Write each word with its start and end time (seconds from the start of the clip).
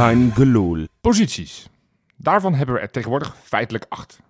Kein 0.00 0.32
gelul. 0.32 0.86
Posities. 1.00 1.68
Daarvan 2.16 2.54
hebben 2.54 2.74
we 2.74 2.80
er 2.80 2.90
tegenwoordig 2.90 3.36
feitelijk 3.36 3.86
acht. 3.88 4.20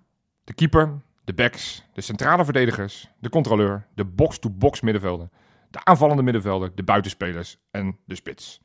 De 0.43 0.53
keeper, 0.53 1.01
de 1.23 1.33
backs, 1.33 1.83
de 1.93 2.01
centrale 2.01 2.43
verdedigers, 2.43 3.09
de 3.19 3.29
controleur, 3.29 3.87
de 3.95 4.05
box-to-box 4.05 4.81
middenvelder, 4.81 5.29
de 5.69 5.83
aanvallende 5.83 6.23
middenvelder, 6.23 6.75
de 6.75 6.83
buitenspelers 6.83 7.57
en 7.69 7.97
de 8.05 8.15
spits. 8.15 8.61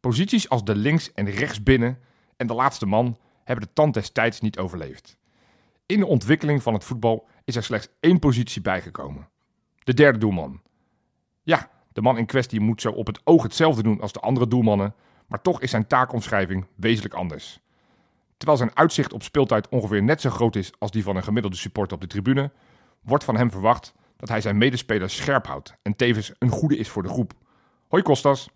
Posities 0.00 0.48
als 0.48 0.64
de 0.64 0.76
links- 0.76 1.12
en 1.12 1.30
rechtsbinnen 1.30 1.98
en 2.36 2.46
de 2.46 2.54
laatste 2.54 2.86
man 2.86 3.18
hebben 3.44 3.66
de 3.66 3.72
tand 3.72 3.94
des 3.94 4.10
tijds 4.10 4.40
niet 4.40 4.58
overleefd. 4.58 5.16
In 5.86 5.98
de 5.98 6.06
ontwikkeling 6.06 6.62
van 6.62 6.74
het 6.74 6.84
voetbal 6.84 7.28
is 7.44 7.56
er 7.56 7.62
slechts 7.62 7.88
één 8.00 8.18
positie 8.18 8.62
bijgekomen. 8.62 9.28
De 9.78 9.94
derde 9.94 10.18
doelman. 10.18 10.60
Ja, 11.42 11.70
de 11.92 12.02
man 12.02 12.18
in 12.18 12.26
kwestie 12.26 12.60
moet 12.60 12.80
zo 12.80 12.90
op 12.90 13.06
het 13.06 13.20
oog 13.24 13.42
hetzelfde 13.42 13.82
doen 13.82 14.00
als 14.00 14.12
de 14.12 14.20
andere 14.20 14.48
doelmannen, 14.48 14.94
maar 15.26 15.42
toch 15.42 15.60
is 15.60 15.70
zijn 15.70 15.86
taakomschrijving 15.86 16.66
wezenlijk 16.74 17.14
anders. 17.14 17.60
Terwijl 18.36 18.58
zijn 18.58 18.76
uitzicht 18.76 19.12
op 19.12 19.22
speeltijd 19.22 19.68
ongeveer 19.68 20.02
net 20.02 20.20
zo 20.20 20.30
groot 20.30 20.56
is 20.56 20.72
als 20.78 20.90
die 20.90 21.02
van 21.02 21.16
een 21.16 21.22
gemiddelde 21.22 21.56
supporter 21.56 21.94
op 21.94 22.00
de 22.00 22.08
tribune, 22.08 22.52
wordt 23.00 23.24
van 23.24 23.36
hem 23.36 23.50
verwacht 23.50 23.94
dat 24.16 24.28
hij 24.28 24.40
zijn 24.40 24.58
medespelers 24.58 25.16
scherp 25.16 25.46
houdt 25.46 25.76
en 25.82 25.96
tevens 25.96 26.32
een 26.38 26.50
goede 26.50 26.76
is 26.76 26.88
voor 26.88 27.02
de 27.02 27.08
groep. 27.08 27.32
Hoi 27.88 28.02
Kostas. 28.02 28.48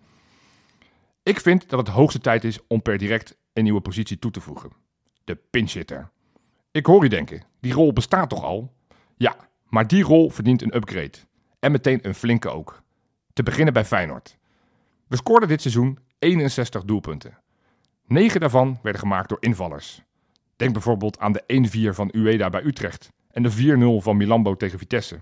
Ik 1.23 1.41
vind 1.41 1.69
dat 1.69 1.79
het 1.79 1.89
hoogste 1.89 2.19
tijd 2.19 2.45
is 2.45 2.59
om 2.67 2.83
per 2.83 2.99
direct 2.99 3.37
een 3.53 3.63
nieuwe 3.63 3.81
positie 3.81 4.19
toe 4.19 4.31
te 4.31 4.41
voegen. 4.41 4.73
De 5.25 5.35
pinchitter. 5.51 6.11
Ik 6.71 6.87
hoor 6.87 7.05
u 7.05 7.09
denken, 7.09 7.43
die 7.61 7.73
rol 7.73 7.93
bestaat 7.93 8.29
toch 8.29 8.43
al? 8.43 8.73
Ja, 9.17 9.37
maar 9.69 9.87
die 9.87 10.03
rol 10.03 10.31
verdient 10.31 10.63
een 10.63 10.77
upgrade. 10.77 11.19
En 11.59 11.73
meteen 11.73 11.99
een 12.03 12.15
flinke 12.15 12.49
ook. 12.49 12.83
Te 13.33 13.43
beginnen 13.43 13.73
bij 13.75 13.85
Feyenoord. 13.85 14.38
We 15.09 15.17
scoorden 15.17 15.49
dit 15.49 15.61
seizoen 15.61 15.99
61 16.19 16.85
doelpunten. 16.85 17.39
9 18.07 18.41
daarvan 18.41 18.79
werden 18.83 19.01
gemaakt 19.01 19.29
door 19.29 19.39
invallers. 19.41 20.03
Denk 20.57 20.73
bijvoorbeeld 20.73 21.19
aan 21.19 21.33
de 21.33 21.91
1-4 21.93 21.95
van 21.95 22.15
Ueda 22.15 22.51
bij 22.51 22.65
Utrecht 22.65 23.13
en 23.31 23.43
de 23.43 24.01
4-0 24.01 24.03
van 24.03 24.17
Milambo 24.17 24.57
tegen 24.57 24.79
Vitesse. 24.79 25.21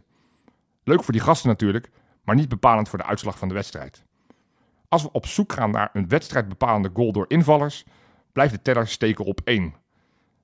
Leuk 0.84 1.02
voor 1.02 1.12
die 1.12 1.22
gasten 1.22 1.48
natuurlijk, 1.48 1.90
maar 2.24 2.34
niet 2.34 2.48
bepalend 2.48 2.88
voor 2.88 2.98
de 2.98 3.04
uitslag 3.04 3.38
van 3.38 3.48
de 3.48 3.54
wedstrijd. 3.54 4.04
Als 4.88 5.02
we 5.02 5.12
op 5.12 5.26
zoek 5.26 5.52
gaan 5.52 5.70
naar 5.70 5.90
een 5.92 6.08
wedstrijdbepalende 6.08 6.90
goal 6.94 7.12
door 7.12 7.24
invallers, 7.28 7.84
blijft 8.32 8.52
de 8.52 8.62
teller 8.62 8.88
steken 8.88 9.24
op 9.24 9.40
1. 9.44 9.74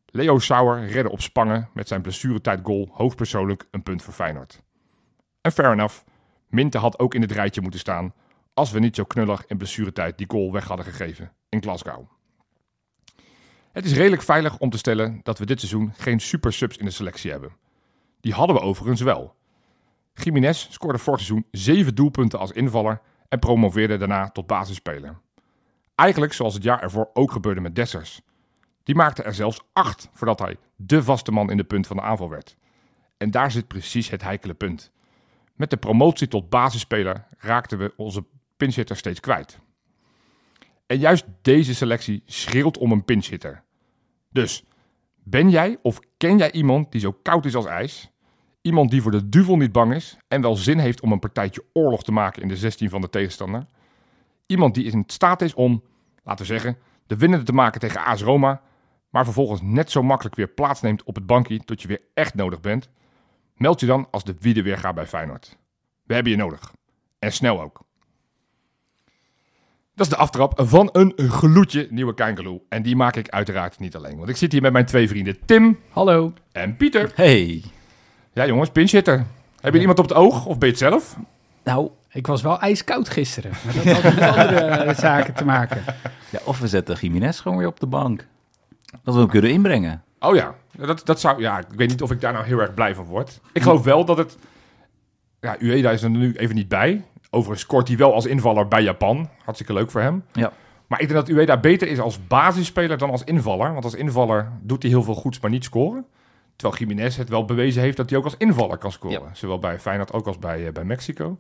Leo 0.07 0.39
Sauer 0.39 0.87
redde 0.87 1.11
op 1.11 1.21
Spangen 1.21 1.69
met 1.73 1.89
zijn 1.89 2.03
blessuretijd 2.03 2.61
goal 2.63 2.89
hoofdpersoonlijk 2.93 3.67
een 3.71 3.83
punt 3.83 4.03
voor 4.03 4.13
Feyenoord. 4.13 4.63
En 5.41 5.53
fair 5.53 5.73
enough, 5.73 6.03
Minte 6.49 6.79
had 6.79 6.99
ook 6.99 7.15
in 7.15 7.21
het 7.21 7.33
rijtje 7.33 7.61
moeten 7.61 7.81
staan 7.81 8.13
als 8.55 8.71
we 8.71 8.79
niet 8.79 8.97
zo 8.97 9.05
knullig 9.05 9.47
in 9.47 9.57
blessuretijd 9.57 10.19
die 10.19 10.31
goal 10.31 10.53
weg 10.53 10.65
hadden 10.65 10.87
gegeven 10.87 11.33
in 11.49 11.63
Glasgow. 11.63 12.07
Het 13.73 13.85
is 13.85 13.93
redelijk 13.93 14.23
veilig 14.23 14.59
om 14.59 14.71
te 14.71 14.79
stellen 14.79 15.21
dat 15.23 15.39
we 15.39 15.47
dit 15.47 15.59
seizoen 15.59 15.93
geen 15.97 16.21
super 16.21 16.53
subs 16.53 16.77
in 16.77 16.85
de 16.85 16.91
selectie 16.91 17.31
hebben. 17.31 17.53
Die 18.21 18.33
hadden 18.33 18.57
we 18.57 18.63
overigens 18.63 19.01
wel. 19.01 19.35
Jiménez 20.15 20.67
scoorde 20.71 20.99
vorig 20.99 21.21
seizoen 21.21 21.47
7 21.51 21.95
doelpunten 21.95 22.39
als 22.39 22.53
invaller 22.53 23.01
en 23.29 23.39
promoveerde 23.39 23.97
daarna 23.97 24.29
tot 24.29 24.47
basisspeler. 24.47 25.21
Eigenlijk 25.95 26.33
zoals 26.33 26.55
het 26.55 26.63
jaar 26.63 26.83
ervoor 26.83 27.11
ook 27.13 27.33
gebeurde 27.33 27.61
met 27.61 27.75
Dessers. 27.75 28.23
Die 28.83 28.95
maakte 28.95 29.23
er 29.23 29.35
zelfs 29.35 29.61
8 29.73 30.09
voordat 30.13 30.39
hij 30.39 30.57
de 30.77 31.03
vaste 31.03 31.33
man 31.33 31.51
in 31.51 31.57
de 31.57 31.65
punt 31.65 31.87
van 31.87 31.97
de 31.97 32.03
aanval 32.03 32.29
werd. 32.29 32.57
En 33.17 33.31
daar 33.31 33.51
zit 33.51 33.69
precies 33.69 34.11
het 34.11 34.23
heikele 34.23 34.55
punt. 34.55 34.93
Met 35.55 35.71
de 35.71 35.77
promotie 35.77 36.29
tot 36.29 36.51
basisspeler 36.51 37.27
raakten 37.39 37.79
we 37.79 37.93
onze 37.97 38.25
pinchitter 38.63 38.97
steeds 38.97 39.21
kwijt. 39.21 39.59
En 40.87 40.99
juist 40.99 41.25
deze 41.43 41.75
selectie 41.75 42.23
schreeuwt 42.27 42.79
om 42.79 42.93
een 42.93 43.05
pinchitter. 43.05 43.63
Dus, 44.31 44.65
ben 45.23 45.51
jij 45.51 45.79
of 45.83 46.01
ken 46.17 46.39
jij 46.39 46.53
iemand 46.53 46.93
die 46.93 47.01
zo 47.01 47.13
koud 47.23 47.45
is 47.45 47.55
als 47.55 47.67
ijs? 47.67 48.11
Iemand 48.61 48.91
die 48.91 49.03
voor 49.03 49.11
de 49.11 49.29
duvel 49.29 49.57
niet 49.57 49.73
bang 49.73 49.95
is 49.95 50.17
en 50.29 50.41
wel 50.41 50.57
zin 50.57 50.79
heeft 50.79 51.01
om 51.01 51.13
een 51.13 51.19
partijtje 51.19 51.65
oorlog 51.73 52.03
te 52.03 52.13
maken 52.13 52.43
in 52.43 52.49
de 52.49 52.57
16 52.57 52.91
van 52.91 53.01
de 53.01 53.11
tegenstander? 53.11 53.67
Iemand 54.47 54.75
die 54.75 54.85
in 54.85 55.05
staat 55.07 55.43
is 55.43 55.55
om, 55.55 55.83
laten 56.25 56.47
we 56.47 56.53
zeggen, 56.53 56.79
de 57.07 57.17
winnende 57.17 57.45
te 57.45 57.53
maken 57.53 57.81
tegen 57.81 58.05
AS 58.05 58.23
Roma, 58.23 58.63
maar 59.11 59.25
vervolgens 59.25 59.61
net 59.63 59.91
zo 59.91 60.03
makkelijk 60.03 60.37
weer 60.37 60.49
plaatsneemt 60.49 61.03
op 61.03 61.15
het 61.15 61.27
bankje 61.27 61.65
tot 61.65 61.83
je 61.83 61.89
weer 61.89 62.03
echt 62.15 62.35
nodig 62.35 62.61
bent? 62.61 62.89
Meld 63.55 63.81
je 63.81 63.87
dan 63.87 64.09
als 64.11 64.25
de 64.25 64.35
wiede 64.41 64.63
weer 64.63 64.79
gaat 64.79 64.95
bij 64.95 65.07
Feyenoord. 65.07 65.59
We 66.03 66.15
hebben 66.15 66.33
je 66.33 66.39
nodig. 66.39 66.73
En 67.19 67.33
snel 67.33 67.61
ook. 67.61 67.91
Dat 69.95 70.07
is 70.07 70.13
de 70.13 70.17
aftrap 70.19 70.53
van 70.57 70.89
een 70.93 71.13
gloedje 71.17 71.87
nieuwe 71.91 72.15
Kangaloo. 72.15 72.63
En 72.69 72.83
die 72.83 72.97
maak 72.97 73.17
ik 73.17 73.29
uiteraard 73.29 73.79
niet 73.79 73.97
alleen. 73.97 74.17
Want 74.17 74.29
ik 74.29 74.37
zit 74.37 74.53
hier 74.53 74.63
met 74.63 74.73
mijn 74.73 74.87
twee 74.87 75.09
vrienden 75.09 75.37
Tim 75.45 75.79
Hallo. 75.91 76.33
en 76.53 76.77
Pieter. 76.77 77.13
Hey. 77.15 77.65
Ja 78.33 78.47
jongens, 78.47 78.71
pinchitter. 78.71 79.25
Heb 79.61 79.75
je 79.75 79.81
iemand 79.81 79.99
op 79.99 80.09
het 80.09 80.15
oog 80.17 80.47
of 80.47 80.59
ben 80.59 80.69
je 80.69 80.75
het 80.75 80.83
zelf? 80.83 81.17
Nou, 81.65 81.91
ik 82.11 82.27
was 82.27 82.43
wel 82.43 82.61
ijskoud 82.61 83.09
gisteren. 83.09 83.51
Maar 83.65 83.75
dat 83.75 83.85
had 84.03 84.15
met 84.15 84.23
andere 84.23 84.95
zaken 85.09 85.35
te 85.35 85.45
maken. 85.45 85.83
Ja, 86.31 86.39
of 86.45 86.59
we 86.59 86.69
zetten 86.69 86.97
Jiménez 87.01 87.41
gewoon 87.41 87.59
weer 87.59 87.67
op 87.67 87.81
de 87.81 87.87
bank. 87.87 88.27
Dat 89.05 89.15
we 89.15 89.21
hem 89.21 89.29
kunnen 89.29 89.51
inbrengen. 89.51 90.03
Oh 90.19 90.35
ja, 90.35 90.55
dat, 90.77 91.07
dat 91.07 91.21
zou, 91.21 91.41
ja, 91.41 91.59
ik 91.59 91.67
weet 91.77 91.89
niet 91.89 92.03
of 92.03 92.11
ik 92.11 92.21
daar 92.21 92.33
nou 92.33 92.45
heel 92.45 92.59
erg 92.59 92.75
blij 92.75 92.95
van 92.95 93.05
word. 93.05 93.41
Ik 93.53 93.63
geloof 93.63 93.85
wel 93.85 94.05
dat 94.05 94.17
het... 94.17 94.37
Ja, 95.41 95.57
Ueda 95.61 95.91
is 95.91 96.03
er 96.03 96.11
nu 96.11 96.35
even 96.37 96.55
niet 96.55 96.69
bij. 96.69 97.05
Overigens 97.35 97.61
scoort 97.67 97.89
hij 97.89 97.97
wel 97.97 98.15
als 98.15 98.27
invaller 98.27 98.69
bij 98.69 98.83
Japan. 98.83 99.29
Hartstikke 99.45 99.73
leuk 99.73 99.91
voor 99.91 100.01
hem. 100.01 100.25
Ja. 100.33 100.53
Maar 100.87 101.01
ik 101.01 101.09
denk 101.09 101.27
dat 101.27 101.37
Ueda 101.37 101.61
beter 101.61 101.89
is 101.89 101.99
als 102.01 102.27
basisspeler 102.27 102.99
dan 102.99 103.11
als 103.11 103.25
invaller. 103.25 103.73
Want 103.73 103.85
als 103.85 103.95
invaller 103.95 104.49
doet 104.63 104.83
hij 104.83 104.91
heel 104.91 105.03
veel 105.03 105.15
goeds, 105.15 105.41
maar 105.41 105.51
niet 105.51 105.65
scoren. 105.65 106.05
Terwijl 106.57 106.81
Jiménez 106.81 107.17
het 107.17 107.29
wel 107.29 107.45
bewezen 107.45 107.83
heeft 107.83 107.97
dat 107.97 108.09
hij 108.11 108.19
ook 108.19 108.25
als 108.25 108.37
invaller 108.39 108.79
kan 108.79 108.93
scoren. 108.93 109.31
Zowel 109.33 109.59
bij 109.59 109.79
Feyenoord 109.79 110.13
ook 110.13 110.27
als 110.27 110.39
bij, 110.39 110.67
eh, 110.67 110.73
bij 110.73 110.85
Mexico. 110.85 111.39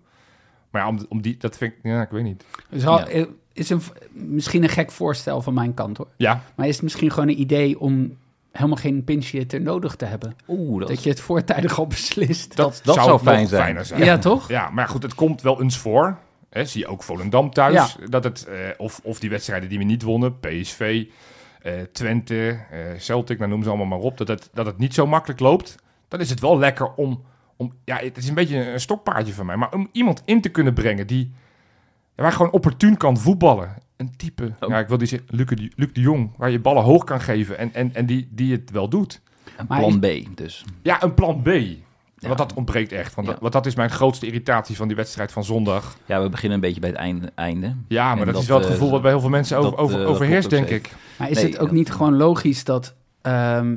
Maar 0.71 0.83
ja, 0.83 0.89
om, 0.89 1.07
om 1.09 1.23
die, 1.23 1.37
dat 1.37 1.57
vind 1.57 1.73
ik, 1.73 1.79
ja, 1.83 2.03
ik 2.03 2.11
weet 2.11 2.23
niet. 2.25 2.45
Dus 2.71 2.87
al, 2.87 2.99
Ja. 2.99 3.07
eh, 3.07 3.25
is 3.53 3.71
een, 3.71 3.81
misschien 4.13 4.63
een 4.63 4.69
gek 4.69 4.91
voorstel 4.91 5.43
van 5.43 5.55
mijn 5.55 5.75
kant 5.75 5.97
hoor. 5.97 6.09
Ja, 6.17 6.43
Maar 6.55 6.67
is 6.67 6.75
het 6.75 6.83
misschien 6.83 7.11
gewoon 7.11 7.29
een 7.29 7.41
idee 7.41 7.81
om 7.81 8.17
helemaal 8.53 8.77
geen 8.77 9.05
pinchhitter 9.05 9.61
nodig 9.61 9.97
te 9.97 10.05
hebben? 10.05 10.37
Oeh, 10.49 10.81
dat, 10.81 10.89
Dat 10.89 11.03
je 11.03 11.11
het 11.11 11.21
voortijdig 11.21 11.79
al 11.79 11.87
beslist. 11.87 12.57
dat, 12.57 12.81
dat 12.85 12.95
zou, 12.95 13.19
fijn 13.19 13.47
zijn. 13.47 13.63
fijner 13.63 13.85
zijn. 13.85 14.05
Ja, 14.05 14.19
toch? 14.19 14.49
Ja, 14.49 14.71
maar 14.71 14.89
goed, 14.89 15.03
het 15.03 15.15
komt 15.15 15.43
wel 15.43 15.63
eens 15.63 15.79
voor. 15.79 16.19
Hè, 16.51 16.65
zie 16.65 16.81
je 16.81 16.87
ook 16.87 17.03
Volendam 17.03 17.51
thuis. 17.51 17.97
Dat 18.09 18.25
het, 18.25 18.45
eh, 18.45 18.57
of, 18.77 19.01
of 19.03 19.21
die 19.21 19.31
wedstrijden 19.31 19.69
die 19.69 19.79
we 19.79 19.85
niet 19.85 20.03
wonnen, 20.03 20.41
PSV, 20.41 21.07
eh, 21.62 21.73
Twente, 21.93 22.61
eh, 22.71 22.79
Celtic, 22.99 23.39
nou 23.39 23.51
noem 23.51 23.62
ze 23.62 23.69
allemaal 23.69 23.87
maar 23.87 23.99
op. 23.99 24.19
Dat 24.19 24.29
het, 24.29 24.51
dat 24.53 24.67
het 24.67 24.79
niet 24.79 24.95
zo 24.95 25.07
makkelijk 25.07 25.41
loopt. 25.41 25.75
Dan 26.09 26.21
is 26.21 26.31
het 26.31 26.41
wel 26.41 26.59
lekker 26.59 26.95
om, 26.95 27.25
om... 27.57 27.73
Ja, 27.85 27.97
het 27.97 28.17
is 28.17 28.29
een 28.29 28.35
beetje 28.35 28.73
een 28.73 28.81
stokpaardje 28.81 29.33
van 29.33 29.47
mij. 29.47 29.57
Maar 29.57 29.73
om 29.73 29.89
iemand 29.93 30.23
in 30.25 30.41
te 30.41 30.49
kunnen 30.49 30.75
brengen 30.75 31.07
die... 31.07 31.33
Waar 32.15 32.33
gewoon 32.33 32.53
opportun 32.53 32.97
kan 32.97 33.19
voetballen. 33.19 33.77
Een 34.03 34.17
type, 34.17 34.53
Oh. 34.61 34.69
ja, 34.69 34.79
ik 34.79 34.89
wil 34.89 34.99
die 34.99 35.07
zeggen, 35.07 35.29
Luc, 35.31 35.47
de- 35.47 35.73
Luc 35.77 35.93
de 35.93 36.01
Jong. 36.01 36.31
Waar 36.37 36.51
je 36.51 36.61
ballen 36.61 36.83
hoog 36.83 37.05
kan 37.05 37.21
geven 37.21 37.59
en, 37.59 37.75
en, 37.75 37.95
en 37.95 38.07
die, 38.07 38.29
die 38.31 38.53
het 38.53 38.71
wel 38.71 38.89
doet. 38.89 39.21
Een 39.57 39.65
Maar 39.69 39.79
plan 39.79 39.99
B, 40.01 40.07
dus. 40.37 40.65
Ja, 40.83 41.03
een 41.03 41.15
plan 41.15 41.43
B. 41.43 41.47
Ja. 41.47 42.29
Want 42.29 42.39
dat 42.39 42.55
ontbreekt 42.55 42.93
echt. 42.93 43.15
Want, 43.15 43.27
Ja. 43.27 43.33
dat, 43.33 43.43
want 43.43 43.53
dat 43.53 43.67
is 43.67 43.75
mijn 43.75 43.91
grootste 43.91 44.27
irritatie 44.27 44.77
van 44.77 44.87
die 44.89 44.97
wedstrijd 44.97 45.33
van 45.33 45.45
zondag. 45.45 45.97
Ja, 46.07 46.23
we 46.23 46.29
beginnen 46.29 46.55
een 46.55 46.65
beetje 46.65 46.81
bij 46.81 46.91
het 46.91 46.99
einde. 46.99 47.33
einde. 47.35 47.75
Ja, 47.89 48.15
maar 48.15 48.25
dat, 48.25 48.35
dat, 48.35 48.43
is 48.43 48.49
wel 48.49 48.59
het 48.59 48.67
eh, 48.67 48.73
gevoel 48.73 48.91
wat 48.91 49.03
bij 49.03 49.11
heel 49.11 49.21
veel 49.21 49.29
mensen 49.29 49.59
over, 49.59 49.71
dat, 49.71 49.81
over, 49.81 50.03
eh, 50.03 50.09
overheerst, 50.09 50.51
denk 50.51 50.69
ik. 50.69 50.95
Maar 51.19 51.31
is 51.31 51.37
Nee, 51.37 51.45
het 51.45 51.59
ook 51.59 51.67
dat- 51.67 51.77
niet 51.77 51.91
gewoon 51.93 52.17
logisch 52.17 52.65
dat... 52.65 52.95
ehm, 53.23 53.77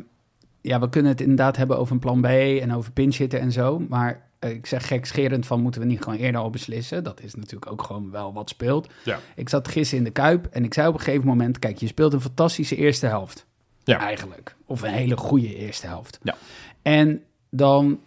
ja, 0.61 0.79
we 0.79 0.89
kunnen 0.89 1.11
het 1.11 1.21
inderdaad 1.21 1.57
hebben 1.57 1.77
over 1.77 1.93
een 1.93 1.99
plan 1.99 2.21
B 2.21 2.25
en 2.25 2.73
over 2.73 2.91
pinchhitter 2.91 3.39
en 3.39 3.51
zo. 3.51 3.79
Maar 3.89 4.24
ik 4.51 4.65
zeg 4.65 4.87
gekscherend 4.87 5.45
van, 5.45 5.61
moeten 5.61 5.81
we 5.81 5.87
niet 5.87 6.01
gewoon 6.01 6.19
eerder 6.19 6.41
al 6.41 6.49
beslissen? 6.49 7.03
Dat 7.03 7.21
is 7.21 7.35
natuurlijk 7.35 7.71
ook 7.71 7.83
gewoon 7.83 8.11
wel 8.11 8.33
wat 8.33 8.49
speelt. 8.49 8.87
Ja. 9.03 9.19
Ik 9.35 9.49
zat 9.49 9.67
gisteren 9.67 10.05
in 10.05 10.11
de 10.13 10.19
Kuip 10.19 10.45
en 10.45 10.63
ik 10.63 10.73
zei 10.73 10.87
op 10.87 10.93
een 10.93 10.99
gegeven 10.99 11.27
moment... 11.27 11.59
Kijk, 11.59 11.77
je 11.77 11.87
speelt 11.87 12.13
een 12.13 12.21
fantastische 12.21 12.75
eerste 12.75 13.05
helft. 13.05 13.45
Ja. 13.83 13.99
Eigenlijk. 13.99 14.55
Of 14.65 14.81
een 14.81 14.91
hele 14.91 15.17
goede 15.17 15.55
eerste 15.55 15.87
helft. 15.87 16.19
Ja. 16.23 16.35
En 16.81 17.23
dan 17.49 17.99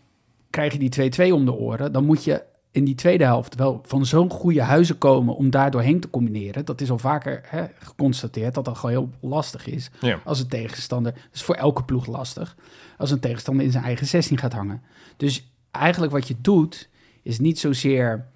krijg 0.50 0.72
je 0.72 0.88
die 0.88 1.30
2-2 1.30 1.32
om 1.32 1.44
de 1.44 1.52
oren. 1.52 1.92
Dan 1.92 2.04
moet 2.04 2.24
je 2.24 2.42
in 2.70 2.84
die 2.84 2.94
tweede 2.94 3.24
helft 3.24 3.54
wel 3.54 3.80
van 3.86 4.06
zo'n 4.06 4.30
goede 4.30 4.62
huizen 4.62 4.98
komen 4.98 5.36
om 5.36 5.50
daar 5.50 5.70
doorheen 5.70 6.00
te 6.00 6.10
combineren. 6.10 6.64
Dat 6.64 6.80
is 6.80 6.90
al 6.90 6.98
vaker 6.98 7.40
hè, 7.44 7.64
geconstateerd 7.78 8.54
dat 8.54 8.64
dat 8.64 8.78
gewoon 8.78 8.94
heel 8.94 9.30
lastig 9.30 9.66
is. 9.66 9.90
Ja. 10.00 10.20
Als 10.24 10.40
een 10.40 10.48
tegenstander, 10.48 11.12
dat 11.12 11.22
is 11.32 11.42
voor 11.42 11.54
elke 11.54 11.84
ploeg 11.84 12.06
lastig, 12.06 12.56
als 12.98 13.10
een 13.10 13.20
tegenstander 13.20 13.64
in 13.64 13.72
zijn 13.72 13.84
eigen 13.84 14.06
16 14.06 14.38
gaat 14.38 14.52
hangen. 14.52 14.82
Dus 15.16 15.47
eigenlijk 15.70 16.12
wat 16.12 16.28
je 16.28 16.34
doet, 16.40 16.88
is 17.22 17.38
niet 17.38 17.58
zozeer... 17.58 18.26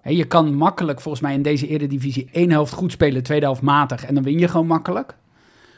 Hè, 0.00 0.10
je 0.10 0.24
kan 0.24 0.54
makkelijk 0.54 1.00
volgens 1.00 1.22
mij 1.22 1.34
in 1.34 1.42
deze 1.42 1.68
eredivisie 1.68 2.28
één 2.32 2.50
helft 2.50 2.72
goed 2.72 2.92
spelen, 2.92 3.22
tweede 3.22 3.44
helft 3.44 3.62
matig 3.62 4.04
en 4.04 4.14
dan 4.14 4.22
win 4.22 4.38
je 4.38 4.48
gewoon 4.48 4.66
makkelijk. 4.66 5.16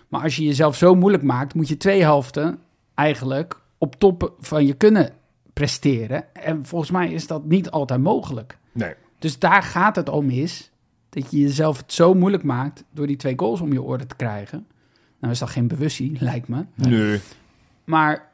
Maar 0.09 0.23
als 0.23 0.37
je 0.37 0.45
jezelf 0.45 0.77
zo 0.77 0.95
moeilijk 0.95 1.23
maakt, 1.23 1.55
moet 1.55 1.69
je 1.69 1.77
twee 1.77 2.03
helften 2.03 2.59
eigenlijk 2.95 3.61
op 3.79 3.95
top 3.99 4.35
van 4.41 4.67
je 4.67 4.75
kunnen 4.75 5.11
presteren. 5.53 6.35
En 6.35 6.67
volgens 6.67 6.91
mij 6.91 7.13
is 7.13 7.27
dat 7.27 7.45
niet 7.45 7.71
altijd 7.71 8.01
mogelijk. 8.01 8.59
Nee. 8.73 8.95
Dus 9.19 9.39
daar 9.39 9.63
gaat 9.63 9.97
het 9.97 10.09
al 10.09 10.23
mis. 10.23 10.71
dat 11.09 11.31
je 11.31 11.41
jezelf 11.41 11.77
het 11.77 11.93
zo 11.93 12.15
moeilijk 12.15 12.43
maakt 12.43 12.85
door 12.91 13.07
die 13.07 13.17
twee 13.17 13.35
goals 13.37 13.61
om 13.61 13.73
je 13.73 13.83
oren 13.83 14.09
te 14.09 14.17
krijgen. 14.17 14.67
Nou 15.19 15.33
is 15.33 15.39
dat 15.39 15.51
geen 15.51 15.67
bewustzijn, 15.67 16.17
lijkt 16.21 16.49
me. 16.49 16.65
Nee. 16.75 17.21
Maar 17.85 18.32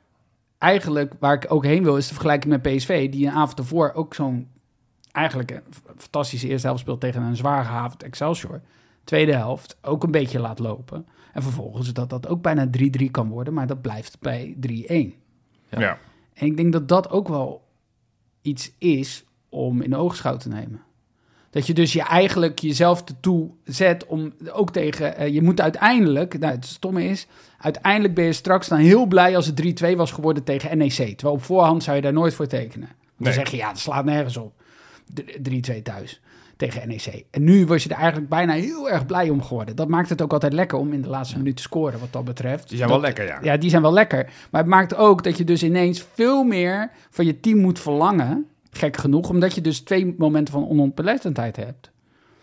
eigenlijk 0.59 1.15
waar 1.19 1.35
ik 1.35 1.53
ook 1.53 1.65
heen 1.65 1.83
wil 1.83 1.97
is 1.97 2.09
de 2.09 2.15
vergelijking 2.15 2.53
met 2.53 2.63
PSV, 2.63 3.11
die 3.11 3.27
een 3.27 3.33
avond 3.33 3.59
ervoor 3.59 3.93
ook 3.93 4.15
zo'n 4.15 4.49
eigenlijk 5.13 5.51
een 5.51 5.63
fantastische 5.97 6.49
eerste 6.49 6.67
helft 6.67 6.83
speelt 6.83 7.01
tegen 7.01 7.23
een 7.23 7.37
zwaar 7.37 7.65
gehavend 7.65 8.03
Excelsior. 8.03 8.61
Tweede 9.05 9.35
helft 9.35 9.79
ook 9.83 10.03
een 10.03 10.11
beetje 10.11 10.39
laat 10.39 10.59
lopen. 10.59 11.07
En 11.33 11.43
vervolgens 11.43 11.93
dat 11.93 12.11
dat 12.11 12.29
ook 12.29 12.43
bijna 12.43 12.69
3-3 12.79 13.11
kan 13.11 13.29
worden, 13.29 13.55
maar 13.55 13.67
dat 13.67 13.83
blijft 13.83 14.21
bij 14.21 14.55
3-1. 14.55 14.59
Ja. 14.69 15.15
Ja. 15.69 15.99
En 16.35 16.47
ik 16.47 16.57
denk 16.57 16.73
dat 16.73 16.89
dat 16.89 17.11
ook 17.11 17.29
wel 17.29 17.69
iets 18.43 18.73
is 18.79 19.25
om 19.49 19.83
in 19.83 19.91
de 19.91 19.97
oogschouw 19.97 20.37
te 20.37 20.49
nemen. 20.49 20.83
Dat 21.51 21.67
je 21.67 21.75
dus 21.75 21.93
je 21.93 22.03
eigenlijk 22.03 22.59
jezelf 22.59 23.03
ertoe 23.09 23.51
zet 23.65 24.07
om 24.07 24.33
ook 24.53 24.71
tegen... 24.73 25.17
eh, 25.17 25.29
je 25.35 25.43
moet 25.43 25.61
uiteindelijk, 25.61 26.39
nou 26.39 26.53
het 26.55 26.67
stomme 26.67 27.05
is... 27.05 27.27
uiteindelijk 27.59 28.15
ben 28.15 28.25
je 28.25 28.33
straks 28.33 28.69
dan 28.69 28.79
heel 28.79 29.07
blij 29.07 29.37
als 29.37 29.47
het 29.47 29.83
3-2 29.93 29.97
was 29.97 30.11
geworden 30.13 30.45
tegen 30.45 30.79
NEC. 30.79 30.91
Terwijl 30.93 31.35
op 31.35 31.43
voorhand 31.45 31.83
zou 31.83 31.97
je 31.97 32.03
daar 32.03 32.13
nooit 32.13 32.35
voor 32.35 32.47
tekenen. 32.47 32.89
Dan 32.89 32.97
Nee. 33.17 33.33
zeg 33.33 33.51
je, 33.51 33.57
ja, 33.57 33.69
dat 33.69 33.79
slaat 33.79 34.05
nergens 34.05 34.37
op. 34.37 34.53
D- 35.15 35.39
3-2 35.73 35.83
thuis 35.83 36.21
tegen 36.57 36.89
NEC. 36.89 37.25
En 37.31 37.45
nu 37.45 37.67
was 37.67 37.83
je 37.83 37.89
er 37.89 37.97
eigenlijk 37.97 38.29
bijna 38.29 38.53
heel 38.53 38.91
erg 38.91 39.07
blij 39.07 39.31
om 39.31 39.43
geworden. 39.43 39.77
Dat 39.77 39.89
maakt 39.89 40.09
het 40.09 40.23
ook 40.23 40.33
altijd 40.33 40.53
lekker 40.53 40.79
om 40.79 40.93
in 40.93 41.03
de 41.03 41.09
laatste 41.09 41.37
minuut 41.37 41.57
te 41.57 41.63
scoren, 41.63 42.01
wat 42.01 42.13
dat 42.13 42.25
betreft. 42.25 42.69
Die 42.69 42.77
zijn 42.79 42.89
Dat- 42.91 42.99
wel 43.01 43.07
lekker, 43.07 43.27
ja. 43.27 43.39
ja, 43.43 43.57
die 43.57 43.71
zijn 43.71 43.83
wel 43.83 43.93
lekker. 43.93 44.31
Maar 44.51 44.61
het 44.61 44.71
maakt 44.71 44.95
ook 44.97 45.25
dat 45.25 45.39
je 45.39 45.45
dus 45.45 45.63
ineens 45.63 46.05
veel 46.15 46.43
meer 46.45 46.91
van 47.11 47.25
je 47.27 47.41
team 47.41 47.59
moet 47.59 47.79
verlangen. 47.81 48.47
Gek 48.71 48.97
genoeg, 48.97 49.29
omdat 49.29 49.55
je 49.55 49.61
dus 49.61 49.81
twee 49.81 50.15
momenten 50.19 50.55
van 50.55 50.69
ononbelettendheid 50.69 51.57
hebt. 51.57 51.91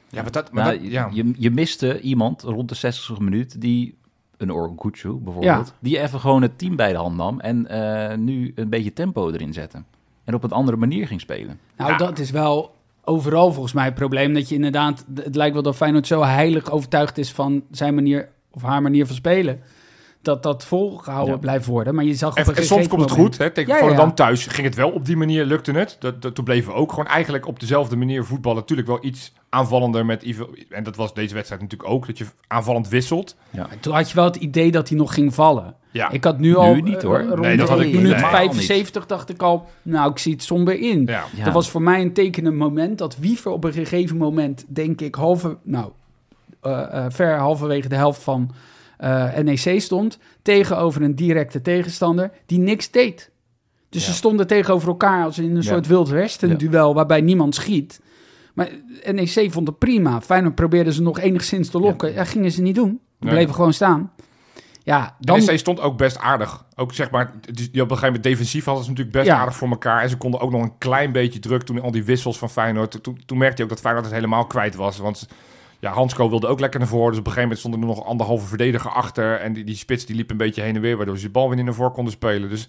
Ja, 0.10 0.22
maar 0.22 0.32
dat, 0.32 0.52
maar 0.52 0.64
Nou, 0.66 0.78
dat- 0.82 0.92
ja. 0.92 1.10
je, 1.14 1.34
je 1.38 1.52
miste 1.52 2.02
iemand 2.02 2.42
rond 2.42 2.70
de 2.70 2.76
60 2.76 3.20
minuut 3.20 3.62
die, 3.62 3.98
een 4.38 4.52
Orguchu 4.52 5.14
bijvoorbeeld, 5.14 5.68
Ja. 5.68 5.74
die 5.80 6.00
even 6.00 6.20
gewoon 6.20 6.42
het 6.42 6.58
team 6.58 6.76
bij 6.76 6.92
de 6.92 6.98
hand 6.98 7.16
nam 7.16 7.40
en 7.40 7.68
eh, 7.68 8.18
nu 8.18 8.52
een 8.56 8.70
beetje 8.70 8.94
tempo 8.94 9.30
erin 9.32 9.54
zette. 9.54 9.84
En 10.24 10.34
op 10.34 10.44
een 10.44 10.52
andere 10.52 10.78
manier 10.78 11.08
ging 11.08 11.22
spelen. 11.22 11.60
Nou, 11.78 11.92
Ja. 11.92 11.98
dat 11.98 12.20
is 12.20 12.32
wel 12.32 12.76
overal 13.04 13.52
volgens 13.54 13.74
mij 13.74 13.86
het 13.86 13.94
probleem. 13.94 14.34
Dat 14.34 14.50
je 14.50 14.56
inderdaad, 14.56 15.06
het 15.16 15.36
lijkt 15.36 15.54
wel 15.54 15.64
dat 15.64 15.76
Feyenoord 15.76 16.08
zo 16.08 16.24
heilig 16.24 16.72
overtuigd 16.72 17.18
is 17.18 17.32
van 17.32 17.64
zijn 17.72 17.96
manier 17.96 18.30
of 18.52 18.62
haar 18.62 18.82
manier 18.82 19.06
van 19.06 19.16
spelen. 19.16 19.60
Dat 20.26 20.44
dat 20.44 20.66
volgehouden 20.66 21.34
Ja. 21.34 21.40
blijft 21.40 21.66
worden. 21.66 21.96
Maar 21.96 22.04
je 22.04 22.14
zag 22.14 22.30
op 22.32 22.38
En, 22.38 22.48
een 22.50 22.56
en 22.56 22.66
soms 22.66 22.88
komt 22.88 23.02
het 23.02 23.10
moment- 23.10 23.28
goed. 23.36 23.38
Hè? 23.38 23.50
Tegen 23.52 23.70
Ja, 23.70 23.76
ja, 23.76 23.82
Volendam 23.82 24.08
ja. 24.08 24.14
thuis 24.14 24.46
ging 24.48 24.68
het 24.68 24.76
wel 24.76 24.90
op 24.90 25.06
die 25.06 25.18
manier, 25.18 25.46
lukte 25.46 25.72
het. 25.72 25.96
Dat, 26.00 26.22
dat, 26.22 26.36
toen 26.36 26.44
bleven 26.46 26.72
we 26.74 26.78
ook 26.80 26.90
gewoon 26.90 27.08
eigenlijk 27.08 27.48
op 27.48 27.60
dezelfde 27.60 27.96
manier 27.96 28.24
voetballen. 28.24 28.58
Natuurlijk 28.60 28.88
wel 28.88 28.98
iets 29.02 29.34
aanvallender 29.50 30.06
met 30.06 30.24
Ivo. 30.24 30.50
En 30.70 30.84
dat 30.84 30.96
was 30.96 31.14
deze 31.14 31.34
wedstrijd 31.34 31.62
natuurlijk 31.62 31.90
ook, 31.90 32.08
dat 32.08 32.18
je 32.18 32.26
aanvallend 32.48 32.88
wisselt. 32.90 33.36
Maar 33.50 33.68
Toen 33.80 33.94
had 33.94 34.10
je 34.10 34.16
wel 34.16 34.26
het 34.26 34.36
idee 34.36 34.72
dat 34.72 34.90
hij 34.90 34.98
nog 34.98 35.14
ging 35.14 35.34
vallen. 35.34 35.76
Ja, 35.92 36.12
Ik 36.12 36.24
had 36.24 36.40
nu 36.40 36.56
al 36.56 36.76
niet, 36.76 36.96
eh, 36.98 37.04
hoor. 37.04 37.22
rond 37.22 37.40
Nee, 37.40 37.58
dat 37.58 37.70
had 37.70 37.80
ik 37.80 37.94
minuut 37.94 38.12
Nee. 38.22 38.26
75 38.26 39.06
dacht 39.06 39.30
ik 39.30 39.42
al, 39.42 39.66
nou 39.82 40.12
ik 40.12 40.18
zie 40.18 40.34
het 40.34 40.44
somber 40.44 40.80
in. 40.80 41.04
ja. 41.06 41.24
Ja. 41.36 41.44
Dat 41.44 41.54
was 41.54 41.70
voor 41.70 41.82
mij 41.82 42.02
een 42.02 42.14
tekenend 42.14 42.56
moment 42.56 42.98
dat 42.98 43.18
Wiever 43.18 43.52
op 43.52 43.64
een 43.64 43.74
gegeven 43.74 44.18
moment, 44.18 44.66
denk 44.68 45.02
ik, 45.02 45.16
halve, 45.16 45.58
nou, 45.64 45.92
eh, 46.62 47.06
eh, 47.06 47.06
ver 47.10 47.38
halverwege 47.38 47.88
de 47.90 47.96
helft 47.96 48.24
van 48.24 48.52
eh, 49.06 49.38
NEC 49.38 49.82
stond, 49.82 50.18
tegenover 50.42 51.02
een 51.02 51.16
directe 51.16 51.62
tegenstander 51.62 52.32
die 52.46 52.60
niks 52.60 52.92
deed. 52.92 53.32
Dus 53.90 54.06
Ja. 54.06 54.12
ze 54.12 54.16
stonden 54.18 54.48
tegenover 54.48 54.88
elkaar 54.88 55.24
als 55.24 55.38
in 55.38 55.50
een 55.50 55.56
Ja. 55.56 55.62
soort 55.62 55.88
Wild 55.88 56.10
Westen 56.10 56.58
duel 56.58 56.94
waarbij 56.94 57.22
niemand 57.22 57.56
schiet. 57.56 58.02
Maar 58.54 58.70
NEC 59.12 59.52
vond 59.52 59.68
het 59.68 59.78
prima. 59.80 60.22
Feyenoord 60.22 60.56
probeerde 60.56 60.94
ze 60.94 61.02
nog 61.02 61.20
enigszins 61.20 61.70
te 61.70 61.80
lokken. 61.80 62.14
Ja, 62.14 62.24
gingen 62.24 62.52
ze 62.52 62.62
niet 62.62 62.76
doen. 62.76 63.00
Ze 63.20 63.28
bleven 63.28 63.54
gewoon 63.56 63.74
staan. 63.74 64.12
Ja, 64.84 65.16
dan... 65.20 65.46
NEC 65.46 65.58
stond 65.58 65.80
ook 65.80 65.98
best 65.98 66.18
aardig. 66.18 66.66
Ook 66.76 66.94
zeg 66.94 67.12
maar, 67.12 67.32
die 67.42 67.68
op 67.68 67.76
een 67.76 67.82
gegeven 67.82 68.06
moment 68.06 68.24
defensief 68.24 68.66
hadden 68.66 68.84
ze 68.84 68.90
natuurlijk 68.90 69.18
best 69.18 69.28
Ja. 69.30 69.38
aardig 69.38 69.56
voor 69.56 69.70
elkaar. 69.70 70.02
En 70.02 70.10
ze 70.10 70.18
konden 70.18 70.40
ook 70.40 70.52
nog 70.52 70.62
een 70.62 70.78
klein 70.78 71.12
beetje 71.12 71.40
druk 71.40 71.62
toen 71.64 71.82
al 71.82 71.92
die 71.92 72.04
wissels 72.04 72.38
van 72.38 72.50
Feyenoord. 72.50 73.04
Toen, 73.04 73.22
toen 73.26 73.38
merkte 73.38 73.58
je 73.58 73.64
ook 73.64 73.70
dat 73.70 73.80
Feyenoord 73.80 74.06
het 74.06 74.14
helemaal 74.16 74.46
kwijt 74.48 74.76
was. 74.76 74.98
Want 74.98 75.28
ja, 75.86 75.92
Hansko 75.92 76.30
wilde 76.30 76.48
ook 76.48 76.60
lekker 76.60 76.80
naar 76.80 76.90
voren. 76.90 77.10
Dus 77.10 77.20
op 77.20 77.26
een 77.26 77.32
gegeven 77.32 77.42
moment 77.50 77.60
stond 77.60 77.74
er 77.74 77.96
nog 78.04 78.06
anderhalve 78.06 78.46
verdediger 78.48 78.92
achter. 78.92 79.40
En 79.40 79.54
die, 79.54 79.64
die 79.64 79.76
spits 79.76 80.06
die 80.06 80.16
liep 80.16 80.30
een 80.32 80.38
beetje 80.38 80.62
heen 80.62 80.76
en 80.76 80.82
weer, 80.82 80.98
waardoor 80.98 81.18
ze 81.18 81.26
de 81.26 81.32
bal 81.32 81.48
weer 81.48 81.56
niet 81.56 81.66
naar 81.66 81.74
voren 81.74 81.92
konden 81.92 82.14
spelen. 82.14 82.50
Dus 82.50 82.68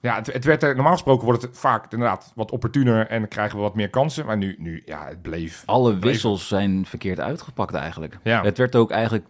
ja, 0.00 0.14
het, 0.14 0.32
het 0.32 0.44
werd 0.44 0.62
er, 0.62 0.74
normaal 0.74 0.92
gesproken 0.92 1.24
wordt 1.24 1.42
het 1.42 1.58
vaak 1.58 1.92
inderdaad 1.92 2.32
wat 2.34 2.50
opportuner 2.50 3.06
en 3.06 3.18
dan 3.18 3.28
krijgen 3.28 3.56
we 3.56 3.62
wat 3.62 3.74
meer 3.74 3.90
kansen. 3.90 4.26
Maar 4.26 4.36
nu, 4.36 4.56
nu 4.58 4.82
ja, 4.84 5.06
het 5.08 5.22
bleef. 5.22 5.62
Alle 5.66 5.98
wissels 5.98 6.48
zijn 6.48 6.86
verkeerd 6.86 7.20
uitgepakt 7.20 7.74
eigenlijk. 7.74 8.18
Ja. 8.22 8.42
Het 8.42 8.58
werd 8.58 8.76
ook 8.76 8.90
eigenlijk 8.90 9.24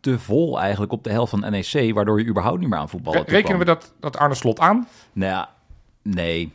te 0.00 0.18
vol 0.18 0.60
eigenlijk 0.60 0.92
op 0.92 1.04
de 1.04 1.10
helft 1.10 1.30
van 1.30 1.40
NEC, 1.50 1.94
waardoor 1.94 2.18
je 2.20 2.26
überhaupt 2.26 2.60
niet 2.60 2.68
meer 2.68 2.78
aan 2.78 2.88
voetballen 2.88 3.22
Re- 3.24 3.30
rekenen 3.30 3.58
we 3.58 3.64
dat, 3.64 3.94
dat 4.00 4.16
Arne 4.16 4.34
Slot 4.34 4.60
aan? 4.60 4.88
Nou 5.12 5.30
ja, 5.32 5.48
nee. 6.02 6.52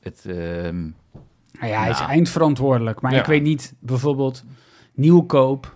Het, 0.00 0.24
ehm, 0.26 0.80
Nou 1.60 1.72
ja, 1.72 1.80
hij 1.80 1.90
is 1.90 2.00
eindverantwoordelijk. 2.00 3.00
Maar 3.00 3.12
Ja. 3.12 3.18
ik 3.18 3.26
weet 3.26 3.42
niet, 3.42 3.74
bijvoorbeeld 3.78 4.44
Nieuwkoop. 4.94 5.74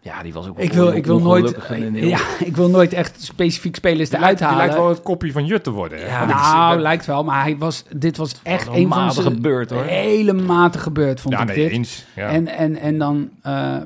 ja, 0.00 0.22
die 0.22 0.32
was 0.32 0.48
ook 0.48 0.58
Ik 0.58 0.72
wil, 0.72 0.92
ik 0.92 1.06
wil 1.06 1.18
nooit, 1.20 1.62
heel- 1.66 1.92
ja, 2.16 2.20
ik 2.44 2.56
wil 2.56 2.68
nooit 2.68 2.92
echt 2.92 3.22
specifiek 3.22 3.76
spelers 3.76 4.08
Die 4.10 4.18
eruit 4.18 4.38
lijkt, 4.40 4.52
die 4.54 4.58
lijkt 4.58 4.72
halen. 4.74 4.86
wel 4.88 4.94
het 4.96 5.02
kopje 5.04 5.32
van 5.32 5.46
Jut 5.46 5.64
te 5.64 5.70
worden. 5.70 5.98
hè? 5.98 6.06
Ja, 6.06 6.24
nou, 6.24 6.72
dat- 6.72 6.82
lijkt 6.82 7.06
wel, 7.06 7.24
maar 7.24 7.42
hij 7.42 7.58
was, 7.58 7.84
dit 7.96 8.16
was 8.16 8.34
echt 8.42 8.66
een 8.66 8.74
een 8.74 8.88
van 8.88 8.98
matige 9.04 9.22
zijn 9.22 9.40
beurt, 9.42 9.70
hoor. 9.70 9.82
hele 9.82 10.32
matige 10.32 10.90
beurt, 10.90 11.20
vond 11.20 11.34
ja, 11.34 11.40
ik 11.40 11.46
nee, 11.46 11.56
dit. 11.56 11.70
eens. 11.70 12.06
Ja. 12.16 12.28
En, 12.28 12.46
en, 12.48 12.76
en 12.76 12.98
dan 12.98 13.30
eh 13.42 13.76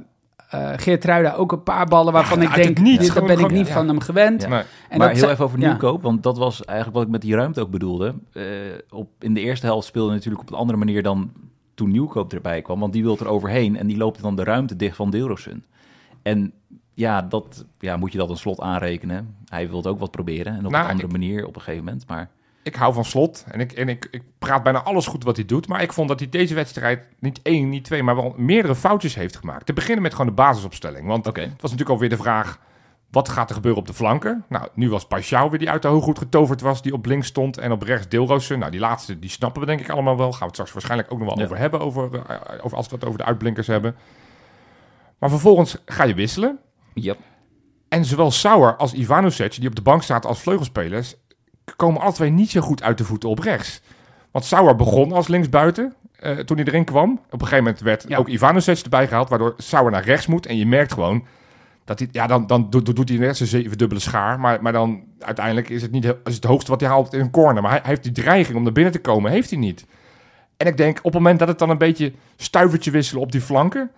eh 0.50 0.70
Geert 0.76 1.04
Ruida 1.04 1.32
ook 1.34 1.52
een 1.52 1.62
paar 1.62 1.86
ballen 1.86 2.12
waarvan 2.12 2.40
Ja, 2.40 2.54
ik 2.54 2.62
denk, 2.62 2.78
niets. 2.78 2.98
dit, 2.98 3.06
daar 3.06 3.22
Gewoon- 3.22 3.36
ben 3.36 3.44
ik 3.46 3.50
niet 3.52 3.66
ja. 3.66 3.72
van 3.72 3.88
hem 3.88 4.00
gewend. 4.00 4.42
Ja. 4.42 4.48
Nee. 4.48 4.62
En 4.88 4.98
maar 4.98 5.08
dat 5.08 5.16
heel 5.16 5.30
even 5.30 5.44
over 5.44 5.58
ja. 5.58 5.66
nieuwkoop, 5.66 6.02
want 6.02 6.22
dat 6.22 6.38
was 6.38 6.64
eigenlijk 6.64 6.96
wat 6.98 7.06
ik 7.06 7.12
met 7.12 7.20
die 7.20 7.34
ruimte 7.34 7.60
ook 7.60 7.70
bedoelde. 7.70 8.14
Eh, 8.32 8.42
op, 8.90 9.08
in 9.19 9.34
de 9.34 9.40
eerste 9.40 9.66
helft 9.66 9.86
speelde 9.86 10.12
natuurlijk 10.12 10.42
op 10.42 10.50
een 10.50 10.58
andere 10.58 10.78
manier 10.78 11.02
dan 11.02 11.30
toen 11.76 11.90
nieuwkoop 11.90 12.32
erbij 12.32 12.62
kwam. 12.62 12.81
Want 12.81 12.93
die 12.93 13.02
wil 13.02 13.19
er 13.19 13.28
overheen 13.28 13.76
en 13.76 13.87
die 13.87 13.96
loopt 13.96 14.23
dan 14.23 14.37
de 14.37 14.44
ruimte 14.44 14.76
dicht 14.76 14.96
van 14.96 15.11
Deelrosun. 15.11 15.64
En 16.23 16.52
ja, 16.94 17.23
dat 17.23 17.64
ja, 17.78 17.96
moet 17.96 18.12
je 18.12 18.19
dat 18.19 18.31
een 18.31 18.37
slot 18.37 18.61
aanrekenen. 18.61 19.37
Hij 19.49 19.69
wil 19.70 19.84
ook 19.84 19.99
wat 19.99 20.11
proberen 20.11 20.52
en 20.56 20.64
op 20.67 20.70
Nou, 20.73 20.84
een 20.84 20.90
andere 20.90 21.06
ik- 21.08 21.12
manier 21.12 21.46
op 21.46 21.55
een 21.56 21.62
gegeven 21.62 21.84
moment. 21.84 22.06
Maar 22.08 22.31
Ik 22.62 22.74
hou 22.74 22.94
van 22.94 23.05
slot 23.05 23.44
en, 23.50 23.60
ik, 23.60 23.72
en 23.72 23.89
ik, 23.89 24.08
ik 24.10 24.22
praat 24.39 24.62
bijna 24.62 24.82
alles 24.82 25.06
goed 25.06 25.24
wat 25.24 25.36
hij 25.36 25.44
doet. 25.44 25.69
Maar 25.69 25.82
ik 25.82 25.93
vond 25.93 26.08
dat 26.08 26.19
hij 26.19 26.29
deze 26.29 26.55
wedstrijd 26.55 27.00
niet 27.19 27.41
één, 27.43 27.69
niet 27.69 27.84
twee, 27.84 28.03
maar 28.03 28.17
wel 28.17 28.34
meerdere 28.36 28.74
foutjes 28.74 29.15
heeft 29.15 29.36
gemaakt. 29.36 29.67
Te 29.67 29.72
beginnen 29.72 30.03
met 30.03 30.12
gewoon 30.12 30.27
de 30.27 30.32
basisopstelling. 30.32 31.06
Want 31.06 31.24
het 31.27 31.36
was 31.36 31.70
natuurlijk 31.70 31.91
alweer 31.91 32.08
de 32.08 32.17
vraag, 32.17 32.60
wat 33.10 33.29
gaat 33.29 33.48
er 33.48 33.55
gebeuren 33.55 33.81
op 33.81 33.86
de 33.86 33.94
flanken? 33.94 34.44
Nou, 34.48 34.69
nu 34.75 34.91
was 34.91 35.06
Pashao 35.06 35.51
weer 35.51 35.58
die 35.58 35.70
uit 35.70 35.82
de 35.82 35.89
hooghoed 35.89 36.19
getoverd 36.19 36.60
was, 36.60 36.82
die 36.82 36.93
op 36.93 37.06
links 37.06 37.27
stond. 37.27 37.58
En 37.58 37.72
op 37.72 37.82
rechts 37.82 38.08
Deelroosen. 38.08 38.58
Nou, 38.58 38.70
die 38.70 38.81
laatste, 38.81 39.19
die 39.19 39.31
snappen 39.31 39.60
we 39.60 39.67
denk 39.67 39.81
ik 39.81 39.89
allemaal 39.89 40.17
wel. 40.17 40.31
Gaan 40.31 40.39
we 40.39 40.44
het 40.44 40.53
straks 40.55 40.72
waarschijnlijk 40.72 41.13
ook 41.13 41.19
nog 41.19 41.29
wel 41.29 41.39
Ja. 41.39 41.44
over 41.44 41.56
hebben, 41.58 41.81
over, 41.81 42.10
eh, 42.27 42.36
over, 42.65 42.77
als 42.77 42.89
we 42.89 42.94
het 42.94 43.05
over 43.05 43.19
de 43.19 43.25
uitblinkers 43.25 43.67
hebben. 43.67 43.96
Maar 45.19 45.31
vervolgens 45.31 45.77
ga 45.84 46.05
je 46.05 46.15
wisselen. 46.15 46.58
Yep. 46.94 47.19
En 47.89 48.05
zowel 48.05 48.31
Sauer 48.31 48.77
als 48.77 48.93
Ivanovic, 48.93 49.55
die 49.60 49.69
op 49.69 49.75
de 49.77 49.82
bank 49.82 50.03
staat 50.03 50.27
als 50.27 50.41
vleugelspelers, 50.41 51.15
komen 51.77 52.01
alle 52.01 52.13
twee 52.13 52.31
niet 52.31 52.51
zo 52.51 52.60
goed 52.60 52.82
uit 52.82 52.98
de 52.98 53.05
voeten 53.05 53.29
op 53.29 53.39
rechts. 53.39 53.81
Want 54.31 54.44
Sauer 54.44 54.77
begon 54.77 55.13
als 55.13 55.29
linksbuiten 55.29 55.94
eh, 56.17 56.36
toen 56.39 56.56
hij 56.56 56.67
erin 56.67 56.84
kwam. 56.84 57.13
Op 57.13 57.32
een 57.32 57.39
gegeven 57.39 57.65
moment 57.65 57.81
werd 57.82 58.05
Ja. 58.08 58.17
ook 58.17 58.29
Ivanovic 58.29 58.79
erbij 58.79 59.08
gehaald, 59.08 59.29
waardoor 59.29 59.55
Sauer 59.56 59.91
naar 59.91 60.05
rechts 60.05 60.27
moet. 60.27 60.46
En 60.46 60.56
je 60.56 60.67
merkt 60.67 60.93
gewoon 60.93 61.27
dat 61.86 61.98
hij, 61.98 62.08
ja, 62.12 62.26
dan, 62.26 62.46
dan 62.46 62.70
doet, 62.70 62.96
doet 62.96 63.08
hij 63.08 63.19
net 63.19 63.36
zijn 63.36 63.48
zeven 63.48 63.78
dubbele 63.78 64.00
schaar. 64.00 64.40
Maar, 64.40 64.62
maar 64.62 64.72
dan 64.72 65.02
uiteindelijk 65.19 65.69
is 65.69 65.82
het 65.82 65.90
niet 65.90 66.14
is 66.24 66.34
het 66.34 66.44
hoogste 66.44 66.70
wat 66.70 66.81
hij 66.81 66.88
haalt 66.90 67.12
in 67.14 67.20
een 67.20 67.31
corner. 67.31 67.62
Maar 67.62 67.70
hij, 67.70 67.81
hij 67.81 67.90
heeft 67.90 68.02
die 68.02 68.12
dreiging 68.12 68.56
om 68.56 68.62
naar 68.62 68.72
binnen 68.72 68.93
te 68.93 68.98
komen, 69.00 69.31
heeft 69.31 69.50
hij 69.50 69.58
niet. 69.58 69.86
En 70.56 70.66
ik 70.66 70.76
denk 70.76 70.96
op 70.98 71.05
het 71.05 71.12
moment 71.14 71.38
dat 71.38 71.48
het 71.48 71.58
dan 71.58 71.70
een 71.70 71.78
beetje 71.78 72.12
stuivertje 72.36 72.90
wisselen 72.90 73.22
op 73.22 73.32
die 73.32 73.40
flanken, 73.40 73.90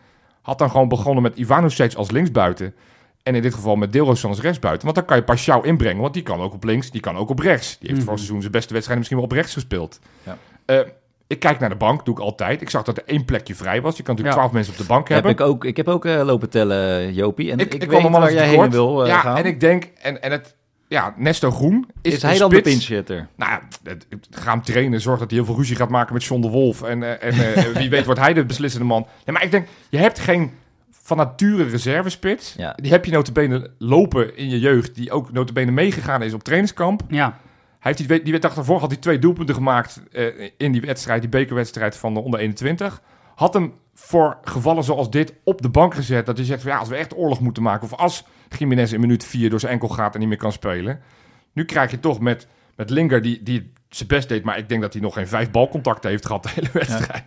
had 0.42 0.58
dan 0.58 0.70
gewoon 0.70 0.88
begonnen 0.88 1.22
met 1.22 1.36
Ivanovic 1.36 1.94
als 1.94 2.10
linksbuiten. 2.10 2.74
En 3.22 3.34
in 3.34 3.42
dit 3.42 3.54
geval 3.54 3.76
met 3.76 3.92
Deelroos 3.92 4.24
als 4.24 4.40
rechtsbuiten. 4.40 4.84
Want 4.84 4.96
dan 4.96 5.04
kan 5.06 5.16
je 5.16 5.22
Pashao 5.24 5.60
inbrengen. 5.60 6.02
Want 6.02 6.14
die 6.14 6.22
kan 6.22 6.40
ook 6.40 6.52
op 6.52 6.64
links, 6.64 6.90
die 6.90 7.00
kan 7.00 7.16
ook 7.16 7.30
op 7.30 7.38
rechts. 7.38 7.68
Die 7.78 7.78
heeft 7.78 7.92
Mhm. 7.92 8.00
voor 8.00 8.10
het 8.10 8.18
seizoen 8.18 8.40
zijn 8.40 8.52
beste 8.52 8.72
wedstrijd 8.72 8.98
misschien 8.98 9.18
wel 9.20 9.28
op 9.28 9.32
rechts 9.32 9.52
gespeeld. 9.52 10.00
Ja. 10.22 10.36
Eh, 10.64 10.78
ik 11.28 11.38
kijk 11.38 11.58
naar 11.60 11.68
de 11.68 11.74
bank, 11.76 12.04
doe 12.04 12.14
ik 12.14 12.20
altijd. 12.20 12.60
Ik 12.60 12.70
zag 12.70 12.82
dat 12.82 12.96
er 12.96 13.02
één 13.06 13.24
plekje 13.24 13.54
vrij 13.54 13.80
was. 13.80 13.96
Je 13.96 14.02
kan 14.02 14.14
natuurlijk 14.14 14.26
Ja. 14.36 14.40
twaalf 14.42 14.52
mensen 14.52 14.72
op 14.72 14.78
de 14.78 14.86
bank 14.86 15.08
heb 15.08 15.24
hebben. 15.24 15.44
ik 15.46 15.52
ook, 15.52 15.64
ik 15.64 15.76
heb 15.76 15.88
ook 15.88 16.04
eh, 16.04 16.22
lopen 16.24 16.50
tellen, 16.50 17.14
Jopie. 17.14 17.50
En 17.50 17.58
ik, 17.58 17.74
ik, 17.74 17.88
kwam 17.88 18.02
weet 18.02 18.10
waar 18.12 18.32
jij 18.32 18.48
heen 18.48 18.70
wil 18.70 19.02
eh, 19.02 19.08
ja, 19.08 19.18
gaan. 19.18 19.36
en 19.36 19.44
ik 19.44 19.60
denk, 19.60 19.84
en, 20.02 20.22
en 20.22 20.30
het, 20.30 20.54
ja, 20.88 21.14
Nesto 21.16 21.50
Groen 21.50 21.88
is, 22.02 22.14
is 22.14 22.22
hij 22.22 22.38
dan 22.38 22.50
de 22.50 22.60
pinchitter? 22.60 23.28
Nou 23.36 23.50
ja, 23.52 23.60
het, 23.90 24.06
het- 24.10 24.28
ga 24.30 24.50
hem 24.50 24.62
trainen. 24.62 25.00
Zorg 25.00 25.18
dat 25.18 25.28
hij 25.30 25.38
heel 25.38 25.46
veel 25.48 25.56
ruzie 25.56 25.76
gaat 25.76 25.88
maken 25.88 26.12
met 26.14 26.24
John 26.24 26.40
de 26.40 26.48
Wolf. 26.48 26.82
En, 26.82 27.02
eh, 27.02 27.28
en 27.28 27.54
eh, 27.54 27.64
wie 27.80 27.90
weet 27.90 28.04
wordt 28.04 28.20
hij 28.20 28.32
de 28.34 28.44
beslissende 28.44 28.86
man. 28.86 29.06
Nee, 29.24 29.34
maar 29.34 29.44
ik 29.44 29.50
denk, 29.50 29.66
je 29.88 29.98
hebt 29.98 30.18
geen 30.18 30.50
van 31.02 31.16
nature 31.16 31.64
reservespits. 31.64 32.54
Ja. 32.56 32.72
Die 32.82 32.90
heb 32.90 33.04
je 33.04 33.10
notabene 33.12 33.70
lopen 33.78 34.36
in 34.36 34.48
je 34.48 34.58
jeugd. 34.58 34.94
Die 34.94 35.10
ook 35.10 35.32
notabene 35.32 35.70
meegegaan 35.70 36.22
is 36.22 36.32
op 36.32 36.42
trainingskamp. 36.44 37.02
Ja, 37.08 37.38
Hij 37.78 37.92
heeft 37.96 38.08
die, 38.08 38.22
die 38.22 38.38
dag 38.38 38.54
daarvoor 38.54 38.80
had 38.80 38.90
hij 38.90 39.00
twee 39.00 39.18
doelpunten 39.18 39.54
gemaakt 39.54 40.02
eh, 40.12 40.50
in 40.56 40.72
die 40.72 40.80
wedstrijd, 40.80 41.20
die 41.20 41.30
bekerwedstrijd 41.30 41.96
van 41.96 42.14
de 42.14 42.20
onder 42.20 42.40
21. 42.40 43.02
Had 43.34 43.54
hem 43.54 43.74
voor 43.94 44.38
gevallen 44.42 44.84
zoals 44.84 45.10
dit 45.10 45.34
op 45.44 45.62
de 45.62 45.68
bank 45.68 45.94
gezet. 45.94 46.26
Dat 46.26 46.36
hij 46.36 46.46
zegt, 46.46 46.62
van, 46.62 46.70
ja, 46.70 46.78
als 46.78 46.88
we 46.88 46.96
echt 46.96 47.16
oorlog 47.16 47.40
moeten 47.40 47.62
maken... 47.62 47.84
of 47.84 47.98
als 47.98 48.24
Jiménez 48.58 48.92
in 48.92 49.00
minuut 49.00 49.24
4 49.24 49.50
door 49.50 49.60
zijn 49.60 49.72
enkel 49.72 49.88
gaat 49.88 50.14
en 50.14 50.20
niet 50.20 50.28
meer 50.28 50.38
kan 50.38 50.52
spelen... 50.52 51.00
nu 51.52 51.64
krijg 51.64 51.90
je 51.90 52.00
toch 52.00 52.20
met, 52.20 52.46
met 52.76 52.90
Linger, 52.90 53.22
die, 53.22 53.42
die 53.42 53.72
zijn 53.88 54.08
best 54.08 54.28
deed... 54.28 54.44
maar 54.44 54.58
ik 54.58 54.68
denk 54.68 54.80
dat 54.80 54.92
hij 54.92 55.02
nog 55.02 55.14
geen 55.14 55.28
vijf 55.28 55.50
balcontacten 55.50 56.10
heeft 56.10 56.26
gehad 56.26 56.42
de 56.42 56.50
hele 56.54 56.70
wedstrijd. 56.72 57.24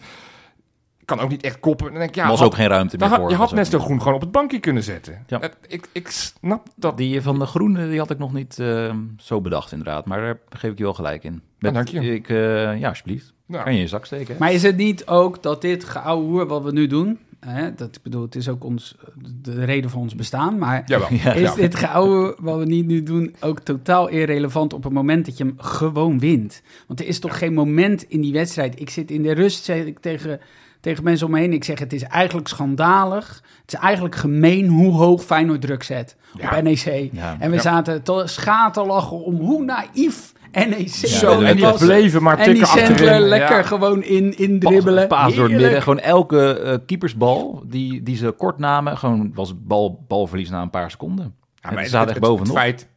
Kan 1.16 1.20
ook 1.26 1.30
niet 1.30 1.44
echt 1.44 1.60
koppen. 1.60 1.86
Dan 1.86 1.96
denk 1.96 2.10
ik, 2.10 2.16
ja, 2.16 2.24
Er 2.24 2.30
was 2.30 2.40
had- 2.40 2.48
ook 2.48 2.56
geen 2.56 2.68
ruimte 2.68 2.98
meer 2.98 3.08
had- 3.08 3.18
voor. 3.20 3.30
je 3.30 3.36
had 3.36 3.50
ook- 3.50 3.56
Nestor 3.56 3.80
Groen 3.80 4.00
gewoon 4.00 4.14
op 4.16 4.22
het 4.22 4.32
bankje 4.32 4.60
kunnen 4.60 4.84
zetten. 4.84 5.24
Ja. 5.28 5.42
Ik, 5.68 5.88
ik 5.92 6.08
snap 6.10 6.68
dat. 6.76 6.98
Die 6.98 7.22
van 7.22 7.40
de 7.40 7.46
Groene, 7.46 7.90
die 7.90 8.00
had 8.00 8.10
ik 8.10 8.18
nog 8.18 8.34
niet 8.34 8.60
eh, 8.60 8.96
zo 9.18 9.42
bedacht 9.42 9.72
inderdaad. 9.72 10.06
Maar 10.06 10.22
daar 10.22 10.38
geef 10.50 10.72
ik 10.72 10.78
je 10.78 10.84
wel 10.84 10.94
gelijk 10.94 11.24
in. 11.24 11.42
Ja, 11.60 11.72
dank 11.72 11.88
je. 11.88 12.14
Ik, 12.14 12.30
eh, 12.30 12.80
ja, 12.80 12.88
alsjeblieft. 12.90 13.34
Nou, 13.46 13.64
Kan 13.64 13.72
je 13.72 13.78
in 13.78 13.84
je 13.84 13.90
zak 13.90 14.06
steken. 14.06 14.34
hè? 14.34 14.40
Maar 14.40 14.54
is 14.54 14.64
het 14.64 14.78
niet 14.78 15.08
ook 15.08 15.44
dat 15.44 15.62
dit 15.62 15.84
geouwe 15.84 16.24
hoer 16.26 16.48
wat 16.48 16.64
we 16.64 16.72
nu 16.72 16.88
doen... 16.88 17.20
Hè, 17.40 17.74
dat, 17.76 17.96
ik 17.96 18.02
bedoel, 18.04 18.22
het 18.22 18.36
is 18.36 18.50
ook 18.50 18.64
ons, 18.64 18.96
de 19.42 19.66
reden 19.66 19.90
van 19.90 20.02
ons 20.02 20.16
bestaan, 20.16 20.58
maar... 20.58 20.84
Jawel. 20.86 21.08
Ja. 21.24 21.34
Is 21.34 21.54
dit 21.54 21.76
geouwe 21.76 22.36
wat 22.40 22.58
we 22.58 22.66
niet 22.66 22.86
nu 22.88 23.04
doen 23.04 23.36
ook 23.40 23.60
totaal 23.60 24.08
irrelevant 24.08 24.74
op 24.74 24.84
het 24.84 24.94
moment 24.94 25.26
dat 25.26 25.38
je 25.38 25.44
hem 25.44 25.54
gewoon 25.58 26.20
wint? 26.20 26.62
Want 26.88 27.00
er 27.00 27.08
is 27.08 27.20
toch 27.20 27.38
geen 27.38 27.54
moment 27.54 28.04
in 28.04 28.22
die 28.22 28.34
wedstrijd. 28.34 28.80
Ik 28.80 28.90
zit 28.90 29.12
in 29.12 29.22
de 29.22 29.32
rust, 29.34 29.64
zeg 29.64 29.86
ik 29.86 30.00
tegen, 30.00 30.40
tegen 30.82 31.04
mensen 31.04 31.26
om 31.26 31.32
me 31.34 31.40
heen. 31.40 31.54
Ik 31.54 31.64
zeg, 31.64 31.80
het 31.80 31.94
is 31.94 32.04
eigenlijk 32.04 32.48
schandalig. 32.48 33.42
Het 33.62 33.74
is 33.74 33.80
eigenlijk 33.80 34.16
gemeen 34.16 34.68
hoe 34.68 34.94
hoog 34.94 35.24
Feyenoord 35.24 35.62
druk 35.62 35.84
zet 35.84 36.16
Ja. 36.38 36.58
op 36.58 36.64
NEC. 36.64 37.10
Ja. 37.14 37.36
En 37.40 37.50
we 37.50 37.56
Ja. 37.56 37.62
zaten 37.62 38.04
te 38.04 38.22
schaterlachen 38.26 39.24
om 39.24 39.36
hoe 39.36 39.64
naïef 39.64 40.34
NEC 40.52 40.88
Zo, 40.90 41.42
en 41.42 41.56
die 41.56 41.74
bleven 41.78 42.24
maar 42.24 42.38
En 42.38 42.54
die 42.54 42.64
tikken 42.64 42.82
achterin. 42.92 43.22
lekker 43.22 43.56
Ja. 43.58 43.64
gewoon 43.64 44.04
in, 44.04 44.38
in 44.38 44.60
dribbelen. 44.60 45.08
Paas 45.08 45.36
door 45.36 45.50
het 45.50 45.62
midden. 45.62 45.82
Gewoon 45.82 46.00
elke 46.00 46.60
eh, 46.60 46.78
keepersbal 46.86 47.64
die, 47.66 48.04
die 48.04 48.16
ze 48.16 48.32
kort 48.38 48.58
namen, 48.58 48.98
gewoon 48.98 49.32
was 49.34 49.54
bal, 49.64 50.04
balverlies 50.08 50.50
na 50.50 50.62
een 50.62 50.70
paar 50.70 50.92
seconden. 50.92 51.36
Ja, 51.56 51.70
en 51.70 51.76
maar 51.76 51.84
ze 51.84 51.90
zaten 51.90 52.08
het, 52.08 52.18
echt 52.18 52.28
het, 52.28 52.38
bovenop. 52.38 52.54
het 52.56 52.64
feit 52.64 52.88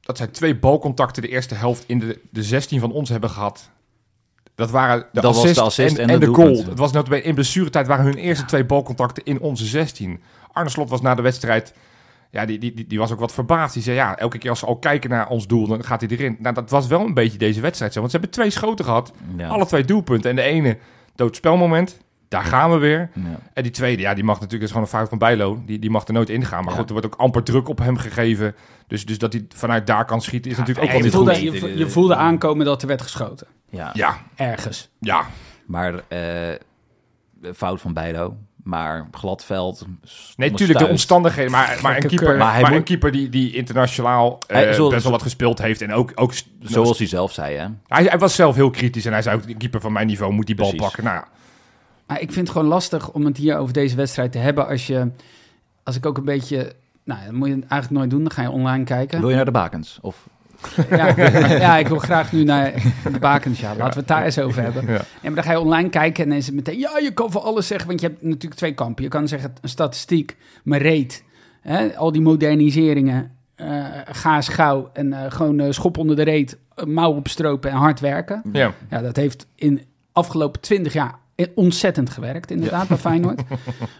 dat 0.00 0.16
zij 0.16 0.26
twee 0.26 0.56
balcontacten 0.58 1.22
de 1.22 1.28
eerste 1.28 1.54
helft 1.54 1.84
in 1.86 1.98
de, 1.98 2.20
de 2.30 2.42
16 2.42 2.80
van 2.80 2.92
ons 2.92 3.08
hebben 3.08 3.30
gehad. 3.30 3.70
Dat 4.60 4.70
waren 4.70 4.98
de 4.98 5.06
Dat 5.12 5.24
was 5.24 5.36
assist, 5.36 5.54
de 5.54 5.60
assist 5.60 5.96
en, 5.96 6.02
en 6.02 6.10
en 6.10 6.20
de 6.20 6.26
de 6.26 6.34
goal. 6.34 6.56
Het 6.56 6.78
was 6.78 6.92
notabene 6.92 7.22
in 7.22 7.34
blessuretijd 7.34 7.86
waren 7.86 8.04
hun 8.04 8.14
eerste 8.14 8.44
twee 8.44 8.64
balcontacten 8.64 9.24
in 9.24 9.40
onze 9.40 9.64
16. 9.66 10.20
Arne 10.52 10.70
Slot 10.70 10.90
was 10.90 11.00
na 11.00 11.14
de 11.14 11.22
wedstrijd... 11.22 11.74
Ja, 12.30 12.46
die, 12.46 12.58
die, 12.58 12.74
die, 12.74 12.86
die 12.86 12.98
was 12.98 13.12
ook 13.12 13.20
wat 13.20 13.32
verbaasd. 13.32 13.74
Die 13.74 13.82
zei, 13.82 13.96
ja, 13.96 14.16
elke 14.16 14.38
keer 14.38 14.50
als 14.50 14.58
ze 14.58 14.66
al 14.66 14.76
kijken 14.76 15.10
naar 15.10 15.28
ons 15.28 15.46
doel, 15.46 15.66
dan 15.66 15.84
gaat 15.84 16.00
hij 16.00 16.10
erin. 16.10 16.36
Nou, 16.38 16.54
dat 16.54 16.70
was 16.70 16.86
wel 16.86 17.00
een 17.00 17.14
beetje 17.14 17.38
deze 17.38 17.60
wedstrijd 17.60 17.92
zo. 17.92 17.98
Want 18.00 18.12
ze 18.12 18.18
hebben 18.18 18.36
twee 18.36 18.50
schoten 18.50 18.84
gehad. 18.84 19.12
Ja. 19.36 19.48
Alle 19.48 19.66
twee 19.66 19.84
doelpunten. 19.84 20.30
En 20.30 20.36
de 20.36 20.42
ene 20.42 20.78
doodspelmoment, 21.14 22.00
daar 22.30 22.44
gaan 22.44 22.70
we 22.70 22.76
weer. 22.78 23.10
Ja. 23.14 23.38
En 23.54 23.62
die 23.62 23.72
tweede, 23.72 24.02
ja, 24.02 24.14
die 24.14 24.24
mag 24.24 24.40
natuurlijk, 24.40 24.60
dat 24.60 24.68
is 24.70 24.70
gewoon 24.70 24.82
een 24.86 24.92
fout 24.98 25.08
van 25.08 25.18
Bijlo. 25.18 25.62
Die, 25.66 25.78
die 25.78 25.90
mag 25.90 26.06
er 26.06 26.12
nooit 26.12 26.28
ingaan. 26.28 26.64
Maar 26.64 26.72
Ja. 26.72 26.78
goed, 26.78 26.86
er 26.88 26.92
wordt 26.92 27.06
ook 27.06 27.20
amper 27.20 27.42
druk 27.42 27.68
op 27.68 27.78
hem 27.78 27.96
gegeven. 27.96 28.54
Dus, 28.86 29.06
dus 29.06 29.18
dat 29.18 29.32
hij 29.32 29.44
vanuit 29.54 29.86
daar 29.86 30.04
kan 30.04 30.20
schieten, 30.20 30.50
is 30.50 30.56
natuurlijk 30.56 30.86
ook 30.86 30.92
wel 30.92 30.98
je, 31.00 31.04
niet 31.06 31.14
voelde, 31.14 31.34
goed. 31.34 31.60
je, 31.70 31.78
je 31.78 31.88
voelde 31.88 32.14
aankomen 32.16 32.66
dat 32.66 32.82
er 32.82 32.88
werd 32.88 33.02
geschoten. 33.02 33.46
Ja. 33.70 33.90
Ja, 33.92 34.16
Ergens. 34.36 34.88
ja. 35.00 35.26
Maar 35.66 35.94
eh, 36.08 36.20
fout 37.54 37.80
van 37.80 37.92
Bijlo. 37.92 38.36
Maar 38.62 39.08
glad 39.12 39.44
veld. 39.44 39.86
Nee, 40.36 40.50
natuurlijk 40.50 40.78
de 40.78 40.86
omstandigheden. 40.88 41.50
Maar, 41.50 41.78
maar 41.82 41.96
een 41.96 42.06
keeper, 42.08 42.36
maar 42.36 42.72
een 42.72 42.82
keeper 42.82 43.12
die, 43.12 43.28
die 43.28 43.52
internationaal 43.54 44.38
eh, 44.46 44.56
Hij- 44.56 44.72
zoals- 44.74 44.90
best 44.92 45.02
wel 45.02 45.12
wat 45.12 45.22
gespeeld 45.22 45.58
heeft. 45.58 45.82
En 45.82 45.92
ook, 45.92 46.12
ook 46.14 46.32
Zoals 46.60 46.98
hij 46.98 47.06
zelf 47.06 47.32
zei, 47.32 47.56
hè? 47.56 47.66
hij, 47.86 48.04
hij 48.04 48.18
was 48.18 48.34
zelf 48.34 48.54
heel 48.54 48.70
kritisch. 48.70 49.04
En 49.04 49.12
hij 49.12 49.22
zei 49.22 49.36
ook, 49.36 49.46
de 49.46 49.54
keeper 49.56 49.80
van 49.80 49.92
mijn 49.92 50.06
niveau 50.06 50.32
moet 50.32 50.46
die 50.46 50.54
bal 50.54 50.68
Precies. 50.68 50.86
pakken. 50.86 51.04
Nou 51.04 51.16
ja, 51.16 51.28
Maar 52.10 52.20
ik 52.20 52.32
vind 52.32 52.46
het 52.48 52.56
gewoon 52.56 52.72
lastig 52.72 53.10
om 53.10 53.24
het 53.24 53.36
hier 53.36 53.56
over 53.56 53.72
deze 53.72 53.96
wedstrijd 53.96 54.32
te 54.32 54.38
hebben 54.38 54.66
als 54.68 54.86
je... 54.86 55.10
Als 55.82 55.96
ik 55.96 56.06
ook 56.06 56.16
een 56.16 56.24
beetje... 56.24 56.72
Nou, 57.04 57.20
dat 57.24 57.32
moet 57.32 57.48
je 57.48 57.52
eigenlijk 57.54 57.90
nooit 57.90 58.10
doen. 58.10 58.22
Dan 58.22 58.30
ga 58.30 58.42
je 58.42 58.50
online 58.50 58.84
kijken. 58.84 59.20
Wil 59.20 59.28
je 59.28 59.36
naar 59.36 59.44
de 59.44 59.50
bakens? 59.50 59.98
Of 60.02 60.28
Ja, 60.90 61.14
ja, 61.66 61.76
ik 61.76 61.88
wil 61.88 61.98
graag 61.98 62.32
nu 62.32 62.44
naar 62.44 62.72
de 63.12 63.18
bakens. 63.18 63.60
Ja, 63.60 63.74
laten 63.74 63.92
we 63.92 63.98
het 63.98 64.08
daar 64.08 64.24
eens 64.24 64.38
over 64.38 64.62
hebben. 64.62 64.84
Maar 64.84 65.34
dan 65.34 65.42
ga 65.42 65.52
je 65.52 65.60
online 65.60 65.88
kijken 65.88 66.22
en 66.22 66.28
dan 66.28 66.38
is 66.38 66.46
het 66.46 66.54
meteen... 66.54 66.78
Ja, 66.78 66.98
je 66.98 67.12
kan 67.14 67.30
voor 67.30 67.40
alles 67.40 67.66
zeggen, 67.66 67.88
want 67.88 68.00
je 68.00 68.06
hebt 68.06 68.22
natuurlijk 68.22 68.54
twee 68.54 68.74
kampen. 68.74 69.04
Je 69.04 69.10
kan 69.10 69.28
zeggen, 69.28 69.54
een 69.60 69.68
statistiek, 69.68 70.36
maar 70.64 70.82
reet. 70.82 71.24
Hè, 71.60 71.96
al 71.96 72.12
die 72.12 72.22
moderniseringen, 72.22 73.36
eh 73.54 73.84
ga 74.04 74.36
eens 74.36 74.48
gauw 74.48 74.90
en 74.92 75.12
eh, 75.12 75.30
gewoon 75.30 75.60
eh, 75.60 75.70
schop 75.70 75.98
onder 75.98 76.16
de 76.16 76.22
reet, 76.22 76.58
mouw 76.84 77.12
opstropen 77.12 77.70
en 77.70 77.76
hard 77.76 78.00
werken. 78.00 78.42
ja. 78.52 78.72
Ja, 78.90 79.00
dat 79.00 79.16
heeft 79.16 79.46
in 79.54 79.82
afgelopen 80.12 80.60
twintig 80.60 80.92
jaar 80.92 81.18
ontzettend 81.54 82.10
gewerkt, 82.10 82.50
inderdaad, 82.50 82.88
bij 82.88 82.96
Feyenoord. 82.96 83.42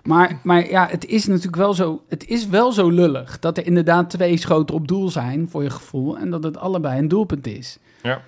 Maar, 0.03 0.41
maar 0.43 0.69
ja, 0.71 0.87
het 0.91 1.07
is 1.07 1.27
natuurlijk 1.27 1.57
wel 1.57 1.75
zo, 1.75 2.03
het 2.09 2.27
is 2.27 2.47
wel 2.47 2.73
zo 2.73 2.89
lullig 2.89 3.39
dat 3.39 3.59
er 3.59 3.67
inderdaad 3.67 4.11
twee 4.11 4.37
schoten 4.37 4.75
op 4.75 4.89
doel 4.89 5.11
zijn, 5.11 5.49
voor 5.51 5.63
je 5.63 5.71
gevoel, 5.71 6.19
en 6.19 6.31
dat 6.31 6.45
het 6.45 6.57
allebei 6.57 6.99
een 6.99 7.09
doelpunt 7.09 7.47
is. 7.47 7.79
Ja. 8.03 8.21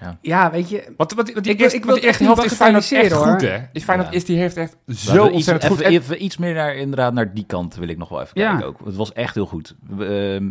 Ja. 0.00 0.18
Ja, 0.20 0.50
weet 0.50 0.68
je, 0.68 0.92
Wat, 0.96 1.12
wat, 1.12 1.32
wat 1.32 1.44
die 1.44 1.52
Ik 1.52 1.60
eerste, 1.60 1.76
ik 1.76 1.84
wat 1.84 1.92
wil 1.92 2.00
die 2.02 2.10
echt 2.10 2.20
helft 2.20 2.42
niet 2.42 2.50
is 2.50 2.56
Feyenoord 2.56 2.82
echt 2.82 2.92
bagatelliseren, 2.92 3.32
goed, 3.32 3.48
hè? 3.48 3.58
Is 3.72 3.84
Feyenoord 3.84 4.08
Ja. 4.10 4.16
is, 4.16 4.24
die 4.24 4.38
heeft 4.38 4.56
echt 4.56 4.76
zo 4.88 5.24
iets, 5.26 5.34
ontzettend 5.34 5.72
goed. 5.72 5.80
even, 5.80 5.92
En- 5.94 6.00
even 6.02 6.24
iets 6.24 6.36
meer 6.36 6.54
naar, 6.54 6.74
inderdaad, 6.76 7.12
naar 7.12 7.34
die 7.34 7.44
kant 7.46 7.74
wil 7.74 7.88
ik 7.88 7.98
nog 7.98 8.08
wel 8.08 8.20
even 8.20 8.40
Ja. 8.40 8.50
kijken 8.50 8.66
ook. 8.66 8.80
Het 8.84 8.96
was 8.96 9.12
echt 9.12 9.34
heel 9.34 9.46
goed. 9.46 9.74
We, 9.96 10.04
ehm, 10.40 10.50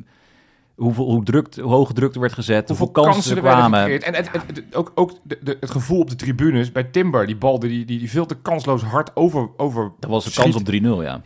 hoeveel, 0.75 1.05
hoe, 1.05 1.23
druk, 1.23 1.55
hoe 1.55 1.71
hoge 1.71 1.93
druk 1.93 2.13
er 2.13 2.19
werd 2.19 2.33
gezet, 2.33 2.67
Hoeveel 2.67 2.85
hoeveel 2.93 3.11
kansen, 3.11 3.35
er 3.37 3.43
werden 3.43 3.59
kwamen. 3.59 3.79
gecreëerd. 3.79 4.03
En 4.03 4.13
het, 4.15 4.31
het- 4.31 4.43
het- 4.47 4.75
ook, 4.75 4.91
ook 4.95 5.11
de, 5.23 5.39
de- 5.41 5.57
het 5.59 5.71
gevoel 5.71 5.99
op 5.99 6.09
de 6.09 6.15
tribunes 6.15 6.71
bij 6.71 6.83
Timber, 6.83 7.25
die 7.25 7.35
bal 7.35 7.59
die, 7.59 7.85
die, 7.85 7.99
die 7.99 8.09
veel 8.09 8.25
te 8.25 8.35
kansloos 8.35 8.81
hard 8.83 9.15
over, 9.15 9.49
over 9.57 9.91
Dat 9.99 10.09
was 10.09 10.25
een 10.25 10.43
kans 10.43 10.55
op 10.55 10.71
3-0, 10.71 11.03
ja. 11.03 11.21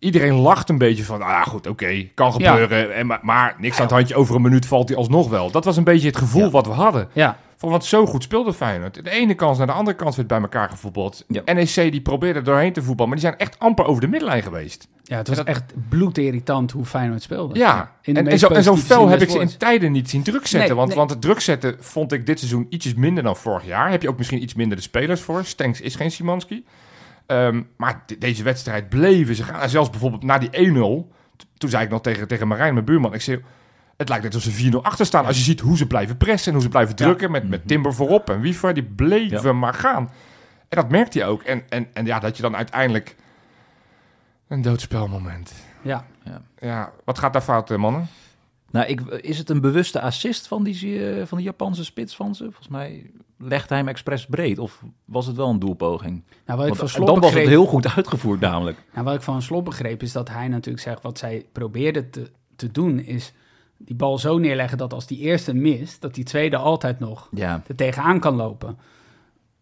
Iedereen 0.00 0.34
lacht 0.34 0.68
een 0.68 0.78
beetje 0.78 1.04
van, 1.04 1.22
ah 1.22 1.28
ja, 1.28 1.42
goed, 1.42 1.66
oké, 1.66 2.08
kan 2.14 2.34
Ja. 2.38 2.50
gebeuren. 2.50 2.94
En, 2.94 3.06
maar, 3.06 3.18
maar 3.22 3.54
niks 3.58 3.76
aan 3.76 3.82
het 3.82 3.90
handje, 3.92 4.14
over 4.14 4.34
een 4.34 4.42
minuut 4.42 4.66
valt 4.66 4.88
hij 4.88 4.98
alsnog 4.98 5.28
wel. 5.28 5.50
Dat 5.50 5.64
was 5.64 5.76
een 5.76 5.84
beetje 5.84 6.06
het 6.06 6.16
gevoel 6.16 6.42
Ja. 6.44 6.50
wat 6.50 6.66
we 6.66 6.72
hadden. 6.72 7.08
ja. 7.12 7.38
Van 7.60 7.70
wat 7.70 7.84
zo 7.84 8.06
goed 8.06 8.22
speelde 8.22 8.52
Feyenoord. 8.52 9.04
De 9.04 9.10
ene 9.10 9.34
kans 9.34 9.58
naar 9.58 9.66
de 9.66 9.72
andere 9.72 9.96
kans 9.96 10.16
werd 10.16 10.28
bij 10.28 10.40
elkaar 10.40 10.68
gevoetbald. 10.68 11.24
Ja. 11.28 11.42
NEC 11.44 11.74
die 11.74 12.00
probeerde 12.00 12.38
er 12.38 12.44
doorheen 12.44 12.72
te 12.72 12.82
voetballen, 12.82 13.12
maar 13.12 13.20
die 13.20 13.28
zijn 13.28 13.38
echt 13.40 13.58
amper 13.58 13.84
over 13.84 14.00
de 14.00 14.08
middenlijn 14.08 14.42
geweest. 14.42 14.88
ja, 15.02 15.16
het 15.16 15.28
was 15.28 15.36
dat- 15.36 15.46
echt 15.46 15.72
bloedirritant 15.88 16.70
hoe 16.70 16.84
Feyenoord 16.84 17.22
speelde. 17.22 17.58
Ja, 17.58 17.92
In 18.02 18.16
en, 18.16 18.24
zo, 18.24 18.30
en 18.30 18.38
zo 18.38 18.70
positieve 18.70 18.94
fel 18.94 19.08
heb 19.08 19.20
ik 19.22 19.30
ze 19.30 19.38
in 19.38 19.56
tijden 19.56 19.92
niet 19.92 20.10
zien 20.10 20.22
druk 20.22 20.46
zetten. 20.46 20.68
Nee, 20.68 20.76
want, 20.76 20.88
nee. 20.88 20.96
want 20.98 21.10
het 21.10 21.20
druk 21.20 21.40
zetten 21.40 21.76
vond 21.80 22.12
ik 22.12 22.26
dit 22.26 22.38
seizoen 22.38 22.66
ietsjes 22.68 22.94
minder 22.94 23.22
dan 23.22 23.36
vorig 23.36 23.66
jaar. 23.66 23.90
Heb 23.90 24.02
je 24.02 24.08
ook 24.08 24.18
misschien 24.18 24.42
iets 24.42 24.54
minder 24.54 24.76
de 24.76 24.82
spelers 24.82 25.20
voor. 25.20 25.44
Stenks 25.44 25.80
is 25.80 25.94
geen 25.94 26.10
Simanski. 26.10 26.64
Ehm, 27.26 27.62
maar 27.76 28.02
de- 28.06 28.18
deze 28.18 28.42
wedstrijd 28.42 28.88
bleven 28.88 29.34
ze 29.34 29.42
gaan. 29.44 29.60
En 29.60 29.70
zelfs 29.70 29.90
bijvoorbeeld 29.90 30.22
na 30.22 30.38
die 30.38 30.48
1-0. 30.52 31.10
t- 31.36 31.46
Toen 31.56 31.70
zei 31.70 31.84
ik 31.84 31.90
nog 31.90 32.00
tegen, 32.00 32.28
tegen 32.28 32.48
Marijn, 32.48 32.72
mijn 32.72 32.84
buurman. 32.86 33.14
Ik 33.14 33.20
zei, 33.20 33.40
het 33.98 34.08
lijkt 34.08 34.24
net 34.24 34.34
alsof 34.34 34.52
ze 34.52 34.70
4-0 34.70 34.76
achter 34.82 35.06
staan. 35.06 35.26
Als 35.26 35.36
je 35.36 35.42
ziet 35.42 35.60
hoe 35.60 35.76
ze 35.76 35.86
blijven 35.86 36.16
pressen 36.16 36.48
en 36.48 36.54
hoe 36.54 36.62
ze 36.62 36.68
blijven 36.68 36.96
drukken. 36.96 37.30
Met, 37.30 37.48
met 37.48 37.68
Timber 37.68 37.94
voorop 37.94 38.30
en 38.30 38.40
Wiever. 38.40 38.74
Die 38.74 38.82
bleven 38.82 39.58
maar 39.58 39.74
gaan. 39.74 40.10
En 40.68 40.76
dat 40.76 40.88
merkte 40.88 41.18
je 41.18 41.24
ook. 41.24 41.42
En, 41.42 41.62
en, 41.68 41.88
en 41.92 42.06
ja, 42.06 42.18
dat 42.18 42.36
je 42.36 42.42
dan 42.42 42.56
uiteindelijk... 42.56 43.16
Een 44.48 44.62
doodspelmoment. 44.62 45.52
Ja. 45.82 46.06
Ja, 46.60 46.92
wat 47.04 47.18
gaat 47.18 47.32
daar 47.32 47.42
fout, 47.42 47.70
eh, 47.70 47.78
mannen? 47.78 48.08
Nou, 48.70 48.86
ik, 48.86 49.00
is 49.00 49.38
het 49.38 49.50
een 49.50 49.60
bewuste 49.60 50.00
assist 50.00 50.46
van 50.46 50.62
die, 50.62 51.08
eh, 51.10 51.26
van 51.26 51.38
die 51.38 51.46
Japanse 51.46 51.84
spits 51.84 52.16
van 52.16 52.34
ze? 52.34 52.44
Volgens 52.44 52.68
mij 52.68 53.10
legde 53.38 53.68
hij 53.68 53.78
hem 53.78 53.88
expres 53.88 54.26
breed. 54.26 54.58
Of 54.58 54.82
was 55.04 55.26
het 55.26 55.36
wel 55.36 55.48
een 55.48 55.58
doelpoging? 55.58 56.22
Nou, 56.46 56.58
wat 56.58 56.68
ik 56.68 56.74
Want 56.74 56.76
van 56.76 56.88
Slot 56.88 57.06
dan 57.06 57.20
was 57.20 57.34
het 57.34 57.48
heel 57.48 57.66
goed 57.66 57.96
uitgevoerd 57.96 58.40
namelijk. 58.40 58.82
Nou, 58.92 59.04
wat 59.04 59.14
ik 59.14 59.22
van 59.22 59.42
Slot 59.42 59.64
begreep 59.64 60.02
is 60.02 60.12
dat 60.12 60.28
hij 60.28 60.48
natuurlijk 60.48 60.84
zegt... 60.84 61.02
wat 61.02 61.18
zij 61.18 61.46
probeerde 61.52 62.10
te, 62.10 62.30
te 62.56 62.70
doen 62.70 62.98
is 62.98 63.32
die 63.78 63.96
bal 63.96 64.18
zo 64.18 64.38
neerleggen... 64.38 64.78
dat 64.78 64.92
als 64.92 65.06
die 65.06 65.18
eerste 65.18 65.54
mist, 65.54 66.00
dat 66.00 66.14
die 66.14 66.24
tweede 66.24 66.56
altijd 66.56 66.98
nog 66.98 67.28
Ja, 67.34 67.62
er 67.66 67.74
tegenaan 67.74 68.20
kan 68.20 68.34
lopen. 68.36 68.78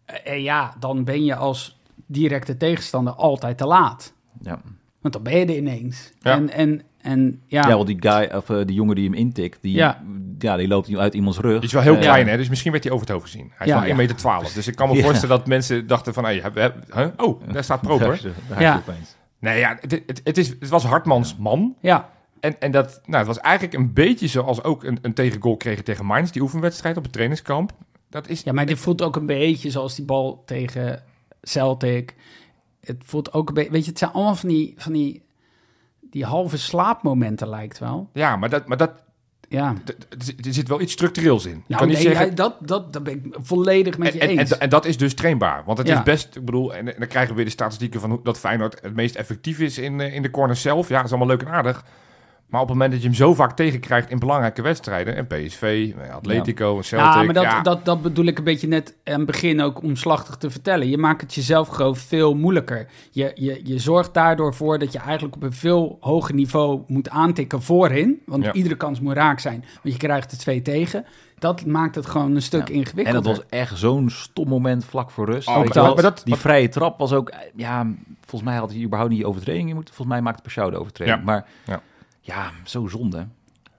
Eh, 0.05 0.31
En 0.33 0.41
ja, 0.41 0.73
dan 0.79 1.03
ben 1.03 1.23
je 1.25 1.35
als 1.35 1.79
directe 2.05 2.57
tegenstander 2.57 3.13
altijd 3.13 3.57
te 3.57 3.65
laat. 3.67 4.13
ja. 4.41 4.61
Want 5.01 5.13
dan 5.13 5.23
ben 5.23 5.39
je 5.39 5.45
er 5.45 5.57
ineens. 5.57 6.13
Ja. 6.19 6.31
En, 6.31 6.49
en, 6.49 6.81
en 7.01 7.41
ja, 7.47 7.67
ja. 7.67 7.75
want 7.75 7.87
die 7.87 7.97
guy, 7.99 8.29
of 8.35 8.49
eh, 8.49 8.57
die 8.65 8.75
jongen 8.75 8.95
die 8.95 9.03
hem 9.05 9.13
intikt, 9.13 9.57
die, 9.61 9.73
Ja. 9.75 10.01
ja. 10.39 10.57
die 10.57 10.67
loopt 10.67 10.95
uit 10.95 11.13
iemands 11.13 11.37
rug. 11.39 11.53
Die 11.53 11.63
is 11.67 11.71
wel 11.73 11.81
heel 11.81 11.95
Eh, 11.95 12.01
klein, 12.01 12.27
hè? 12.27 12.37
Dus 12.37 12.49
misschien 12.49 12.71
werd 12.71 12.83
hij 12.83 12.93
over 12.93 13.05
het 13.07 13.15
hoofd 13.15 13.31
gezien. 13.31 13.51
Hij 13.55 13.67
is 13.67 13.73
Ja, 13.73 13.79
van 13.79 13.87
ja. 13.87 13.93
1,12 13.93 14.41
meter. 14.41 14.55
Dus 14.55 14.67
ik 14.67 14.75
kan 14.75 14.89
me 14.89 14.95
Ja. 14.95 15.03
voorstellen 15.03 15.37
dat 15.37 15.47
mensen 15.47 15.87
dachten 15.87 16.13
van... 16.13 16.23
Hey, 16.23 16.43
huh? 16.93 17.07
Oh, 17.17 17.41
daar 17.51 17.63
staat 17.63 17.81
Proper. 17.81 18.21
Ja. 18.59 18.83
Nee, 19.39 19.59
ja, 19.59 19.77
het, 19.81 19.91
het, 19.91 20.21
het, 20.23 20.37
is, 20.37 20.49
het 20.49 20.69
was 20.69 20.83
Hartmans 20.83 21.35
man. 21.37 21.75
ja, 21.81 22.09
En, 22.39 22.59
en 22.59 22.71
dat, 22.71 23.01
nou, 23.05 23.17
het 23.17 23.27
was 23.27 23.39
eigenlijk 23.39 23.73
een 23.75 23.93
beetje 23.93 24.27
zoals 24.27 24.63
ook 24.63 24.83
een, 24.83 24.99
een 25.01 25.13
tegengoal 25.13 25.57
kregen 25.57 25.83
tegen 25.83 26.05
Mainz. 26.05 26.31
Die 26.31 26.41
oefenwedstrijd 26.41 26.97
op 26.97 27.03
het 27.03 27.11
trainingskamp. 27.11 27.71
Dat 28.09 28.27
is... 28.27 28.41
ja, 28.41 28.51
maar 28.51 28.65
dit 28.65 28.79
voelt 28.79 29.01
ook 29.01 29.15
een 29.15 29.25
beetje 29.25 29.71
zoals 29.71 29.95
die 29.95 30.05
bal 30.05 30.43
tegen 30.45 31.03
Celtic. 31.41 32.15
Het 32.81 32.97
voelt 33.05 33.33
ook 33.33 33.47
een 33.47 33.53
beetje... 33.53 33.71
Weet 33.71 33.83
je, 33.83 33.89
het 33.89 33.99
zijn 33.99 34.11
allemaal 34.11 34.35
van 34.35 34.49
die, 34.49 34.73
van 34.77 34.93
die, 34.93 35.23
die 36.01 36.25
halve 36.25 36.57
slaapmomenten 36.57 37.49
lijkt 37.49 37.79
wel. 37.79 38.09
Ja, 38.13 38.35
maar 38.35 38.49
dat... 38.49 38.67
Maar 38.67 38.77
dat 38.77 38.91
ja. 39.49 39.75
er 40.17 40.53
zit 40.53 40.67
wel 40.67 40.81
iets 40.81 40.93
structureels 40.93 41.45
in. 41.45 41.63
Nou, 41.67 41.81
kan 41.81 41.87
niet 41.89 41.97
zeggen, 41.97 42.25
ja, 42.25 42.31
dat, 42.31 42.55
dat, 42.59 42.93
dat 42.93 43.03
ben 43.03 43.13
ik 43.13 43.35
volledig 43.41 43.97
met 43.97 44.13
je 44.13 44.19
en, 44.19 44.29
en, 44.29 44.37
eens. 44.37 44.51
en, 44.51 44.59
en 44.59 44.69
dat 44.69 44.85
is 44.85 44.97
dus 44.97 45.13
trainbaar. 45.13 45.63
Want 45.65 45.77
het 45.77 45.87
Ja. 45.87 45.97
is 45.97 46.03
best, 46.03 46.35
ik 46.35 46.45
bedoel, 46.45 46.75
en, 46.75 46.93
en 46.93 46.99
dan 46.99 47.07
krijgen 47.07 47.29
we 47.29 47.35
weer 47.35 47.45
de 47.45 47.51
statistieken 47.51 47.99
van 47.99 48.09
hoe 48.09 48.19
dat 48.23 48.39
Feyenoord 48.39 48.81
het 48.81 48.95
meest 48.95 49.15
effectief 49.15 49.59
is 49.59 49.77
in, 49.77 49.99
eh, 49.99 50.13
in 50.13 50.21
de 50.21 50.31
corner 50.31 50.55
zelf. 50.55 50.89
Ja, 50.89 50.95
dat 50.95 51.05
is 51.05 51.11
allemaal 51.11 51.27
leuk 51.27 51.41
en 51.41 51.53
aardig. 51.53 51.85
Maar 52.47 52.61
op 52.61 52.67
het 52.67 52.75
moment 52.77 52.91
dat 52.93 53.01
je 53.01 53.07
hem 53.07 53.17
zo 53.17 53.33
vaak 53.33 53.55
tegenkrijgt 53.55 54.09
in 54.09 54.19
belangrijke 54.19 54.61
wedstrijden, 54.61 55.15
en 55.15 55.27
PSV, 55.27 55.91
Atletico, 56.11 56.77
en 56.77 56.83
Celtic, 56.83 57.13
ja, 57.13 57.23
maar 57.23 57.33
dat, 57.33 57.43
ja, 57.43 57.61
Dat, 57.61 57.85
dat 57.85 58.01
bedoel 58.01 58.25
ik 58.25 58.37
een 58.37 58.43
beetje 58.43 58.67
net 58.67 58.95
aan 59.03 59.17
het 59.17 59.25
begin 59.25 59.61
ook 59.61 59.83
omslachtig 59.83 60.35
te 60.35 60.49
vertellen. 60.49 60.89
Je 60.89 60.97
maakt 60.97 61.21
het 61.21 61.33
jezelf 61.33 61.67
gewoon 61.67 61.95
veel 61.95 62.35
moeilijker. 62.35 62.87
Je, 63.11 63.31
je, 63.35 63.61
je 63.63 63.79
zorgt 63.79 64.13
daardoor 64.13 64.53
voor 64.53 64.79
dat 64.79 64.91
je 64.91 64.99
eigenlijk 64.99 65.35
op 65.35 65.43
een 65.43 65.53
veel 65.53 65.97
hoger 66.01 66.33
niveau 66.35 66.81
moet 66.87 67.09
aantikken 67.09 67.61
voorin. 67.61 68.21
Want 68.25 68.43
Ja. 68.43 68.53
iedere 68.53 68.75
kans 68.77 68.99
moet 68.99 69.13
raak 69.13 69.39
zijn, 69.39 69.65
want 69.83 69.93
je 69.95 69.97
krijgt 69.97 70.31
er 70.31 70.37
twee 70.37 70.61
tegen. 70.61 71.05
Dat 71.39 71.65
maakt 71.65 71.95
het 71.95 72.05
gewoon 72.05 72.35
een 72.35 72.41
stuk 72.41 72.67
Ja. 72.67 72.73
ingewikkelder. 72.73 73.15
En 73.23 73.27
dat 73.27 73.37
was 73.37 73.45
echt 73.59 73.77
zo'n 73.77 74.09
stom 74.09 74.47
moment 74.47 74.85
vlak 74.85 75.11
voor 75.11 75.25
rust. 75.25 75.47
Oh, 75.47 75.55
maar 75.55 75.65
je 75.67 75.73
wel? 75.73 75.83
dat- 75.85 75.93
maar 75.93 76.03
dat- 76.03 76.21
die 76.25 76.35
vrije 76.35 76.69
trap 76.69 76.97
was 76.99 77.13
ook... 77.13 77.31
Ja, 77.55 77.87
volgens 78.25 78.49
mij 78.49 78.59
had 78.59 78.71
hij 78.71 78.81
überhaupt 78.83 79.13
niet 79.13 79.23
overtreding 79.23 79.69
in 79.69 79.75
moeten. 79.75 79.93
Volgens 79.93 80.15
mij 80.17 80.25
maakte 80.25 80.41
Pashao 80.41 80.69
de 80.69 80.79
overtreding. 80.79 81.17
Ja. 81.17 81.23
Maar 81.23 81.45
Ja. 81.65 81.81
Ja. 82.27 82.51
zo 82.63 82.87
zonde. 82.87 83.27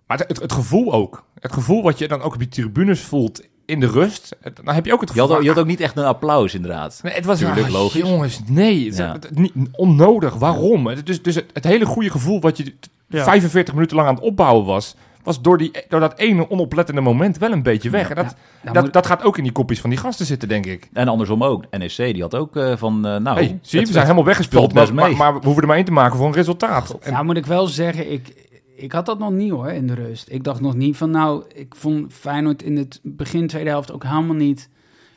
Maar 0.07 0.19
het, 0.19 0.29
het, 0.29 0.41
het 0.41 0.53
gevoel 0.53 0.93
ook. 0.93 1.25
Het 1.41 1.53
gevoel 1.53 1.83
wat 1.83 1.99
je 1.99 2.09
dan 2.09 2.21
ook 2.23 2.33
op 2.33 2.39
die 2.39 2.49
tribunes 2.49 3.01
voelt 3.01 3.43
in 3.67 3.81
de 3.81 3.87
rust. 3.87 4.37
Dan 4.65 4.75
heb 4.75 4.85
je 4.87 4.93
ook 4.93 5.01
het 5.01 5.09
Je 5.09 5.15
gevoel... 5.15 5.29
had, 5.29 5.37
ook- 5.39 5.43
je 5.43 5.49
had 5.49 5.59
ook 5.59 5.67
niet 5.67 5.81
echt 5.81 5.97
een 5.97 6.05
applaus, 6.05 6.55
inderdaad. 6.55 7.01
Nee, 7.03 7.13
het 7.15 7.25
was 7.25 7.39
Tuurlijk, 7.39 7.67
ah, 7.67 7.73
logisch. 7.73 8.01
Jongens, 8.01 8.41
nee. 8.47 8.87
Het, 8.87 8.97
Ja. 8.97 9.13
het- 9.13 9.23
het- 9.25 9.39
niet, 9.39 9.53
onnodig. 9.73 10.35
Waarom? 10.35 10.87
Het- 10.87 11.07
Dus, 11.07 11.23
dus 11.23 11.35
het, 11.35 11.51
het 11.53 11.65
hele 11.65 11.87
goede 11.87 12.11
gevoel 12.11 12.41
wat 12.41 12.57
je 12.57 12.65
t- 12.81 12.89
Ja. 13.09 13.25
45 13.25 13.75
minuten 13.75 13.97
lang 13.97 14.09
aan 14.09 14.15
het 14.15 14.25
opbouwen 14.25 14.65
was... 14.67 14.95
was 15.23 15.43
door, 15.43 15.59
die, 15.59 15.71
door 15.89 16.01
dat 16.01 16.19
ene 16.19 16.51
onoplettende 16.51 17.01
moment 17.01 17.39
wel 17.39 17.53
een 17.53 17.63
beetje 17.63 17.91
weg. 17.91 18.09
En 18.11 18.15
dat, 18.17 18.25
Ja, 18.25 18.35
nou 18.63 18.75
dat, 18.75 18.83
moet- 18.85 18.93
dat 18.93 19.07
gaat 19.07 19.23
ook 19.25 19.37
in 19.37 19.43
die 19.43 19.53
kopjes 19.53 19.81
van 19.81 19.91
die 19.91 19.99
gasten 19.99 20.27
zitten, 20.27 20.49
denk 20.49 20.67
ik. 20.67 20.89
En 20.93 21.09
andersom 21.09 21.45
ook. 21.45 21.65
NEC 21.71 21.97
die 21.97 22.23
had 22.23 22.35
ook 22.35 22.57
eh, 22.57 22.77
van... 22.77 23.07
eh, 23.07 23.17
nou, 23.17 23.37
hey, 23.37 23.45
zie 23.47 23.59
je, 23.63 23.77
het- 23.79 23.87
we 23.87 23.93
zijn 23.93 24.03
helemaal 24.05 24.25
weggespeeld. 24.25 24.73
Maar, 24.73 24.95
maar, 24.95 25.17
maar 25.17 25.33
we 25.39 25.45
hoeven 25.45 25.63
er 25.63 25.69
maar 25.69 25.77
één 25.77 25.85
te 25.85 25.93
maken 25.93 26.17
voor 26.17 26.27
een 26.27 26.33
resultaat. 26.33 26.99
En, 27.01 27.13
Nou, 27.13 27.25
moet 27.25 27.37
ik 27.37 27.47
wel 27.47 27.67
zeggen, 27.67 28.13
ik, 28.13 28.47
ik 28.77 28.93
had 28.93 29.07
dat 29.07 29.19
nog 29.19 29.31
niet 29.31 29.51
hoor 29.51 29.71
in 29.71 29.87
de 29.87 29.95
rust. 29.95 30.29
Ik 30.31 30.45
dacht 30.45 30.61
nog 30.61 30.75
niet 30.75 30.97
van, 30.97 31.11
nou, 31.11 31.45
ik 31.55 31.75
vond 31.77 32.13
Feyenoord 32.13 32.63
in 32.63 32.77
het 32.77 33.01
begin 33.03 33.47
tweede 33.47 33.71
helft 33.71 33.93
ook 33.93 34.03
helemaal 34.05 34.35
niet 34.37 34.69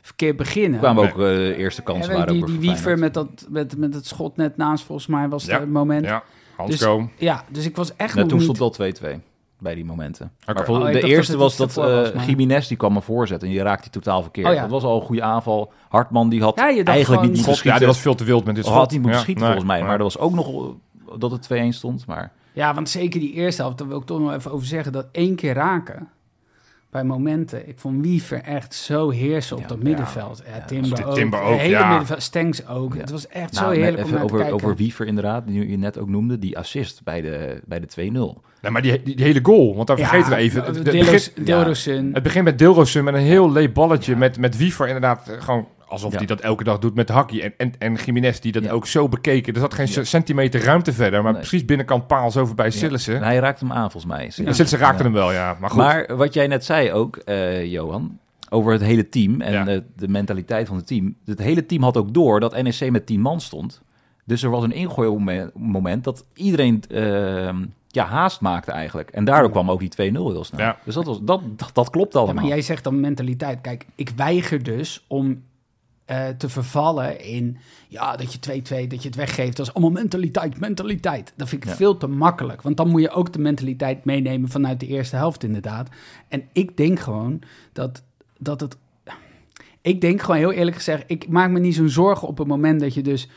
verkeerd 0.02 0.36
beginnen. 0.36 0.78
kwamen 0.78 1.04
ook 1.12 1.20
eh, 1.20 1.58
eerste 1.58 1.82
kansen 1.82 2.12
Ja, 2.12 2.18
waren 2.18 2.32
die 2.34 2.42
ook 2.42 2.48
die 2.48 2.58
wiever 2.58 2.98
met, 2.98 3.14
dat, 3.14 3.46
met, 3.48 3.76
met 3.76 3.94
het 3.94 4.06
schot 4.06 4.36
net 4.36 4.56
naast, 4.56 4.84
volgens 4.84 5.06
mij 5.06 5.28
was 5.28 5.44
Ja, 5.44 5.60
het 5.60 5.70
moment. 5.70 6.04
Ja. 6.04 6.10
ja, 6.10 6.22
Hansko. 6.56 7.08
dus 7.50 7.66
ik 7.66 7.76
was 7.76 7.96
echt 7.96 8.14
Ja, 8.14 8.20
nog 8.20 8.28
toen 8.28 8.38
niet... 8.38 8.56
stond 8.56 8.76
wel 8.76 8.92
2-2 9.16 9.20
bij 9.62 9.74
die 9.74 9.84
momenten. 9.84 10.32
Maar 10.46 10.68
Oh, 10.68 10.84
de 10.92 11.02
eerste 11.02 11.36
was 11.36 11.56
dat 11.56 11.74
was, 11.74 12.10
eh 12.12 12.26
Jiménez 12.26 12.68
die 12.68 12.76
kwam 12.76 12.92
me 12.92 13.00
voorzetten 13.00 13.48
en 13.48 13.54
je 13.54 13.62
raakte 13.62 13.90
die 13.90 14.00
totaal 14.02 14.22
verkeerd. 14.22 14.46
Oh 14.46 14.54
ja. 14.54 14.60
Dat 14.60 14.70
was 14.70 14.82
al 14.82 14.96
een 15.00 15.06
goede 15.06 15.22
aanval. 15.22 15.72
Hartman 15.88 16.28
die 16.28 16.42
had 16.42 16.56
Ja, 16.58 16.62
eigenlijk 16.64 17.04
gewoon- 17.04 17.20
niet 17.32 17.46
moeten 17.46 17.70
ja, 17.70 17.78
die 17.78 17.86
was 17.86 17.98
veel 17.98 18.14
te 18.14 18.24
wild 18.24 18.44
met 18.44 18.54
dit 18.54 18.64
schot. 18.64 18.76
had 18.76 18.90
niet 18.90 19.00
moeten 19.00 19.18
Ja, 19.18 19.22
schieten 19.24 19.44
nee, 19.44 19.52
volgens 19.52 19.72
mij. 19.72 19.80
nee. 19.80 19.88
Maar 19.88 19.96
er 19.98 20.02
was 20.04 20.18
ook 20.18 20.32
nog 20.34 20.74
dat 21.18 21.30
het 21.30 21.42
2-1 21.42 21.72
stond. 21.74 22.06
Maar 22.06 22.32
Ja, 22.52 22.74
want 22.74 22.88
zeker 22.88 23.20
die 23.20 23.32
eerste 23.32 23.62
helft, 23.62 23.78
daar 23.78 23.88
wil 23.88 23.98
ik 23.98 24.04
toch 24.06 24.20
nog 24.20 24.32
even 24.32 24.52
over 24.52 24.66
zeggen, 24.66 24.92
dat 24.92 25.06
één 25.12 25.34
keer 25.34 25.54
raken 25.54 26.08
bij 26.92 27.04
momenten. 27.04 27.68
Ik 27.68 27.78
vond 27.78 28.04
Wiever 28.04 28.40
echt 28.42 28.74
zo 28.74 29.10
heersen 29.10 29.56
op 29.56 29.62
Ja, 29.62 29.68
dat 29.68 29.76
ja. 29.78 29.84
middenveld. 29.84 30.42
Ja, 30.46 30.56
Ja, 30.56 30.64
Timber 30.64 30.96
Sti- 30.98 31.04
ook. 31.04 31.14
Timber 31.14 31.40
de 31.40 31.44
ook, 31.46 31.58
hele 31.58 31.70
ja. 31.70 31.88
middenveld, 31.88 32.22
Stenks 32.22 32.66
ook. 32.66 32.94
Ja. 32.94 33.00
Het 33.00 33.10
was 33.10 33.26
echt 33.28 33.52
nou, 33.52 33.64
zo 33.64 33.70
net 33.70 33.78
heerlijk 33.80 33.96
om 33.96 34.04
even 34.04 34.10
naar 34.10 34.18
te 34.18 34.24
over, 34.32 34.38
kijken. 34.38 34.54
over 34.54 34.76
Wiever 34.76 35.06
inderdaad, 35.06 35.46
die 35.46 35.68
je 35.70 35.78
net 35.78 35.98
ook 35.98 36.08
noemde. 36.08 36.38
Die 36.38 36.58
assist 36.58 37.00
bij 37.04 37.20
de, 37.20 37.60
bij 37.64 37.80
de 37.80 37.86
2-0. 37.86 37.92
Nee, 38.60 38.70
maar 38.72 38.82
die, 38.82 39.02
die, 39.02 39.16
die 39.16 39.24
hele 39.24 39.40
goal, 39.42 39.74
want 39.76 39.86
daar 39.86 39.98
Ja, 39.98 40.06
vergeten 40.08 40.30
we 40.30 40.36
even. 40.36 40.64
Het, 40.64 40.76
het 40.76 40.84
Delos- 40.84 41.32
begint, 41.32 42.14
het 42.14 42.22
begint 42.22 42.44
met 42.44 42.58
Dilrosun 42.58 43.04
met 43.04 43.14
een 43.14 43.20
heel 43.20 43.52
leep 43.52 43.74
balletje. 43.74 44.16
Met, 44.16 44.38
met 44.38 44.56
Wiever 44.56 44.86
inderdaad 44.86 45.28
eh, 45.28 45.40
gewoon 45.42 45.68
alsof 45.92 46.12
Ja. 46.12 46.18
hij 46.18 46.26
dat 46.26 46.40
elke 46.40 46.64
dag 46.64 46.78
doet 46.78 46.94
met 46.94 47.08
Hakkie. 47.08 47.42
En, 47.42 47.52
en, 47.56 47.72
en 47.78 47.94
Jiménez 48.04 48.38
die 48.38 48.52
dat 48.52 48.62
Ja. 48.64 48.70
ook 48.70 48.86
zo 48.86 49.08
bekeken. 49.08 49.54
Er 49.54 49.60
zat 49.60 49.74
geen 49.74 49.86
Ja. 49.90 50.04
centimeter 50.04 50.62
ruimte 50.64 50.92
verder. 50.92 51.22
Maar 51.22 51.32
Nee. 51.32 51.40
precies 51.40 51.64
binnenkant 51.64 52.06
paal 52.06 52.30
zo 52.30 52.46
voorbij 52.46 52.66
Ja. 52.66 52.70
Sillissen. 52.72 53.16
En 53.16 53.22
hij 53.22 53.36
raakte 53.36 53.64
hem 53.64 53.74
aan 53.74 53.90
volgens 53.90 54.12
mij. 54.12 54.24
En 54.24 54.32
Sillissen 54.54 54.78
raakte 54.78 54.98
Ja. 54.98 55.04
hem 55.04 55.12
wel, 55.12 55.32
ja. 55.32 55.56
Maar 55.60 55.70
goed. 55.70 55.78
Maar 55.78 56.16
wat 56.16 56.34
jij 56.34 56.46
net 56.46 56.64
zei 56.64 56.92
ook, 56.92 57.16
eh, 57.16 57.64
Johan, 57.72 58.18
over 58.50 58.72
het 58.72 58.82
hele 58.82 59.08
team 59.08 59.40
en 59.40 59.52
Ja. 59.52 59.64
de, 59.64 59.82
de 59.96 60.08
mentaliteit 60.08 60.66
van 60.68 60.76
het 60.76 60.86
team. 60.86 61.14
Het 61.24 61.38
hele 61.38 61.66
team 61.66 61.82
had 61.82 61.96
ook 61.96 62.14
door 62.14 62.40
dat 62.40 62.62
NEC 62.62 62.90
met 62.90 63.06
10 63.06 63.20
man 63.20 63.40
stond. 63.40 63.80
Dus 64.24 64.42
er 64.42 64.50
was 64.50 64.62
een 64.64 64.72
ingooimoment 64.72 65.50
moment 65.54 66.04
dat 66.04 66.24
iedereen 66.34 66.82
eh, 66.90 67.50
ja, 67.88 68.04
haast 68.06 68.40
maakte 68.40 68.70
eigenlijk. 68.72 69.10
En 69.10 69.24
daardoor 69.24 69.50
kwam 69.50 69.70
ook 69.70 69.80
die 69.80 69.88
2-0 69.88 70.30
heel 70.32 70.44
snel. 70.44 70.60
Ja. 70.60 70.76
Dus 70.84 70.94
dat, 70.94 71.04
was, 71.06 71.18
dat, 71.22 71.40
dat, 71.56 71.70
dat 71.72 71.90
klopt 71.90 72.12
Ja, 72.12 72.18
allemaal. 72.18 72.42
maar 72.42 72.52
jij 72.52 72.62
zegt 72.62 72.84
dan 72.84 73.00
mentaliteit. 73.00 73.60
Kijk, 73.60 73.86
ik 73.94 74.10
weiger 74.16 74.62
dus 74.62 75.04
om 75.08 75.42
eh, 76.12 76.28
te 76.28 76.48
vervallen 76.48 77.20
in... 77.24 77.56
Ja, 77.88 78.16
dat 78.16 78.32
je 78.32 78.62
2-2, 78.84 78.86
dat 78.86 79.02
je 79.02 79.08
het 79.08 79.14
weggeeft. 79.16 79.56
Dat 79.56 79.66
is 79.66 79.74
allemaal 79.74 80.02
mentaliteit, 80.02 80.60
mentaliteit. 80.60 81.32
Dat 81.36 81.48
vind 81.48 81.62
ik 81.64 81.68
Ja. 81.70 81.76
veel 81.76 81.96
te 81.96 82.06
makkelijk. 82.06 82.62
Want 82.62 82.76
dan 82.76 82.88
moet 82.88 83.00
je 83.00 83.10
ook 83.10 83.32
de 83.32 83.38
mentaliteit 83.38 84.04
meenemen 84.04 84.48
vanuit 84.48 84.80
de 84.80 84.86
eerste 84.86 85.16
helft 85.16 85.42
inderdaad. 85.44 85.88
En 86.28 86.42
ik 86.52 86.76
denk 86.76 87.00
gewoon 87.00 87.40
dat, 87.72 88.02
dat 88.38 88.60
het... 88.60 88.76
Ik 89.80 90.00
denk 90.00 90.20
gewoon 90.20 90.36
heel 90.36 90.52
eerlijk 90.52 90.76
gezegd... 90.76 91.04
Ik 91.06 91.28
maak 91.28 91.50
me 91.50 91.58
niet 91.58 91.74
zo'n 91.74 91.88
zorgen 91.88 92.28
op 92.28 92.38
het 92.38 92.46
moment 92.46 92.80
dat 92.80 92.94
je 92.94 93.02
dus... 93.02 93.28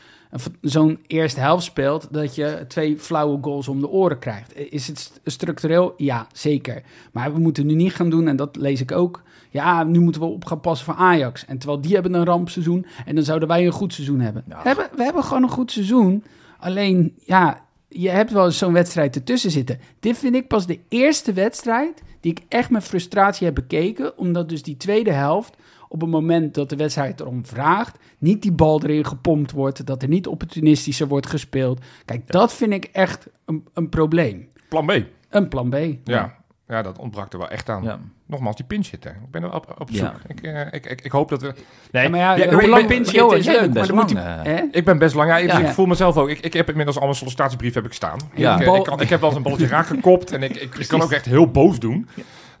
Zo'n 0.60 0.98
eerste 1.06 1.40
helft 1.40 1.64
speelt, 1.64 2.08
dat 2.10 2.34
je 2.34 2.64
twee 2.68 2.98
flauwe 2.98 3.38
goals 3.42 3.68
om 3.68 3.80
de 3.80 3.88
oren 3.88 4.18
krijgt. 4.18 4.56
Is 4.72 4.86
het 4.86 4.98
st- 4.98 5.20
structureel? 5.24 5.94
Ja, 5.96 6.26
zeker. 6.32 6.82
Maar 7.12 7.32
we 7.32 7.38
moeten 7.38 7.66
nu 7.66 7.74
niet 7.74 7.94
gaan 7.94 8.10
doen, 8.10 8.28
en 8.28 8.36
dat 8.36 8.56
lees 8.56 8.80
ik 8.80 8.92
ook. 8.92 9.22
Ja, 9.56 9.84
nu 9.84 10.00
moeten 10.00 10.20
we 10.20 10.26
op 10.26 10.44
gaan 10.44 10.60
passen 10.60 10.86
voor 10.86 10.94
Ajax. 10.94 11.44
En 11.44 11.58
terwijl 11.58 11.80
die 11.80 11.94
hebben 11.94 12.14
een 12.14 12.24
rampseizoen 12.24 12.86
en 13.04 13.14
dan 13.14 13.24
zouden 13.24 13.48
wij 13.48 13.66
een 13.66 13.72
goed 13.72 13.92
seizoen 13.92 14.20
hebben. 14.20 14.44
Ja. 14.48 14.62
We, 14.62 14.68
hebben 14.68 14.88
we 14.96 15.04
hebben 15.04 15.24
gewoon 15.24 15.42
een 15.42 15.48
goed 15.48 15.72
seizoen. 15.72 16.24
Alleen, 16.58 17.14
ja, 17.24 17.64
je 17.88 18.08
hebt 18.08 18.32
wel 18.32 18.44
eens 18.44 18.58
zo'n 18.58 18.72
wedstrijd 18.72 19.14
ertussen 19.14 19.50
zitten. 19.50 19.78
Dit 20.00 20.18
vind 20.18 20.34
ik 20.34 20.48
pas 20.48 20.66
de 20.66 20.80
eerste 20.88 21.32
wedstrijd 21.32 22.02
die 22.20 22.30
ik 22.30 22.42
echt 22.48 22.70
met 22.70 22.84
frustratie 22.84 23.46
heb 23.46 23.54
bekeken. 23.54 24.18
Omdat 24.18 24.48
dus 24.48 24.62
die 24.62 24.76
tweede 24.76 25.12
helft, 25.12 25.56
op 25.88 26.00
het 26.00 26.10
moment 26.10 26.54
dat 26.54 26.70
de 26.70 26.76
wedstrijd 26.76 27.20
erom 27.20 27.46
vraagt, 27.46 27.98
niet 28.18 28.42
die 28.42 28.52
bal 28.52 28.82
erin 28.82 29.04
gepompt 29.04 29.52
wordt. 29.52 29.86
Dat 29.86 30.02
er 30.02 30.08
niet 30.08 30.26
opportunistischer 30.26 31.08
wordt 31.08 31.26
gespeeld. 31.26 31.80
Kijk, 32.04 32.30
dat 32.32 32.52
vind 32.52 32.72
ik 32.72 32.84
echt 32.84 33.28
een, 33.44 33.64
een 33.72 33.88
probleem. 33.88 34.48
Plan 34.68 34.86
B. 34.86 35.02
Een 35.28 35.48
plan 35.48 35.70
B. 35.70 35.74
Ja. 35.74 35.98
ja, 36.04 36.35
dat 36.66 36.98
ontbrak 36.98 37.32
er 37.32 37.38
wel 37.38 37.48
echt 37.48 37.68
aan. 37.68 37.82
Ja. 37.82 37.98
Nogmaals, 38.26 38.56
die 38.56 38.64
pinch 38.64 38.90
hitter. 38.90 39.10
Ik 39.10 39.30
ben 39.30 39.42
er 39.42 39.54
op, 39.54 39.74
op 39.78 39.88
zoek. 39.90 39.98
Ja. 40.00 40.14
Ik, 40.26 40.42
eh, 40.42 40.60
ik, 40.70 40.86
ik, 40.86 41.00
ik 41.00 41.10
hoop 41.12 41.28
dat 41.28 41.42
we... 41.42 41.54
Nee, 41.90 42.02
Ja, 42.02 42.08
maar 42.10 42.20
ja, 42.20 42.34
ja, 42.34 42.52
hoe 42.52 42.68
lang 42.68 42.86
pinch 42.86 43.10
Johan, 43.10 43.30
het 43.30 43.38
is 43.38 43.44
jij 43.44 43.60
leuk, 43.60 43.72
best 43.72 43.90
lang, 43.90 44.18
eh. 44.18 44.62
Ik 44.70 44.84
ben 44.84 44.98
best 44.98 45.14
lang. 45.14 45.30
Ja, 45.30 45.38
ik, 45.38 45.50
Ja. 45.50 45.58
ik 45.58 45.66
voel 45.68 45.86
mezelf 45.86 46.16
ook. 46.16 46.28
Ik, 46.28 46.40
ik 46.40 46.52
heb 46.52 46.68
inmiddels 46.68 46.96
al 46.96 47.02
mijn 47.02 47.14
sollicitatiebrief 47.16 47.74
heb 47.74 47.84
ik 47.84 47.92
staan. 47.92 48.18
Ja. 48.34 48.60
Ik, 48.60 48.66
eh, 48.66 48.74
ik, 48.74 48.82
kan- 48.84 49.00
ik 49.00 49.08
heb 49.08 49.20
wel 49.20 49.28
eens 49.28 49.38
een 49.38 49.44
balletje 49.44 49.66
raak 49.66 49.86
gekopt 49.86 50.32
en 50.32 50.42
ik, 50.42 50.56
ik, 50.56 50.74
ik 50.74 50.88
kan 50.88 51.02
ook 51.02 51.12
echt 51.12 51.24
heel 51.24 51.50
boos 51.50 51.78
doen. 51.78 52.08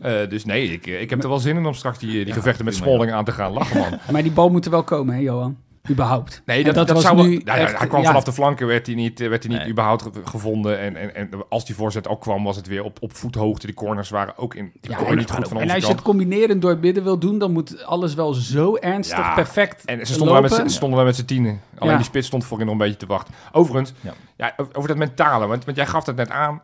Eh, 0.00 0.28
dus 0.28 0.44
nee, 0.44 0.72
ik, 0.72 0.86
ik 0.86 1.10
heb 1.10 1.22
er 1.22 1.28
wel 1.28 1.38
zin 1.38 1.56
in 1.56 1.66
om 1.66 1.74
straks 1.74 1.98
die, 1.98 2.10
die 2.10 2.26
Ja, 2.26 2.32
gevechten 2.34 2.64
met 2.64 2.74
Smalling 2.74 3.12
aan 3.12 3.24
te 3.24 3.32
gaan. 3.32 3.52
Lachen, 3.52 3.78
man. 3.80 3.98
Maar 4.10 4.22
die 4.22 4.32
bal 4.32 4.50
moet 4.50 4.64
er 4.64 4.70
wel 4.70 4.84
komen, 4.84 5.14
hè, 5.14 5.20
Johan? 5.20 5.56
Überhaupt. 5.90 6.42
Nee, 6.44 6.64
dat, 6.64 6.74
dat, 6.74 6.90
was 6.90 7.02
zou 7.02 7.16
wel- 7.16 7.24
nu 7.24 7.40
ja, 7.44 7.56
echt- 7.56 7.78
hij 7.78 7.86
kwam 7.86 8.00
ja. 8.00 8.06
vanaf 8.06 8.24
de 8.24 8.32
flanken, 8.32 8.66
werd 8.66 8.86
hij 8.86 8.94
niet, 8.94 9.20
eh, 9.20 9.28
werd 9.28 9.42
hij 9.42 9.52
niet 9.52 9.60
Nee. 9.62 9.70
überhaupt 9.70 10.02
ge- 10.02 10.10
gevonden. 10.24 10.78
En, 10.78 10.96
en, 10.96 11.14
en 11.14 11.28
als 11.48 11.64
die 11.66 11.74
voorzet 11.74 12.08
ook 12.08 12.20
kwam, 12.20 12.44
was 12.44 12.56
het 12.56 12.66
weer 12.66 12.82
op, 12.84 12.96
op 13.00 13.16
voethoogte. 13.16 13.66
Die 13.66 13.74
corners 13.74 14.10
waren 14.10 14.38
ook 14.38 14.54
in. 14.54 14.72
Die 14.80 14.90
Ja, 14.90 14.98
en- 14.98 15.16
niet 15.16 15.30
goed 15.30 15.48
van 15.48 15.56
En 15.56 15.62
onze 15.62 15.74
als 15.74 15.84
je 15.86 15.92
het 15.92 16.02
combineren 16.02 16.60
door 16.60 16.70
het 16.70 16.80
midden 16.80 17.04
wil 17.04 17.18
doen, 17.18 17.38
dan 17.38 17.52
moet 17.52 17.84
alles 17.84 18.14
wel 18.14 18.34
zo 18.34 18.76
ernstig 18.76 19.18
Ja, 19.18 19.34
perfect 19.34 19.84
En 19.84 20.06
ze 20.06 20.12
stonden 20.12 20.32
daar 20.32 20.42
met, 20.42 20.50
lopen. 20.50 20.70
stonden 20.70 20.96
daar 20.96 21.06
met 21.06 21.16
z'n 21.16 21.24
tienen. 21.24 21.60
Alleen 21.78 21.90
Ja. 21.92 21.96
die 21.98 22.06
spits 22.06 22.26
stond 22.26 22.44
voorin 22.44 22.66
nog 22.66 22.74
een 22.74 22.80
beetje 22.80 22.96
te 22.96 23.06
wachten. 23.06 23.34
Overigens, 23.52 23.92
Ja. 24.00 24.12
ja. 24.36 24.54
over 24.72 24.88
dat 24.88 24.96
mentale, 24.98 25.46
want, 25.46 25.64
want 25.64 25.76
jij 25.76 25.86
gaf 25.86 26.06
het 26.06 26.16
net 26.16 26.30
aan. 26.30 26.62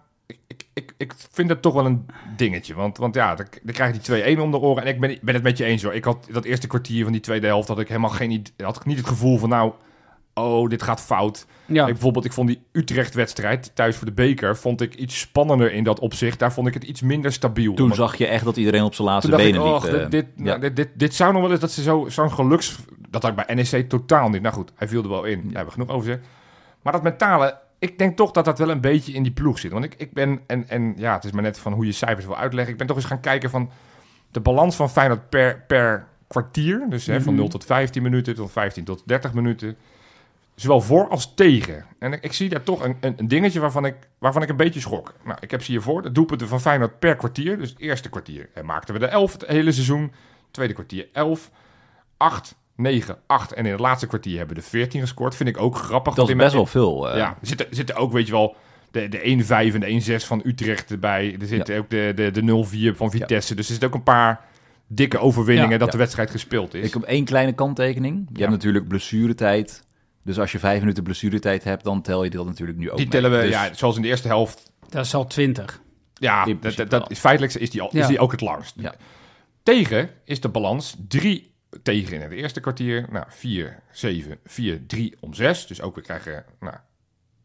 Ik, 0.52 0.66
ik, 0.72 0.92
ik, 0.96 1.12
ik 1.12 1.14
vind 1.30 1.48
dat 1.48 1.62
toch 1.62 1.74
wel 1.74 1.86
een 1.86 2.06
dingetje. 2.36 2.74
Want, 2.74 2.96
want 2.96 3.14
ja, 3.14 3.34
dan, 3.34 3.46
dan 3.62 3.74
krijg 3.74 4.06
je 4.06 4.22
die 4.24 4.36
2-1 4.36 4.40
om 4.40 4.50
de 4.50 4.58
oren. 4.58 4.82
En 4.82 4.88
ik 4.88 5.00
ben, 5.00 5.10
ik 5.10 5.22
ben 5.22 5.34
het 5.34 5.42
met 5.42 5.58
je 5.58 5.64
eens 5.64 5.82
hoor. 5.82 5.94
Ik 5.94 6.04
had 6.04 6.26
dat 6.30 6.44
eerste 6.44 6.66
kwartier 6.66 7.02
van 7.02 7.12
die 7.12 7.20
tweede 7.20 7.46
helft, 7.46 7.68
had 7.68 7.78
ik 7.78 7.88
helemaal 7.88 8.10
geen 8.10 8.30
idee, 8.30 8.66
had 8.66 8.76
ik 8.76 8.84
niet 8.84 8.96
het 8.96 9.06
gevoel 9.06 9.38
van 9.38 9.48
nou, 9.48 9.72
oh, 10.34 10.68
dit 10.68 10.82
gaat 10.82 11.00
fout. 11.00 11.46
Ja. 11.66 11.86
Ik, 11.86 11.92
bijvoorbeeld, 11.92 12.24
ik 12.24 12.32
vond 12.32 12.48
die 12.48 12.62
Utrecht-wedstrijd 12.72 13.70
thuis 13.74 13.96
voor 13.96 14.06
de 14.06 14.12
beker, 14.12 14.56
vond 14.56 14.80
ik 14.80 14.94
iets 14.94 15.18
spannender 15.20 15.72
in 15.72 15.84
dat 15.84 16.00
opzicht. 16.00 16.38
Daar 16.38 16.52
vond 16.52 16.66
ik 16.66 16.74
het 16.74 16.84
iets 16.84 17.00
minder 17.02 17.32
stabiel. 17.32 17.74
Toen 17.74 17.94
zag 17.94 18.16
je 18.16 18.26
echt 18.26 18.44
dat 18.44 18.56
iedereen 18.56 18.82
op 18.82 18.94
zijn 18.94 19.08
laatste 19.08 19.28
toen 19.30 19.38
dacht 19.38 19.48
ik, 19.50 19.54
benen 19.56 19.74
oh, 19.74 19.82
liep. 19.82 19.92
eh, 19.92 19.98
dit, 20.00 20.10
dit, 20.10 20.26
ja. 20.36 20.42
nou, 20.44 20.60
dit, 20.60 20.76
dit, 20.76 20.88
dit 20.94 21.14
zou 21.14 21.32
nog 21.32 21.42
wel 21.42 21.50
eens 21.50 21.60
dat 21.60 21.70
ze 21.70 21.82
zo- 21.82 22.06
zo'n 22.08 22.32
geluks... 22.32 22.78
Dat 23.08 23.22
had 23.22 23.38
ik 23.38 23.46
bij 23.46 23.54
NEC 23.54 23.88
totaal 23.88 24.28
niet. 24.28 24.42
Nou 24.42 24.54
goed, 24.54 24.72
hij 24.74 24.88
viel 24.88 25.02
er 25.02 25.08
wel 25.08 25.24
in. 25.24 25.36
Daar 25.36 25.44
hebben 25.44 25.64
we 25.64 25.70
genoeg 25.70 25.88
over 25.88 26.06
gezegd. 26.06 26.26
Maar 26.82 26.92
dat 26.92 27.02
mentale, 27.02 27.58
ik 27.82 27.98
denk 27.98 28.16
toch 28.16 28.30
dat 28.30 28.44
dat 28.44 28.58
wel 28.58 28.70
een 28.70 28.80
beetje 28.80 29.12
in 29.12 29.22
die 29.22 29.32
ploeg 29.32 29.58
zit. 29.58 29.72
Want 29.72 29.84
ik, 29.84 29.94
ik 29.96 30.12
ben, 30.12 30.40
en, 30.46 30.68
en 30.68 30.94
ja, 30.96 31.14
het 31.14 31.24
is 31.24 31.30
maar 31.30 31.42
net 31.42 31.58
van 31.58 31.72
hoe 31.72 31.86
je 31.86 31.92
cijfers 31.92 32.26
wil 32.26 32.36
uitleggen. 32.36 32.72
Ik 32.72 32.78
ben 32.78 32.86
toch 32.86 32.96
eens 32.96 33.04
gaan 33.06 33.20
kijken 33.20 33.50
van 33.50 33.70
de 34.30 34.40
balans 34.40 34.76
van 34.76 34.90
Feyenoord 34.90 35.28
per, 35.28 35.64
per 35.66 36.06
kwartier. 36.26 36.86
Dus 36.88 37.06
hè, 37.06 37.20
van 37.20 37.32
Mhm. 37.32 37.40
0 37.42 37.48
tot 37.50 37.64
15 37.64 38.02
minuten, 38.02 38.34
tot 38.34 38.52
15 38.52 38.84
tot 38.84 39.02
30 39.06 39.32
minuten. 39.32 39.76
zowel 40.54 40.80
voor 40.80 41.08
als 41.08 41.34
tegen. 41.34 41.84
En 41.98 42.12
ik, 42.12 42.22
ik 42.24 42.32
zie 42.32 42.48
daar 42.48 42.62
toch 42.62 42.84
een, 42.84 42.96
een, 43.00 43.14
een 43.16 43.28
dingetje 43.28 43.60
waarvan 43.60 43.84
ik, 43.84 43.94
waarvan 44.18 44.42
ik 44.42 44.48
een 44.48 44.56
beetje 44.56 44.80
schrok. 44.80 45.14
Nou, 45.24 45.38
ik 45.40 45.50
heb 45.50 45.62
ze 45.62 45.70
hiervoor. 45.70 46.02
De 46.02 46.12
doelpunten 46.12 46.48
van 46.48 46.60
Feyenoord 46.60 46.98
per 46.98 47.16
kwartier. 47.16 47.58
Dus 47.58 47.70
het 47.70 47.78
eerste 47.78 48.08
kwartier 48.08 48.48
eh, 48.54 48.62
maakten 48.64 48.94
we 48.94 49.00
de 49.00 49.06
11 49.06 49.32
het 49.32 49.46
hele 49.46 49.72
seizoen. 49.72 50.12
Tweede 50.50 50.74
kwartier 50.74 51.08
11, 51.12 51.50
8, 52.16 52.54
9, 52.82 53.16
8. 53.26 53.52
En 53.52 53.64
in 53.66 53.70
het 53.70 53.80
laatste 53.80 54.06
kwartier 54.06 54.38
hebben 54.38 54.56
we 54.56 54.62
de 54.62 54.68
14 54.68 55.00
gescoord. 55.00 55.34
Vind 55.36 55.48
ik 55.48 55.58
ook 55.58 55.76
grappig. 55.76 56.14
Dat 56.14 56.28
is 56.28 56.36
best 56.36 56.52
wel 56.52 56.66
veel. 56.66 57.10
eh. 57.10 57.16
Ja, 57.16 57.28
er 57.40 57.46
zitten, 57.46 57.66
zitten 57.70 57.96
ook, 57.96 58.12
weet 58.12 58.26
je 58.26 58.32
wel, 58.32 58.56
de, 58.90 59.08
de 59.08 59.18
1-5 59.18 59.74
en 59.74 59.80
de 59.80 60.20
1-6 60.22 60.26
van 60.26 60.40
Utrecht 60.44 60.90
erbij. 60.90 61.36
Er 61.40 61.46
zit 61.46 61.70
ook 61.72 61.90
de, 61.90 62.12
de, 62.14 62.30
de 62.30 62.92
0-4 62.92 62.96
van 62.96 63.10
Vitesse. 63.10 63.54
Dus 63.54 63.64
er 63.64 63.70
zitten 63.70 63.88
ook 63.88 63.94
een 63.94 64.02
paar 64.02 64.44
dikke 64.86 65.18
overwinningen 65.18 65.70
Ja. 65.70 65.76
dat 65.78 65.86
Ja. 65.86 65.92
de 65.92 65.98
wedstrijd 65.98 66.30
gespeeld 66.30 66.74
is. 66.74 66.86
Ik 66.86 66.92
heb 66.92 67.02
één 67.02 67.24
kleine 67.24 67.52
kanttekening. 67.52 68.16
Je 68.16 68.32
Ja. 68.34 68.38
hebt 68.40 68.50
natuurlijk 68.52 68.88
blessuretijd. 68.88 69.84
Dus 70.24 70.38
als 70.38 70.52
je 70.52 70.58
vijf 70.58 70.80
minuten 70.80 71.02
blessuretijd 71.02 71.64
hebt, 71.64 71.84
dan 71.84 72.02
tel 72.02 72.24
je 72.24 72.30
dat 72.30 72.46
natuurlijk 72.46 72.78
nu 72.78 72.90
ook 72.90 72.96
Die 72.96 73.06
mee. 73.08 73.20
tellen 73.20 73.38
we, 73.38 73.44
Dus- 73.46 73.54
ja, 73.54 73.74
zoals 73.74 73.96
in 73.96 74.02
de 74.02 74.08
eerste 74.08 74.28
helft. 74.28 74.70
Dat 74.88 75.04
is 75.04 75.14
al 75.14 75.26
20. 75.26 75.80
Ja, 76.14 76.44
dat, 76.60 76.90
dat, 76.90 77.10
is 77.10 77.18
feitelijk 77.18 77.54
is 77.54 77.70
die, 77.70 77.80
al, 77.82 77.90
is 77.92 78.06
die 78.06 78.18
ook 78.18 78.30
het 78.32 78.40
langst. 78.40 78.74
Ja. 78.76 78.94
Tegen 79.62 80.10
is 80.24 80.40
de 80.40 80.48
balans 80.48 80.96
3 81.08 81.51
tegen 81.82 82.14
in 82.14 82.20
het 82.20 82.32
eerste 82.32 82.60
kwartier. 82.60 83.06
Nou, 83.10 83.24
4, 83.28 83.78
7, 83.90 84.38
4, 84.44 84.86
3 84.86 85.16
om 85.20 85.34
6. 85.34 85.66
Dus 85.66 85.80
ook 85.80 85.94
we 85.94 86.00
krijgen. 86.00 86.44
Nou. 86.60 86.76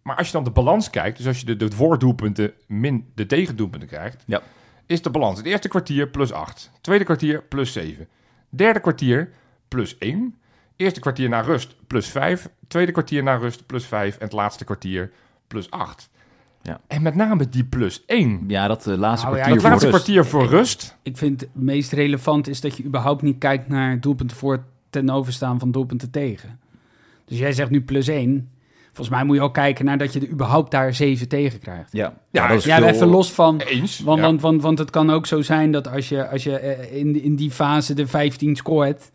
Maar 0.02 0.16
als 0.16 0.28
je 0.28 0.34
dan 0.34 0.44
de 0.44 0.52
balans 0.52 0.90
kijkt, 0.90 1.18
dus 1.18 1.28
als 1.28 1.40
je 1.40 1.46
de, 1.46 1.56
de 1.56 1.72
voordoelpunten 1.72 2.54
min 2.68 3.12
de 3.16 3.26
tegendoelpunten 3.26 3.88
krijgt, 3.90 4.24
Ja. 4.26 4.42
is 4.86 5.02
de 5.02 5.10
balans 5.10 5.38
het 5.38 5.48
eerste 5.48 5.68
kwartier 5.68 6.08
plus 6.08 6.32
8, 6.32 6.72
tweede 6.82 7.04
kwartier 7.04 7.44
plus 7.44 7.74
7, 7.74 8.08
derde 8.50 8.80
kwartier 8.80 9.30
plus 9.68 9.98
1, 9.98 10.36
eerste 10.76 11.00
kwartier 11.00 11.30
na 11.30 11.42
rust 11.42 11.76
plus 11.88 12.08
5, 12.08 12.50
tweede 12.68 12.92
kwartier 12.92 13.24
na 13.24 13.36
rust 13.36 13.66
plus 13.66 13.86
5 13.86 14.18
en 14.18 14.24
het 14.24 14.34
laatste 14.34 14.64
kwartier 14.66 15.12
plus 15.48 15.72
8. 15.72 16.10
Ja. 16.68 16.80
En 16.88 17.02
met 17.02 17.16
name 17.16 17.50
die 17.50 17.64
plus 17.64 18.04
1. 18.06 18.44
Ja, 18.48 18.68
dat 18.68 18.88
eh, 18.88 18.98
laatste 18.98 19.26
Nou 19.28 19.38
ja, 19.38 19.44
kwartier 19.44 19.54
Het 19.54 19.62
voor 19.62 19.70
laatste 19.70 19.90
rust. 19.90 20.04
kwartier 20.04 20.26
voor 20.26 20.46
rust. 20.46 20.98
Ik 21.04 21.18
vind 21.18 21.42
het 21.42 21.50
meest 21.54 21.92
relevant 21.92 22.48
is 22.48 22.62
dat 22.62 22.78
je 22.78 22.84
überhaupt 22.84 23.22
niet 23.22 23.38
kijkt 23.38 23.68
naar 23.68 24.00
doelpunten 24.00 24.38
voor 24.38 24.64
ten 24.90 25.10
overstaan 25.10 25.60
van 25.60 25.72
doelpunten 25.72 26.10
tegen. 26.12 26.60
Dus 27.26 27.38
jij 27.40 27.52
zegt 27.52 27.70
nu 27.70 27.82
plus 27.82 28.08
1. 28.08 28.50
Volgens 28.94 29.18
mij 29.18 29.26
moet 29.26 29.36
je 29.36 29.42
ook 29.42 29.54
kijken 29.54 29.86
naar 29.86 29.98
dat 29.98 30.14
je 30.14 30.20
er 30.20 30.30
überhaupt 30.30 30.72
daar 30.72 30.94
7 30.94 31.28
tegen 31.28 31.60
krijgt. 31.60 31.92
Ja, 31.92 32.14
Ja, 32.32 32.48
dat 32.48 32.58
is 32.58 32.66
Ja, 32.66 32.78
veel- 32.78 32.88
even 32.88 33.08
los 33.08 33.32
van. 33.32 33.60
Eens. 33.60 34.00
Want, 34.00 34.20
ja. 34.20 34.26
want, 34.26 34.42
want, 34.42 34.62
want 34.62 34.80
het 34.80 34.90
kan 34.90 35.10
ook 35.10 35.26
zo 35.26 35.42
zijn 35.42 35.72
dat 35.72 35.88
als 35.92 36.10
je, 36.10 36.30
als 36.30 36.44
je 36.44 36.58
eh, 36.58 37.00
in, 37.00 37.24
in 37.24 37.36
die 37.36 37.52
fase 37.52 37.94
de 37.94 38.08
15 38.08 38.56
scoort. 38.56 39.12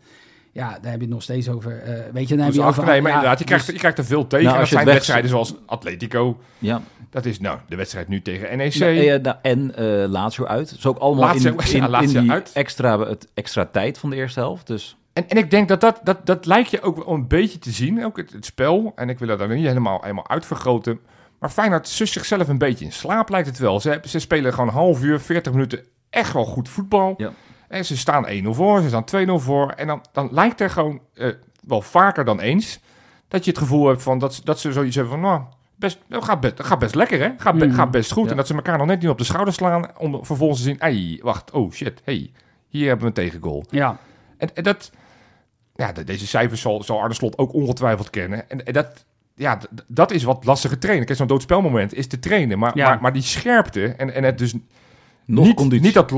Ja, 0.53 0.69
daar 0.81 0.91
heb 0.91 0.99
je 0.99 1.05
het 1.05 1.09
nog 1.09 1.21
steeds 1.23 1.49
over. 1.49 1.79
eh, 1.81 1.93
weet 2.13 2.27
je, 2.27 2.35
dan 2.35 2.45
heb 2.45 2.53
je 2.53 2.61
over. 2.63 2.85
nee, 2.85 3.01
maar 3.01 3.09
ja, 3.11 3.15
inderdaad, 3.17 3.39
je 3.39 3.45
krijgt, 3.45 3.65
dus- 3.65 3.73
je 3.73 3.79
krijgt 3.79 3.97
er 3.97 4.05
veel 4.05 4.27
tegen. 4.27 4.43
Nou, 4.45 4.55
en 4.55 4.61
als 4.61 4.69
dat 4.69 4.69
je 4.69 4.75
zijn 4.75 4.85
weg- 4.85 4.93
wedstrijden 4.95 5.29
zoals 5.29 5.53
Atletico. 5.65 6.37
Ja, 6.59 6.81
Dat 7.09 7.25
is 7.25 7.39
nou 7.39 7.57
de 7.67 7.75
wedstrijd 7.75 8.07
nu 8.07 8.21
tegen 8.21 8.57
NEC. 8.57 8.73
Eh, 8.75 9.21
nou, 9.21 9.35
en 9.41 9.75
eh 9.75 10.09
Lazio 10.09 10.45
uit. 10.45 10.69
Dat 10.69 10.77
is 10.77 10.85
ook 10.85 10.97
allemaal 10.97 11.23
Lazio- 11.33 11.55
in, 11.73 11.89
ja, 11.91 12.01
in, 12.01 12.07
die 12.07 12.31
uit. 12.31 12.51
extra, 12.53 12.99
het 12.99 13.27
extra 13.33 13.65
tijd 13.65 13.97
van 13.97 14.09
de 14.09 14.15
eerste 14.15 14.39
helft. 14.39 14.67
Dus 14.67 14.97
En, 15.13 15.29
en 15.29 15.37
ik 15.37 15.51
denk 15.51 15.67
dat 15.67 15.81
dat, 15.81 15.99
dat 16.03 16.25
dat 16.25 16.45
lijkt 16.45 16.69
je 16.69 16.81
ook 16.81 16.95
wel 16.95 17.13
een 17.13 17.27
beetje 17.27 17.59
te 17.59 17.71
zien, 17.71 18.05
ook 18.05 18.17
het, 18.17 18.31
het 18.33 18.45
spel. 18.45 18.91
En 18.95 19.09
ik 19.09 19.19
wil 19.19 19.27
dat 19.27 19.39
dan 19.39 19.49
niet 19.49 19.65
helemaal, 19.67 19.99
helemaal 20.01 20.29
uitvergroten. 20.29 20.99
Maar 21.39 21.49
Feyenoord 21.49 21.87
sust 21.87 22.13
zichzelf 22.13 22.47
een 22.47 22.57
beetje 22.57 22.85
in 22.85 22.91
slaap, 22.91 23.29
lijkt 23.29 23.47
het 23.47 23.57
wel. 23.57 23.79
Ze, 23.79 23.99
ze 24.07 24.19
spelen 24.19 24.53
gewoon 24.53 24.67
een 24.67 24.73
half 24.73 25.03
uur, 25.03 25.19
40 25.21 25.51
minuten 25.51 25.79
echt 26.09 26.33
wel 26.33 26.45
goed 26.45 26.69
voetbal. 26.69 27.13
Ja. 27.17 27.31
En 27.73 27.85
ze 27.85 27.97
staan 27.97 28.25
1-0 28.27 28.47
voor, 28.49 28.81
ze 28.81 28.87
staan 28.87 29.05
2-0 29.05 29.31
voor. 29.43 29.69
En 29.69 29.87
dan, 29.87 30.05
dan 30.11 30.29
lijkt 30.31 30.59
er 30.61 30.69
gewoon 30.69 31.01
eh, 31.13 31.29
wel 31.67 31.81
vaker 31.81 32.25
dan 32.25 32.39
eens 32.39 32.79
dat 33.27 33.43
je 33.45 33.49
het 33.51 33.59
gevoel 33.59 33.87
hebt 33.87 34.03
van 34.03 34.19
dat, 34.19 34.33
ze- 34.33 34.41
dat 34.43 34.59
ze 34.59 34.71
zoiets 34.71 34.95
hebben 34.95 35.13
van, 35.13 35.21
nou, 35.21 35.41
best, 35.75 35.99
dat 36.07 36.23
gaat, 36.23 36.39
best, 36.39 36.57
dat 36.57 36.65
gaat 36.65 36.79
best 36.79 36.95
lekker 36.95 37.19
hè, 37.19 37.29
gaat, 37.37 37.57
be- 37.57 37.65
Mm. 37.65 37.73
gaat 37.73 37.91
best 37.91 38.11
goed. 38.11 38.23
Ja. 38.25 38.31
En 38.31 38.37
dat 38.37 38.47
ze 38.47 38.53
elkaar 38.53 38.77
nog 38.77 38.87
net 38.87 39.01
niet 39.01 39.09
op 39.09 39.17
de 39.17 39.23
schouder 39.23 39.53
slaan 39.53 39.97
om 39.97 40.25
vervolgens 40.25 40.59
te 40.59 40.65
zien, 40.65 40.79
ei, 40.79 41.19
wacht, 41.23 41.51
oh 41.51 41.71
shit, 41.71 42.01
hey, 42.03 42.31
hier 42.67 42.87
hebben 42.87 43.01
we 43.01 43.21
een 43.21 43.27
tegengoal. 43.29 43.63
Ja, 43.69 43.97
En, 44.37 44.55
en 44.55 44.63
dat, 44.63 44.91
ja, 45.75 45.91
de- 45.91 46.03
deze 46.03 46.27
cijfers 46.27 46.61
zal, 46.61 46.83
zal 46.83 46.99
Arne 47.01 47.13
Slot 47.13 47.37
ook 47.37 47.53
ongetwijfeld 47.53 48.09
kennen. 48.09 48.49
En, 48.49 48.65
en 48.65 48.73
dat, 48.73 49.05
ja, 49.35 49.59
dat 49.87 50.11
is 50.11 50.23
wat 50.23 50.45
lastige 50.45 50.77
trainen. 50.77 51.05
Kijk, 51.05 51.17
zo'n 51.17 51.27
doodspelmoment 51.27 51.93
is 51.93 52.07
te 52.07 52.19
trainen. 52.19 52.59
Maar, 52.59 52.77
Ja. 52.77 52.89
maar, 52.89 53.01
maar 53.01 53.13
die 53.13 53.21
scherpte 53.21 53.85
en, 53.87 54.13
en 54.13 54.23
het 54.23 54.37
dus 54.37 54.53
nog 55.25 55.45
niet, 55.45 55.55
conditie. 55.55 55.85
niet 55.85 55.93
dat, 55.93 56.09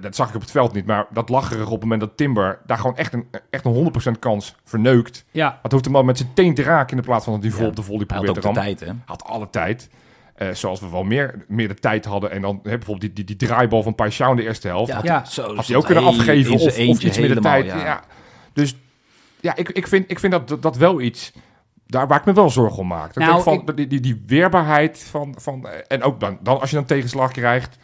dat 0.00 0.16
zag 0.16 0.28
ik 0.28 0.34
op 0.34 0.40
het 0.40 0.50
veld 0.50 0.72
niet, 0.72 0.86
maar 0.86 1.06
dat 1.10 1.28
lacherig 1.28 1.64
op 1.66 1.70
het 1.72 1.80
moment 1.80 2.00
dat 2.00 2.16
Timber 2.16 2.58
daar 2.66 2.78
gewoon 2.78 2.96
echt 2.96 3.12
een, 3.12 3.26
echt 3.50 3.64
een 3.64 3.92
100% 4.14 4.18
kans 4.18 4.54
verneukt. 4.64 5.24
ja. 5.30 5.58
Dat 5.62 5.72
hoeft 5.72 5.84
hem 5.84 5.96
al 5.96 6.02
met 6.04 6.18
zijn 6.18 6.30
teen 6.34 6.54
te 6.54 6.62
raken 6.62 6.90
in 6.90 6.96
de 7.02 7.08
plaats 7.08 7.24
van 7.24 7.32
dat 7.34 7.42
hij 7.42 7.50
vol 7.52 7.62
Ja. 7.62 7.68
op 7.68 7.76
de 7.76 7.82
volley 7.82 8.04
Hij 8.06 8.16
had 8.16 8.24
probeert 8.26 8.46
ook 8.46 8.52
te 8.54 8.60
de 8.60 8.64
rammen. 8.64 8.76
tijd, 8.86 8.90
hè? 8.90 9.02
Had 9.12 9.24
alle 9.24 9.50
tijd. 9.50 9.88
Eh, 10.34 10.48
zoals 10.50 10.80
we 10.80 10.90
wel 10.90 11.04
meer, 11.04 11.44
meer 11.48 11.68
de 11.68 11.74
tijd 11.74 12.04
hadden. 12.04 12.30
En 12.30 12.42
dan 12.42 12.54
hè, 12.62 12.70
bijvoorbeeld 12.78 13.00
die, 13.00 13.12
die, 13.24 13.36
die 13.36 13.48
draaibal 13.48 13.82
van 13.82 13.94
Paixão 14.02 14.28
in 14.30 14.36
de 14.36 14.42
eerste 14.42 14.68
helft. 14.68 14.92
Ja, 14.92 15.00
Ja. 15.02 15.24
zo. 15.24 15.54
Had 15.54 15.66
hij 15.66 15.76
ook 15.76 15.84
kunnen 15.84 16.04
afgeven 16.04 16.54
of, 16.54 16.62
of 16.62 16.76
iets 17.02 17.18
meer 17.18 17.34
de 17.34 17.40
tijd. 17.40 17.66
Ja. 17.66 17.76
Ja. 17.84 18.00
Dus 18.52 18.76
ja, 19.40 19.56
ik, 19.56 19.68
ik 19.68 19.86
vind, 19.86 20.10
ik 20.10 20.18
vind 20.18 20.32
dat, 20.32 20.48
dat, 20.48 20.62
dat 20.62 20.76
wel 20.76 21.00
iets 21.00 21.32
daar 21.86 22.06
waar 22.06 22.18
ik 22.18 22.24
me 22.24 22.32
wel 22.32 22.50
zorgen 22.50 22.78
om 22.78 22.86
maak. 22.86 23.14
Dat 23.14 23.22
Nou, 23.24 23.36
ik 23.36 23.42
van, 23.42 23.54
ik- 23.68 23.76
die, 23.76 23.86
die, 23.86 24.00
die 24.00 24.22
weerbaarheid 24.26 25.06
van, 25.10 25.34
van 25.38 25.66
en 25.88 26.02
ook 26.02 26.20
dan, 26.20 26.38
dan 26.42 26.60
als 26.60 26.70
je 26.70 26.76
een 26.76 26.84
tegenslag 26.84 27.32
krijgt, 27.32 27.76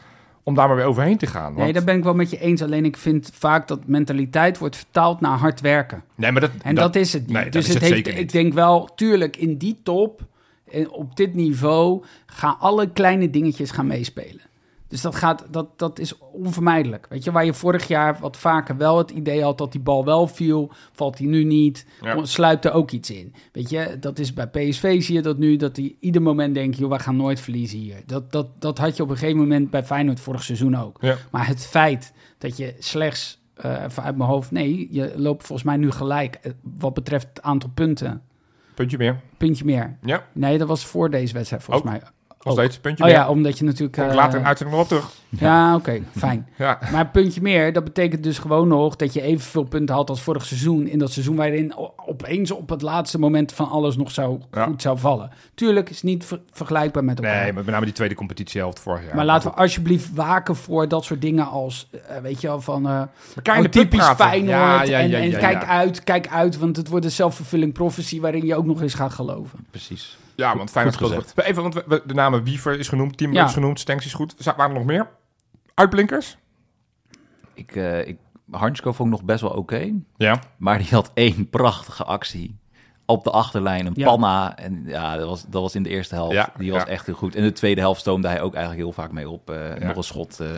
om 0.42 0.55
daar 0.55 0.66
maar 0.66 0.76
weer 0.76 0.85
overheen 0.85 1.16
te 1.16 1.26
gaan. 1.26 1.55
Nee, 1.55 1.72
daar 1.72 1.85
ben 1.85 1.96
ik 1.96 2.05
wel 2.05 2.14
met 2.14 2.31
je 2.31 2.38
eens. 2.38 2.62
Alleen 2.62 2.85
ik 2.85 2.96
vind 2.96 3.31
vaak 3.35 3.68
dat 3.68 3.87
mentaliteit 3.87 4.59
wordt 4.59 4.76
vertaald 4.76 5.20
naar 5.20 5.38
hard 5.38 5.61
werken. 5.61 6.05
nee, 6.14 6.33
maar 6.33 6.40
dat, 6.40 6.50
En 6.62 6.74
dat, 6.74 6.96
is 6.96 7.12
het 7.12 7.26
niet. 7.26 7.37
nee, 7.37 7.50
dus 7.50 7.66
het 7.66 7.74
het 7.74 7.92
heeft, 7.92 8.09
ik 8.09 8.33
denk 8.33 8.53
wel, 8.53 8.88
tuurlijk, 8.94 9.37
in 9.37 9.57
die 9.57 9.81
top, 9.83 10.26
en 10.70 10.90
op 10.90 11.16
dit 11.16 11.35
niveau, 11.35 12.05
gaan 12.26 12.57
alle 12.59 12.90
kleine 12.90 13.31
dingetjes 13.31 13.70
gaan 13.70 13.87
meespelen. 13.87 14.40
Dus 14.90 15.00
dat, 15.00 15.14
gaat, 15.14 15.44
dat, 15.50 15.79
dat 15.79 15.98
is 15.98 16.18
onvermijdelijk. 16.18 17.07
Weet 17.09 17.24
je, 17.24 17.33
waar 17.33 17.44
je 17.44 17.55
vorig 17.55 17.88
jaar 17.88 18.18
wat 18.20 18.37
vaker 18.37 18.76
wel 18.76 18.98
het 18.98 19.11
idee 19.11 19.42
had 19.42 19.59
dat 19.59 19.72
die 19.72 19.81
bal 19.81 20.05
wel 20.05 20.26
viel, 20.26 20.70
valt 20.92 21.16
die 21.16 21.29
nu 21.29 21.44
niet, 21.44 21.87
Ja. 22.03 22.24
sluipt 22.24 22.64
er 22.64 22.72
ook 22.72 22.90
iets 22.90 23.11
in. 23.11 23.35
Weet 23.53 23.70
je, 23.70 23.96
dat 24.00 24.18
is 24.18 24.33
bij 24.35 24.48
PSV 24.48 25.03
zie 25.03 25.14
je 25.14 25.22
dat 25.22 25.38
nu, 25.38 25.57
dat 25.57 25.74
die 25.74 25.96
ieder 26.00 26.22
moment 26.22 26.55
denkt, 26.55 26.76
joh, 26.79 26.90
we 26.90 26.98
gaan 26.98 27.16
nooit 27.16 27.40
verliezen 27.40 27.79
hier. 27.79 27.96
Dat, 28.07 28.33
dat, 28.33 28.46
dat 28.59 28.79
had 28.79 28.96
je 28.96 29.03
op 29.03 29.11
een 29.11 29.16
gegeven 29.16 29.38
moment 29.40 29.70
bij 29.70 29.85
Feyenoord 29.85 30.20
vorig 30.20 30.42
seizoen 30.42 30.76
ook. 30.76 30.96
Ja. 31.00 31.16
Maar 31.31 31.46
het 31.46 31.66
feit 31.66 32.12
dat 32.38 32.57
je 32.57 32.74
slechts, 32.79 33.40
eh 33.55 33.83
even 33.85 34.03
uit 34.03 34.16
mijn 34.16 34.31
hoofd, 34.31 34.50
nee, 34.50 34.88
je 34.90 35.12
loopt 35.16 35.46
volgens 35.46 35.68
mij 35.68 35.76
nu 35.76 35.90
gelijk 35.90 36.35
eh, 36.35 36.53
wat 36.79 36.94
betreft 36.94 37.26
het 37.29 37.42
aantal 37.42 37.70
punten. 37.74 38.22
Puntje 38.74 38.98
meer. 38.98 39.20
Puntje 39.37 39.64
meer. 39.64 39.96
Ja, 40.03 40.26
Nee, 40.33 40.59
dat 40.59 40.68
was 40.68 40.85
voor 40.87 41.11
deze 41.11 41.35
wedstrijd 41.35 41.62
volgens 41.62 41.87
mij. 41.90 42.03
Nog 42.42 42.53
steeds. 42.55 42.79
Puntje 42.79 43.05
Oh 43.05 43.11
meer. 43.11 43.18
ja, 43.18 43.29
omdat 43.29 43.59
je 43.59 43.64
natuurlijk... 43.64 43.96
Eh, 43.96 44.14
later 44.14 44.35
in 44.37 44.42
de 44.42 44.48
uitzending 44.48 44.79
nog 44.79 44.87
op 44.90 44.92
terug. 44.92 45.11
Ja, 45.29 45.74
oké, 45.74 46.00
fijn. 46.16 46.48
Ja. 46.59 46.79
Maar 46.92 47.00
een 47.00 47.11
puntje 47.11 47.40
meer, 47.42 47.72
dat 47.72 47.85
betekent 47.85 48.22
dus 48.22 48.38
gewoon 48.38 48.68
nog 48.68 48.96
dat 48.96 49.12
je 49.12 49.22
evenveel 49.22 49.62
punten 49.62 49.94
had 49.94 50.11
als 50.11 50.22
vorig 50.22 50.44
seizoen. 50.44 50.87
In 50.87 50.98
dat 50.98 51.12
seizoen 51.12 51.37
waarin 51.37 51.74
opeens 52.07 52.50
op 52.50 52.68
het 52.68 52.83
laatste 52.83 53.18
moment 53.18 53.53
van 53.53 53.68
alles 53.70 53.96
nog 53.96 54.11
zou, 54.11 54.40
Ja. 54.53 54.64
goed 54.64 54.83
zou 54.83 54.98
vallen. 54.98 55.31
Tuurlijk 55.55 55.90
is 55.90 55.94
het 55.96 56.05
niet 56.05 56.24
ver- 56.24 56.40
vergelijkbaar 56.50 57.05
met 57.05 57.18
elkaar. 57.18 57.42
Nee, 57.42 57.53
maar 57.53 57.64
met 57.64 57.72
name 57.72 57.85
die 57.85 57.94
tweede 57.94 58.14
competitiehelft 58.14 58.81
vorig 58.81 59.05
jaar. 59.05 59.14
maar 59.16 59.24
laten 59.24 59.50
we 59.50 59.57
alsjeblieft 59.57 60.14
waken 60.14 60.57
voor 60.57 60.88
dat 60.88 61.05
soort 61.05 61.20
dingen 61.20 61.46
als, 61.48 61.88
eh, 62.09 62.16
weet 62.22 62.40
je 62.40 62.46
wel, 62.46 62.61
van... 62.61 62.88
eh, 62.88 63.03
in 63.42 63.53
oh, 63.64 63.64
typisch. 63.64 64.05
Feyenoord 64.16 64.48
Ja, 64.57 64.83
ja, 64.83 64.98
en, 64.98 65.09
ja, 65.09 65.18
en 65.18 65.31
kijk 65.31 65.64
uit, 65.64 66.05
kijk 66.05 66.29
uit, 66.29 66.59
want 66.59 66.76
het 66.76 66.88
wordt 66.88 67.05
een 67.05 67.11
self-fulfilling 67.11 67.72
prophecy 67.72 68.20
waarin 68.20 68.46
je 68.46 68.55
ook 68.57 68.66
nog 68.66 68.83
eens 68.83 68.94
gaat 68.94 69.12
geloven. 69.12 69.66
Precies. 69.70 70.18
Ja, 70.40 70.57
want 70.57 70.70
Feyenoord 70.70 70.96
goed 70.96 71.07
speelt 71.09 71.33
goed. 71.35 71.44
Even, 71.44 71.62
want 71.62 71.74
we- 71.74 72.03
de 72.07 72.14
namen 72.14 72.44
Wiever 72.44 72.79
is 72.79 72.88
genoemd, 72.88 73.16
Timber 73.16 73.38
Ja. 73.38 73.44
is 73.46 73.53
genoemd, 73.53 73.81
Stenks 73.81 74.05
is 74.07 74.12
goed. 74.14 74.44
Waren 74.44 74.64
er 74.64 74.72
nog 74.72 74.85
meer? 74.85 75.09
Uitblinkers? 75.74 76.37
Ik, 77.55 77.76
eh 77.76 78.07
ik, 78.09 78.18
Hansko 78.50 78.92
vond 78.92 79.09
ik 79.09 79.14
nog 79.14 79.24
best 79.24 79.40
wel 79.40 79.50
oké. 79.50 79.92
Ja. 80.16 80.38
Maar 80.57 80.79
die 80.79 80.88
had 80.90 81.11
één 81.14 81.48
prachtige 81.50 82.05
actie. 82.05 82.59
Op 83.07 83.24
de 83.24 83.31
achterlijn, 83.31 83.87
een 83.87 83.92
Ja. 83.96 84.07
panna. 84.07 84.57
En 84.57 84.83
ja, 84.87 85.16
dat 85.16 85.29
was, 85.29 85.42
dat 85.48 85.62
was 85.62 85.74
in 85.74 85.83
de 85.83 85.88
eerste 85.88 86.14
helft. 86.14 86.33
Ja, 86.35 86.53
die 86.57 86.72
was 86.72 86.83
ja. 86.83 86.88
echt 86.88 87.07
heel 87.07 87.14
goed. 87.14 87.35
In 87.35 87.42
de 87.42 87.53
tweede 87.53 87.81
helft 87.81 88.00
stoomde 88.00 88.29
hij 88.29 88.40
ook 88.40 88.55
eigenlijk 88.55 88.85
heel 88.85 88.92
vaak 88.92 89.12
mee 89.12 89.29
op. 89.29 89.50
eh, 89.50 89.79
Ja. 89.79 89.87
Nog 89.87 89.96
een 89.96 90.03
schot. 90.03 90.40
eh. 90.40 90.48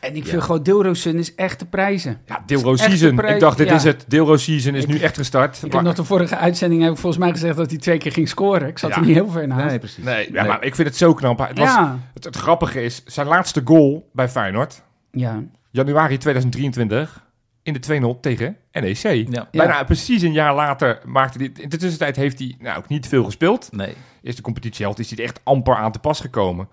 En 0.00 0.16
ik 0.16 0.24
Ja. 0.24 0.30
vind 0.30 0.42
gewoon 0.42 0.62
Deelrosun 0.62 1.18
is 1.18 1.34
echt 1.34 1.58
te 1.58 1.66
prijzen. 1.66 2.20
Ja, 2.26 2.42
Season. 2.74 3.24
Ik 3.28 3.40
dacht, 3.40 3.56
dit 3.58 3.68
ja. 3.68 3.74
is 3.74 3.82
het. 3.84 4.04
Deelro 4.08 4.36
Season 4.36 4.74
is 4.74 4.82
Ik- 4.82 4.88
nu 4.88 4.98
echt 4.98 5.16
gestart. 5.16 5.62
Ik 5.62 5.72
heb 5.72 5.82
nog 5.82 5.94
de 5.94 6.04
vorige 6.04 6.36
uitzending 6.36 6.82
heb 6.82 6.92
ik 6.92 6.98
volgens 6.98 7.22
mij 7.22 7.32
gezegd 7.32 7.56
dat 7.56 7.70
hij 7.70 7.78
twee 7.78 7.98
keer 7.98 8.12
ging 8.12 8.28
scoren. 8.28 8.68
Ik 8.68 8.78
zat 8.78 8.90
Ja. 8.90 8.96
er 8.96 9.02
niet 9.02 9.14
heel 9.14 9.30
ver 9.30 9.46
naast. 9.46 9.78
precies. 9.78 10.04
Nee, 10.04 10.32
ja, 10.32 10.44
maar 10.44 10.64
ik 10.64 10.74
vind 10.74 10.88
het 10.88 10.96
zo 10.96 11.14
knap. 11.14 11.38
Het, 11.38 11.58
was, 11.58 11.68
ja. 11.68 11.98
het, 12.14 12.24
het 12.24 12.36
grappige 12.36 12.82
is, 12.82 13.02
zijn 13.04 13.26
laatste 13.26 13.60
goal 13.64 14.08
bij 14.12 14.28
Feyenoord, 14.28 14.82
ja. 15.10 15.42
januari 15.70 16.16
2023, 16.18 17.24
in 17.62 17.72
de 17.72 17.80
2-0 18.16 18.20
tegen 18.20 18.56
NEC. 18.72 19.26
Ja. 19.30 19.48
Bijna 19.50 19.84
precies 19.84 20.22
een 20.22 20.32
jaar 20.32 20.54
later 20.54 20.98
maakte 21.04 21.38
hij... 21.38 21.50
In 21.62 21.68
de 21.68 21.76
tussentijd 21.76 22.16
heeft 22.16 22.38
hij 22.38 22.56
nou, 22.58 22.78
ook 22.78 22.88
niet 22.88 23.08
veel 23.08 23.24
gespeeld. 23.24 23.68
Nee. 23.72 23.94
Eerste 24.22 24.42
competitiehelft 24.42 24.98
is 24.98 25.08
hij 25.10 25.18
er 25.18 25.24
echt 25.24 25.40
amper 25.44 25.74
aan 25.76 25.92
te 25.92 25.98
pas 25.98 26.20
gekomen. 26.20 26.68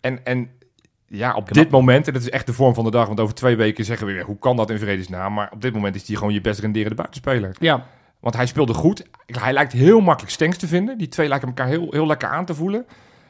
En, 0.00 0.24
en 0.24 0.50
ja, 1.08 1.34
op 1.34 1.44
Knap. 1.44 1.54
dit 1.54 1.70
moment, 1.70 2.06
en 2.06 2.12
dat 2.12 2.22
is 2.22 2.30
echt 2.30 2.46
de 2.46 2.52
vorm 2.52 2.74
van 2.74 2.84
de 2.84 2.90
dag, 2.90 3.06
want 3.06 3.20
over 3.20 3.34
twee 3.34 3.56
weken 3.56 3.84
zeggen 3.84 4.06
we 4.06 4.12
weer, 4.12 4.24
hoe 4.24 4.38
kan 4.38 4.56
dat 4.56 4.70
in 4.70 4.78
vredesnaam? 4.78 5.32
Maar 5.32 5.50
op 5.52 5.62
dit 5.62 5.72
moment 5.72 5.94
is 5.94 6.06
hij 6.06 6.16
gewoon 6.16 6.32
je 6.32 6.40
best 6.40 6.60
renderende 6.60 6.94
buitenspeler. 6.94 7.56
ja. 7.58 7.86
Want 8.20 8.38
hij 8.38 8.46
speelde 8.46 8.74
goed. 8.74 9.06
Hij 9.26 9.52
lijkt 9.52 9.72
heel 9.72 10.00
makkelijk 10.00 10.32
Stenks 10.32 10.56
te 10.56 10.66
vinden. 10.66 10.98
Die 10.98 11.08
twee 11.08 11.28
lijken 11.28 11.48
elkaar 11.48 11.66
heel, 11.66 11.86
heel 11.90 12.06
lekker 12.06 12.28
aan 12.28 12.44
te 12.44 12.54
voelen. 12.54 12.86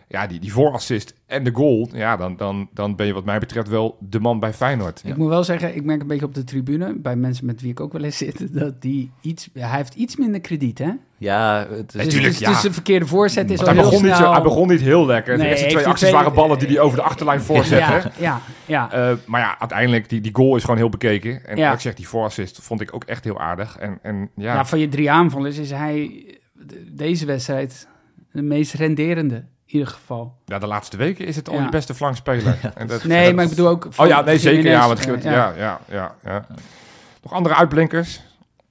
Ja, 0.08 0.26
die, 0.26 0.40
die 0.40 0.52
voorassist 0.52 1.14
en 1.26 1.44
de 1.44 1.50
goal. 1.54 1.88
Ja, 1.92 2.16
dan, 2.16 2.36
dan, 2.36 2.68
dan 2.72 2.96
ben 2.96 3.06
je 3.06 3.12
wat 3.12 3.24
mij 3.24 3.38
betreft 3.38 3.68
wel 3.68 3.96
de 4.00 4.20
man 4.20 4.40
bij 4.40 4.52
Feyenoord. 4.52 5.02
Ik 5.04 5.16
moet 5.16 5.28
wel 5.28 5.44
zeggen, 5.44 5.74
ik 5.76 5.84
merk 5.84 6.00
een 6.00 6.06
beetje 6.06 6.24
op 6.26 6.34
de 6.34 6.44
tribune, 6.44 6.94
bij 6.98 7.16
mensen 7.16 7.46
met 7.46 7.60
wie 7.60 7.70
ik 7.70 7.80
ook 7.80 7.92
wel 7.92 8.02
eens 8.02 8.16
zit, 8.16 8.46
dat 8.60 8.82
die 8.82 9.10
iets, 9.20 9.48
hij 9.52 9.76
heeft 9.76 9.94
iets 9.94 10.16
minder 10.16 10.40
krediet, 10.40 10.78
hè? 10.78 10.90
Ja, 11.18 11.66
het 11.70 11.86
is... 11.86 11.92
Dus, 11.92 12.04
Natuurlijk, 12.04 12.30
dus, 12.32 12.38
ja. 12.38 12.50
dus 12.50 12.64
een 12.64 12.72
verkeerde 12.72 13.06
voorzet 13.06 13.50
is 13.50 13.58
al 13.58 13.64
hij, 13.66 13.74
heel 13.74 13.82
begon 13.84 14.04
niet 14.04 14.14
zo, 14.14 14.32
hij 14.32 14.42
begon 14.42 14.68
niet 14.68 14.80
heel 14.80 15.06
lekker. 15.06 15.36
Nee, 15.36 15.42
de 15.46 15.50
eerste 15.50 15.68
twee 15.68 15.86
acties 15.86 16.00
twee- 16.08 16.12
waren 16.20 16.32
ballen 16.34 16.58
die 16.58 16.68
hij 16.68 16.78
over 16.80 16.96
de 16.96 17.02
achterlijn 17.04 17.40
voorzette. 17.40 17.92
Ja, 17.92 18.10
ja, 18.18 18.40
ja. 18.66 18.92
Eh, 19.10 19.16
maar 19.26 19.40
ja, 19.40 19.58
uiteindelijk, 19.58 20.08
die, 20.08 20.20
die 20.20 20.34
goal 20.34 20.56
is 20.56 20.60
gewoon 20.62 20.76
heel 20.76 20.88
bekeken. 20.88 21.46
En 21.46 21.56
Ja. 21.56 21.64
wat 21.66 21.74
ik 21.74 21.80
zeg, 21.80 21.94
die 21.94 22.08
voorassist 22.08 22.58
vond 22.62 22.80
ik 22.80 22.94
ook 22.94 23.04
echt 23.04 23.24
heel 23.24 23.40
aardig. 23.40 23.76
En, 23.78 23.98
en 24.02 24.30
ja, 24.36 24.54
Ja, 24.54 24.64
van 24.64 24.78
je 24.78 24.88
drie 24.88 25.10
aanvallers 25.10 25.58
is 25.58 25.70
hij 25.70 26.24
de- 26.52 26.84
deze 26.94 27.26
wedstrijd 27.26 27.88
de 28.32 28.42
meest 28.42 28.72
renderende, 28.72 29.44
ieder 29.66 29.88
geval. 29.88 30.34
ja, 30.44 30.58
de 30.58 30.66
laatste 30.66 30.96
weken 30.96 31.26
is 31.26 31.36
het 31.36 31.48
al 31.48 31.54
Ja. 31.54 31.62
je 31.64 31.68
beste 31.68 31.94
flankspeler. 31.94 32.58
En 32.74 32.86
dat- 32.86 33.04
Nee, 33.04 33.24
dat- 33.26 33.34
maar 33.34 33.44
ik 33.44 33.50
bedoel 33.50 33.68
ook... 33.68 33.88
Oh 33.96 34.06
ja, 34.06 34.20
nee, 34.20 34.38
zeker. 34.38 34.70
Ja, 34.70 34.86
want, 34.86 35.06
eh, 35.06 35.22
ja. 35.22 35.54
Ja, 35.56 35.80
ja, 35.90 36.14
ja, 36.24 36.46
Nog 37.22 37.32
andere 37.32 37.54
uitblinkers? 37.54 38.20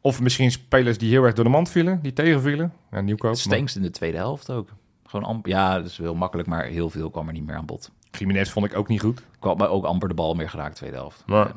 Of 0.02 0.22
misschien 0.22 0.52
spelers 0.52 0.98
die 0.98 1.10
heel 1.10 1.24
erg 1.24 1.34
door 1.34 1.44
de 1.44 1.50
mand 1.50 1.70
vielen, 1.70 2.00
die 2.02 2.14
tegenvielen? 2.14 2.74
Ja, 2.92 3.02
Nieuwkoop. 3.02 3.36
Stenks 3.36 3.76
in 3.76 3.82
de 3.82 3.90
tweede 3.92 4.18
helft 4.18 4.50
ook. 4.50 4.70
Gewoon 5.06 5.26
amper, 5.26 5.52
ja, 5.52 5.76
dat 5.78 5.86
is 5.86 5.98
wel 5.98 6.16
makkelijk, 6.16 6.48
maar 6.48 6.64
heel 6.66 6.90
veel 6.90 7.10
kwam 7.10 7.28
er 7.28 7.34
niet 7.34 7.46
meer 7.46 7.56
aan 7.56 7.66
bod. 7.66 7.92
Jiménez 8.12 8.50
vond 8.50 8.66
ik 8.66 8.78
ook 8.78 8.88
niet 8.88 9.02
goed. 9.02 9.22
Kwam 9.40 9.58
maar 9.58 9.70
ook 9.70 9.86
amper 9.86 10.08
de 10.08 10.14
bal 10.14 10.34
meer 10.34 10.50
geraakt, 10.50 10.76
tweede 10.76 10.96
helft. 10.96 11.24
Maar-. 11.26 11.52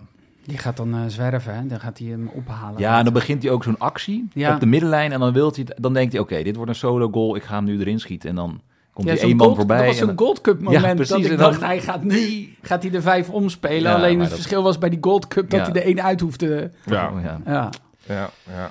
Die 0.44 0.58
gaat 0.58 0.76
dan 0.76 0.94
eh, 0.94 1.00
zwerven, 1.06 1.54
hè? 1.54 1.66
Dan 1.66 1.80
gaat 1.80 1.98
hij 1.98 2.08
hem 2.08 2.30
ophalen. 2.34 2.80
Ja, 2.80 2.98
en 2.98 3.04
dan 3.04 3.12
begint 3.12 3.42
hij 3.42 3.52
ook 3.52 3.62
zo'n 3.64 3.78
actie 3.78 4.28
Ja. 4.32 4.54
op 4.54 4.60
de 4.60 4.66
middenlijn. 4.66 5.12
En 5.12 5.20
dan, 5.20 5.32
wilt 5.32 5.56
hij, 5.56 5.66
dan 5.76 5.92
denkt 5.92 6.12
hij, 6.12 6.20
oké, 6.22 6.42
dit 6.42 6.56
wordt 6.56 6.70
een 6.70 6.76
solo 6.76 7.08
goal. 7.10 7.36
Ik 7.36 7.42
ga 7.42 7.54
hem 7.54 7.64
nu 7.64 7.80
erin 7.80 8.00
schieten. 8.00 8.28
En 8.28 8.34
dan 8.34 8.60
komt 9.04 9.18
Ja, 9.18 9.26
één 9.26 9.36
man 9.36 9.46
gold- 9.46 9.56
voorbij. 9.58 9.76
Dat 9.78 9.86
was 9.86 10.00
en 10.00 10.08
een 10.08 10.18
Gold 10.18 10.40
Cup 10.40 10.60
moment. 10.62 10.84
Ja, 10.84 10.94
precies, 10.94 11.08
Dat 11.14 11.24
ik 11.24 11.30
en 11.30 11.36
dan- 11.36 11.50
dacht, 11.50 11.62
hij 11.62 11.80
gaat 11.80 12.02
nu 12.02 12.48
gaat 12.62 12.82
hij 12.82 12.90
de 12.90 13.02
vijf 13.02 13.28
omspelen. 13.30 13.90
Ja, 13.90 13.96
Alleen 13.96 14.18
het 14.20 14.28
dat- 14.28 14.38
verschil 14.38 14.62
was 14.62 14.78
bij 14.78 14.88
die 14.88 14.98
Gold 15.00 15.28
Cup 15.28 15.50
dat 15.50 15.60
Ja. 15.66 15.72
hij 15.72 15.80
er 15.80 15.86
één 15.86 16.02
uit 16.02 16.20
hoefde. 16.20 16.70
Ja, 16.84 17.10
Oh, 17.14 17.22
ja. 17.22 17.40
Ja. 17.46 17.70
ja, 18.06 18.30
ja. 18.50 18.70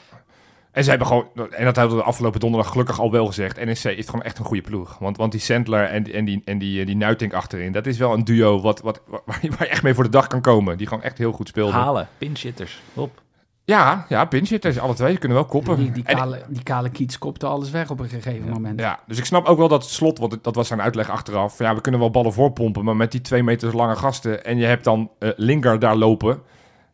En 0.71 0.83
ze 0.83 0.89
hebben 0.89 1.07
gewoon, 1.07 1.25
en 1.51 1.65
dat 1.65 1.75
hebben 1.75 1.95
we 1.95 2.01
de 2.01 2.07
afgelopen 2.07 2.39
donderdag 2.39 2.71
gelukkig 2.71 2.99
al 2.99 3.11
wel 3.11 3.25
gezegd. 3.25 3.65
NEC 3.65 3.83
is 3.97 4.05
gewoon 4.05 4.21
echt 4.21 4.39
een 4.39 4.45
goede 4.45 4.61
ploeg. 4.61 4.97
Want, 4.99 5.17
want 5.17 5.31
die 5.31 5.41
Sandler 5.41 5.83
en, 5.83 6.03
die- 6.03 6.13
en, 6.13 6.25
die, 6.25 6.41
en 6.45 6.57
die, 6.57 6.85
die 6.85 6.95
Nuitink 6.95 7.33
achterin, 7.33 7.71
dat 7.71 7.85
is 7.85 7.97
wel 7.97 8.13
een 8.13 8.23
duo 8.23 8.61
wat, 8.61 8.81
wat, 8.81 9.01
waar, 9.25 9.39
je, 9.41 9.49
waar 9.49 9.63
je 9.63 9.67
echt 9.67 9.83
mee 9.83 9.93
voor 9.93 10.03
de 10.03 10.09
dag 10.09 10.27
kan 10.27 10.41
komen. 10.41 10.77
Die 10.77 10.87
gewoon 10.87 11.03
echt 11.03 11.17
heel 11.17 11.31
goed 11.31 11.47
speelden. 11.47 11.75
Halen, 11.75 12.07
pinchitters. 12.17 12.81
Op. 12.93 13.21
Ja, 13.67 14.05
ja, 14.09 14.25
pinchitters, 14.25 14.79
alle 14.79 14.93
twee, 14.93 15.17
kunnen 15.17 15.37
wel 15.37 15.45
koppen. 15.47 15.77
Die, 15.77 15.91
die, 15.91 16.03
kale, 16.03 16.41
die 16.47 16.63
kale 16.63 16.89
kiets 16.89 17.17
kopte 17.17 17.45
alles 17.45 17.69
weg 17.71 17.89
op 17.89 17.99
een 17.99 18.09
gegeven 18.09 18.49
moment. 18.49 18.79
Ja, 18.79 18.99
dus 19.07 19.17
ik 19.17 19.25
snap 19.25 19.45
ook 19.45 19.57
wel 19.57 19.67
dat 19.67 19.81
het 19.83 19.91
slot, 19.91 20.19
want 20.19 20.37
dat 20.43 20.55
was 20.55 20.67
zijn 20.67 20.81
uitleg 20.81 21.09
achteraf. 21.09 21.57
Ja, 21.59 21.75
we 21.75 21.81
kunnen 21.81 21.99
wel 21.99 22.11
ballen 22.11 22.33
voorpompen, 22.33 22.83
maar 22.83 22.95
met 22.95 23.11
die 23.11 23.21
twee 23.21 23.43
meter 23.43 23.75
lange 23.75 23.95
gasten. 23.95 24.45
En 24.45 24.57
je 24.57 24.65
hebt 24.65 24.83
dan 24.83 25.09
Lingard 25.19 25.81
daar 25.81 25.95
lopen. 25.95 26.39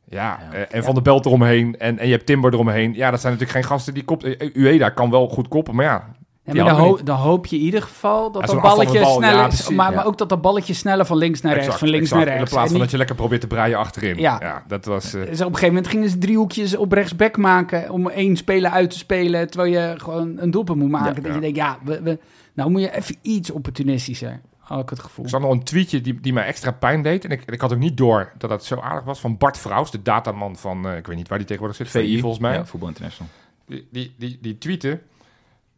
Ja, 0.09 0.39
Ja. 0.51 0.57
eh, 0.57 0.75
en 0.77 0.83
Van 0.83 0.93
der 0.93 1.03
Belt 1.03 1.25
eromheen. 1.25 1.77
En, 1.79 1.99
en 1.99 2.05
je 2.05 2.11
hebt 2.13 2.25
Timber 2.25 2.53
eromheen. 2.53 2.93
Ja, 2.93 3.11
dat 3.11 3.21
zijn 3.21 3.33
natuurlijk 3.33 3.59
geen 3.59 3.69
gasten 3.71 3.93
die 3.93 4.03
kopt. 4.03 4.23
eh, 4.23 4.55
Ueda 4.55 4.89
kan 4.89 5.09
wel 5.09 5.27
goed 5.29 5.47
koppen, 5.47 5.75
maar 5.75 5.85
ja. 5.85 6.11
Ja, 6.45 6.53
Die 6.53 6.63
maar 6.63 6.75
dan, 7.03 7.15
ho- 7.15 7.21
hoop 7.21 7.45
je 7.45 7.55
in 7.55 7.61
ieder 7.61 7.81
geval 7.81 8.31
dat 8.31 8.41
Ja, 8.41 8.53
dat 8.53 8.61
balletje 8.61 8.99
bal, 8.99 9.13
sneller 9.15 9.35
ja, 9.39 9.47
is. 9.47 9.69
Maar, 9.69 9.89
ja. 9.89 9.95
maar 9.95 10.05
ook 10.05 10.17
dat 10.17 10.29
dat 10.29 10.41
balletje 10.41 10.73
sneller 10.73 11.05
van 11.05 11.17
links 11.17 11.41
naar 11.41 11.51
rechts, 11.51 11.65
exact, 11.67 11.83
van 11.83 11.89
links 11.93 12.11
exact. 12.11 12.25
naar 12.25 12.35
rechts. 12.35 12.49
In 12.49 12.55
plaats 12.55 12.67
van 12.71 12.75
En 12.77 12.81
dat 12.83 12.91
je 12.91 12.97
lekker 12.97 13.15
probeert 13.15 13.41
te 13.41 13.47
breien 13.47 13.77
achterin. 13.77 14.17
Ja. 14.17 14.63
dat 14.67 14.85
was... 14.85 15.13
eh, 15.13 15.19
niet- 15.19 15.29
dus 15.29 15.39
op 15.39 15.45
een 15.47 15.53
gegeven 15.53 15.67
moment 15.73 15.87
gingen 15.91 16.09
ze 16.09 16.17
driehoekjes 16.17 16.75
op 16.75 16.91
rechtsback 16.91 17.37
maken 17.37 17.89
om 17.89 18.09
één 18.09 18.35
speler 18.37 18.71
uit 18.71 18.89
te 18.89 18.97
spelen, 18.97 19.49
terwijl 19.49 19.71
je 19.73 19.99
gewoon 19.99 20.33
een 20.37 20.51
doelpunt 20.51 20.77
moet 20.79 20.89
maken. 20.89 21.07
Ja, 21.07 21.13
dat 21.13 21.25
ja. 21.25 21.33
je 21.33 21.39
denkt, 21.39 21.57
ja, 21.57 21.77
we, 21.83 22.01
we, 22.01 22.19
nou 22.53 22.69
moet 22.69 22.81
je 22.81 22.95
even 22.95 23.15
iets 23.21 23.49
opportunistischer, 23.51 24.41
had 24.59 24.81
ik 24.81 24.89
het 24.89 24.99
gevoel. 24.99 25.25
Ik 25.25 25.31
zag 25.31 25.41
nog 25.41 25.51
een 25.51 25.63
tweetje 25.63 26.01
die, 26.01 26.19
die 26.21 26.33
mij 26.33 26.45
extra 26.45 26.71
pijn 26.71 27.01
deed. 27.01 27.25
En 27.25 27.31
ik, 27.31 27.43
ik 27.45 27.61
had 27.61 27.73
ook 27.73 27.79
niet 27.79 27.97
door 27.97 28.31
dat 28.37 28.49
dat 28.49 28.65
zo 28.65 28.79
aardig 28.79 29.03
was. 29.03 29.19
Van 29.19 29.37
Bart 29.37 29.57
Vrouws, 29.57 29.91
de 29.91 30.01
dataman 30.01 30.55
van... 30.55 30.87
eh, 30.87 30.97
ik 30.97 31.07
weet 31.07 31.15
niet 31.17 31.27
waar 31.27 31.37
die 31.37 31.47
tegenwoordig 31.47 31.77
zit. 31.87 31.89
VI 32.03 32.19
volgens 32.19 32.41
mij. 32.41 32.53
Ja, 32.53 32.65
Voetbal 32.65 32.89
International. 32.89 33.31
Die, 33.67 33.87
die, 33.91 34.15
die, 34.17 34.37
die 34.41 34.57
tweeten... 34.57 35.01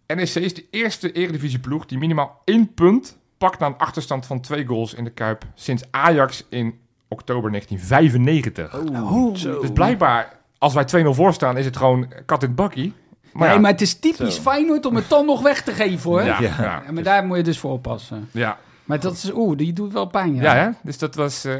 NEC 0.07 0.35
is 0.35 0.53
de 0.53 0.65
eerste 0.69 1.11
eredivisieploeg 1.11 1.85
die 1.85 1.97
minimaal 1.97 2.41
één 2.45 2.73
punt 2.73 3.17
pakt 3.37 3.59
na 3.59 3.65
een 3.65 3.77
achterstand 3.77 4.25
van 4.25 4.39
twee 4.41 4.65
goals 4.65 4.93
in 4.93 5.03
de 5.03 5.09
Kuip 5.09 5.43
sinds 5.55 5.83
Ajax 5.91 6.45
in 6.49 6.79
oktober 7.07 7.49
1995. 7.51 8.75
Oh, 8.75 9.33
Dus 9.61 9.71
blijkbaar, 9.73 10.39
als 10.57 10.73
wij 10.73 11.03
2-0 11.05 11.09
voor 11.09 11.33
staan, 11.33 11.57
is 11.57 11.65
het 11.65 11.77
gewoon 11.77 12.13
kat 12.25 12.41
in 12.41 12.47
het 12.47 12.57
bakkie. 12.57 12.93
Maar 13.33 13.47
nee, 13.47 13.55
ja, 13.55 13.61
maar 13.61 13.71
het 13.71 13.81
is 13.81 13.99
typisch 13.99 14.35
Zo. 14.35 14.41
Feyenoord 14.41 14.85
om 14.85 14.95
het 14.95 15.09
dan 15.09 15.25
nog 15.25 15.41
weg 15.41 15.61
te 15.63 15.71
geven, 15.71 16.09
hoor. 16.09 16.23
ja, 16.23 16.41
Ja. 16.41 16.61
ja, 16.61 16.83
maar 16.91 17.03
daar 17.03 17.25
moet 17.25 17.37
je 17.37 17.43
dus 17.43 17.59
voor 17.59 17.71
oppassen. 17.71 18.29
ja, 18.31 18.57
Maar 18.83 18.99
dat 18.99 19.13
is, 19.13 19.31
oeh, 19.33 19.57
die 19.57 19.73
doet 19.73 19.93
wel 19.93 20.05
pijn, 20.05 20.35
ja. 20.35 20.41
ja, 20.41 20.63
hè? 20.63 20.69
dus 20.83 20.97
dat 20.97 21.15
was, 21.15 21.45
eh, 21.45 21.57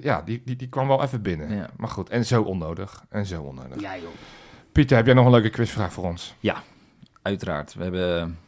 ja, 0.00 0.22
die, 0.24 0.42
die, 0.44 0.56
die 0.56 0.68
kwam 0.68 0.86
wel 0.88 1.02
even 1.02 1.22
binnen. 1.22 1.54
Ja. 1.56 1.70
Maar 1.76 1.88
goed, 1.88 2.08
en 2.08 2.26
zo 2.26 2.42
onnodig, 2.42 3.04
en 3.10 3.26
zo 3.26 3.42
onnodig. 3.42 3.80
Ja, 3.80 3.96
joh. 3.96 4.10
Pieter, 4.72 4.96
heb 4.96 5.06
jij 5.06 5.14
nog 5.14 5.24
een 5.24 5.30
leuke 5.30 5.50
quizvraag 5.50 5.92
voor 5.92 6.04
ons? 6.04 6.34
Uiteraard. 7.22 7.74
We 7.74 7.82
hebben 7.82 8.38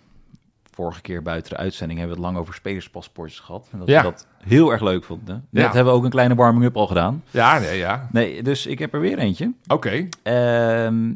vorige 0.70 1.00
keer 1.00 1.22
buiten 1.22 1.50
de 1.50 1.56
uitzending 1.56 1.98
hebben 1.98 2.16
we 2.16 2.22
het 2.22 2.30
lang 2.32 2.42
over 2.42 2.54
spelerspaspoortjes 2.58 3.40
gehad. 3.40 3.68
En 3.72 3.78
dat 3.78 3.88
Ja. 3.88 4.02
we 4.02 4.10
dat 4.10 4.26
heel 4.44 4.70
erg 4.72 4.80
leuk 4.80 5.04
vonden. 5.04 5.46
Net 5.50 5.62
Ja. 5.64 5.72
hebben 5.72 5.92
we 5.92 5.98
ook 5.98 6.04
een 6.04 6.10
kleine 6.10 6.34
warming-up 6.34 6.76
al 6.76 6.86
gedaan. 6.86 7.22
Ja, 7.30 7.58
nee, 7.58 7.78
ja. 7.78 8.08
Nee, 8.12 8.42
dus 8.42 8.66
ik 8.66 8.78
heb 8.78 8.94
er 8.94 9.00
weer 9.00 9.18
eentje. 9.18 9.52
Oké. 9.66 10.08
Ehm, 10.22 11.12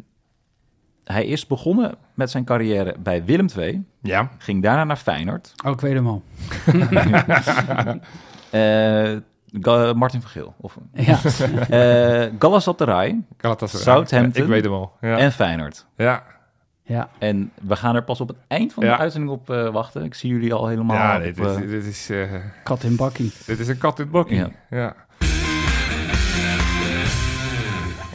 hij 1.05 1.27
is 1.27 1.47
begonnen 1.47 1.95
met 2.15 2.31
zijn 2.31 2.45
carrière 2.45 2.97
bij 2.99 3.25
Willem 3.25 3.47
II. 3.57 3.85
Ja. 4.03 4.31
Ging 4.39 4.63
daarna 4.63 4.85
naar 4.85 4.97
Feyenoord. 4.97 5.53
Oh, 5.67 5.73
ik 5.73 5.81
weet 5.81 5.95
hem 5.95 6.07
al. 6.07 6.23
Eh, 8.51 9.17
Martin 9.95 10.21
van 10.21 10.31
Geel. 10.31 10.55
Of, 10.61 10.77
Ja. 10.95 11.19
eh 11.69 12.33
Galatasaray 12.39 13.21
Galatasaray. 13.39 13.83
Southampton. 13.83 14.43
Ik 14.43 14.49
weet 14.49 14.65
hem 14.65 14.73
al. 14.73 14.93
Ja. 15.01 15.17
en 15.19 15.33
Feyenoord. 15.33 15.87
ja. 15.97 16.23
Ja. 16.89 17.09
En 17.19 17.53
we 17.63 17.77
gaan 17.77 17.95
er 17.95 18.05
pas 18.05 18.21
op 18.21 18.29
het 18.29 18.37
eind 18.49 18.73
van 18.73 18.85
Ja. 18.85 18.95
de 18.97 18.99
uitzending 19.03 19.33
op 19.33 19.51
eh, 19.51 19.71
wachten. 19.73 20.05
Ik 20.05 20.15
zie 20.15 20.31
jullie 20.31 20.53
al 20.53 20.67
helemaal 20.67 20.97
ja, 20.97 21.17
op, 21.17 21.23
dit, 21.23 21.39
eh, 21.39 21.59
is, 21.61 21.71
dit, 21.71 21.85
is, 21.85 22.11
eh, 22.11 22.33
Kat 22.65 22.83
in 22.83 22.97
bakkie. 22.97 23.33
dit 23.47 23.59
is 23.59 23.69
een 23.69 23.79
kat 23.79 23.99
in 23.99 24.11
bakkie. 24.11 24.37
Ja. 24.37 24.51
Ja. 24.71 24.95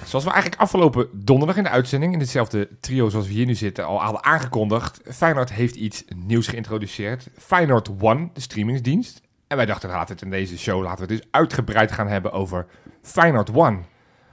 Zoals 0.06 0.26
we 0.28 0.32
eigenlijk 0.32 0.62
afgelopen 0.62 1.08
donderdag 1.14 1.58
in 1.58 1.64
de 1.64 1.70
uitzending, 1.70 2.14
in 2.14 2.20
hetzelfde 2.20 2.70
trio 2.80 3.10
zoals 3.10 3.28
we 3.28 3.34
hier 3.34 3.46
nu 3.46 3.56
zitten, 3.56 3.86
al 3.86 4.02
hadden 4.02 4.24
aangekondigd. 4.24 5.02
Feyenoord 5.06 5.54
heeft 5.54 5.76
iets 5.76 6.04
nieuws 6.16 6.48
geïntroduceerd. 6.48 7.28
Feyenoord 7.38 7.90
One, 8.00 8.30
de 8.34 8.42
streamingsdienst. 8.42 9.22
En 9.48 9.58
wij 9.58 9.66
dachten, 9.66 9.90
laten 9.90 10.08
we 10.08 10.14
het 10.14 10.22
in 10.22 10.30
deze 10.30 10.58
show 10.58 10.84
laten 10.84 11.08
we 11.08 11.14
het 11.14 11.22
dus 11.22 11.32
uitgebreid 11.32 11.92
gaan 11.92 12.08
hebben 12.08 12.32
over 12.32 12.66
Feyenoord 13.02 13.54
One. 13.54 13.78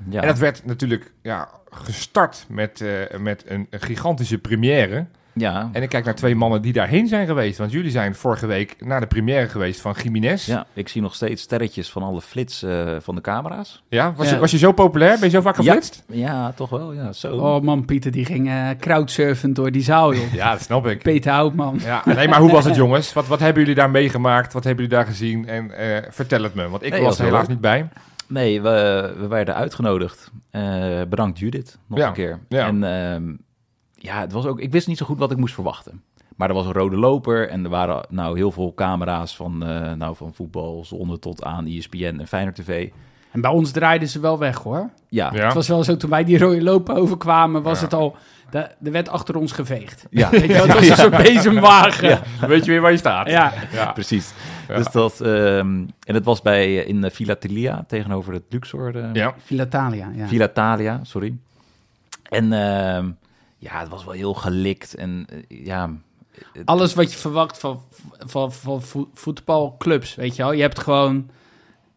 Ja. 0.09 0.21
En 0.21 0.27
dat 0.27 0.39
werd 0.39 0.65
natuurlijk 0.65 1.13
ja, 1.23 1.49
gestart 1.71 2.45
met, 2.49 2.81
eh, 2.81 3.19
met 3.19 3.45
een, 3.47 3.67
een 3.71 3.81
gigantische 3.81 4.39
première. 4.39 5.07
ja. 5.33 5.69
En 5.73 5.83
ik 5.83 5.89
kijk 5.89 6.05
naar 6.05 6.15
twee 6.15 6.35
mannen 6.35 6.63
die 6.63 6.73
daarheen 6.73 7.07
zijn 7.09 7.27
geweest. 7.27 7.59
Want 7.59 7.73
jullie 7.73 7.91
zijn 7.91 8.15
vorige 8.15 8.47
week 8.47 8.77
naar 8.79 9.01
de 9.01 9.07
première 9.07 9.49
geweest 9.49 9.81
van 9.81 9.95
Jiménez. 10.03 10.47
ja, 10.47 10.67
ik 10.73 10.89
zie 10.89 11.03
nog 11.03 11.15
steeds 11.15 11.43
sterretjes 11.43 11.91
van 11.91 12.03
alle 12.03 12.21
flits 12.21 12.63
eh, 12.63 12.97
van 13.01 13.15
de 13.15 13.21
camera's. 13.21 13.83
Ja, 13.89 14.13
was, 14.17 14.29
Ja. 14.29 14.35
Je, 14.35 14.41
was 14.41 14.51
je 14.51 14.59
zo 14.59 14.73
populair? 14.73 15.13
Ben 15.15 15.25
je 15.25 15.31
zo 15.31 15.41
vaak 15.41 15.57
geflitst? 15.57 16.03
Ja, 16.07 16.53
toch 16.53 16.71
wel. 16.71 16.93
Ja, 16.93 17.13
zo. 17.13 17.37
Oh 17.37 17.63
man, 17.63 17.85
Pieter, 17.85 18.11
die 18.11 18.25
ging 18.25 18.49
eh 18.49 18.69
crowdsurfend 18.79 19.57
door 19.57 19.71
die 19.71 19.83
zaal, 19.83 20.15
joh. 20.15 20.33
Ja, 20.41 20.51
dat 20.53 20.63
snap 20.63 20.87
ik. 20.87 21.03
Peter 21.03 21.33
Houtman. 21.33 21.81
Ja, 21.85 22.03
nee, 22.05 22.29
maar 22.29 22.41
hoe 22.41 22.51
was 22.53 22.65
het, 22.65 22.75
jongens? 22.75 23.13
Wat, 23.13 23.27
wat 23.27 23.41
hebben 23.41 23.61
jullie 23.61 23.77
daar 23.77 23.91
meegemaakt? 23.91 24.53
Wat 24.53 24.65
hebben 24.65 24.85
jullie 24.85 24.99
daar 24.99 25.09
gezien? 25.09 25.49
En 25.49 25.71
eh, 25.77 26.11
vertel 26.11 26.43
het 26.43 26.55
me, 26.55 26.69
want 26.69 26.83
ik 26.83 26.93
Nee, 26.93 27.03
was 27.03 27.19
er 27.19 27.25
helaas 27.25 27.49
niet 27.49 27.61
bij. 27.61 27.89
Nee, 28.31 28.61
we, 28.63 29.15
we 29.19 29.27
werden 29.27 29.55
uitgenodigd. 29.55 30.31
Eh, 30.51 31.01
bedankt 31.09 31.39
Judith, 31.39 31.79
nog 31.87 31.99
Ja, 31.99 32.07
een 32.07 32.13
keer. 32.13 32.39
ja. 32.49 32.67
En 32.67 32.85
ehm, 32.85 33.35
ja, 33.95 34.21
het 34.21 34.33
was 34.33 34.47
ook, 34.47 34.61
ik 34.61 34.73
wist 34.73 34.87
niet 34.87 34.99
zo 34.99 35.07
goed 35.07 35.19
wat 35.19 35.31
ik 35.31 35.37
moest 35.37 35.55
verwachten. 35.55 36.03
Maar 36.37 36.49
er 36.49 36.55
was 36.55 36.67
een 36.67 36.73
rode 36.73 36.97
loper 36.97 37.49
en 37.49 37.65
er 37.65 37.71
waren 37.71 38.07
nou 38.09 38.37
heel 38.37 38.51
veel 38.51 38.75
camera's 38.75 39.37
van, 39.37 39.65
eh, 39.65 39.93
nou, 39.93 40.17
van 40.17 40.35
voetbal, 40.35 40.85
zonne 40.85 41.19
tot 41.19 41.45
aan 41.45 41.67
ESPN 41.67 42.17
en 42.19 42.27
Feyenoord 42.27 42.55
TV. 42.57 42.91
En 43.33 43.41
bij 43.41 43.51
ons 43.51 43.71
draaiden 43.71 44.09
ze 44.09 44.21
wel 44.21 44.39
weg, 44.39 44.57
hoor. 44.59 44.91
Ja, 45.09 45.31
Ja. 45.35 45.45
Het 45.45 45.55
was 45.55 45.69
wel 45.69 45.85
zo, 45.85 45.97
toen 45.97 46.11
wij 46.11 46.25
die 46.25 46.39
rode 46.39 46.63
lopen 46.63 46.95
overkwamen, 46.95 47.63
was 47.63 47.79
Ja. 47.79 47.85
het 47.85 47.95
al... 47.95 48.17
de- 48.51 48.59
Er 48.85 48.93
werd 48.93 49.09
achter 49.09 49.37
ons 49.37 49.53
geveegd. 49.53 50.07
ja. 50.11 50.31
Weet 50.41 50.41
je 50.41 50.47
wel, 50.53 50.63
het 50.67 50.73
was 50.75 50.89
een 50.89 50.97
soort 50.97 51.17
bezemwagen. 51.23 52.09
Ja. 52.09 52.47
Weet 52.47 52.65
je 52.65 52.71
weer 52.71 52.81
waar 52.81 52.91
je 52.91 52.97
staat? 52.97 53.29
ja. 53.29 53.53
Ja. 53.73 53.93
precies. 53.93 54.33
Ja. 54.69 54.77
Dus 54.77 54.87
dat, 54.91 55.21
ehm, 55.21 55.85
en 56.05 56.15
het 56.15 56.25
was 56.25 56.43
bij, 56.43 56.65
eh, 56.83 56.89
in 56.89 57.05
uh, 57.05 57.11
Villa 57.11 57.37
tegenover 57.87 58.33
het 58.33 58.43
Luxor. 58.49 58.97
eh, 58.97 59.09
Ja. 59.13 59.35
Filatalia, 59.45 60.11
ja. 60.15 60.27
Villa 60.27 60.49
Thalia, 60.49 61.01
sorry. 61.03 61.37
En 62.29 62.53
ehm, 62.53 63.11
ja, 63.59 63.79
het 63.81 63.89
was 63.89 64.05
wel 64.05 64.15
heel 64.15 64.35
gelikt 64.35 64.95
en 64.95 65.27
ja... 65.49 65.91
het- 66.53 66.67
Alles 66.67 66.95
wat 66.95 67.13
je 67.13 67.19
verwacht 67.19 67.59
van, 67.59 67.83
van, 68.19 68.53
van 68.53 68.83
vo- 68.83 69.09
voetbalclubs, 69.15 70.15
weet 70.15 70.37
je 70.37 70.43
wel. 70.43 70.53
Je 70.53 70.63
hebt 70.63 70.79
gewoon... 70.79 71.17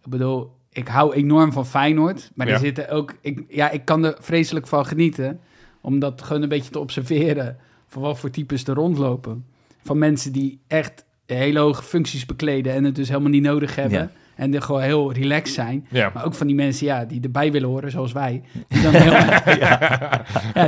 Ik 0.03 0.09
bedoel, 0.09 0.51
ik 0.73 0.87
hou 0.87 1.13
enorm 1.13 1.51
van 1.51 1.65
Feyenoord. 1.65 2.31
Maar 2.35 2.47
Ja. 2.47 2.53
er 2.53 2.59
zitten 2.59 2.89
ook... 2.89 3.13
Ik, 3.21 3.43
ja, 3.49 3.69
ik 3.69 3.85
kan 3.85 4.03
er 4.05 4.15
vreselijk 4.19 4.67
van 4.67 4.85
genieten. 4.85 5.39
Om 5.81 5.99
dat 5.99 6.21
gewoon 6.21 6.41
een 6.41 6.49
beetje 6.49 6.71
te 6.71 6.79
observeren. 6.79 7.57
Van 7.87 8.01
wat 8.01 8.19
voor 8.19 8.29
types 8.29 8.63
er 8.67 8.73
rondlopen. 8.73 9.45
Van 9.83 9.97
mensen 9.97 10.31
die 10.31 10.59
echt 10.67 11.05
hele 11.25 11.59
hoge 11.59 11.83
functies 11.83 12.25
bekleden 12.25 12.73
en 12.73 12.83
het 12.83 12.95
dus 12.95 13.07
helemaal 13.07 13.29
niet 13.29 13.43
nodig 13.43 13.75
hebben. 13.75 13.99
Ja. 13.99 14.09
En 14.35 14.53
er 14.53 14.61
gewoon 14.61 14.81
heel 14.81 15.11
relaxed 15.13 15.53
zijn. 15.55 15.87
Ja. 15.89 16.11
Maar 16.13 16.25
ook 16.25 16.33
van 16.33 16.47
die 16.47 16.55
mensen 16.55 16.85
ja, 16.85 17.05
die 17.05 17.21
erbij 17.21 17.51
willen 17.51 17.69
horen, 17.69 17.91
zoals 17.91 18.11
wij. 18.11 18.41
Die 18.67 18.81
dan 18.81 18.93
heel, 18.93 19.11
ja. 19.57 20.23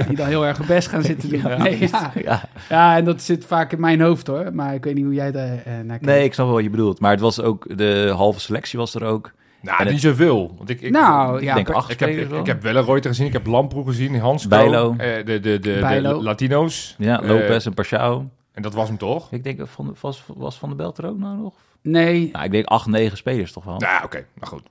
die 0.08 0.15
dan 0.15 0.28
heel 0.28 0.46
erg 0.46 0.58
hun 0.58 0.68
best 0.68 0.88
gaan 0.88 1.02
zitten 1.04 1.30
doen. 1.30 1.39
Ja. 1.39 1.58
Nee, 1.58 1.80
ja. 1.80 2.12
Ja. 2.24 2.50
ja, 2.70 2.98
en 2.98 3.06
dat 3.06 3.22
zit 3.22 3.46
vaak 3.46 3.72
in 3.72 3.80
mijn 3.80 4.02
hoofd 4.02 4.28
hoor. 4.28 4.54
Maar 4.54 4.74
ik 4.74 4.84
weet 4.84 4.96
niet 4.96 5.04
hoe 5.06 5.13
jij 5.13 5.32
daar 5.32 5.58
eh, 5.58 5.74
naar 5.74 5.86
kijkt. 5.86 6.06
Nee, 6.06 6.24
ik 6.24 6.34
snap 6.34 6.46
wel 6.46 6.56
wat 6.56 6.63
je 6.63 6.70
bedoelt. 6.70 7.00
Maar 7.00 7.12
het 7.12 7.20
was 7.20 7.41
ook, 7.41 7.78
de 7.78 8.12
halve 8.15 8.39
selectie 8.39 8.80
was 8.80 8.96
er 8.96 9.04
ook. 9.04 9.32
Nou, 9.65 9.78
En 9.78 9.84
het- 9.84 9.93
niet 9.93 10.01
zoveel. 10.01 10.54
Want 10.58 10.69
ik, 10.69 10.82
ik, 10.82 10.91
nou, 10.91 11.38
ik 11.38 11.43
ja, 11.43 11.56
denk 11.56 11.69
acht 11.69 11.91
ik 11.91 11.99
heb, 11.99 12.10
spelers 12.10 12.25
ik, 12.25 12.32
wel. 12.32 12.39
ik 12.39 12.45
heb 12.45 12.62
Wellenreuter 12.62 13.10
gezien, 13.10 13.25
ik 13.28 13.34
heb 13.34 13.45
Lamproe 13.45 13.86
gezien, 13.86 14.19
Hans 14.19 14.47
Bijlo. 14.47 14.95
de, 14.97 15.21
de, 15.25 15.39
de, 15.39 15.60
de, 15.60 15.78
Bijlo. 15.82 16.17
de 16.17 16.23
Latino's. 16.23 16.95
Ja, 16.97 17.21
Eh, 17.21 17.28
Lopez 17.28 17.65
en 17.65 17.73
Pashao. 17.73 18.30
en 18.54 18.62
dat 18.62 18.73
was 18.73 18.88
hem 18.88 18.97
toch? 18.97 19.32
Ik 19.32 19.43
denk, 19.43 19.60
van, 19.67 19.95
was, 20.01 20.23
was 20.36 20.58
Van 20.58 20.69
de 20.69 20.75
Belt 20.75 20.97
er 20.97 21.06
ook 21.10 21.17
nou 21.17 21.38
nog? 21.38 21.54
Nee, 21.82 22.30
Nou, 22.34 22.45
ik 22.45 22.51
denk 22.51 22.65
acht, 22.65 22.88
negen 22.88 23.17
spelers 23.17 23.51
toch 23.51 23.63
wel. 23.63 23.78
Nou, 23.78 24.04
oké, 24.04 24.25
nou 24.36 24.47
goed. 24.47 24.63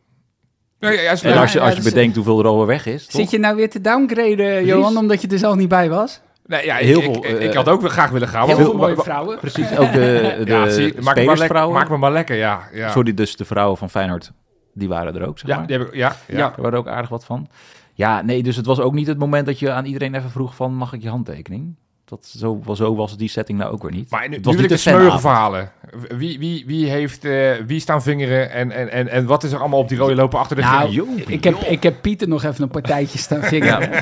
Nee, 0.78 0.92
ja, 0.96 1.00
ja, 1.02 1.08
en 1.22 1.36
als 1.38 1.52
je, 1.52 1.58
ja, 1.58 1.64
als 1.64 1.76
je 1.76 1.82
bedenkt 1.82 2.16
hoeveel 2.16 2.38
er 2.38 2.46
alweer 2.46 2.66
weg 2.66 2.86
is, 2.86 3.06
toch? 3.06 3.20
zit 3.20 3.30
je 3.30 3.38
nou 3.38 3.56
weer 3.56 3.70
te 3.70 3.80
downgraden, 3.80 4.64
Johan, 4.64 4.96
omdat 4.96 5.20
je 5.20 5.28
er 5.28 5.38
zelf 5.38 5.56
niet 5.56 5.68
bij 5.68 5.88
was? 5.88 6.20
Nee, 6.46 6.64
ja, 6.64 6.78
ik, 6.78 6.86
heel 6.86 6.98
ik, 6.98 7.04
veel, 7.04 7.14
ik, 7.16 7.24
eh, 7.38 7.42
ik 7.44 7.54
had 7.54 7.68
ook 7.68 7.80
wel 7.80 7.90
graag 7.90 8.10
willen 8.10 8.28
gaan. 8.28 8.46
Heel 8.46 8.56
veel 8.56 8.74
mooie 8.76 8.96
vrouwen. 8.96 9.38
Precies, 9.38 9.76
ook 9.78 9.92
de, 9.92 10.40
de 10.44 10.50
Ja, 10.52 10.68
zie, 10.68 10.82
maak, 10.84 10.94
me 10.94 11.00
maar 11.02 11.14
lekker, 11.14 11.22
spelersvrouwen. 11.22 11.74
maak 11.76 11.88
me 11.88 11.96
maar 11.96 12.12
lekker, 12.12 12.36
ja. 12.36 12.68
Ja, 12.72 12.90
Sorry, 12.90 13.14
dus 13.14 13.36
de 13.36 13.44
vrouwen 13.44 13.78
van 13.78 13.90
Feyenoord, 13.90 14.32
die 14.74 14.88
waren 14.88 15.14
er 15.16 15.26
ook, 15.26 15.38
zeg 15.38 15.50
ja, 15.50 15.56
maar. 15.56 15.66
die 15.66 15.76
heb 15.78 15.86
ik, 15.88 15.94
ja, 15.94 16.16
ja. 16.28 16.36
Ja. 16.36 16.48
Daar 16.48 16.60
waren 16.60 16.78
ook 16.78 16.88
aardig 16.88 17.10
wat 17.10 17.24
van. 17.24 17.48
Ja, 17.94 18.22
nee, 18.22 18.42
dus 18.42 18.56
het 18.56 18.66
was 18.66 18.80
ook 18.80 18.92
niet 18.92 19.06
het 19.06 19.18
moment 19.18 19.46
dat 19.46 19.58
je 19.58 19.70
aan 19.72 19.84
iedereen 19.84 20.14
even 20.14 20.30
vroeg 20.30 20.54
van, 20.54 20.74
mag 20.74 20.92
ik 20.92 21.02
je 21.02 21.08
handtekening? 21.08 21.74
Dat, 22.04 22.26
zo, 22.26 22.62
zo 22.74 22.94
was 22.94 23.16
die 23.16 23.28
setting 23.28 23.58
nou 23.58 23.72
ook 23.72 23.82
weer 23.82 23.90
niet. 23.92 24.10
Maar 24.10 24.28
nu, 24.28 24.34
Het 24.34 24.36
nu 24.36 24.42
was 24.44 24.54
wil 24.54 24.64
ik 24.64 24.70
niet 24.70 24.82
de 24.82 24.90
een 24.90 24.96
smeugen 24.96 25.20
fanavond. 25.20 25.34
verhalen. 25.60 25.72
Wie, 26.16 26.38
wie, 26.38 26.64
wie, 26.66 26.90
heeft, 26.90 27.24
eh, 27.24 27.50
wie 27.66 27.80
staan 27.80 28.02
vingeren 28.02 28.50
en, 28.50 28.70
en, 28.70 28.90
en, 28.90 29.08
en 29.08 29.26
wat 29.26 29.44
is 29.44 29.52
er 29.52 29.58
allemaal 29.58 29.78
op 29.78 29.88
die 29.88 29.98
rode 29.98 30.14
lopen 30.14 30.38
achter 30.38 30.56
de 30.56 30.62
Nou, 30.62 31.22
ik 31.26 31.44
heb, 31.44 31.54
ik 31.54 31.82
heb 31.82 31.94
Pieter 32.00 32.28
nog 32.28 32.44
even 32.44 32.62
een 32.62 32.68
partijtje 32.68 33.18
staan 33.18 33.42
vingeren. 33.54 33.92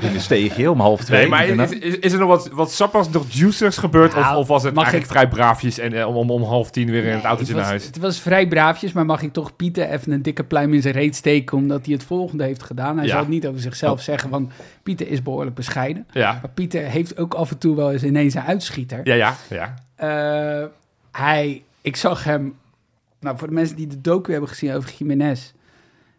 In 0.00 0.12
de 0.12 0.18
steegje 0.20 0.70
om 0.70 0.80
half 0.80 1.04
twee. 1.04 1.28
Nee, 1.28 1.54
maar 1.54 1.68
is, 1.68 1.78
is, 1.78 1.98
is 1.98 2.12
er 2.12 2.18
nog 2.18 2.28
wat, 2.28 2.48
wat 2.52 2.72
sappas, 2.72 3.10
nog 3.10 3.24
juicers 3.28 3.76
gebeurd? 3.76 4.14
Nou, 4.14 4.32
of, 4.32 4.36
of 4.36 4.48
was 4.48 4.62
het 4.62 4.74
mag 4.74 4.82
eigenlijk 4.82 5.12
vrij 5.12 5.28
braafjes 5.28 5.78
en 5.78 5.92
eh, 5.92 6.08
om, 6.08 6.16
om, 6.16 6.30
om 6.30 6.42
half 6.42 6.70
tien 6.70 6.90
weer 6.90 7.04
in 7.04 7.14
het 7.14 7.24
autootje 7.24 7.52
het, 7.52 7.62
naar 7.62 7.62
was, 7.62 7.70
huis? 7.70 7.86
het 7.86 7.98
was 7.98 8.20
vrij 8.20 8.48
braafjes, 8.48 8.92
maar 8.92 9.06
mag 9.06 9.22
ik 9.22 9.32
toch 9.32 9.56
Pieter 9.56 9.88
even 9.88 10.12
een 10.12 10.22
dikke 10.22 10.44
pluim 10.44 10.74
in 10.74 10.82
zijn 10.82 10.94
reet 10.94 11.16
steken... 11.16 11.56
omdat 11.56 11.84
hij 11.84 11.94
het 11.94 12.04
volgende 12.04 12.44
heeft 12.44 12.62
gedaan. 12.62 12.96
Hij 12.96 13.06
Ja. 13.06 13.10
zal 13.10 13.20
het 13.20 13.28
niet 13.28 13.46
over 13.46 13.60
zichzelf 13.60 14.00
zeggen, 14.02 14.30
want 14.30 14.52
Pieter 14.82 15.08
is 15.08 15.22
behoorlijk 15.22 15.56
bescheiden. 15.56 16.06
Ja, 16.12 16.32
Maar 16.42 16.50
Pieter 16.54 16.82
heeft 16.82 17.18
ook 17.18 17.34
af 17.34 17.50
en 17.50 17.58
toe 17.58 17.76
wel 17.76 17.92
eens 17.92 18.04
ineens 18.04 18.34
een 18.34 18.42
uitschieter. 18.42 19.00
ja, 19.04 19.14
ja. 19.14 19.34
ja. 19.48 19.74
Eh, 19.98 20.64
hij, 21.12 21.62
ik 21.80 21.96
zag 21.96 22.24
hem, 22.24 22.58
nou 23.20 23.38
voor 23.38 23.48
de 23.48 23.54
mensen 23.54 23.76
die 23.76 23.86
de 23.86 24.00
docu 24.00 24.30
hebben 24.30 24.48
gezien 24.48 24.74
over 24.74 24.94
Jiménez, 24.98 25.52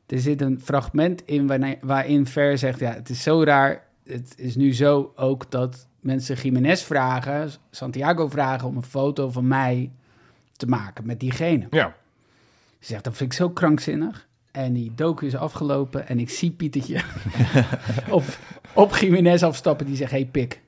er 0.07 0.19
zit 0.19 0.41
een 0.41 0.61
fragment 0.63 1.25
in 1.25 1.47
waarin, 1.47 1.77
waarin 1.81 2.25
Ver 2.25 2.57
zegt, 2.57 2.79
ja, 2.79 2.93
het 2.93 3.09
is 3.09 3.23
zo 3.23 3.43
raar, 3.43 3.83
het 4.03 4.33
is 4.37 4.55
nu 4.55 4.73
zo 4.73 5.13
ook 5.15 5.51
dat 5.51 5.87
mensen 5.99 6.35
Jiménez 6.35 6.83
vragen, 6.83 7.49
Santiago 7.71 8.27
vragen 8.27 8.67
om 8.67 8.75
een 8.75 8.83
foto 8.83 9.29
van 9.29 9.47
mij 9.47 9.91
te 10.57 10.67
maken 10.67 11.05
met 11.05 11.19
diegene. 11.19 11.67
ja. 11.71 11.95
Ze 12.79 12.85
zegt, 12.85 13.03
dat 13.03 13.17
vind 13.17 13.31
ik 13.31 13.37
zo 13.37 13.49
krankzinnig. 13.49 14.27
En 14.51 14.73
die 14.73 14.91
docu 14.95 15.25
is 15.25 15.35
afgelopen 15.35 16.07
en 16.07 16.19
ik 16.19 16.29
zie 16.29 16.51
Pietertje 16.51 17.01
op, 18.09 18.23
op 18.73 18.95
Jiménez 18.95 19.43
afstappen. 19.43 19.85
Die 19.85 19.95
zegt, 19.95 20.11
hey 20.11 20.25
pik, 20.25 20.61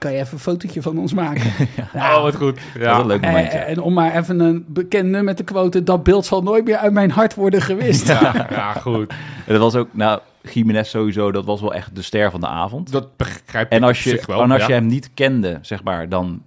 kan 0.00 0.12
je 0.12 0.18
even 0.18 0.32
een 0.32 0.38
fotootje 0.38 0.82
van 0.82 0.98
ons 0.98 1.12
maken? 1.14 1.42
Nou, 1.94 2.16
Oh, 2.16 2.22
wat 2.22 2.36
goed. 2.36 2.54
Dat 2.74 2.82
Ja. 2.82 2.90
was 2.92 3.00
een 3.00 3.06
leuk 3.06 3.20
momentje. 3.20 3.58
eh, 3.58 3.70
en 3.70 3.80
om 3.80 3.92
maar 3.92 4.16
even 4.16 4.40
een 4.40 4.64
bekend 4.68 5.08
nummer 5.08 5.34
te 5.34 5.44
quoten, 5.44 5.84
dat 5.84 6.02
beeld 6.02 6.26
zal 6.26 6.42
nooit 6.42 6.64
meer 6.64 6.76
uit 6.76 6.92
mijn 6.92 7.10
hart 7.10 7.34
worden 7.34 7.62
gewist. 7.62 8.08
Ja, 8.08 8.46
ja, 8.50 8.72
goed. 8.72 9.12
En 9.46 9.52
dat 9.52 9.58
was 9.58 9.74
ook, 9.74 9.88
nou, 9.92 10.20
Jiménez 10.52 10.90
sowieso, 10.90 11.32
dat 11.32 11.44
was 11.44 11.60
wel 11.60 11.74
echt 11.74 11.94
de 11.94 12.02
ster 12.02 12.30
van 12.30 12.40
de 12.40 12.46
avond. 12.46 12.92
Dat 12.92 13.16
begrijp 13.16 13.66
ik 13.66 13.72
En 13.78 13.82
als 13.82 14.04
je, 14.04 14.22
wel. 14.26 14.42
en 14.42 14.50
als 14.50 14.60
ja. 14.60 14.66
je 14.66 14.72
hem 14.72 14.86
niet 14.86 15.10
kende, 15.14 15.58
zeg 15.62 15.82
maar, 15.82 16.08
dan 16.08 16.42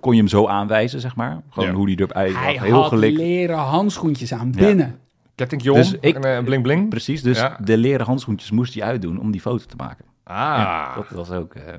kon 0.00 0.12
je 0.12 0.18
hem 0.18 0.28
zo 0.28 0.46
aanwijzen, 0.46 1.00
zeg 1.00 1.16
maar. 1.16 1.40
Gewoon 1.50 1.68
Ja. 1.68 1.74
hoe 1.74 1.86
die 1.86 1.96
erbij 1.96 2.30
Hij 2.30 2.52
zag. 2.54 2.62
Heel 2.64 2.74
had 2.74 2.88
gelikt. 2.88 3.16
leren 3.16 3.58
handschoentjes 3.58 4.32
aan 4.34 4.52
Ja. 4.56 4.66
binnen. 4.66 4.98
Kettingje 5.34 5.70
om 5.72 5.76
Dus 5.78 5.94
ik- 6.00 6.14
en 6.16 6.36
eh, 6.36 6.44
bling 6.44 6.62
bling. 6.62 6.88
Precies, 6.88 7.22
dus 7.22 7.38
Ja. 7.38 7.56
de 7.64 7.76
leren 7.76 8.06
handschoentjes 8.06 8.50
moest 8.50 8.74
hij 8.74 8.82
uitdoen 8.82 9.20
om 9.20 9.30
die 9.30 9.40
foto 9.40 9.64
te 9.66 9.76
maken. 9.76 10.04
Ah. 10.30 10.36
Ja, 10.36 10.94
dat 10.94 11.10
was 11.10 11.30
ook... 11.30 11.54
eh, 11.54 11.62
nee, 11.66 11.76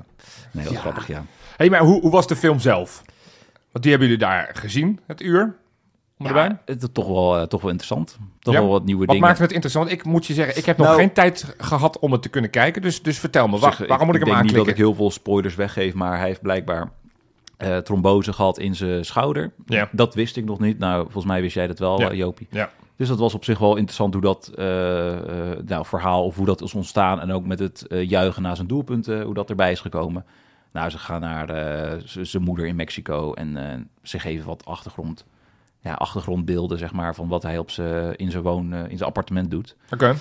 dat 0.52 0.64
was 0.64 0.72
Ja. 0.72 0.78
grappig, 0.80 1.06
ja. 1.06 1.24
hey, 1.56 1.70
maar 1.70 1.80
hoe, 1.80 2.00
hoe 2.00 2.10
was 2.10 2.26
de 2.26 2.36
film 2.36 2.58
zelf? 2.58 3.02
Want 3.72 3.84
die 3.84 3.90
hebben 3.90 4.08
jullie 4.10 4.24
daar 4.24 4.50
gezien, 4.52 5.00
het 5.06 5.20
uur? 5.22 5.56
Om 6.18 6.26
erbij? 6.26 6.44
Ja, 6.48 6.62
het 6.64 6.82
is 6.82 6.88
toch 6.92 7.06
wel, 7.06 7.36
eh, 7.38 7.42
toch 7.46 7.60
wel 7.60 7.70
interessant. 7.70 8.18
Toch 8.38 8.54
Ja? 8.54 8.60
wel 8.60 8.68
wat 8.70 8.84
nieuwe 8.84 9.00
Wat 9.04 9.14
dingen. 9.14 9.26
maakt 9.28 9.38
het 9.38 9.52
interessant? 9.52 9.90
Ik 9.90 10.04
moet 10.04 10.26
je 10.26 10.34
zeggen, 10.34 10.56
ik 10.56 10.64
heb 10.66 10.76
nog 10.76 10.86
Nou- 10.86 10.98
geen 10.98 11.12
tijd 11.12 11.54
gehad 11.58 11.98
om 11.98 12.12
het 12.12 12.22
te 12.22 12.28
kunnen 12.28 12.50
kijken. 12.50 12.82
Dus, 12.82 13.02
dus 13.02 13.18
vertel 13.18 13.48
me, 13.48 13.58
zich, 13.58 13.78
waarom 13.86 13.86
moet 13.88 13.90
ik, 13.90 13.96
hem 13.98 14.08
denk 14.12 14.24
niet 14.26 14.30
aanklikken? 14.34 14.56
dat 14.58 14.68
ik 14.68 14.76
heel 14.76 14.94
veel 14.94 15.10
spoilers 15.10 15.54
weggeef, 15.54 15.94
maar 15.94 16.18
hij 16.18 16.26
heeft 16.26 16.42
blijkbaar 16.42 16.90
eh, 17.56 17.76
trombose 17.76 18.32
gehad 18.32 18.58
in 18.58 18.74
zijn 18.74 19.04
schouder. 19.04 19.52
Ja. 19.66 19.88
Dat 19.92 20.14
wist 20.14 20.36
ik 20.36 20.44
nog 20.44 20.58
niet. 20.58 20.78
Nou, 20.78 21.02
volgens 21.02 21.24
mij 21.24 21.40
wist 21.40 21.54
jij 21.54 21.66
dat 21.66 21.78
wel, 21.78 22.00
Ja. 22.00 22.12
Jopie. 22.12 22.46
Ja. 22.50 22.70
Dus 22.96 23.08
dat 23.08 23.18
was 23.18 23.34
op 23.34 23.44
zich 23.44 23.58
wel 23.58 23.76
interessant 23.76 24.12
hoe 24.12 24.22
dat 24.22 24.52
eh, 24.56 25.50
eh, 25.50 25.58
nou, 25.66 25.86
verhaal 25.86 26.24
of 26.24 26.36
hoe 26.36 26.46
dat 26.46 26.62
is 26.62 26.74
ontstaan. 26.74 27.20
En 27.20 27.32
ook 27.32 27.46
met 27.46 27.58
het 27.58 27.86
eh, 27.86 28.08
juichen 28.08 28.42
naar 28.42 28.56
zijn 28.56 28.68
doelpunten, 28.68 29.22
hoe 29.22 29.34
dat 29.34 29.50
erbij 29.50 29.72
is 29.72 29.80
gekomen. 29.80 30.24
Nou, 30.72 30.90
ze 30.90 30.98
gaan 30.98 31.20
naar 31.20 31.46
zijn 32.06 32.42
moeder 32.42 32.66
in 32.66 32.76
Mexico 32.76 33.32
en 33.34 33.90
ze 34.02 34.18
geven 34.18 34.46
wat 34.46 34.64
achtergrond. 34.64 35.24
Ja, 35.80 35.94
achtergrondbeelden, 35.94 36.78
zeg 36.78 36.92
maar, 36.92 37.14
van 37.14 37.28
wat 37.28 37.42
hij 37.42 37.58
op 37.58 37.70
zijn, 37.70 38.16
in, 38.16 38.30
zijn 38.30 38.42
woon, 38.42 38.74
in 38.74 38.96
zijn 38.96 39.08
appartement 39.08 39.50
doet. 39.50 39.76
Oké. 39.90 40.14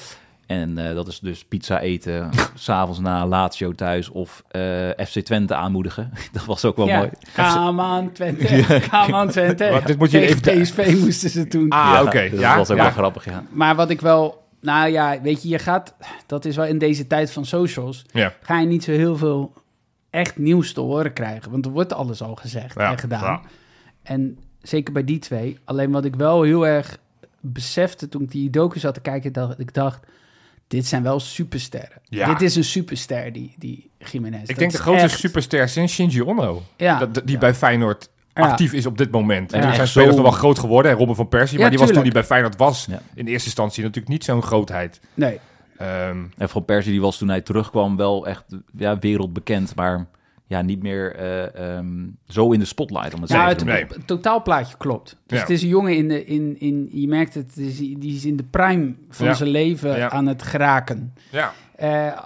En 0.52 0.78
eh, 0.78 0.96
dat 0.96 1.08
is 1.08 1.20
dus 1.20 1.46
pizza 1.46 1.80
eten, 1.80 2.30
s'avonds 2.54 3.00
na 3.00 3.26
Lazio 3.28 3.72
thuis 3.72 4.10
of 4.10 4.44
eh, 4.48 4.62
FC 5.08 5.20
Twente 5.20 5.56
aanmoedigen. 5.56 6.12
dat 6.32 6.46
was 6.46 6.66
ook 6.66 6.76
wel 6.78 6.88
ja. 6.88 6.98
mooi. 6.98 7.10
On 7.98 8.12
Twente, 8.12 8.82
on 9.14 9.28
Twente. 9.36 9.70
Wat, 9.72 9.86
dit 9.88 9.98
moet 9.98 10.12
je 10.12 10.20
even- 10.20 10.62
PSV 10.62 10.96
moesten 11.00 11.30
ze 11.30 11.48
doen. 11.48 11.70
Ah, 11.70 11.92
Ja, 11.94 12.04
oké. 12.04 12.30
dus 12.30 12.40
Ja, 12.40 12.48
dat 12.50 12.58
was 12.58 12.70
ook 12.72 12.78
ja. 12.78 12.84
wel 12.84 12.92
grappig, 12.92 13.26
ja. 13.26 13.44
Maar 13.50 13.76
wat 13.76 13.90
ik 13.90 14.02
wel, 14.02 14.44
nou 14.62 14.90
ja, 14.90 15.22
weet 15.22 15.44
je, 15.44 15.50
je 15.50 15.60
gaat, 15.60 15.96
dat 16.26 16.46
is 16.46 16.56
wel 16.56 16.66
in 16.66 16.78
deze 16.78 17.08
tijd 17.08 17.32
van 17.32 17.46
socials, 17.46 18.06
Ja. 18.12 18.34
ga 18.42 18.60
je 18.60 18.68
niet 18.68 18.84
zo 18.84 18.92
heel 18.92 19.18
veel 19.18 19.54
echt 20.10 20.38
nieuws 20.38 20.74
te 20.74 20.82
horen 20.82 21.14
krijgen. 21.14 21.52
Want 21.52 21.66
er 21.66 21.72
wordt 21.72 21.94
alles 21.94 22.22
al 22.22 22.36
gezegd 22.36 22.76
Ja, 22.76 22.92
en 22.92 22.98
gedaan. 22.98 23.24
ja. 23.24 23.42
En 24.04 24.38
zeker 24.62 24.94
bij 24.94 25.04
die 25.04 25.20
twee. 25.20 25.58
Alleen 25.66 25.92
wat 25.92 26.06
ik 26.06 26.16
wel 26.16 26.42
heel 26.42 26.68
erg 26.68 26.98
besefte 27.40 28.10
toen 28.10 28.22
ik 28.22 28.32
die 28.32 28.50
docu 28.50 28.80
zat 28.80 28.94
te 28.94 29.00
kijken, 29.02 29.34
dat 29.34 29.60
ik 29.60 29.74
dacht, 29.74 30.00
dit 30.72 30.86
zijn 30.88 31.04
wel 31.04 31.20
supersterren. 31.20 32.02
Ja. 32.04 32.28
Dit 32.28 32.42
is 32.42 32.56
een 32.56 32.64
superster, 32.64 33.34
die, 33.34 33.54
die 33.58 33.92
Jiménez. 34.12 34.42
Ik 34.42 34.48
Dat 34.48 34.58
denk 34.58 34.72
de 34.72 34.78
grootste 34.78 35.04
echt- 35.06 35.20
superster 35.20 35.70
sinds 35.70 35.94
Shinji 35.94 36.22
Ono. 36.24 36.62
Ja, 36.78 37.06
Dat, 37.06 37.22
die 37.26 37.38
bij 37.38 37.54
Feyenoord 37.54 38.10
Ja. 38.34 38.42
actief 38.42 38.74
is 38.74 38.86
op 38.86 38.98
dit 38.98 39.12
moment. 39.12 39.52
En 39.54 39.60
Ja. 39.60 39.66
toen 39.66 39.76
zijn 39.76 39.88
spelers 39.88 40.16
nog 40.16 40.24
wel 40.24 40.32
groot 40.32 40.60
geworden. 40.60 40.92
Robin 40.94 41.16
van 41.16 41.28
Persie. 41.28 41.56
Ja, 41.56 41.62
maar 41.62 41.70
die 41.72 41.80
was 41.80 41.90
toen 41.92 42.02
hij 42.02 42.12
bij 42.12 42.24
Feyenoord 42.24 42.58
was. 42.58 42.86
Ja. 42.90 43.02
In 43.14 43.28
eerste 43.28 43.46
instantie 43.46 43.84
natuurlijk 43.84 44.12
niet 44.12 44.24
zo'n 44.24 44.42
grootheid. 44.44 45.00
nee. 45.14 45.40
Ehm, 45.78 46.18
En 46.38 46.50
Van 46.50 46.66
Persie 46.66 46.92
die 46.92 47.02
was 47.02 47.18
toen 47.18 47.30
hij 47.30 47.42
terugkwam 47.42 47.96
wel 47.98 48.28
echt 48.28 48.44
ja, 48.78 49.00
wereldbekend, 49.00 49.76
maar 49.76 50.08
ja, 50.52 50.62
niet 50.62 50.82
meer 50.84 51.16
eh, 51.16 51.76
ehm, 51.78 52.08
zo 52.28 52.52
in 52.52 52.60
de 52.60 52.66
spotlight, 52.66 53.14
om 53.14 53.22
het 53.22 53.30
zo 53.30 53.38
Ja, 53.38 53.44
te 53.44 53.50
het, 53.50 53.64
nee. 53.66 54.06
totaalplaatje 54.06 54.78
klopt. 54.78 55.18
Dus 55.26 55.38
Ja. 55.38 55.44
het 55.44 55.50
is 55.54 55.62
een 55.62 55.68
jongen 55.70 55.96
in 55.96 56.08
de, 56.08 56.26
in, 56.26 56.60
in, 56.60 56.90
je 56.92 57.08
merkt 57.08 57.34
het, 57.34 57.48
het 57.56 57.58
is, 57.58 57.78
die 57.78 58.16
is 58.16 58.26
in 58.26 58.36
de 58.36 58.44
prime 58.44 58.94
van 59.10 59.26
Ja. 59.26 59.34
zijn 59.34 59.50
leven 59.50 59.98
Ja. 59.98 60.10
aan 60.10 60.28
het 60.28 60.42
geraken. 60.44 61.14
ja. 61.32 61.54
Eh, 61.76 62.18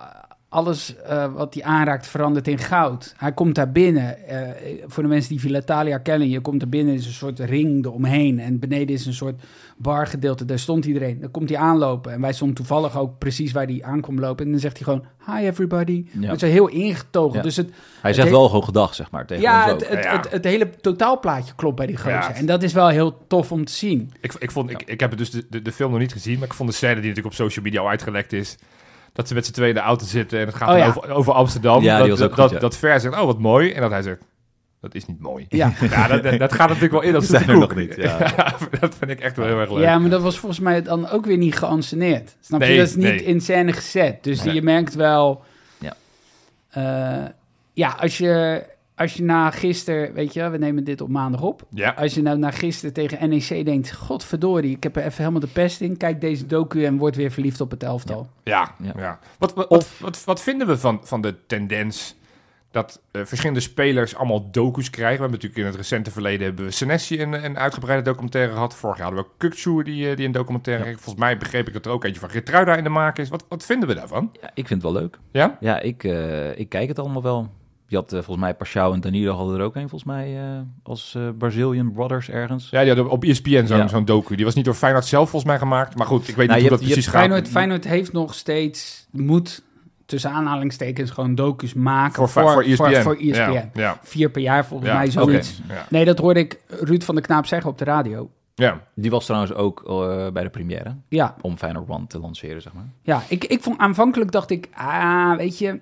alles 0.55 0.95
eh, 0.95 1.33
wat 1.33 1.53
hij 1.53 1.63
aanraakt 1.63 2.07
verandert 2.07 2.47
in 2.47 2.57
goud. 2.57 3.13
Hij 3.17 3.31
komt 3.33 3.55
daar 3.55 3.71
binnen. 3.71 4.27
eh, 4.27 4.83
voor 4.87 5.03
de 5.03 5.09
mensen 5.09 5.29
die 5.29 5.39
Villa 5.39 5.60
Italia 5.60 5.97
kennen, 5.97 6.29
je 6.29 6.39
komt 6.39 6.62
er 6.62 6.69
binnen, 6.69 6.93
is 6.93 7.06
een 7.06 7.12
soort 7.12 7.39
ring 7.39 7.85
eromheen. 7.85 8.39
En 8.39 8.60
beneden 8.60 8.95
is 8.95 9.06
een 9.06 9.13
soort 9.13 9.41
bargedeelte, 9.77 10.45
daar 10.45 10.60
stond 10.60 10.85
iedereen. 10.85 11.19
Dan 11.19 11.31
komt 11.31 11.49
hij 11.49 11.58
aanlopen. 11.58 12.12
En 12.12 12.21
wij 12.21 12.33
stonden 12.33 12.56
toevallig 12.56 12.97
ook 12.97 13.17
precies 13.17 13.51
waar 13.51 13.65
hij 13.65 13.79
aankwam 13.83 14.19
lopen. 14.19 14.45
En 14.45 14.51
dan 14.51 14.60
zegt 14.60 14.77
hij 14.77 14.83
gewoon, 14.83 15.06
hi 15.37 15.45
everybody. 15.47 16.06
Ja. 16.19 16.29
Het 16.31 16.41
is 16.41 16.51
heel 16.51 16.67
ingetogen. 16.67 17.37
Ja. 17.37 17.41
Dus 17.43 17.56
het, 17.56 17.69
Hij 18.01 18.13
zegt 18.13 18.27
Het 18.27 18.37
wel 18.37 18.49
hoge 18.49 18.71
dag, 18.71 18.95
zeg 18.95 19.12
maar, 19.12 19.25
tegen 19.25 19.43
ja, 19.43 19.63
ons 19.63 19.73
ook. 19.73 19.79
het, 19.79 19.89
het, 19.89 20.03
Ja. 20.03 20.17
Het, 20.17 20.31
het 20.31 20.43
hele 20.43 20.69
totaalplaatje 20.81 21.53
klopt 21.56 21.75
bij 21.75 21.85
die 21.87 21.97
gozer. 21.97 22.12
Ja. 22.12 22.33
En 22.33 22.45
dat 22.45 22.63
is 22.63 22.73
wel 22.73 22.87
heel 22.87 23.17
tof 23.27 23.51
om 23.51 23.65
te 23.65 23.71
zien. 23.73 24.12
Ik, 24.21 24.33
ik, 24.39 24.51
vond, 24.51 24.69
ik, 24.69 24.81
ik 24.85 24.99
heb 24.99 25.10
het 25.10 25.19
dus 25.19 25.29
de, 25.31 25.45
de, 25.49 25.62
de 25.62 25.71
film 25.71 25.91
nog 25.91 25.99
niet 25.99 26.12
gezien. 26.13 26.39
Maar 26.39 26.47
ik 26.47 26.53
vond 26.53 26.69
de 26.69 26.75
scène 26.75 26.93
die 26.93 27.01
natuurlijk 27.10 27.27
op 27.27 27.33
social 27.33 27.65
media 27.65 27.81
al 27.81 27.89
uitgelekt 27.89 28.33
is. 28.33 28.58
Dat 29.15 29.27
ze 29.27 29.33
met 29.33 29.45
z'n 29.45 29.51
tweeën 29.51 29.69
in 29.69 29.75
de 29.75 29.81
auto 29.81 30.05
zitten. 30.05 30.39
En 30.39 30.45
het 30.45 30.55
gaat 30.55 30.69
Oh, 30.69 30.77
ja. 30.77 30.87
over, 30.87 31.09
over 31.11 31.33
Amsterdam. 31.33 31.81
Ja, 31.83 31.97
die 31.99 32.09
dat, 32.09 32.19
was 32.19 32.27
ook 32.27 32.35
dat, 32.35 32.45
goed, 32.45 32.55
ja. 32.55 32.59
dat 32.59 32.77
Ver 32.77 32.99
zegt, 32.99 33.15
oh 33.15 33.25
wat 33.25 33.39
mooi. 33.39 33.71
En 33.71 33.81
dat 33.81 33.91
hij 33.91 34.01
zegt, 34.01 34.21
dat 34.81 34.95
is 34.95 35.05
niet 35.05 35.19
mooi. 35.19 35.45
Ja. 35.49 35.71
Ja, 35.89 36.07
dat, 36.07 36.23
dat, 36.23 36.39
dat 36.39 36.53
gaat 36.53 36.67
natuurlijk 36.67 36.93
wel 36.93 37.01
in. 37.01 37.13
Dat 37.13 37.23
zijn 37.35 37.49
er 37.49 37.57
nog 37.57 37.75
niet, 37.75 37.95
ja. 38.01 38.17
dat 38.79 38.95
vind 38.95 39.11
ik 39.11 39.19
echt 39.19 39.35
wel 39.37 39.45
heel 39.45 39.59
erg 39.59 39.71
leuk. 39.71 39.83
Ja, 39.83 39.99
maar 39.99 40.09
dat 40.09 40.21
was 40.21 40.37
volgens 40.39 40.61
mij 40.61 40.81
dan 40.81 41.09
ook 41.09 41.25
weer 41.25 41.37
niet 41.37 41.55
geanceneerd. 41.57 42.35
Snap 42.41 42.61
je? 42.61 42.77
Dat 42.77 42.87
is 42.87 42.95
niet 42.95 43.03
nee. 43.05 43.23
in 43.23 43.41
scène 43.41 43.73
gezet. 43.73 44.23
Dus 44.23 44.43
Nee. 44.43 44.53
je 44.53 44.61
merkt 44.61 44.95
wel... 44.95 45.43
Ja. 45.77 45.93
eh, 46.69 47.29
ja, 47.73 47.95
als 47.99 48.17
je, 48.17 48.63
als 48.96 49.13
je 49.13 49.23
na 49.23 49.52
gisteren, 49.52 50.13
weet 50.13 50.33
je, 50.33 50.50
we 50.50 50.58
nemen 50.58 50.83
dit 50.83 51.02
op 51.02 51.10
maandag 51.10 51.41
op. 51.41 51.63
Ja. 51.69 51.89
Als 51.89 52.13
je 52.13 52.21
nou 52.21 52.37
na 52.37 52.52
gisteren 52.52 52.93
tegen 52.93 53.29
NEC 53.29 53.65
denkt, 53.65 53.93
godverdorie, 53.93 54.75
ik 54.75 54.83
heb 54.83 54.96
er 54.96 55.04
even 55.04 55.17
helemaal 55.17 55.39
de 55.39 55.48
pest 55.48 55.81
in. 55.81 55.98
Kijk 55.98 56.21
deze 56.21 56.46
docu 56.46 56.85
en 56.85 56.98
word 56.98 57.15
weer 57.15 57.31
verliefd 57.31 57.62
op 57.62 57.71
het 57.71 57.83
elftal. 57.83 58.29
Ja, 58.43 58.75
ja. 58.81 58.93
Ja. 58.98 59.19
Wat, 59.37 59.54
wat, 59.54 59.69
wat, 59.69 59.87
wat, 60.00 60.23
wat 60.23 60.41
vinden 60.41 60.67
we 60.67 60.77
van, 60.77 61.00
van 61.04 61.21
de 61.21 61.35
tendens 61.46 62.15
dat 62.71 63.02
eh, 63.12 63.21
verschillende 63.25 63.62
spelers 63.62 64.15
allemaal 64.15 64.52
docu's 64.52 64.89
krijgen? 64.89 65.15
We 65.15 65.21
hebben 65.21 65.39
natuurlijk 65.39 65.62
in 65.62 65.65
het 65.65 65.75
recente 65.75 66.12
verleden 66.12 66.46
hebben 66.46 66.65
we 66.65 66.71
Senesi 66.71 67.21
een, 67.21 67.46
een 67.46 67.58
uitgebreide 67.58 68.04
documentaire 68.04 68.54
gehad. 68.54 68.75
Vorig 68.75 68.98
jaar 68.98 69.06
hadden 69.06 69.25
we 69.25 69.48
Kukçu 69.48 69.83
die, 69.83 70.10
eh, 70.10 70.15
die 70.15 70.25
een 70.25 70.31
documentaire 70.31 70.83
kreeg. 70.83 70.96
Volgens 70.96 71.25
mij 71.25 71.37
begreep 71.37 71.67
ik 71.67 71.73
dat 71.73 71.85
er 71.85 71.91
ook 71.91 72.04
eentje 72.04 72.19
van 72.19 72.29
Gertruida 72.29 72.75
in 72.75 72.83
de 72.83 72.89
maak 72.89 73.17
is. 73.17 73.29
Wat, 73.29 73.46
wat 73.50 73.65
vinden 73.65 73.89
we 73.89 73.96
daarvan? 73.96 74.29
Ja, 74.41 74.50
ik 74.54 74.67
vind 74.67 74.81
het 74.81 74.91
wel 74.91 75.02
leuk. 75.02 75.19
Ja? 75.31 75.58
Ja, 75.60 75.79
ik, 75.79 76.04
eh, 76.04 76.60
ik 76.60 76.69
kijk 76.69 76.87
het 76.87 77.00
allemaal 77.00 77.23
wel. 77.23 77.50
Je 77.88 77.96
had 77.96 78.06
eh, 78.13 78.17
volgens 78.19 78.38
mij 78.46 78.54
Pashao 78.56 78.94
en 78.94 79.02
Danilo 79.02 79.33
hadden 79.36 79.60
er 79.60 79.65
ook 79.65 79.75
een, 79.75 79.90
volgens 79.90 80.04
mij, 80.04 80.38
eh, 80.38 80.60
als 80.83 81.15
eh, 81.17 81.21
Brazilian 81.38 81.92
Brothers 81.92 82.29
ergens. 82.29 82.67
Ja, 82.69 82.79
die 82.83 82.88
hadden 82.94 83.10
op 83.12 83.23
ESPN 83.23 83.65
zo'n 83.65 83.77
Ja. 83.77 83.88
zo'n 83.88 84.06
docu. 84.06 84.36
Die 84.36 84.46
was 84.46 84.56
niet 84.56 84.65
door 84.65 84.73
Feyenoord 84.73 85.06
zelf 85.06 85.29
volgens 85.29 85.52
mij 85.52 85.60
gemaakt. 85.60 85.98
Maar 85.98 86.08
goed, 86.08 86.27
ik 86.27 86.36
weet 86.36 86.48
Nou, 86.48 86.60
niet 86.62 86.69
hoe 86.69 86.77
dat 86.77 86.79
hebt- 86.79 86.81
je 86.90 86.94
precies 86.94 87.12
gaat. 87.12 87.21
Feyenoord, 87.21 87.48
Feyenoord 87.50 87.83
heeft 87.83 88.13
nog 88.13 88.33
steeds, 88.33 89.08
moet 89.12 89.63
tussen 90.06 90.31
aanhalingstekens 90.31 91.12
gewoon 91.12 91.36
docu's 91.36 91.73
maken 91.73 92.13
voor, 92.15 92.29
voor, 92.29 92.52
voor, 92.52 92.63
E 92.63 92.75
voor, 92.75 92.88
ESPN. 92.88 93.02
voor 93.04 93.15
E 93.19 93.29
ESPN. 93.31 93.52
Ja, 93.52 93.69
ja, 93.73 94.00
Vier 94.02 94.29
per 94.29 94.42
jaar 94.42 94.65
volgens 94.65 94.90
Ja, 94.90 94.98
mij 94.98 95.12
zoiets. 95.12 95.62
ja. 95.67 95.86
Nee, 95.90 96.06
dat 96.06 96.17
hoorde 96.19 96.40
ik 96.40 96.60
Ruud 96.67 97.04
van 97.04 97.15
der 97.15 97.23
Knaap 97.23 97.46
zeggen 97.46 97.69
op 97.69 97.77
de 97.77 97.83
radio. 97.83 98.29
ja. 98.56 98.81
Die 98.94 99.12
was 99.12 99.25
trouwens 99.25 99.54
ook 99.54 99.83
eh, 99.88 100.27
bij 100.31 100.44
de 100.44 100.50
première, 100.50 100.96
Ja, 101.10 101.36
om 101.42 101.58
Feyenoord 101.58 101.90
One 101.90 102.08
te 102.08 102.19
lanceren, 102.19 102.62
zeg 102.62 102.73
maar. 102.73 102.86
ja 103.02 103.21
ik, 103.29 103.44
ik 103.46 103.62
vond 103.63 103.77
aanvankelijk 103.77 104.31
dacht 104.31 104.50
ik, 104.50 104.69
ah, 104.73 105.36
weet 105.38 105.58
je, 105.58 105.79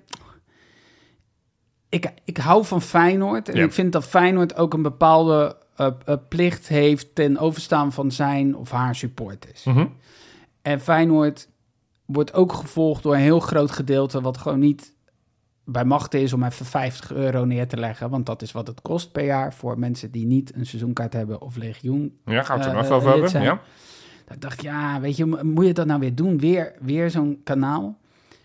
ik, 1.93 2.11
ik 2.23 2.37
hou 2.37 2.65
van 2.65 2.81
Feyenoord. 2.81 3.49
En 3.49 3.55
Ja. 3.57 3.63
ik 3.63 3.73
vind 3.73 3.91
dat 3.91 4.03
Feyenoord 4.05 4.55
ook 4.57 4.73
een 4.73 4.81
bepaalde 4.81 5.55
eh, 5.75 5.87
eh, 6.05 6.15
plicht 6.29 6.67
heeft 6.67 7.15
ten 7.15 7.37
overstaan 7.37 7.91
van 7.91 8.11
zijn 8.11 8.55
of 8.55 8.71
haar 8.71 8.95
supporters. 8.95 9.63
Mhm. 9.63 9.85
En 10.61 10.79
Feyenoord 10.79 11.49
wordt 12.05 12.33
ook 12.33 12.53
gevolgd 12.53 13.03
door 13.03 13.13
een 13.13 13.19
heel 13.21 13.39
groot 13.39 13.71
gedeelte 13.71 14.21
wat 14.21 14.37
gewoon 14.37 14.59
niet 14.59 14.91
bij 15.65 15.85
machten 15.85 16.21
is 16.21 16.33
om 16.33 16.43
even 16.43 16.65
50 16.65 17.11
euro 17.13 17.45
neer 17.45 17.67
te 17.67 17.77
leggen. 17.77 18.09
Want 18.09 18.25
dat 18.25 18.41
is 18.41 18.51
wat 18.51 18.67
het 18.67 18.81
kost 18.81 19.11
per 19.11 19.25
jaar 19.25 19.53
voor 19.53 19.79
mensen 19.79 20.11
die 20.11 20.25
niet 20.25 20.55
een 20.55 20.65
seizoenkaart 20.65 21.13
hebben 21.13 21.41
of 21.41 21.55
legioen. 21.55 22.17
ja, 22.25 22.43
gaan 22.43 22.57
we 22.57 22.63
het 22.63 22.73
er 22.73 22.79
Eh, 22.79 22.83
nog 22.89 22.97
over 22.97 23.09
hebben. 23.11 23.41
Ja. 23.41 23.61
Dat 24.25 24.35
ik 24.35 24.41
dacht, 24.41 24.61
ja, 24.61 24.99
weet 24.99 25.17
je, 25.17 25.25
mo- 25.25 25.43
moet 25.43 25.65
je 25.65 25.73
dat 25.73 25.85
nou 25.85 25.99
weer 25.99 26.15
doen? 26.15 26.37
Weer, 26.37 26.73
weer 26.81 27.09
zo'n 27.09 27.41
kanaal? 27.43 27.97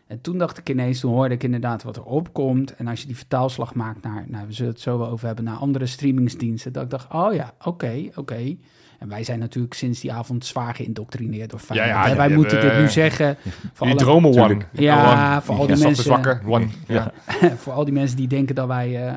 En 0.08 0.20
toen 0.20 0.38
dacht 0.38 0.58
ik 0.58 0.68
ineens, 0.68 1.00
toen 1.00 1.12
hoorde 1.12 1.34
ik 1.34 1.42
inderdaad 1.42 1.82
wat 1.82 1.96
er 1.96 2.02
opkomt. 2.04 2.74
En 2.76 2.86
als 2.86 3.00
je 3.00 3.06
die 3.06 3.16
vertaalslag 3.16 3.74
maakt 3.74 4.02
naar, 4.02 4.24
nou, 4.28 4.46
we 4.46 4.52
zullen 4.52 4.72
het 4.72 4.80
zo 4.80 4.98
wel 4.98 5.08
over 5.08 5.26
hebben, 5.26 5.44
naar 5.44 5.56
andere 5.56 5.86
streamingsdiensten. 5.86 6.72
Dat 6.72 6.82
ik 6.82 6.90
dacht, 6.90 7.12
oh 7.12 7.34
ja, 7.34 7.52
oké, 7.64 8.08
oké. 8.14 8.56
En 8.98 9.08
wij 9.08 9.24
zijn 9.24 9.38
natuurlijk 9.38 9.74
sinds 9.74 10.00
die 10.00 10.12
avond 10.12 10.46
zwaar 10.46 10.74
geïndoctrineerd 10.74 11.50
door 11.50 11.58
Feyenoord. 11.58 11.90
ja, 11.90 12.06
die 12.06 12.14
wij 12.14 12.28
moeten 12.28 12.60
dit 12.60 12.78
nu 12.78 12.88
zeggen. 12.88 13.36
Voor 13.72 13.86
Die 13.86 13.96
alle, 13.96 14.04
dromen 14.04 14.30
one. 14.42 14.58
Ja, 14.72 15.32
One. 15.32 15.42
voor 15.42 15.54
al 15.54 15.68
Ja, 15.68 15.74
die 15.74 15.84
mensen- 15.84 16.04
zwakker. 16.04 16.42
One. 16.46 16.66
Ja. 16.86 17.12
voor 17.62 17.72
al 17.72 17.84
die 17.84 17.94
mensen 17.94 18.16
die 18.16 18.28
denken 18.28 18.54
dat 18.54 18.66
wij 18.66 19.06
eh, 19.06 19.14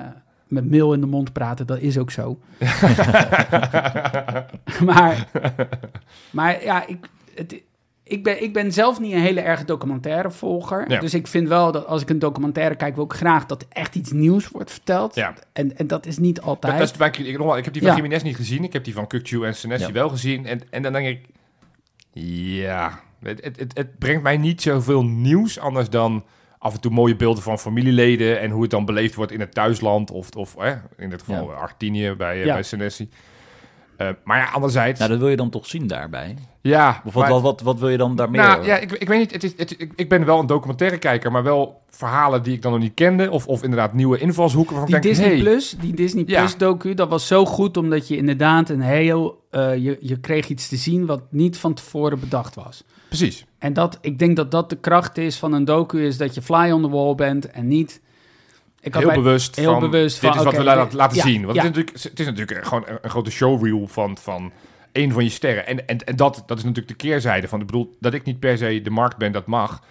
met 0.48 0.66
meel 0.70 0.94
in 0.94 1.00
de 1.00 1.08
mond 1.08 1.34
praten, 1.34 1.68
dat 1.68 1.80
is 1.80 1.98
ook 1.98 2.12
zo. 2.12 2.39
maar, 4.89 5.28
maar 6.32 6.64
ja, 6.64 6.88
ik, 6.88 7.10
het, 7.36 7.62
ik, 8.12 8.24
ben, 8.24 8.43
ik 8.43 8.53
ben 8.53 8.72
zelf 8.72 8.99
niet 8.99 9.12
een 9.14 9.20
hele 9.22 9.41
erge 9.41 9.66
documentairevolger. 9.66 10.89
Ja. 10.91 10.99
Dus 10.99 11.14
ik 11.14 11.28
vind 11.28 11.47
wel 11.47 11.72
dat 11.72 11.86
als 11.86 12.01
ik 12.01 12.09
een 12.09 12.20
documentaire 12.20 12.76
kijk, 12.76 12.95
wil 12.95 13.03
ik 13.03 13.14
graag 13.14 13.45
dat 13.45 13.62
er 13.62 13.68
echt 13.72 13.95
iets 13.95 14.12
nieuws 14.12 14.47
wordt 14.49 14.72
verteld. 14.72 15.16
Ja. 15.16 15.34
En, 15.53 15.78
en 15.78 15.88
dat 15.88 16.05
is 16.05 16.18
niet 16.18 16.41
altijd. 16.41 16.78
dat 16.97 17.09
is. 17.18 17.28
Nogmaals, 17.38 17.57
Ik 17.57 17.64
heb 17.64 17.74
die 17.74 17.82
van 17.82 17.91
Ja. 17.91 17.97
Jiménez 17.97 18.24
niet 18.24 18.36
gezien. 18.36 18.64
Ik 18.64 18.74
heb 18.74 18.84
die 18.84 18.93
van 18.93 19.07
Kukçu 19.16 19.43
en 19.45 19.55
Senesi 19.55 19.86
Ja. 19.86 19.91
wel 19.91 20.09
gezien. 20.09 20.45
En, 20.45 20.62
en 20.70 20.82
dan 20.82 20.93
denk 20.93 21.07
ik... 21.07 21.26
Ja, 22.14 22.99
het, 23.24 23.43
het, 23.43 23.59
het, 23.59 23.78
het 23.78 23.97
brengt 23.97 24.24
mij 24.24 24.38
niet 24.38 24.62
zoveel 24.62 25.05
nieuws. 25.05 25.59
Anders 25.59 25.89
dan 25.89 26.24
af 26.57 26.74
en 26.74 26.80
toe 26.82 26.91
mooie 26.91 27.16
beelden 27.16 27.43
van 27.43 27.59
familieleden... 27.59 28.39
en 28.39 28.51
hoe 28.51 28.62
het 28.62 28.72
dan 28.72 28.86
beleefd 28.86 29.16
wordt 29.16 29.32
in 29.32 29.39
het 29.39 29.53
thuisland. 29.53 30.12
Of, 30.12 30.30
of 30.36 30.55
eh, 30.57 30.72
in 30.97 31.09
dit 31.09 31.20
geval 31.20 31.49
Ja. 31.49 31.55
Argentinië 31.55 32.14
bij, 32.18 32.45
Ja. 32.45 32.53
bij 32.53 32.64
Senesi. 32.64 33.09
Eh, 34.08 34.14
maar 34.24 34.38
ja, 34.38 34.45
anderzijds... 34.45 34.99
Nou, 34.99 35.12
dat 35.12 35.20
wil 35.20 35.30
je 35.30 35.36
dan 35.36 35.49
toch 35.49 35.66
zien 35.66 35.88
daarbij? 35.88 36.36
ja, 36.62 37.02
Of 37.06 37.14
wat, 37.14 37.24
maar- 37.24 37.32
wat, 37.32 37.41
wat, 37.41 37.62
wat 37.62 37.80
wil 37.80 37.89
je 37.89 37.97
dan 37.97 38.16
daar 38.16 38.30
meer 38.30 38.41
Nou 38.41 38.66
ja, 38.66 38.78
ik, 38.78 38.91
ik 38.91 39.08
weet 39.08 39.20
niet. 39.20 39.32
Het 39.32 39.43
is, 39.43 39.54
het, 39.58 39.72
ik, 39.78 39.93
ik 39.95 40.10
ben 40.10 40.26
wel 40.26 40.39
een 40.39 40.45
documentaire 40.47 40.97
kijker, 40.97 41.32
maar 41.32 41.43
wel 41.43 41.82
verhalen 41.89 42.43
die 42.43 42.54
ik 42.54 42.62
dan 42.62 42.72
nog 42.72 42.82
niet 42.82 42.93
kende. 42.93 43.32
Of, 43.32 43.47
of 43.47 43.64
inderdaad 43.64 43.93
nieuwe 43.93 44.18
invalshoeken. 44.18 44.76
Waarvan 44.76 44.99
Die 45.02 45.10
ik 45.10 45.16
denk, 45.16 45.16
Disney 45.16 45.34
hey, 45.34 45.52
Plus, 45.52 45.76
die 45.80 45.93
Disney 45.93 46.24
Ja. 46.28 46.39
Plus 46.39 46.58
docu, 46.58 46.93
dat 46.93 47.10
was 47.10 47.28
zo 47.28 47.45
goed 47.45 47.78
omdat 47.78 48.08
je 48.08 48.18
inderdaad 48.18 48.70
een 48.70 48.82
heel, 48.82 49.43
eh, 49.49 49.76
je, 49.76 49.97
je 50.02 50.20
kreeg 50.20 50.47
iets 50.47 50.68
te 50.68 50.76
zien 50.76 51.06
wat 51.06 51.22
niet 51.30 51.58
van 51.58 51.74
tevoren 51.74 52.20
bedacht 52.20 52.56
was. 52.56 52.84
Precies. 53.08 53.45
En 53.60 53.74
dat, 53.74 53.97
ik 54.02 54.20
denk 54.20 54.36
dat 54.36 54.52
dat 54.52 54.70
de 54.70 54.76
kracht 54.78 55.18
is 55.18 55.38
van 55.38 55.54
een 55.54 55.66
docu, 55.66 56.06
is 56.06 56.18
dat 56.18 56.36
je 56.36 56.41
fly 56.41 56.72
on 56.72 56.82
the 56.82 56.89
wall 56.89 57.16
bent 57.16 57.52
en 57.52 57.68
niet... 57.68 58.02
Ik 58.82 58.94
had 58.94 59.04
heel 59.04 59.12
bij- 59.12 59.22
bewust 59.22 59.56
heel 59.56 59.72
van, 59.72 59.80
bewust 59.90 60.22
dit 60.22 60.30
van, 60.30 60.40
is 60.40 60.44
wat 60.44 60.58
we 60.58 60.64
laten 60.98 61.18
ja, 61.18 61.24
zien. 61.24 61.46
Want 61.46 61.56
ja. 61.56 61.64
het, 61.64 61.76
is 61.78 61.84
natuurlijk, 61.86 62.04
het 62.04 62.20
is 62.20 62.26
natuurlijk 62.26 62.66
gewoon 62.68 62.84
een, 62.88 62.98
een 63.02 63.10
grote 63.10 63.32
showreel 63.32 63.88
van, 63.88 64.18
van 64.18 64.52
één 64.92 65.12
van 65.12 65.24
je 65.24 65.30
sterren. 65.30 65.68
En, 65.68 65.88
en, 65.88 65.98
en 65.98 66.16
dat, 66.16 66.44
dat 66.46 66.58
is 66.58 66.64
natuurlijk 66.64 67.00
de 67.00 67.08
keerzijde 67.08 67.48
van. 67.48 67.60
Ik 67.60 67.66
bedoel, 67.66 67.96
dat 68.00 68.14
ik 68.14 68.24
niet 68.24 68.40
per 68.40 68.58
se 68.58 68.82
de 68.82 68.90
markt 68.90 69.18
ben, 69.18 69.32
dat 69.32 69.46
mag. 69.46 69.82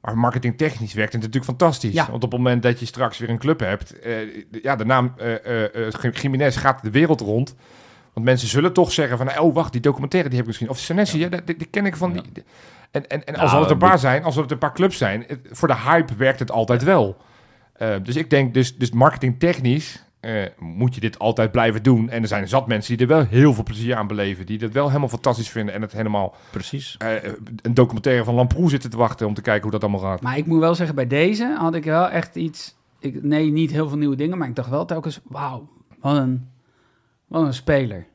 Maar 0.00 0.18
marketingtechnisch 0.18 0.94
werkt 0.94 1.12
het 1.12 1.20
natuurlijk 1.22 1.50
fantastisch. 1.50 1.92
Ja. 1.92 2.10
Want 2.10 2.24
op 2.24 2.32
het 2.32 2.40
moment 2.40 2.62
dat 2.62 2.80
je 2.80 2.86
straks 2.86 3.18
weer 3.18 3.28
een 3.28 3.38
club 3.38 3.60
hebt... 3.60 3.98
eh, 3.98 4.02
de- 4.50 4.58
ja, 4.62 4.76
de 4.76 4.84
naam 4.84 5.12
eh 5.16 5.64
eh, 5.64 5.86
eh, 6.04 6.12
Jiménez 6.12 6.58
gaat 6.58 6.82
de 6.82 6.90
wereld 6.90 7.20
rond. 7.20 7.54
Want 8.12 8.26
mensen 8.26 8.48
zullen 8.48 8.72
toch 8.72 8.92
zeggen 8.92 9.18
van... 9.18 9.38
oh, 9.38 9.54
wacht, 9.54 9.72
die 9.72 9.80
documentaire 9.80 10.28
die 10.28 10.38
heb 10.38 10.46
ik 10.46 10.52
misschien... 10.58 10.70
Of 10.74 10.78
Senesi, 10.78 11.18
ja. 11.18 11.28
die, 11.28 11.56
die 11.56 11.66
ken 11.66 11.86
ik 11.86 11.96
van... 11.96 12.14
Ja. 12.14 12.20
Die, 12.32 12.44
en, 12.90 13.06
en, 13.08 13.24
en 13.24 13.36
als 13.36 13.50
Nou, 13.50 13.62
het 13.62 13.70
een 13.72 13.78
paar 13.78 13.98
zijn, 13.98 14.24
als 14.24 14.36
het 14.36 14.50
een 14.50 14.58
paar 14.58 14.74
clubs 14.74 14.96
zijn... 14.98 15.24
het- 15.26 15.40
voor 15.50 15.68
de 15.68 15.76
hype 15.76 16.14
werkt 16.14 16.38
het 16.38 16.50
altijd 16.50 16.82
wel. 16.82 17.16
Eh, 17.74 17.94
dus 18.02 18.16
ik 18.16 18.30
denk, 18.30 18.54
dus, 18.54 18.76
dus 18.76 18.90
marketingtechnisch 18.90 20.04
eh, 20.24 20.44
moet 20.58 20.94
je 20.94 21.00
dit 21.00 21.18
altijd 21.18 21.52
blijven 21.52 21.82
doen. 21.82 22.10
En 22.10 22.22
er 22.22 22.28
zijn 22.28 22.48
zat 22.48 22.66
mensen 22.66 22.96
die 22.96 23.06
er 23.06 23.14
wel 23.14 23.26
heel 23.26 23.54
veel 23.54 23.62
plezier 23.62 23.96
aan 23.96 24.06
beleven. 24.06 24.46
Die 24.46 24.58
het 24.58 24.72
wel 24.72 24.86
helemaal 24.86 25.08
fantastisch 25.08 25.48
vinden. 25.48 25.74
En 25.74 25.80
het 25.80 25.92
helemaal 25.92 26.34
Precies. 26.50 26.96
eh, 26.96 27.32
een 27.62 27.74
documentaire 27.74 28.24
van 28.24 28.34
Lamproe 28.34 28.70
zitten 28.70 28.90
te 28.90 28.96
wachten 28.96 29.26
om 29.26 29.34
te 29.34 29.42
kijken 29.42 29.62
hoe 29.62 29.70
dat 29.70 29.82
allemaal 29.82 30.00
gaat. 30.00 30.20
Maar 30.20 30.36
ik 30.36 30.46
moet 30.46 30.60
wel 30.60 30.74
zeggen, 30.74 30.94
bij 30.94 31.06
deze 31.06 31.54
had 31.58 31.74
ik 31.74 31.84
wel 31.84 32.08
echt 32.08 32.36
iets... 32.36 32.76
Ik, 32.98 33.22
nee, 33.22 33.50
niet 33.50 33.70
heel 33.70 33.88
veel 33.88 33.98
nieuwe 33.98 34.16
dingen, 34.16 34.38
maar 34.38 34.48
ik 34.48 34.56
dacht 34.56 34.70
wel 34.70 34.84
telkens... 34.84 35.20
Wauw, 35.24 35.68
wat 36.00 36.16
een, 36.16 36.48
wat 37.26 37.42
een 37.42 37.54
speler. 37.54 38.06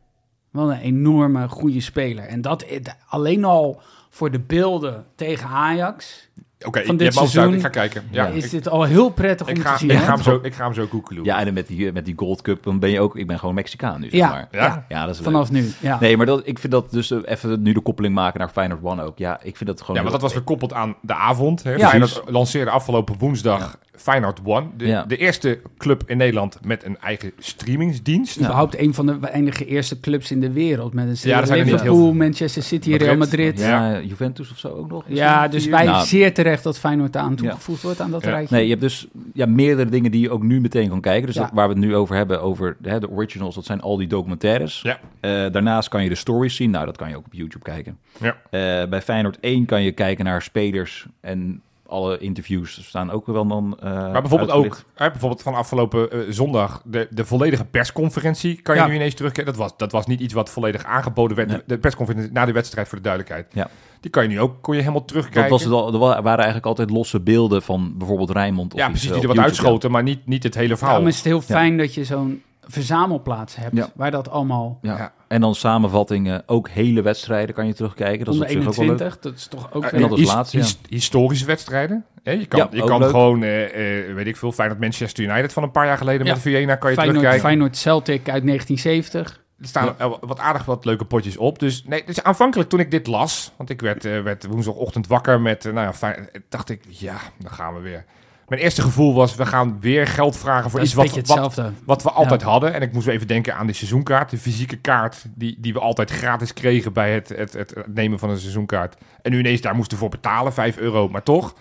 Wat 0.52 0.70
een 0.70 0.80
enorme 0.80 1.48
goede 1.48 1.82
speler. 1.82 2.24
En 2.24 2.42
dat 2.42 2.66
alleen 3.08 3.44
al 3.44 3.82
voor 4.10 4.32
de 4.32 4.40
beelden 4.40 5.06
tegen 5.16 5.48
Ajax... 5.48 6.29
Oké, 6.66 6.96
dit 6.96 7.32
je. 7.32 7.52
Ik 7.52 7.62
ga 7.62 7.70
kijken. 7.70 8.04
Ja, 8.12 8.28
is 8.28 8.46
ik, 8.46 8.52
dit 8.52 8.70
al 8.70 8.84
heel 8.84 9.10
prettig 9.10 9.48
om 9.48 9.54
ik, 9.54 9.62
ga, 9.62 9.74
te 9.74 9.80
zien. 9.80 9.90
ik, 9.90 9.98
ga 9.98 10.14
hem 10.14 10.24
zo, 10.24 10.40
ik 10.42 10.54
ga 10.54 10.64
hem 10.64 10.74
zo 10.74 10.86
koekelen. 10.86 11.24
Ja, 11.24 11.46
en 11.46 11.54
met 11.54 11.68
die, 11.68 11.92
met 11.92 12.06
die 12.06 12.14
Gold 12.18 12.42
Cup, 12.42 12.64
dan 12.64 12.80
ben 12.80 12.90
je 12.90 13.00
ook... 13.00 13.16
Ik 13.18 13.28
ben 13.28 13.40
gewoon 13.40 13.56
Mexicaan 13.56 14.00
nu, 14.00 14.10
zeg 14.10 14.20
Ja. 14.20 14.30
maar. 14.30 14.48
Ja? 14.52 14.86
Ja, 14.90 15.06
dat 15.06 15.10
is 15.10 15.22
leuk. 15.22 15.32
Vanaf 15.32 15.52
nu, 15.52 15.72
ja. 15.80 15.98
Nee, 16.00 16.18
maar 16.18 16.26
dat, 16.26 16.42
ik 16.48 16.60
vind 16.60 16.74
dat 16.74 16.92
dus 16.92 17.12
eh, 17.12 17.18
even 17.26 17.62
nu 17.62 17.74
de 17.74 17.82
koppeling 17.82 18.14
maken 18.16 18.40
naar 18.40 18.50
Feyenoord 18.50 18.84
One 18.84 19.04
ook. 19.04 19.18
Ja, 19.18 19.40
ik 19.44 19.58
vind 19.58 19.70
dat 19.70 19.82
gewoon... 19.82 19.96
Ja, 19.96 20.02
want 20.02 20.12
dat 20.14 20.22
was 20.22 20.34
gekoppeld 20.34 20.74
aan 20.74 20.96
de 21.02 21.14
avond. 21.14 21.64
Hè. 21.64 21.72
Ja. 21.74 21.88
Feyenoord 21.88 22.22
lanceerde 22.26 22.72
afgelopen 22.72 23.16
woensdag 23.18 23.78
Feyenoord 24.00 24.40
One. 24.44 24.68
De, 24.78 24.88
Ja. 24.88 25.04
de 25.04 25.18
eerste 25.18 25.60
club 25.78 26.04
in 26.06 26.18
Nederland 26.18 26.58
met 26.66 26.84
een 26.86 26.98
eigen 27.00 27.32
streamingsdienst. 27.40 28.38
Überhaupt 28.40 28.80
een 28.80 28.94
van 28.94 29.06
de 29.06 29.18
enige 29.32 29.66
eerste 29.66 30.00
clubs 30.00 30.32
in 30.32 30.40
de 30.40 30.52
wereld. 30.52 30.94
Met 30.94 31.08
een 31.24 31.30
Ja, 31.30 31.40
er 31.40 31.46
zijn 31.48 31.60
er 31.60 31.66
niet 31.66 31.74
Liverpool, 31.74 31.98
heel 31.98 32.06
veel. 32.06 32.14
Manchester 32.14 32.64
City, 32.64 32.90
Madrid. 32.90 33.08
Real 33.08 33.18
Madrid. 33.20 33.60
Ja, 33.60 33.92
Ja, 33.92 34.02
Juventus 34.02 34.52
of 34.52 34.58
zo 34.58 34.68
ook 34.68 34.90
nog. 34.90 35.04
misschien? 35.10 35.50
dus 35.52 35.66
wij 35.66 35.86
Nou, 35.86 36.06
zeer 36.06 36.34
terecht 36.34 36.64
dat 36.64 36.80
Feyenoord 36.80 37.16
aan 37.16 37.36
toegevoegd 37.36 37.82
wordt 37.82 38.00
aan 38.02 38.12
dat 38.12 38.24
Ja. 38.24 38.30
rijtje. 38.30 38.56
Nee, 38.56 38.64
je 38.64 38.70
hebt 38.70 38.82
dus 38.82 39.08
ja, 39.34 39.46
meerdere 39.46 39.90
dingen 39.90 40.12
die 40.12 40.22
je 40.22 40.30
ook 40.30 40.44
nu 40.44 40.62
meteen 40.62 40.90
kan 40.90 41.02
kijken. 41.02 41.26
Dus 41.26 41.36
Ja. 41.36 41.42
dat, 41.42 41.52
waar 41.54 41.68
we 41.68 41.74
het 41.74 41.84
nu 41.84 41.96
over 41.96 42.16
hebben, 42.16 42.42
over 42.42 42.78
hè, 42.82 43.00
de 43.00 43.10
originals, 43.10 43.56
dat 43.56 43.66
zijn 43.66 43.82
al 43.82 43.98
die 43.98 44.08
documentaires. 44.08 44.82
Ja. 44.82 45.00
Eh, 45.20 45.32
daarnaast 45.52 45.90
kan 45.90 46.04
je 46.04 46.10
de 46.10 46.16
stories 46.16 46.56
zien. 46.56 46.70
Nou, 46.70 46.86
dat 46.86 46.98
kan 46.98 47.10
je 47.10 47.18
ook 47.18 47.26
op 47.26 47.34
YouTube 47.34 47.64
kijken. 47.64 47.98
Ja. 48.20 48.38
Eh, 48.50 48.90
bij 48.90 49.02
Feyenoord 49.02 49.38
1 49.42 49.66
kan 49.66 49.84
je 49.84 49.92
kijken 49.92 50.26
naar 50.26 50.42
spelers 50.42 51.08
en 51.22 51.62
alle 51.90 52.18
interviews 52.18 52.88
staan 52.88 53.12
ook 53.12 53.26
wel 53.26 53.48
dan 53.48 53.78
eh 53.80 53.92
Maar 53.94 54.22
bijvoorbeeld 54.22 54.52
ook, 54.52 54.82
hè, 54.96 55.10
bijvoorbeeld 55.12 55.42
van 55.42 55.56
afgelopen 55.56 56.12
eh, 56.12 56.20
zondag, 56.30 56.82
de, 56.86 57.08
de 57.10 57.26
volledige 57.26 57.66
persconferentie 57.66 58.62
kan 58.62 58.76
je 58.76 58.82
Ja. 58.82 58.88
nu 58.88 58.96
ineens 58.96 59.14
terugkijken. 59.14 59.54
Dat 59.54 59.62
was, 59.62 59.78
dat 59.78 59.92
was 59.92 60.06
niet 60.06 60.20
iets 60.20 60.34
wat 60.34 60.50
volledig 60.50 60.84
aangeboden 60.84 61.38
werd. 61.38 61.50
Nee. 61.50 61.62
De, 61.66 61.78
persconferentie 61.78 62.32
na 62.32 62.46
de 62.46 62.52
wedstrijd, 62.52 62.88
voor 62.88 62.98
de 62.98 63.04
duidelijkheid. 63.04 63.48
Ja. 63.54 63.70
Die 64.00 64.12
kan 64.12 64.24
je 64.24 64.30
nu 64.30 64.40
ook, 64.40 64.62
kon 64.62 64.76
je 64.76 64.80
helemaal 64.82 65.06
terugkijken. 65.06 65.42
Dat 65.42 65.50
was 65.52 65.64
het 65.64 65.74
al, 65.74 65.94
er 65.94 66.00
wa- 66.00 66.22
waren 66.22 66.38
eigenlijk 66.38 66.66
altijd 66.66 66.90
losse 66.90 67.20
beelden 67.20 67.62
van 67.62 67.94
bijvoorbeeld 67.98 68.30
Rijnmond. 68.32 68.74
Of 68.74 68.80
ja, 68.80 68.88
precies, 68.90 69.08
eh, 69.08 69.14
die 69.14 69.22
er 69.22 69.36
wat 69.36 69.44
uitschoten, 69.46 69.92
maar 69.92 70.04
niet, 70.04 70.26
niet 70.28 70.44
het 70.44 70.56
hele 70.56 70.76
verhaal. 70.78 70.90
Daarom 70.94 71.08
is 71.10 71.16
het 71.16 71.26
heel 71.26 71.42
fijn 71.42 71.78
dat 71.78 71.94
je 71.94 72.04
zo'n 72.04 72.42
verzamelplaatsen 72.72 73.62
hebt, 73.62 73.76
Ja. 73.76 73.90
waar 73.96 74.12
dat 74.12 74.30
allemaal 74.30 74.80
Ja. 74.82 74.98
Ja. 74.98 75.14
En 75.28 75.42
dan 75.42 75.56
samenvattingen, 75.56 76.44
ook 76.46 76.70
hele 76.70 77.02
wedstrijden 77.02 77.56
kan 77.56 77.68
je 77.68 77.74
terugkijken. 77.74 78.26
Dat 78.26 78.34
is 78.34 78.40
onder 78.42 78.58
op 78.58 78.62
zich 78.64 78.70
ook 78.70 78.76
wel 78.76 78.86
leuk. 78.86 79.00
21, 79.00 79.20
dat 79.20 79.34
is 79.34 79.48
toch 79.48 79.74
ook 79.74 79.90
weer... 79.90 80.08
dat 80.10 80.20
laatste, 80.20 80.58
ja. 80.58 80.64
his- 80.64 80.80
historische 80.90 81.46
wedstrijden. 81.46 82.06
Hè, 82.24 82.32
je 82.32 82.46
kan, 82.46 82.60
Ja, 82.60 82.68
je 82.72 82.84
kan 82.84 83.00
leuk. 83.00 83.10
gewoon, 83.10 83.44
eh, 83.44 84.08
eh, 84.10 84.16
weet 84.16 84.28
ik 84.28 84.38
veel, 84.38 84.52
Feyenoord 84.52 84.80
Manchester 84.80 85.24
United 85.24 85.54
van 85.54 85.64
een 85.64 85.72
paar 85.72 85.86
jaar 85.86 85.98
geleden 85.98 86.26
Ja. 86.26 86.32
met 86.34 86.42
Vienna 86.42 86.76
kan 86.76 86.90
je 86.90 86.96
Feyenoord, 86.96 87.06
terugkijken. 87.20 87.40
Feyenoord 87.42 87.78
Celtic 87.78 88.30
uit 88.30 88.44
1970. 88.44 89.44
Er 89.60 89.68
staan 89.68 89.96
wat 90.22 90.40
aardig 90.40 90.66
wat 90.66 90.86
leuke 90.86 91.06
potjes 91.06 91.38
op. 91.38 91.60
Dus 91.60 91.84
nee, 91.84 92.04
dus 92.06 92.24
aanvankelijk 92.24 92.70
toen 92.70 92.80
ik 92.80 92.92
dit 92.92 93.08
las, 93.08 93.52
want 93.58 93.70
ik 93.70 93.82
werd, 93.82 94.06
eh, 94.06 94.22
werd 94.22 94.46
woensdagochtend 94.46 95.08
wakker 95.08 95.42
met, 95.42 95.64
nou 95.64 95.80
ja, 95.80 95.94
fijn, 95.94 96.30
dacht 96.50 96.70
ik, 96.70 96.84
ja, 96.90 97.16
dan 97.38 97.52
gaan 97.52 97.74
we 97.76 97.80
weer. 97.82 98.06
Mijn 98.50 98.62
eerste 98.62 98.82
gevoel 98.82 99.14
was, 99.14 99.36
we 99.36 99.46
gaan 99.46 99.78
weer 99.80 100.08
geld 100.08 100.38
vragen 100.38 100.70
voor 100.70 100.80
Dat 100.80 100.88
iets 100.88 101.28
wat, 101.28 101.56
wat, 101.86 102.04
we 102.04 102.12
altijd 102.12 102.42
Ja. 102.42 102.48
hadden. 102.48 102.74
En 102.74 102.82
ik 102.82 102.94
moest 102.94 103.08
even 103.08 103.28
denken 103.28 103.56
aan 103.56 103.68
de 103.68 103.74
seizoenkaart, 103.74 104.30
de 104.30 104.38
fysieke 104.38 104.76
kaart, 104.76 105.26
die, 105.36 105.58
die 105.60 105.74
we 105.74 105.80
altijd 105.80 106.12
gratis 106.12 106.54
kregen 106.54 106.94
bij 106.94 107.14
het, 107.14 107.30
het, 107.30 107.54
het, 107.54 107.76
nemen 107.94 108.20
van 108.20 108.30
een 108.30 108.38
seizoenkaart. 108.38 108.96
En 109.22 109.32
nu 109.32 109.40
ineens 109.40 109.62
daar 109.62 109.76
moesten 109.76 109.94
we 109.94 110.04
voor 110.04 110.12
betalen, 110.12 110.54
5 110.54 110.78
euro, 110.78 111.10
maar 111.10 111.24
toch. 111.24 111.54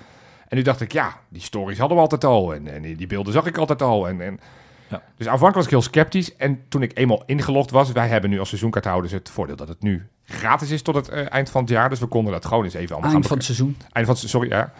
En 0.48 0.56
nu 0.56 0.62
dacht 0.62 0.80
ik, 0.80 0.92
ja, 0.92 1.16
die 1.28 1.42
stories 1.42 1.78
hadden 1.78 1.96
we 1.96 2.02
altijd 2.02 2.24
al. 2.24 2.54
En, 2.54 2.74
en 2.74 2.82
die, 2.96 3.06
beelden 3.06 3.32
zag 3.32 3.46
ik 3.46 3.58
altijd 3.58 3.82
al. 3.82 4.08
En, 4.08 4.20
en... 4.20 4.40
Ja. 4.90 5.02
Dus 5.16 5.26
aanvankelijk 5.26 5.54
was 5.54 5.64
ik 5.64 5.70
heel 5.70 5.82
sceptisch. 5.82 6.36
En 6.36 6.60
toen 6.68 6.82
ik 6.82 6.98
eenmaal 6.98 7.22
ingelogd 7.26 7.70
was, 7.70 7.92
wij 7.92 8.08
hebben 8.08 8.30
nu 8.30 8.38
als 8.38 8.48
seizoenkaarthouders 8.48 9.12
het 9.12 9.30
voordeel 9.30 9.56
dat 9.56 9.68
het 9.68 9.82
nu 9.82 10.06
gratis 10.24 10.70
is 10.70 10.82
tot 10.82 10.94
het 10.94 11.08
eh, 11.08 11.32
eind 11.32 11.50
van 11.50 11.60
het 11.60 11.70
jaar. 11.70 11.88
Dus 11.88 11.98
we 11.98 12.06
konden 12.06 12.32
dat 12.32 12.46
gewoon 12.46 12.64
eens 12.64 12.74
even 12.74 12.94
allemaal 12.94 13.10
Eind 13.10 13.26
gaan 13.26 13.28
van 13.28 13.36
het 13.36 13.46
seizoen. 13.46 13.76
Eind 13.92 14.06
van 14.06 14.16
het 14.16 14.30
sorry, 14.30 14.48
ja. 14.48 14.72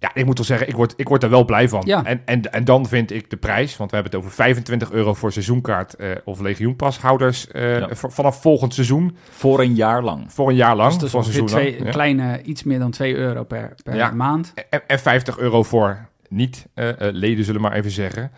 Ja, 0.00 0.10
ik 0.14 0.24
moet 0.26 0.36
toch 0.36 0.46
zeggen, 0.46 0.68
ik 0.68 0.74
word, 0.74 0.94
ik 0.96 1.08
word 1.08 1.22
er 1.22 1.30
wel 1.30 1.44
blij 1.44 1.68
van. 1.68 1.82
Ja. 1.84 2.04
En, 2.04 2.22
en, 2.24 2.52
en 2.52 2.64
dan 2.64 2.86
vind 2.86 3.10
ik 3.12 3.30
de 3.30 3.36
prijs, 3.36 3.76
want 3.76 3.90
we 3.90 3.96
hebben 3.96 4.14
het 4.14 4.24
over 4.24 4.36
25 4.36 4.90
euro 4.90 5.14
voor 5.14 5.32
seizoenkaart 5.32 5.94
eh, 5.96 6.10
of 6.24 6.40
legioenpashouders 6.40 7.48
eh, 7.48 7.78
Ja. 7.78 7.88
v- 7.94 8.04
vanaf 8.08 8.40
volgend 8.40 8.74
seizoen 8.74 9.16
Voor 9.30 9.60
een 9.60 9.74
jaar 9.74 10.02
lang. 10.02 10.32
voor 10.32 10.48
een 10.48 10.54
jaar 10.54 10.76
lang. 10.76 10.88
Dus 10.88 10.96
dat 10.98 11.04
is 11.06 11.10
voor 11.10 11.22
seizoen 11.22 11.46
twee, 11.46 11.64
lang, 11.68 11.78
een 11.78 11.84
ja. 11.86 11.90
kleine, 11.92 12.42
iets 12.42 12.62
meer 12.62 12.78
dan 12.78 12.90
2 12.90 13.14
euro 13.16 13.44
per, 13.44 13.74
per 13.82 13.94
Ja. 13.94 14.10
maand. 14.10 14.52
En, 14.70 14.80
en 14.86 14.98
50 14.98 15.38
euro 15.38 15.62
voor 15.62 16.06
niet-leden, 16.28 17.44
zullen 17.44 17.60
we 17.60 17.68
maar 17.68 17.76
even 17.76 17.90
zeggen. 17.90 18.30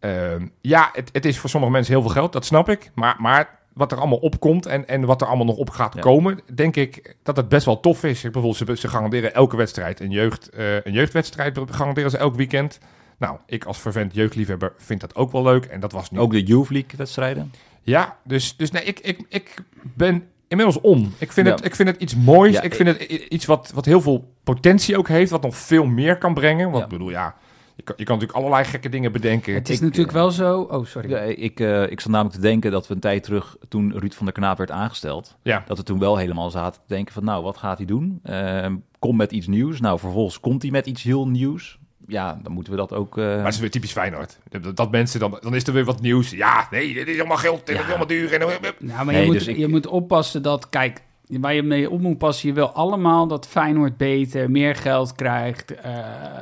Ehm, 0.00 0.46
ja, 0.60 0.88
het, 0.92 1.10
het 1.12 1.24
is 1.24 1.38
voor 1.38 1.50
sommige 1.50 1.72
mensen 1.72 1.92
heel 1.92 2.02
veel 2.02 2.10
geld, 2.10 2.32
dat 2.32 2.44
snap 2.44 2.68
ik. 2.68 2.90
Maar, 2.94 3.16
maar 3.18 3.57
wat 3.78 3.92
er 3.92 3.98
allemaal 3.98 4.18
opkomt 4.18 4.66
en, 4.66 4.88
en 4.88 5.04
wat 5.04 5.20
er 5.20 5.26
allemaal 5.26 5.46
nog 5.46 5.56
op 5.56 5.70
gaat 5.70 5.94
Ja. 5.94 6.00
komen, 6.00 6.40
denk 6.54 6.76
ik 6.76 7.16
dat 7.22 7.36
het 7.36 7.48
best 7.48 7.64
wel 7.66 7.80
tof 7.80 8.04
is. 8.04 8.24
Ik 8.24 8.32
bijvoorbeeld, 8.32 8.68
ze, 8.68 8.76
ze 8.76 8.88
garanderen 8.88 9.34
elke 9.34 9.56
wedstrijd 9.56 10.00
een, 10.00 10.10
jeugd, 10.10 10.48
eh, 10.48 10.74
een 10.74 10.92
jeugdwedstrijd, 10.92 11.58
garanderen 11.70 12.10
ze 12.10 12.16
elk 12.18 12.34
weekend. 12.34 12.78
Nou, 13.18 13.36
ik 13.46 13.64
als 13.64 13.78
vervent 13.78 14.14
jeugdliefhebber 14.14 14.72
vind 14.76 15.00
dat 15.00 15.14
ook 15.16 15.32
wel 15.32 15.42
leuk. 15.42 15.64
En 15.64 15.80
dat 15.80 15.92
was 15.92 16.10
nu 16.10 16.18
Ook 16.18 16.30
de 16.32 16.42
Youth 16.42 16.70
League 16.70 16.90
wedstrijden. 16.96 17.52
ja, 17.82 18.16
dus, 18.24 18.56
dus 18.56 18.70
nee, 18.70 18.82
ik, 18.84 18.98
ik, 19.00 19.20
ik 19.28 19.54
ben 19.94 20.24
inmiddels 20.48 20.80
om. 20.80 21.14
Ik 21.18 21.32
vind, 21.32 21.46
Ja. 21.46 21.52
het, 21.54 21.64
ik 21.64 21.74
vind 21.74 21.88
het 21.88 22.00
iets 22.00 22.16
moois. 22.16 22.52
Ja, 22.54 22.62
ik 22.62 22.74
vind 22.74 22.88
het 22.88 23.02
iets 23.10 23.44
wat, 23.46 23.70
wat 23.74 23.84
heel 23.84 24.00
veel 24.00 24.32
potentie 24.44 24.98
ook 24.98 25.08
heeft, 25.08 25.30
wat 25.30 25.42
nog 25.42 25.56
veel 25.56 25.84
meer 25.84 26.18
kan 26.18 26.34
brengen. 26.34 26.70
Want 26.70 26.82
ik 26.84 26.90
bedoel, 26.90 27.10
ja, 27.10 27.34
je 27.78 27.84
kan, 27.84 27.94
je 27.98 28.04
kan 28.04 28.14
natuurlijk 28.18 28.44
allerlei 28.44 28.64
gekke 28.64 28.88
dingen 28.88 29.12
bedenken. 29.12 29.54
Het 29.54 29.68
is 29.68 29.76
Ik, 29.76 29.82
natuurlijk 29.82 30.08
eh, 30.08 30.14
wel 30.14 30.30
zo... 30.30 30.60
Oh, 30.60 30.86
sorry. 30.86 31.10
Ja, 31.10 31.18
ik, 31.18 31.60
eh, 31.60 31.82
ik 31.90 32.00
zat 32.00 32.10
namelijk 32.10 32.34
te 32.36 32.40
denken 32.40 32.70
dat 32.70 32.86
we 32.88 32.94
een 32.94 33.00
tijd 33.00 33.22
terug, 33.22 33.56
toen 33.68 33.92
Ruud 33.98 34.12
van 34.14 34.24
der 34.26 34.34
Knaap 34.34 34.58
werd 34.58 34.70
aangesteld, 34.70 35.36
Ja. 35.42 35.62
dat 35.66 35.76
we 35.76 35.82
toen 35.82 35.98
wel 35.98 36.16
helemaal 36.16 36.50
zaten 36.50 36.80
te 36.86 36.94
denken 36.94 37.14
van, 37.14 37.24
nou, 37.24 37.42
wat 37.42 37.56
gaat 37.56 37.76
hij 37.76 37.86
doen? 37.86 38.20
Ehm, 38.22 38.76
kom 38.98 39.16
met 39.16 39.32
iets 39.32 39.46
nieuws. 39.46 39.80
Nou, 39.80 39.98
vervolgens 39.98 40.40
komt 40.40 40.62
hij 40.62 40.70
met 40.70 40.86
iets 40.86 41.02
heel 41.02 41.28
nieuws. 41.28 41.78
Ja, 42.06 42.40
dan 42.42 42.52
moeten 42.52 42.72
we 42.72 42.78
dat 42.78 42.92
ook... 42.92 43.18
eh, 43.18 43.24
Maar 43.24 43.44
het 43.44 43.54
is 43.54 43.60
weer 43.60 43.70
typisch 43.70 43.92
Feyenoord. 43.92 44.38
Dat, 44.48 44.76
dat 44.76 44.90
mensen 44.90 45.20
dan, 45.20 45.38
dan 45.40 45.54
is 45.54 45.66
er 45.66 45.72
weer 45.72 45.84
wat 45.84 46.00
nieuws. 46.00 46.30
Ja, 46.30 46.66
nee, 46.70 46.94
dit 46.94 47.08
is 47.08 47.18
allemaal 47.18 47.36
geld, 47.36 47.66
dit 47.66 47.76
Ja. 47.76 47.82
is 47.82 47.88
allemaal 47.88 48.06
duur. 48.06 48.32
En, 48.32 48.40
Nou, 48.40 49.04
maar 49.04 49.04
Nee, 49.06 49.20
je, 49.20 49.26
moet, 49.26 49.34
dus 49.38 49.46
ik- 49.46 49.56
je 49.56 49.68
moet 49.68 49.86
oppassen 49.86 50.42
dat... 50.42 50.68
Kijk, 50.68 51.02
waar 51.28 51.54
je 51.54 51.62
mee 51.62 51.90
op 51.90 52.00
moet 52.00 52.18
passen... 52.18 52.48
Je 52.48 52.54
wil 52.54 52.70
allemaal 52.70 53.26
dat 53.26 53.46
Feyenoord 53.46 53.96
beter, 53.96 54.50
meer 54.50 54.74
geld 54.74 55.12
krijgt... 55.14 55.74
eh, 55.74 55.94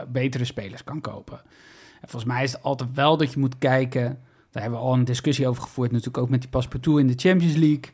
betere 0.08 0.44
spelers 0.44 0.84
kan 0.84 1.00
kopen. 1.00 1.40
En 2.00 2.08
volgens 2.08 2.32
mij 2.32 2.42
is 2.42 2.52
het 2.52 2.62
altijd 2.62 2.94
wel 2.94 3.16
dat 3.16 3.32
je 3.32 3.38
moet 3.38 3.58
kijken... 3.58 4.18
Daar 4.50 4.62
hebben 4.62 4.80
we 4.80 4.86
al 4.86 4.94
een 4.94 5.04
discussie 5.04 5.48
over 5.48 5.62
gevoerd... 5.62 5.90
natuurlijk 5.90 6.18
ook 6.18 6.28
met 6.28 6.40
die 6.40 6.50
Passepartout 6.50 6.98
in 6.98 7.06
de 7.06 7.14
Champions 7.16 7.54
League. 7.54 7.84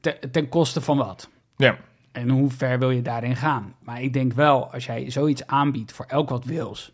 Ten, 0.00 0.30
ten 0.30 0.48
koste 0.48 0.80
van 0.80 0.96
wat? 0.96 1.28
ja. 1.56 1.76
En 2.12 2.28
hoe 2.28 2.50
ver 2.50 2.78
wil 2.78 2.90
je 2.90 3.02
daarin 3.02 3.36
gaan? 3.36 3.74
Maar 3.84 4.02
ik 4.02 4.12
denk 4.12 4.32
wel, 4.32 4.72
als 4.72 4.86
jij 4.86 5.10
zoiets 5.10 5.46
aanbiedt 5.46 5.92
voor 5.92 6.04
elk 6.04 6.28
wat 6.28 6.44
wils... 6.44 6.92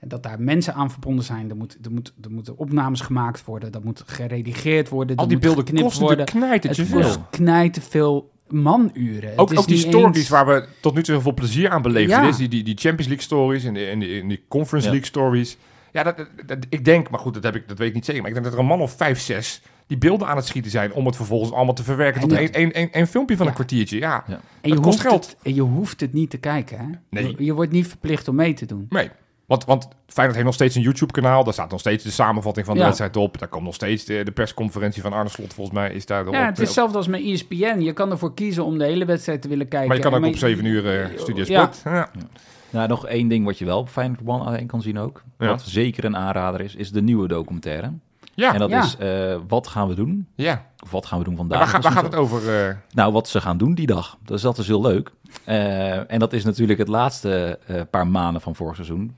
en 0.00 0.08
dat 0.08 0.22
daar 0.22 0.40
mensen 0.40 0.74
aan 0.74 0.90
verbonden 0.90 1.24
zijn... 1.24 1.50
er, 1.50 1.56
moet, 1.56 1.78
er, 1.82 1.92
moet, 1.92 2.12
er 2.22 2.30
moeten 2.30 2.56
opnames 2.56 3.00
gemaakt 3.00 3.44
worden... 3.44 3.72
dat 3.72 3.84
moet 3.84 4.02
geredigeerd 4.06 4.88
worden... 4.88 5.16
Al 5.16 5.28
die 5.28 5.38
beelden 5.38 5.74
kosten 5.74 6.02
worden. 6.02 6.26
Het 6.62 6.76
veel. 6.76 7.26
knijten 7.30 7.82
veel 7.82 8.32
manuren. 8.48 9.30
Het 9.30 9.38
Ook, 9.38 9.52
is 9.52 9.58
ook 9.58 9.66
die 9.66 9.76
stories 9.78 10.16
eens- 10.18 10.28
waar 10.28 10.46
we 10.46 10.66
tot 10.80 10.94
nu 10.94 11.02
toe 11.02 11.14
heel 11.14 11.22
veel 11.22 11.34
plezier 11.34 11.70
aan 11.70 11.82
beleefden. 11.82 12.22
Ja. 12.22 12.28
is 12.28 12.36
Die, 12.36 12.48
die, 12.48 12.62
die 12.62 12.76
Champions 12.78 13.06
League 13.06 13.24
stories 13.24 13.64
en 13.64 13.74
die, 13.74 13.86
en 13.86 13.98
die, 13.98 14.20
en 14.20 14.28
die 14.28 14.44
Conference 14.48 14.86
Ja. 14.86 14.92
League 14.92 15.08
stories. 15.10 15.56
Ja, 15.92 16.02
dat, 16.02 16.26
ik 16.68 16.84
denk, 16.84 17.10
maar 17.10 17.20
goed, 17.20 17.34
dat, 17.34 17.42
heb 17.42 17.54
ik, 17.56 17.68
dat 17.68 17.78
weet 17.78 17.88
ik 17.88 17.94
niet 17.94 18.04
zeker. 18.04 18.20
Maar 18.20 18.30
ik 18.30 18.34
denk 18.36 18.46
dat 18.46 18.54
er 18.56 18.62
een 18.62 18.70
man 18.70 18.80
of 18.80 18.96
vijf, 18.96 19.20
zes 19.20 19.62
die 19.86 19.98
beelden 19.98 20.28
aan 20.28 20.36
het 20.36 20.46
schieten 20.46 20.70
zijn... 20.70 20.92
om 20.92 21.06
het 21.06 21.16
vervolgens 21.16 21.52
allemaal 21.52 21.74
te 21.74 21.82
verwerken 21.84 22.22
En 22.22 22.28
tot 22.28 22.38
één 22.38 22.52
één- 22.52 22.72
één- 22.72 22.92
één 22.92 23.06
filmpje 23.06 23.34
van 23.36 23.44
Ja. 23.44 23.50
een 23.50 23.56
kwartiertje. 23.56 23.98
Ja, 23.98 24.24
Ja. 24.26 24.32
En 24.34 24.40
je, 24.60 24.68
dat 24.74 24.80
kost 24.80 24.84
hoeft 24.98 25.00
geld. 25.08 25.26
Het, 25.26 25.36
en 25.42 25.54
je 25.54 25.60
hoeft 25.60 26.00
het 26.00 26.12
niet 26.12 26.30
te 26.30 26.36
kijken, 26.38 26.78
hè? 26.78 26.84
Nee. 27.10 27.34
Je, 27.38 27.44
je 27.44 27.52
wordt 27.54 27.72
niet 27.72 27.86
verplicht 27.86 28.28
om 28.28 28.34
mee 28.34 28.54
te 28.54 28.66
doen. 28.66 28.86
nee. 28.88 29.10
Want, 29.46 29.64
want 29.64 29.88
Feyenoord 30.06 30.34
heeft 30.36 30.44
nog 30.46 30.54
steeds 30.54 30.74
een 30.74 30.82
YouTube-kanaal. 30.82 31.44
Daar 31.44 31.52
staat 31.52 31.70
nog 31.70 31.80
steeds 31.80 32.04
de 32.04 32.10
samenvatting 32.10 32.66
van 32.66 32.74
de 32.74 32.80
Ja. 32.80 32.86
wedstrijd 32.86 33.16
op. 33.16 33.38
Daar 33.38 33.48
komt 33.48 33.64
nog 33.64 33.74
steeds 33.74 34.04
de, 34.04 34.22
de 34.24 34.30
persconferentie 34.32 35.02
van 35.02 35.12
Arne 35.12 35.28
Slot, 35.30 35.54
volgens 35.54 35.76
mij, 35.76 35.92
is 35.92 36.06
daar 36.06 36.30
Ja, 36.30 36.44
het 36.44 36.52
is 36.54 36.58
op. 36.60 36.64
hetzelfde 36.64 36.96
als 36.96 37.06
met 37.08 37.20
ESPN. 37.20 37.78
Je 37.80 37.92
kan 37.92 38.10
ervoor 38.10 38.34
kiezen 38.34 38.64
om 38.64 38.78
de 38.78 38.84
hele 38.84 39.04
wedstrijd 39.04 39.42
te 39.42 39.48
willen 39.48 39.68
kijken. 39.68 39.88
Maar 39.88 39.96
je 39.96 40.02
kan 40.02 40.14
ook 40.14 40.24
op 40.26 40.36
7 40.36 40.64
uur 40.64 41.00
eh 41.00 41.18
Studio 41.18 41.44
Ja. 41.46 41.62
Sport. 41.72 41.94
Ja. 41.94 42.10
Nou, 42.70 42.88
nog 42.88 43.06
één 43.06 43.28
ding 43.28 43.44
wat 43.44 43.58
je 43.58 43.64
wel 43.64 43.78
op 43.78 43.88
Feyenoord 43.88 44.20
One 44.24 44.44
alleen 44.44 44.66
kan 44.66 44.82
zien 44.82 44.98
ook. 44.98 45.22
Ja. 45.38 45.46
Wat 45.46 45.62
zeker 45.62 46.04
een 46.04 46.16
aanrader 46.16 46.60
is, 46.60 46.74
is 46.74 46.90
de 46.92 47.02
nieuwe 47.02 47.28
documentaire. 47.28 47.92
Ja, 48.34 48.52
En 48.52 48.58
dat 48.58 48.70
Ja. 48.70 48.82
is 48.82 48.96
eh, 48.96 49.36
Wat 49.48 49.66
gaan 49.66 49.88
we 49.88 49.94
doen? 49.94 50.26
ja. 50.34 50.66
Of 50.84 50.90
wat 50.90 51.06
gaan 51.06 51.18
we 51.18 51.24
doen 51.24 51.32
En 51.32 51.38
vandaag? 51.38 51.58
waar, 51.58 51.68
gaat- 51.82 51.94
waar 51.94 52.02
het 52.04 52.14
over? 52.14 52.66
eh? 52.68 52.74
Nou, 52.92 53.12
wat 53.12 53.28
ze 53.28 53.40
gaan 53.40 53.56
doen 53.58 53.74
die 53.74 53.86
dag. 53.86 54.18
Dus 54.24 54.42
dat 54.42 54.58
is 54.58 54.66
heel 54.66 54.80
leuk. 54.80 55.10
Eh, 55.44 56.12
en 56.12 56.18
dat 56.18 56.32
is 56.32 56.44
natuurlijk 56.44 56.78
het 56.78 56.88
laatste 56.88 57.58
eh, 57.66 57.80
paar 57.90 58.06
maanden 58.06 58.40
van 58.42 58.54
vorig 58.54 58.74
seizoen. 58.74 59.16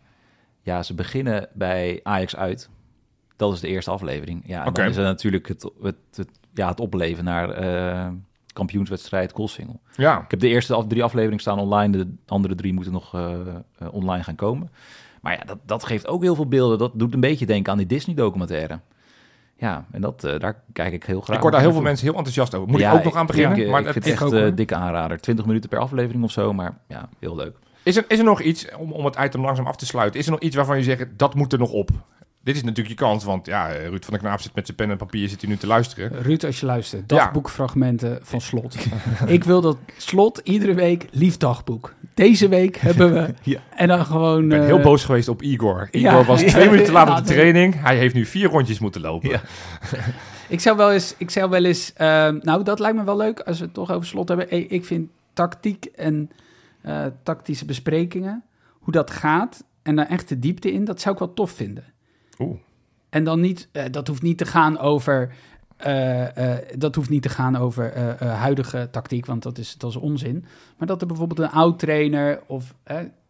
Ja, 0.67 0.83
ze 0.83 0.95
beginnen 0.95 1.49
bij 1.53 2.01
Ajax 2.03 2.37
uit. 2.37 2.69
Dat 3.37 3.53
is 3.53 3.61
de 3.61 3.69
eerste 3.69 3.91
aflevering. 3.91 4.43
Ja, 4.47 4.61
en 4.63 4.69
Oké. 4.69 4.81
dan 4.81 4.91
is 4.91 4.97
er 4.97 5.03
natuurlijk 5.05 5.49
het, 5.49 5.71
het, 5.83 5.97
het, 6.15 6.29
ja, 6.55 6.69
het 6.69 6.81
opleven 6.81 7.25
naar 7.25 7.51
eh, 7.51 8.09
kampioenswedstrijd 8.53 9.33
Koolsingel. 9.33 9.81
ja. 9.97 10.21
Ik 10.23 10.31
heb 10.31 10.41
de 10.41 10.49
eerste 10.49 10.75
af- 10.75 10.87
drie 10.87 11.05
afleveringen 11.05 11.41
staan 11.41 11.59
online. 11.59 11.97
De 11.97 12.09
andere 12.27 12.55
drie 12.55 12.73
moeten 12.73 12.93
nog 12.93 13.15
eh, 13.15 13.33
eh, 13.79 13.89
online 13.91 14.23
gaan 14.23 14.35
komen. 14.35 14.71
Maar 15.21 15.33
ja, 15.39 15.45
dat, 15.45 15.59
dat 15.67 15.85
geeft 15.85 16.07
ook 16.07 16.23
heel 16.23 16.35
veel 16.35 16.49
beelden. 16.49 16.79
Dat 16.79 16.93
doet 16.95 17.15
een 17.15 17.21
beetje 17.21 17.47
denken 17.47 17.73
aan 17.73 17.79
die 17.79 17.87
Disney-documentaire. 17.87 18.81
Ja, 19.59 19.85
en 19.91 20.01
dat, 20.01 20.21
daar 20.21 20.63
kijk 20.73 20.93
ik 20.93 21.05
heel 21.05 21.21
graag 21.21 21.37
Ik 21.37 21.43
hoor 21.43 21.51
daar 21.51 21.61
heel 21.61 21.73
veel 21.73 21.83
mensen 21.83 22.07
heel 22.07 22.15
enthousiast 22.17 22.55
over. 22.55 22.69
Moet 22.69 22.81
Ja, 22.81 22.91
ik 22.93 22.97
ook 22.99 23.05
nog 23.05 23.15
aan 23.17 23.27
beginnen? 23.27 23.59
Ik, 23.59 23.69
maar 23.69 23.81
ik 23.81 23.85
het- 23.87 23.93
vind 24.05 24.05
het 24.21 24.33
echt 24.33 24.41
hoor. 24.43 24.55
dikke 24.55 24.75
aanrader. 24.75 25.21
20 25.21 25.47
minuten 25.47 25.71
per 25.71 25.79
aflevering 25.79 26.25
of 26.25 26.31
zo, 26.31 26.53
maar 26.53 26.79
ja, 26.89 27.09
heel 27.19 27.37
leuk. 27.37 27.57
Is, 27.87 27.97
er, 27.97 28.05
is 28.09 28.19
er 28.19 28.25
nog 28.25 28.41
iets, 28.41 28.67
om, 28.79 28.93
om 28.93 29.05
het 29.05 29.17
item 29.21 29.41
langzaam 29.41 29.67
af 29.67 29.77
te 29.77 29.87
sluiten, 29.87 30.21
is 30.21 30.27
er 30.27 30.33
nog 30.33 30.41
iets 30.41 30.57
waarvan 30.57 30.77
je 30.77 30.83
zegt, 30.83 31.07
dat 31.17 31.35
moet 31.35 31.53
er 31.53 31.59
nog 31.59 31.71
op? 31.71 31.91
Dit 32.43 32.57
is 32.57 32.63
natuurlijk 32.63 32.89
je 32.89 33.05
kans, 33.05 33.25
want 33.25 33.47
ja, 33.47 33.71
eh, 33.71 33.89
Ruud 33.89 34.05
van 34.05 34.13
der 34.13 34.23
Knaap 34.23 34.41
zit 34.41 34.55
met 34.55 34.67
zijn 34.67 34.77
pen 34.77 34.91
en 34.91 34.97
papier, 34.97 35.29
zit 35.29 35.41
hij 35.41 35.51
nu 35.51 35.57
te 35.57 35.67
luisteren. 35.67 36.23
Ruud, 36.23 36.45
als 36.45 36.61
je 36.61 36.67
luistert, 36.67 37.09
dagboekfragmenten 37.09 38.19
van 38.23 38.41
Slot. 38.41 38.77
ik 39.27 39.45
wil 39.45 39.61
dat 39.61 39.77
Slot 39.97 40.41
iedere 40.45 40.75
week 40.75 41.07
lief 41.11 41.37
dagboek. 41.37 41.95
Deze 42.15 42.49
week 42.49 42.77
hebben 42.87 43.13
we... 43.13 43.35
Ja. 43.43 43.61
En 43.77 43.89
dan 43.89 44.07
gewoon... 44.07 44.43
Ik 44.43 44.49
ben 44.49 44.61
eh, 44.61 44.67
heel 44.67 44.81
boos 44.81 45.05
geweest 45.05 45.29
op 45.29 45.43
Igor. 45.43 45.89
ja. 45.91 46.11
Igor 46.11 46.25
was 46.25 46.43
twee 46.53 46.71
minuten 46.71 46.93
later 46.93 47.17
op 47.17 47.27
de 47.27 47.33
training. 47.33 47.83
Hij 47.83 47.97
heeft 47.97 48.15
nu 48.15 48.25
vier 48.25 48.49
rondjes 48.49 48.79
moeten 48.79 49.01
lopen. 49.01 49.41
Ik 50.49 50.61
zou 50.61 50.77
wel 50.77 50.93
eens... 50.93 51.15
Ik 51.19 51.31
zou 51.31 51.51
wel 51.51 51.65
eens 51.65 51.93
eh, 51.93 52.07
nou, 52.41 52.63
dat 52.63 52.79
lijkt 52.79 52.97
me 52.97 53.05
wel 53.05 53.17
leuk 53.17 53.41
als 53.41 53.59
we 53.59 53.65
het 53.65 53.75
toch 53.75 53.91
over 53.93 54.07
Slot 54.07 54.29
hebben. 54.29 54.71
Ik 54.71 54.85
vind 54.85 55.09
tactiek 55.33 55.85
en 55.85 56.31
eh, 56.87 57.07
tactische 57.23 57.65
besprekingen, 57.65 58.45
hoe 58.71 58.93
dat 58.93 59.11
gaat... 59.11 59.65
en 59.83 59.97
daar 59.97 60.07
echt 60.07 60.29
de 60.29 60.39
diepte 60.39 60.73
in, 60.73 60.85
dat 60.85 61.01
zou 61.01 61.15
ik 61.15 61.21
wel 61.21 61.35
tof 61.35 61.51
vinden. 61.51 61.85
Oeh. 62.39 62.59
En 63.09 63.25
dan 63.25 63.41
niet, 63.41 63.69
eh, 63.73 63.85
dat 63.91 64.07
hoeft 64.07 64.23
niet 64.23 64.39
te 64.39 64.47
gaan 64.47 64.79
over, 64.79 65.35
eh, 65.77 66.55
dat 66.79 66.95
hoeft 66.95 67.11
niet 67.11 67.23
te 67.23 67.29
gaan 67.29 67.57
over 67.57 68.19
huidige 68.25 68.89
tactiek, 68.91 69.27
want 69.27 69.43
dat 69.43 69.59
is, 69.59 69.77
dat 69.79 69.91
is 69.91 69.97
onzin. 69.97 70.45
Maar 70.79 70.87
dat 70.87 71.01
er 71.01 71.07
bijvoorbeeld 71.07 71.39
een 71.39 71.51
oud 71.51 71.79
trainer 71.79 72.43
of 72.47 72.75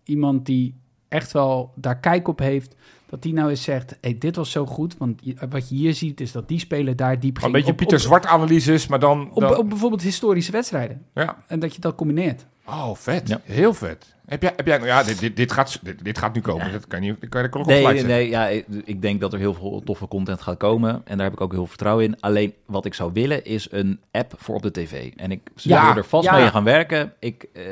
iemand 0.04 0.46
die 0.46 0.80
echt 1.08 1.32
wel 1.32 1.72
daar 1.74 1.98
kijk 2.00 2.28
op 2.28 2.38
heeft, 2.38 2.74
dat 3.06 3.22
die 3.22 3.32
nou 3.32 3.50
eens 3.50 3.62
zegt, 3.62 3.96
hey, 4.00 4.16
dit 4.18 4.36
was 4.36 4.50
zo 4.50 4.66
goed, 4.66 4.96
want 4.98 5.20
wat 5.50 5.68
je 5.68 5.74
hier 5.74 5.94
ziet 5.94 6.20
is 6.20 6.32
dat 6.32 6.48
die 6.48 6.58
speler 6.58 6.96
daar 6.96 7.20
diep 7.20 7.36
Een 7.36 7.40
ging. 7.42 7.52
beetje 7.52 7.70
Op- 7.70 7.76
Pieter 7.76 7.96
op, 7.96 8.02
Zwart 8.02 8.26
analyses, 8.26 8.86
maar 8.86 8.98
dan... 8.98 9.30
Op, 9.32 9.40
dan- 9.40 9.56
op 9.56 9.68
bijvoorbeeld 9.68 10.02
historische 10.02 10.52
wedstrijden. 10.52 11.02
ja. 11.14 11.36
En 11.46 11.58
dat 11.58 11.74
je 11.74 11.80
dat 11.80 11.94
combineert. 11.94 12.46
Oh, 12.68 12.94
vet. 12.94 13.28
Ja. 13.28 13.40
Heel 13.44 13.74
vet. 13.74 14.14
Heb 14.26 14.42
jij, 14.42 14.52
heb 14.56 14.66
jij, 14.66 14.76
nou 14.76 14.88
ja, 14.88 15.02
dit, 15.02 15.18
dit, 15.20 15.36
dit, 15.36 15.52
gaat, 15.52 15.78
dit, 15.82 16.04
dit 16.04 16.18
gaat 16.18 16.34
nu 16.34 16.40
komen. 16.40 16.72
Dat 16.72 16.86
kan 16.86 17.02
je 17.02 17.14
kan 17.28 17.42
je 17.42 17.52
op 17.52 17.66
Nee, 17.66 17.84
nee, 17.84 17.98
zetten. 17.98 18.28
ja, 18.28 18.46
ik, 18.84 19.02
denk 19.02 19.20
dat 19.20 19.32
er 19.32 19.38
heel 19.38 19.54
veel 19.54 19.82
toffe 19.84 20.08
content 20.08 20.40
gaat 20.40 20.56
komen. 20.56 21.02
En 21.04 21.16
daar 21.16 21.26
heb 21.26 21.34
ik 21.34 21.40
ook 21.40 21.50
heel 21.50 21.58
veel 21.60 21.68
vertrouwen 21.68 22.04
in. 22.04 22.20
Alleen 22.20 22.54
wat 22.64 22.84
ik 22.84 22.94
zou 22.94 23.10
willen 23.12 23.44
is 23.44 23.68
een 23.70 24.00
app 24.10 24.32
voor 24.36 24.54
op 24.54 24.62
de 24.62 24.70
tv. 24.70 25.12
En 25.16 25.30
ik 25.30 25.40
Ja, 25.54 25.80
zullen 25.80 25.96
er 25.96 26.04
vast 26.04 26.24
ja. 26.24 26.36
mee 26.38 26.48
gaan 26.50 26.64
werken. 26.64 27.12
Ik, 27.18 27.46
eh, 27.52 27.62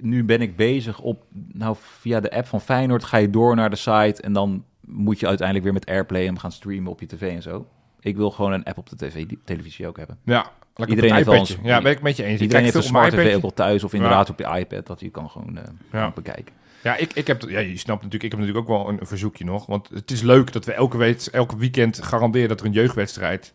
nu 0.00 0.24
ben 0.24 0.40
ik 0.40 0.56
bezig 0.56 1.00
op, 1.00 1.22
nou 1.52 1.76
via 1.78 2.20
de 2.20 2.30
app 2.32 2.46
van 2.46 2.60
Feyenoord 2.60 3.04
ga 3.04 3.16
je 3.16 3.30
door 3.30 3.54
naar 3.56 3.70
de 3.70 3.76
site. 3.76 4.22
En 4.22 4.32
dan 4.32 4.64
moet 4.92 5.20
je 5.20 5.26
uiteindelijk 5.26 5.66
weer 5.66 5.74
met 5.74 5.86
Airplay 5.86 6.24
hem 6.24 6.38
gaan 6.38 6.52
streamen 6.52 6.90
op 6.90 7.00
je 7.00 7.06
tv 7.06 7.34
en 7.34 7.42
zo. 7.42 7.66
Ik 8.00 8.16
wil 8.16 8.30
gewoon 8.30 8.52
een 8.52 8.64
app 8.64 8.78
op 8.78 8.88
de 8.88 8.96
tv, 8.96 9.26
die 9.26 9.38
televisie 9.44 9.86
ook 9.86 9.96
hebben. 9.96 10.18
Ja, 10.24 10.50
lekker 10.74 10.96
Iedereen 10.96 11.14
heeft 11.16 11.28
iPadje. 11.28 11.56
Ja, 11.62 11.82
ben 11.82 11.92
ik 11.92 12.02
met 12.02 12.16
je 12.16 12.24
eens. 12.24 12.40
Iedereen 12.40 12.62
heeft 12.64 12.76
een 12.76 12.82
smart 12.82 13.12
tv 13.12 13.44
ook 13.44 13.54
thuis 13.54 13.84
of 13.84 13.92
inderdaad 13.92 14.30
op 14.30 14.38
je 14.38 14.58
iPad, 14.58 14.86
dat 14.86 15.00
je 15.00 15.10
kan 15.10 15.30
gewoon 15.30 15.58
eh, 15.58 15.64
Ja. 15.92 16.10
bekijken. 16.10 16.54
Ja, 16.82 16.96
ik, 16.96 17.12
ik 17.12 17.26
heb, 17.26 17.42
ja, 17.48 17.58
je 17.58 17.76
snapt 17.76 18.02
natuurlijk, 18.02 18.22
ik 18.22 18.30
heb 18.30 18.40
natuurlijk 18.40 18.68
ook 18.70 18.76
wel 18.76 18.88
een, 18.88 19.00
een 19.00 19.06
verzoekje 19.06 19.44
nog. 19.44 19.66
Want 19.66 19.88
het 19.88 20.10
is 20.10 20.22
leuk 20.22 20.52
dat 20.52 20.64
we 20.64 20.72
elke, 20.72 20.96
week, 20.96 21.20
elke 21.22 21.56
weekend 21.56 22.02
garanderen 22.02 22.48
dat 22.48 22.60
er 22.60 22.66
een 22.66 22.72
jeugdwedstrijd... 22.72 23.52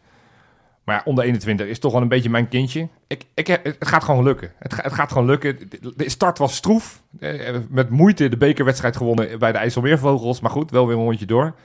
Maar 0.88 0.96
ja, 0.96 1.02
onder 1.06 1.24
21 1.24 1.68
is 1.68 1.80
toch 1.80 1.92
wel 1.92 2.02
een 2.02 2.08
beetje 2.08 2.30
mijn 2.30 2.48
kindje. 2.48 2.88
Ik, 3.08 3.24
ik, 3.34 3.48
het 3.48 3.88
gaat 3.88 4.04
gewoon 4.04 4.24
lukken. 4.24 4.52
Het, 4.60 4.84
het 4.84 4.94
gaat 4.94 5.12
gewoon 5.12 5.28
lukken. 5.28 5.58
De 5.96 6.10
start 6.10 6.38
was 6.38 6.56
stroef. 6.56 7.02
Eh, 7.20 7.56
met 7.70 7.90
moeite 7.90 8.30
de 8.30 8.38
bekerwedstrijd 8.38 8.98
gewonnen 8.98 9.40
bij 9.40 9.52
de 9.52 9.58
IJsselmeervogels. 9.58 10.40
Maar 10.40 10.52
goed, 10.52 10.72
wel 10.72 10.88
weer 10.88 10.98
een 10.98 11.04
rondje 11.04 11.26
door. 11.26 11.56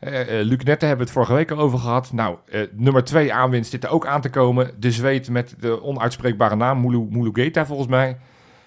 Eh 0.00 0.20
eh, 0.20 0.46
Luc 0.46 0.58
Nette 0.58 0.86
hebben 0.86 0.96
we 0.96 1.02
het 1.02 1.12
vorige 1.12 1.34
week 1.34 1.50
al 1.50 1.58
over 1.58 1.78
gehad. 1.78 2.12
Nou, 2.12 2.36
eh, 2.50 2.60
nummer 2.72 3.04
2 3.04 3.32
aanwinst 3.32 3.70
zit 3.70 3.84
er 3.84 3.90
ook 3.90 4.06
aan 4.06 4.20
te 4.20 4.30
komen. 4.30 4.70
De 4.78 4.92
Zweed 4.92 5.30
met 5.30 5.54
de 5.58 5.82
onuitspreekbare 5.82 6.56
naam, 6.56 6.80
Mulu, 6.80 7.06
Mulugeta 7.10 7.66
volgens 7.66 7.88
mij. 7.88 8.16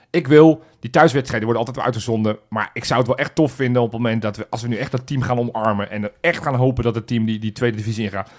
Ik 0.10 0.28
wil, 0.28 0.64
die 0.80 0.90
thuiswedstrijden 0.90 1.48
worden 1.48 1.66
altijd 1.66 1.86
uitgezonden. 1.86 2.38
Maar 2.50 2.70
ik 2.74 2.84
zou 2.86 3.00
het 3.00 3.08
wel 3.08 3.18
echt 3.18 3.36
tof 3.36 3.52
vinden 3.52 3.82
op 3.82 3.92
het 3.92 4.02
moment 4.02 4.22
dat 4.22 4.38
we, 4.38 4.48
als 4.50 4.62
we 4.62 4.68
nu 4.68 4.76
echt 4.76 4.92
dat 4.92 5.08
team 5.08 5.22
gaan 5.22 5.40
omarmen. 5.40 5.90
En 5.92 6.12
echt 6.22 6.44
gaan 6.44 6.56
hopen 6.56 6.84
dat 6.84 6.96
het 6.96 7.08
team 7.08 7.26
die, 7.26 7.40
die 7.40 7.52
tweede 7.52 7.78
divisie 7.78 8.04
ingaat. 8.04 8.30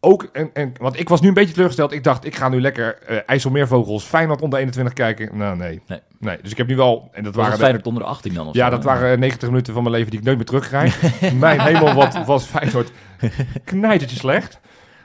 Ook, 0.00 0.28
en, 0.32 0.50
en, 0.52 0.72
want 0.80 1.00
ik 1.00 1.08
was 1.08 1.20
nu 1.20 1.28
een 1.28 1.34
beetje 1.34 1.52
teleurgesteld. 1.52 1.92
Ik 1.92 2.04
dacht, 2.04 2.24
ik 2.24 2.36
ga 2.36 2.48
nu 2.48 2.60
lekker 2.60 2.98
eh 3.06 3.16
IJsselmeervogels, 3.26 4.04
Feyenoord 4.04 4.42
onder 4.42 4.58
21 4.58 4.94
kijken. 4.94 5.36
Nou, 5.36 5.56
nee. 5.56 5.80
Nee. 5.86 6.00
nee. 6.18 6.38
Dus 6.42 6.50
ik 6.50 6.56
heb 6.56 6.66
nu 6.66 6.76
wel, 6.76 7.08
en 7.12 7.24
dat 7.24 7.34
Was 7.34 7.44
waren 7.44 7.58
Feyenoord 7.58 7.86
onder 7.86 8.02
de 8.02 8.08
18 8.08 8.34
dan? 8.34 8.46
Of 8.46 8.54
ja, 8.54 8.64
zo? 8.64 8.70
dat 8.70 8.84
waren 8.84 9.18
90 9.18 9.48
minuten 9.48 9.74
van 9.74 9.82
mijn 9.82 9.94
leven 9.94 10.10
die 10.10 10.18
ik 10.18 10.24
nooit 10.24 10.36
meer 10.36 10.46
terugkrijg. 10.46 11.20
Mijn 11.34 11.60
hemel, 11.60 11.94
wat 11.94 12.24
was 12.24 12.44
Feyenoord 12.44 12.90
knijtertje 13.64 14.16
slecht. 14.16 14.60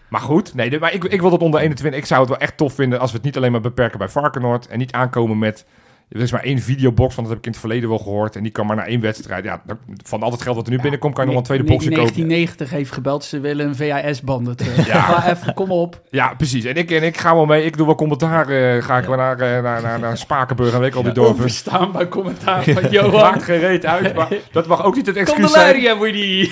Maar 0.09 0.21
goed, 0.21 0.53
nee, 0.53 0.79
maar 0.79 0.93
ik, 0.93 1.03
ik 1.03 1.21
wil 1.21 1.29
dat 1.29 1.41
onder 1.41 1.59
21. 1.59 1.99
Ik 1.99 2.07
zou 2.07 2.19
het 2.19 2.29
wel 2.29 2.39
echt 2.39 2.57
tof 2.57 2.73
vinden 2.73 2.99
als 2.99 3.11
we 3.11 3.17
het 3.17 3.25
niet 3.25 3.37
alleen 3.37 3.51
maar 3.51 3.61
beperken 3.61 3.97
bij 3.97 4.09
Varkenoord. 4.09 4.67
En 4.67 4.77
niet 4.77 4.91
aankomen 4.91 5.37
met... 5.37 5.65
Er 6.09 6.21
is 6.21 6.31
maar 6.31 6.43
één 6.43 6.59
videobox, 6.59 7.15
want 7.15 7.27
dat 7.27 7.29
heb 7.29 7.37
ik 7.37 7.45
in 7.45 7.51
het 7.51 7.59
verleden 7.59 7.89
wel 7.89 7.97
gehoord. 7.97 8.35
En 8.35 8.43
die 8.43 8.51
kan 8.51 8.65
maar 8.65 8.75
naar 8.75 8.85
één 8.85 8.99
wedstrijd. 9.01 9.43
Ja, 9.43 9.61
van 10.03 10.23
al 10.23 10.31
het 10.31 10.41
geld 10.41 10.55
wat 10.55 10.65
er 10.67 10.71
nu 10.71 10.79
binnenkomt, 10.81 11.13
kan 11.15 11.23
je 11.25 11.29
nog 11.29 11.39
een 11.39 11.45
tweede 11.45 11.63
boxje 11.63 11.89
in 11.89 11.95
kopen. 11.95 12.13
1990 12.13 12.69
heeft 12.77 12.91
gebeld, 12.91 13.23
ze 13.23 13.39
willen 13.39 13.67
een 13.67 13.75
VHS-banden 13.75 14.55
terug. 14.57 14.87
Ja. 14.87 15.01
Ga 15.01 15.31
even, 15.31 15.53
kom 15.53 15.71
op. 15.71 16.01
Ja, 16.09 16.33
precies. 16.33 16.63
En 16.63 16.75
ik, 16.75 16.91
en 16.91 17.03
ik 17.03 17.17
ga 17.17 17.35
wel 17.35 17.45
mee. 17.45 17.65
Ik 17.65 17.77
doe 17.77 17.85
wel 17.85 17.95
commentaar. 17.95 18.49
eh, 18.49 18.83
ga 18.83 18.97
ik 18.97 19.07
Ja. 19.07 19.15
naar, 19.15 19.39
eh, 19.39 19.63
naar, 19.63 19.81
naar, 19.81 19.99
naar 19.99 20.17
Spakenburg 20.17 20.73
en 20.73 20.79
weet 20.79 20.89
ik 20.89 20.95
al 20.95 21.01
die 21.03 21.09
Ja. 21.11 21.15
dorpen. 21.15 21.33
Onverstaanbaar 21.35 22.07
commentaar 22.07 22.63
van 22.63 22.89
Johan. 22.91 23.11
Maakt 23.21 23.43
geen 23.43 23.59
reet 23.59 23.85
uit. 23.85 24.15
Maar 24.15 24.27
dat 24.51 24.67
mag 24.67 24.83
ook 24.83 24.95
niet 24.95 25.05
het 25.05 25.15
Kom 25.15 25.23
excuus 25.25 25.51
zijn. 25.51 25.65
Laria, 25.65 25.97
Woody. 25.97 26.49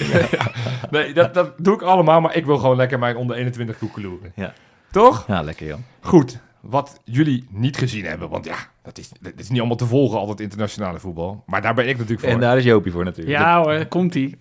Nee, 0.91 1.13
dat, 1.13 1.33
dat 1.33 1.51
doe 1.57 1.73
ik 1.73 1.81
allemaal. 1.81 2.21
Maar 2.21 2.35
ik 2.35 2.45
wil 2.45 2.57
gewoon 2.57 2.75
lekker 2.75 2.99
mijn 2.99 3.15
onder 3.15 3.35
21 3.35 3.77
koekeloeren. 3.77 4.31
Ja. 4.35 4.53
Toch? 4.91 5.25
Ja, 5.27 5.41
lekker 5.41 5.67
Jan. 5.67 5.83
Goed. 6.01 6.39
Wat 6.61 7.01
jullie 7.03 7.47
niet 7.49 7.77
gezien 7.77 8.05
hebben. 8.05 8.29
Want 8.29 8.45
ja, 8.45 8.55
dat 8.83 8.97
is, 8.97 9.11
dat 9.21 9.33
is 9.35 9.49
niet 9.49 9.59
allemaal 9.59 9.77
te 9.77 9.85
volgen, 9.85 10.19
altijd 10.19 10.39
internationale 10.39 10.99
voetbal. 10.99 11.43
Maar 11.45 11.61
daar 11.61 11.73
ben 11.73 11.87
ik 11.87 11.97
natuurlijk 11.97 12.21
voor. 12.21 12.29
En 12.29 12.39
daar 12.39 12.57
is 12.57 12.63
Jopie 12.63 12.91
voor 12.91 13.03
natuurlijk. 13.03 13.37
Ja 13.37 13.63
hoor, 13.63 13.85
komt-ie. 13.85 14.37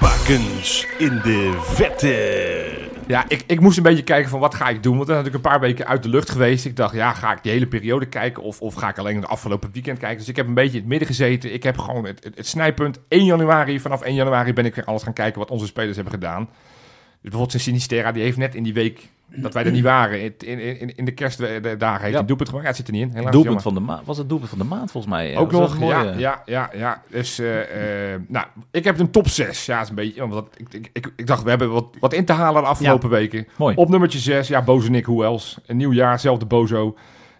Bakens 0.00 0.86
in 0.98 1.20
de 1.22 1.58
vette. 1.60 2.86
Ja, 3.06 3.24
ik, 3.28 3.44
ik 3.46 3.60
moest 3.60 3.76
een 3.76 3.82
beetje 3.82 4.02
kijken 4.02 4.30
van 4.30 4.40
wat 4.40 4.54
ga 4.54 4.68
ik 4.68 4.82
doen. 4.82 4.96
Want 4.96 5.06
dan 5.06 5.16
had 5.16 5.26
ik 5.26 5.34
een 5.34 5.40
paar 5.40 5.60
weken 5.60 5.86
uit 5.86 6.02
de 6.02 6.08
lucht 6.08 6.30
geweest. 6.30 6.64
Ik 6.64 6.76
dacht, 6.76 6.94
ja, 6.94 7.12
ga 7.12 7.32
ik 7.32 7.42
die 7.42 7.52
hele 7.52 7.66
periode 7.66 8.06
kijken 8.06 8.42
of, 8.42 8.60
of 8.60 8.74
ga 8.74 8.88
ik 8.88 8.98
alleen 8.98 9.16
het 9.16 9.26
afgelopen 9.26 9.70
weekend 9.72 9.98
kijken. 9.98 10.18
Dus 10.18 10.28
ik 10.28 10.36
heb 10.36 10.46
een 10.46 10.54
beetje 10.54 10.72
in 10.72 10.78
het 10.78 10.88
midden 10.88 11.08
gezeten. 11.08 11.52
Ik 11.52 11.62
heb 11.62 11.78
gewoon 11.78 12.04
het, 12.04 12.24
het, 12.24 12.36
het 12.36 12.46
snijpunt 12.46 13.00
1 13.08 13.24
januari. 13.24 13.80
Vanaf 13.80 14.02
1 14.02 14.14
januari 14.14 14.52
ben 14.52 14.64
ik 14.64 14.74
weer 14.74 14.84
alles 14.84 15.02
gaan 15.02 15.12
kijken 15.12 15.38
wat 15.38 15.50
onze 15.50 15.66
spelers 15.66 15.96
hebben 15.96 16.14
gedaan. 16.14 16.44
Dus 16.44 17.30
bijvoorbeeld 17.30 17.62
Sinistera, 17.62 18.12
die 18.12 18.22
heeft 18.22 18.36
net 18.36 18.54
in 18.54 18.62
die 18.62 18.74
week 18.74 19.08
dat 19.36 19.54
wij 19.54 19.64
er 19.64 19.70
niet 19.72 19.82
waren, 19.82 20.20
in, 20.22 20.58
in, 20.80 20.96
in, 20.96 21.04
de 21.04 21.10
kerstdagen 21.12 21.60
heeft 22.00 22.12
Ja. 22.12 22.18
hij 22.18 22.24
doelpunt 22.24 22.48
gemaakt. 22.48 22.64
Ja, 22.64 22.72
het 22.72 22.76
zit 22.76 22.86
er 22.86 22.92
niet 22.92 23.02
in. 23.02 23.14
Helaas, 23.16 23.32
doelpunt 23.32 23.62
van 23.62 23.74
de 23.74 23.80
maand. 23.80 24.06
Was 24.06 24.18
het 24.18 24.28
doelpunt 24.28 24.50
van 24.50 24.58
de 24.58 24.64
maand 24.64 24.90
volgens 24.90 25.12
mij? 25.12 25.36
Ook 25.36 25.50
Was 25.52 25.60
nog, 25.70 25.78
mooie- 25.78 25.94
ja, 25.94 26.14
ja, 26.16 26.42
ja, 26.46 26.70
ja. 26.74 27.02
Dus, 27.08 27.38
eh, 27.38 28.12
eh, 28.14 28.20
nou, 28.28 28.46
ik 28.70 28.84
heb 28.84 28.98
een 28.98 29.10
top 29.10 29.28
6. 29.28 29.66
Ja, 29.66 29.80
is 29.80 29.88
een 29.88 29.94
beetje, 29.94 30.20
want 30.20 30.32
dat- 30.32 30.48
ik, 30.56 30.74
ik, 30.74 30.90
ik, 30.92 31.12
ik 31.16 31.26
dacht, 31.26 31.42
we 31.42 31.48
hebben 31.48 31.70
wat, 31.70 31.86
wat 32.00 32.12
in 32.12 32.24
te 32.24 32.32
halen 32.32 32.62
de 32.62 32.68
afgelopen 32.68 33.08
weken. 33.10 33.46
Mooi. 33.56 33.74
Op 33.76 33.88
nummertje 33.88 34.18
6, 34.18 34.48
ja, 34.48 34.62
Bozo 34.62 34.90
Nick, 34.90 35.04
hoe 35.04 35.24
else? 35.24 35.60
Een 35.66 35.76
nieuw 35.76 35.92
jaar, 35.92 36.20
zelfde 36.20 36.46
Bozo. 36.46 36.96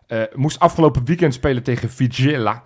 Eh, 0.07 0.23
moest 0.35 0.59
afgelopen 0.59 1.05
weekend 1.05 1.35
spelen 1.35 1.63
tegen 1.63 1.91
Vigilla. 1.91 2.63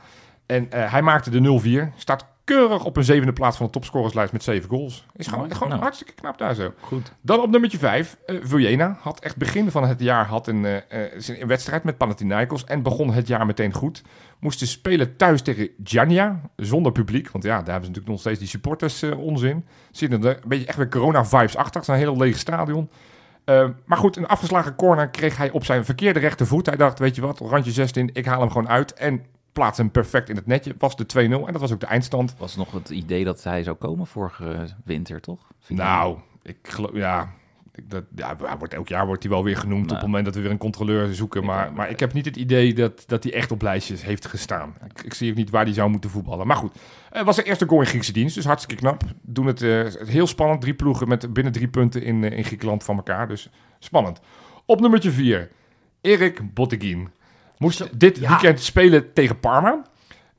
En 0.46 0.70
eh, 0.70 0.92
hij 0.92 1.02
maakte 1.02 1.30
de 1.30 1.40
0-4. 1.40 1.92
Staat 1.96 2.26
keurig 2.44 2.84
op 2.84 2.96
een 2.96 3.04
zevende 3.04 3.32
plaats 3.32 3.56
van 3.56 3.66
de 3.66 3.72
topscorerslijst 3.72 4.32
met 4.32 4.42
7 4.42 4.68
goals. 4.68 5.06
Is 5.16 5.26
gewoon, 5.26 5.48
Nou. 5.58 5.80
hartstikke 5.80 6.12
knap 6.12 6.38
daar 6.38 6.54
zo. 6.54 6.72
Goed. 6.80 7.12
Dan 7.20 7.40
op 7.40 7.50
nummertje 7.50 7.78
5, 7.78 8.16
uh, 8.26 8.40
Vujena. 8.42 8.96
Had 9.00 9.20
echt 9.20 9.36
begin 9.36 9.70
van 9.70 9.84
het 9.88 10.00
jaar 10.00 10.26
had 10.26 10.46
een, 10.46 10.64
eh, 10.64 10.76
eh, 10.76 11.40
een 11.40 11.46
wedstrijd 11.48 11.84
met 11.84 11.96
Panathinaikos. 11.96 12.64
En 12.64 12.82
begon 12.82 13.12
het 13.12 13.26
jaar 13.26 13.46
meteen 13.46 13.72
goed. 13.72 14.02
Moesten 14.40 14.66
spelen 14.66 15.16
thuis 15.16 15.42
tegen 15.42 15.68
Giannia. 15.84 16.40
Zonder 16.56 16.92
publiek. 16.92 17.30
Want 17.30 17.44
ja, 17.44 17.50
daar 17.50 17.56
hebben 17.56 17.82
ze 17.82 17.88
natuurlijk 17.88 18.08
nog 18.08 18.20
steeds 18.20 18.38
die 18.38 18.48
supporters 18.48 19.02
eh, 19.02 19.18
onzin. 19.18 19.64
Zitten 19.90 20.24
er 20.24 20.34
een 20.36 20.48
beetje 20.48 20.66
echt 20.66 20.76
weer 20.76 20.88
corona-vibes 20.88 21.56
achter. 21.56 21.80
Het 21.80 21.88
is 21.88 21.94
een 21.94 22.00
heel 22.00 22.16
leeg 22.16 22.38
stadion. 22.38 22.90
Uh, 23.46 23.68
maar 23.84 23.98
goed, 23.98 24.16
een 24.16 24.26
afgeslagen 24.26 24.74
corner 24.74 25.08
kreeg 25.08 25.36
hij 25.36 25.50
op 25.50 25.64
zijn 25.64 25.84
verkeerde 25.84 26.18
rechtervoet. 26.18 26.66
Hij 26.66 26.76
dacht, 26.76 26.98
weet 26.98 27.14
je 27.14 27.20
wat, 27.20 27.38
randje 27.38 27.70
16, 27.70 28.10
ik 28.12 28.24
haal 28.24 28.40
hem 28.40 28.50
gewoon 28.50 28.68
uit. 28.68 28.94
En 28.94 29.24
plaats 29.52 29.78
hem 29.78 29.90
perfect 29.90 30.28
in 30.28 30.36
het 30.36 30.46
netje. 30.46 30.74
Was 30.78 30.96
de 30.96 31.04
2-0 31.04 31.16
en 31.16 31.52
dat 31.52 31.60
was 31.60 31.72
ook 31.72 31.80
de 31.80 31.86
eindstand. 31.86 32.34
Was 32.38 32.56
nog 32.56 32.72
het 32.72 32.90
idee 32.90 33.24
dat 33.24 33.44
hij 33.44 33.62
zou 33.62 33.76
komen 33.76 34.06
vorige 34.06 34.66
winter, 34.84 35.20
toch? 35.20 35.52
Vind 35.60 35.78
Nou, 35.78 36.18
ik 36.42 36.58
geloof, 36.62 36.94
ja, 36.94 37.32
dat, 37.82 38.04
ja, 38.14 38.36
wordt, 38.58 38.74
elk 38.74 38.88
jaar 38.88 39.06
wordt 39.06 39.22
hij 39.22 39.32
wel 39.32 39.44
weer 39.44 39.56
genoemd 39.56 39.86
Nou. 39.86 39.90
op 39.94 39.96
het 39.96 40.06
moment 40.06 40.24
dat 40.24 40.34
we 40.34 40.40
weer 40.40 40.50
een 40.50 40.58
controleur 40.58 41.14
zoeken. 41.14 41.44
Maar, 41.44 41.72
maar 41.72 41.90
ik 41.90 42.00
heb 42.00 42.12
niet 42.12 42.24
het 42.24 42.36
idee 42.36 42.74
dat, 42.74 43.04
dat 43.06 43.22
hij 43.22 43.32
echt 43.32 43.50
op 43.50 43.62
lijstjes 43.62 44.04
heeft 44.04 44.26
gestaan. 44.26 44.74
Ik, 44.84 45.02
ik 45.02 45.14
zie 45.14 45.30
ook 45.30 45.36
niet 45.36 45.50
waar 45.50 45.64
hij 45.64 45.74
zou 45.74 45.90
moeten 45.90 46.10
voetballen. 46.10 46.46
Maar 46.46 46.56
goed, 46.56 46.74
het 47.10 47.24
was 47.24 47.36
de 47.36 47.42
eerste 47.42 47.66
goal 47.66 47.80
in 47.80 47.86
Griekse 47.86 48.12
dienst, 48.12 48.34
dus 48.34 48.44
hartstikke 48.44 48.82
knap. 48.82 49.02
Doen 49.22 49.46
het 49.46 49.62
eh, 49.62 49.84
heel 50.06 50.26
spannend. 50.26 50.60
Drie 50.60 50.74
ploegen 50.74 51.08
met 51.08 51.32
binnen 51.32 51.52
drie 51.52 51.68
punten 51.68 52.02
in, 52.02 52.24
eh, 52.24 52.36
in 52.36 52.44
Griekenland 52.44 52.84
van 52.84 52.96
elkaar, 52.96 53.28
dus 53.28 53.50
spannend. 53.78 54.20
Op 54.64 54.80
nummertje 54.80 55.10
vier, 55.10 55.50
Erik 56.00 56.54
Botteguin. 56.54 57.08
Moest 57.58 57.88
dit 57.98 58.18
ja. 58.18 58.28
weekend 58.28 58.60
spelen 58.60 59.12
tegen 59.12 59.40
Parma. 59.40 59.82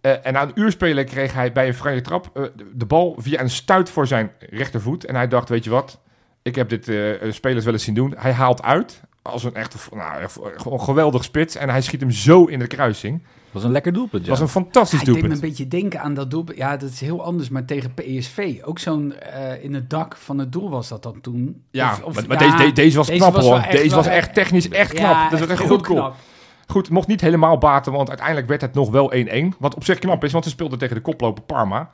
Eh, 0.02 0.26
en 0.26 0.34
na 0.34 0.42
een 0.42 0.52
uur 0.56 0.72
spelen 0.72 1.06
kreeg 1.06 1.34
hij 1.34 1.52
bij 1.52 1.68
een 1.68 1.74
vrije 1.76 2.02
trap 2.02 2.30
eh, 2.34 2.44
de, 2.74 2.86
bal 2.86 3.16
via 3.20 3.42
een 3.42 3.50
stuit 3.50 3.90
voor 3.90 4.08
zijn 4.08 4.32
rechtervoet. 4.50 5.06
En 5.06 5.16
hij 5.16 5.28
dacht, 5.28 5.50
weet 5.50 5.64
je 5.64 5.70
wat, 5.70 6.00
ik 6.42 6.56
heb 6.56 6.70
dit 6.70 6.88
eh, 6.88 7.32
spelers 7.32 7.66
wel 7.66 7.74
eens 7.74 7.84
zien 7.84 7.94
doen. 7.96 8.14
Hij 8.18 8.32
haalt 8.34 8.64
uit 8.64 9.02
als 9.22 9.44
een 9.44 9.56
echt 9.56 9.90
nou, 9.94 10.22
echt 10.22 10.40
een 10.66 10.80
geweldig 10.80 11.24
spits. 11.24 11.56
En 11.56 11.70
hij 11.70 11.82
schiet 11.82 12.00
hem 12.02 12.12
zo 12.12 12.46
in 12.46 12.60
de 12.60 12.68
kruising. 12.68 13.14
Het 13.24 13.62
was 13.62 13.64
een 13.64 13.72
lekker 13.72 13.94
doelpunt, 13.94 14.14
Het 14.14 14.24
ja. 14.26 14.30
was 14.30 14.40
een 14.40 14.48
fantastisch 14.48 15.00
Ja, 15.00 15.00
ik 15.00 15.06
deed 15.06 15.16
me 15.16 15.22
doelpunt. 15.22 15.44
een 15.44 15.50
beetje 15.50 15.68
denken 15.80 16.02
aan 16.02 16.14
dat 16.14 16.32
doelpunt. 16.32 16.58
Ja, 16.58 16.78
dat 16.78 16.90
is 16.90 17.00
heel 17.02 17.24
anders, 17.24 17.50
maar 17.50 17.66
tegen 17.66 17.94
PSV. 17.94 18.60
Ook 18.64 18.80
zo'n 18.80 19.14
eh, 19.20 19.64
in 19.64 19.74
het 19.74 19.90
dak 19.90 20.16
van 20.18 20.38
het 20.38 20.52
doel 20.52 20.70
was 20.70 20.88
dat 20.88 21.04
dan 21.04 21.22
toen. 21.22 21.64
Ja, 21.72 21.92
Of- 21.92 22.04
of- 22.04 22.16
maar, 22.16 22.28
maar 22.28 22.44
ja, 22.44 22.46
deze, 22.52 22.58
deze, 22.64 22.74
deze 22.74 22.98
was 22.98 23.08
deze 23.08 23.20
knap 23.20 23.34
was 23.34 23.44
hoor. 23.44 23.62
wel 23.62 23.72
Deze 23.72 23.96
was 23.96 24.08
echt 24.08 24.34
technisch 24.34 24.70
echt 24.70 24.94
knap. 24.94 25.12
Ja, 25.12 25.30
dat 25.30 25.40
is 25.42 25.48
echt 25.48 25.60
goed 25.60 25.86
goal. 25.86 26.00
knap. 26.00 26.16
Goed, 26.74 26.90
mocht 26.90 27.08
niet 27.08 27.22
helemaal 27.22 27.58
baten, 27.58 27.92
want 27.92 28.08
uiteindelijk 28.10 28.48
werd 28.48 28.62
het 28.62 28.74
nog 28.74 28.90
wel 28.92 29.14
1-1. 29.54 29.58
Wat 29.60 29.76
op 29.76 29.84
zich 29.84 30.00
knap 30.00 30.24
is, 30.24 30.32
want 30.32 30.44
ze 30.44 30.50
speelden 30.50 30.80
tegen 30.80 30.96
de 30.96 31.02
koploper 31.02 31.44
Parma. 31.44 31.90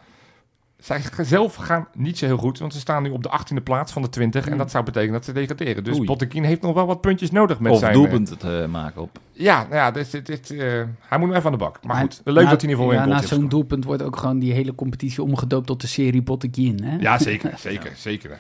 Zij 0.78 1.02
zelf 1.22 1.56
gaan 1.56 1.88
niet 1.94 2.18
zo 2.18 2.26
heel 2.26 2.38
goed, 2.38 2.60
want 2.60 2.74
ze 2.74 2.80
staan 2.80 3.04
nu 3.04 3.10
op 3.10 3.24
de 3.24 3.30
18e 3.30 3.64
plaats 3.64 3.92
van 3.92 4.02
de 4.02 4.10
20. 4.10 4.46
En 4.46 4.52
Mm. 4.52 4.58
dat 4.58 4.72
zou 4.72 4.84
betekenen 4.84 5.14
dat 5.14 5.26
ze 5.26 5.32
degraderen. 5.34 5.84
Dus 5.84 5.96
Oei. 5.98 6.06
Botteguin 6.06 6.44
heeft 6.44 6.62
nog 6.62 6.74
wel 6.74 6.86
wat 6.86 7.02
puntjes 7.02 7.32
nodig 7.32 7.60
met 7.60 7.72
of 7.72 7.80
zijn... 7.80 7.94
doelpunten 7.94 8.38
te 8.38 8.66
maken 8.70 9.02
op. 9.02 9.20
eh, 9.36 9.44
ja, 9.44 9.62
nou 9.64 9.76
ja 9.76 9.92
dit, 9.92 10.12
dit, 10.12 10.26
dit, 10.26 10.52
eh, 10.52 10.58
hij 11.00 11.18
moet 11.18 11.28
nog 11.28 11.38
even 11.38 11.46
aan 11.46 11.58
de 11.58 11.64
bak. 11.64 11.78
Maar 11.84 11.96
Maar 11.96 12.02
goed, 12.02 12.22
leuk 12.24 12.44
na- 12.44 12.50
dat 12.50 12.62
hij 12.62 12.70
in 12.72 12.78
ieder 12.78 12.86
geval 12.86 12.92
ja, 12.92 13.06
weer 13.06 13.16
een 13.16 13.22
Na 13.22 13.28
zo'n 13.28 13.50
doelpunt 13.50 13.84
wordt 13.86 14.02
ook 14.02 14.16
gewoon 14.18 14.40
die 14.40 14.54
hele 14.54 14.76
competitie 14.76 15.24
omgedoopt 15.24 15.68
tot 15.68 15.82
de 15.82 15.88
serie 15.88 16.22
Botteguin. 16.22 16.84
Hè? 16.84 16.98
Ja, 17.00 17.18
zeker, 17.18 17.52
zeker, 17.70 17.92
zeker. 17.96 18.40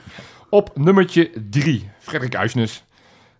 Op 0.49 0.71
nummertje 0.77 1.31
3, 1.49 1.89
Frederik 1.99 2.35
Uisnes. 2.35 2.83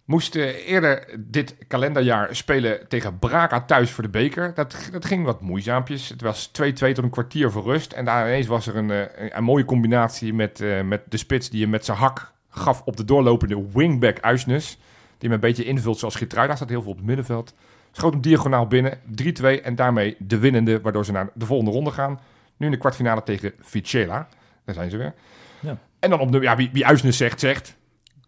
Moest 0.09 0.35
eh, 0.35 0.67
eerder 0.67 1.05
dit 1.17 1.55
kalenderjaar 1.67 2.35
spelen 2.35 2.87
tegen 2.87 3.19
Braga 3.19 3.61
thuis 3.61 3.91
voor 3.91 4.03
de 4.03 4.09
beker. 4.09 4.53
Dat, 4.53 4.89
dat 4.91 5.05
ging 5.05 5.25
wat 5.25 5.41
moeizaampjes. 5.41 6.09
Het 6.09 6.21
was 6.21 6.47
2-2 6.47 6.71
tot 6.71 6.97
een 6.97 7.09
kwartier 7.09 7.51
voor 7.51 7.63
rust. 7.63 7.91
En 7.91 8.05
daar 8.05 8.27
ineens 8.27 8.47
was 8.47 8.67
er 8.67 8.75
een, 8.75 8.91
eh, 8.91 8.99
een, 8.99 9.37
een 9.37 9.43
mooie 9.43 9.65
combinatie 9.65 10.33
met, 10.33 10.61
eh, 10.61 10.81
met 10.81 11.01
de 11.09 11.17
spits 11.17 11.49
die 11.49 11.59
je 11.59 11.67
met 11.67 11.85
zijn 11.85 11.97
hak 11.97 12.31
gaf 12.49 12.81
op 12.85 12.97
de 12.97 13.05
doorlopende 13.05 13.65
wingback 13.73 14.19
Uisnes. 14.19 14.77
Die 15.17 15.29
hem 15.29 15.31
een 15.31 15.39
beetje 15.39 15.63
invult 15.63 15.99
zoals 15.99 16.15
Geertruida. 16.15 16.55
staat 16.55 16.69
heel 16.69 16.81
veel 16.81 16.91
op 16.91 16.97
het 16.97 17.05
middenveld. 17.05 17.53
Schoot 17.91 18.13
hem 18.13 18.21
diagonaal 18.21 18.67
binnen, 18.67 18.99
3-2 19.05 19.61
en 19.61 19.75
daarmee 19.75 20.15
de 20.19 20.37
winnende, 20.37 20.81
waardoor 20.81 21.05
ze 21.05 21.11
naar 21.11 21.29
de 21.33 21.45
volgende 21.45 21.71
ronde 21.71 21.91
gaan. 21.91 22.19
Nu 22.57 22.65
in 22.65 22.71
de 22.71 22.77
kwartfinale 22.77 23.23
tegen 23.23 23.53
Ficella. 23.61 24.27
Daar 24.65 24.75
zijn 24.75 24.89
ze 24.89 24.97
weer. 24.97 25.13
Ja. 25.59 25.77
En 25.99 26.09
dan 26.09 26.19
op 26.19 26.29
nummer, 26.29 26.49
ja, 26.49 26.55
wie, 26.55 26.69
wie 26.73 26.85
Uisnes 26.85 27.17
zegt, 27.17 27.39
zegt. 27.39 27.77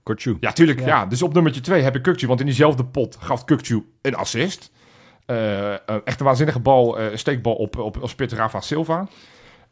Kortjoe. 0.03 0.37
Ja, 0.39 0.51
tuurlijk. 0.51 0.79
Ja. 0.79 0.85
Ja. 0.85 1.05
Dus 1.05 1.21
op 1.21 1.33
nummertje 1.33 1.61
2 1.61 1.81
heb 1.81 1.95
ik 1.95 2.01
Kukcu, 2.01 2.27
want 2.27 2.39
in 2.39 2.45
diezelfde 2.45 2.85
pot 2.85 3.17
gaf 3.19 3.45
Kukcu 3.45 3.85
een 4.01 4.15
assist. 4.15 4.71
Eh, 5.25 5.73
eh, 5.73 5.79
echt 6.03 6.19
een 6.19 6.25
waanzinnige 6.25 6.59
bal, 6.59 6.99
eh, 6.99 7.15
steekbal 7.15 7.53
op, 7.55 7.77
op, 7.77 8.01
op 8.01 8.09
spits 8.09 8.33
Rafa 8.33 8.61
Silva. 8.61 9.07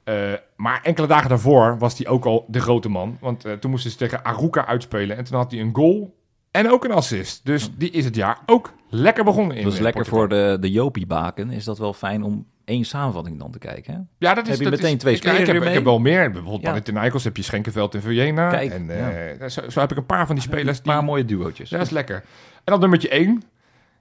Eh, 0.03 0.15
maar 0.55 0.80
enkele 0.84 1.07
dagen 1.07 1.30
daarvoor 1.30 1.77
was 1.77 1.97
hij 1.97 2.07
ook 2.07 2.25
al 2.25 2.45
de 2.47 2.59
grote 2.59 2.89
man. 2.89 3.17
Want 3.21 3.45
eh, 3.45 3.53
toen 3.53 3.71
moesten 3.71 3.91
ze 3.91 3.97
tegen 3.97 4.23
Aruka 4.23 4.65
uitspelen. 4.65 5.17
En 5.17 5.23
toen 5.23 5.38
had 5.38 5.51
hij 5.51 5.59
een 5.59 5.75
goal 5.75 6.15
en 6.51 6.71
ook 6.71 6.84
een 6.84 6.91
assist. 6.91 7.45
Dus 7.45 7.69
die 7.77 7.89
is 7.91 8.05
het 8.05 8.15
jaar 8.15 8.39
ook 8.45 8.73
lekker 8.89 9.23
begonnen 9.23 9.57
in 9.57 9.63
Dat 9.63 9.71
is 9.71 9.77
eh, 9.77 9.84
lekker 9.84 10.03
Portugal. 10.09 10.38
voor 10.39 10.51
de, 10.51 10.57
de 10.61 10.71
Jopie-baken. 10.71 11.51
Is 11.51 11.63
dat 11.63 11.77
wel 11.77 11.93
fijn 11.93 12.23
om 12.23 12.45
één 12.70 12.86
samenvatting 12.86 13.39
dan 13.39 13.51
te 13.51 13.59
kijken, 13.59 13.93
hè? 13.93 13.99
Ja, 14.28 14.34
dat 14.34 14.43
is, 14.43 14.49
Heb 14.49 14.59
je 14.59 14.63
dat 14.70 14.80
meteen 14.80 14.93
is, 14.95 14.99
twee 14.99 15.13
ik, 15.13 15.20
spelers 15.20 15.39
ik, 15.39 15.47
heb, 15.53 15.63
ik 15.63 15.74
heb 15.74 15.84
wel 15.84 15.99
meer. 15.99 16.32
Bijvoorbeeld 16.32 16.61
Ja. 16.61 16.70
Panathinaikos 16.70 17.24
heb 17.24 17.38
je 17.38 17.43
Schenkenveld 17.43 17.95
en 17.95 18.01
Vujena. 18.01 18.49
Kijk, 18.49 18.72
en 18.72 18.86
ja. 18.86 19.09
eh, 19.11 19.47
zo, 19.47 19.70
zo 19.70 19.80
heb 19.80 19.91
ik 19.91 19.97
een 19.97 20.05
paar 20.05 20.26
van 20.26 20.36
die 20.36 20.43
spelers 20.43 20.78
Een 20.78 20.84
die... 20.84 20.93
paar 20.93 21.03
mooie 21.03 21.26
duootjes. 21.26 21.70
Ja, 21.70 21.78
dat 21.78 21.86
is 21.86 21.91
lekker. 21.91 22.15
En 22.15 22.61
dan 22.63 22.80
nummertje 22.80 23.09
1. 23.09 23.43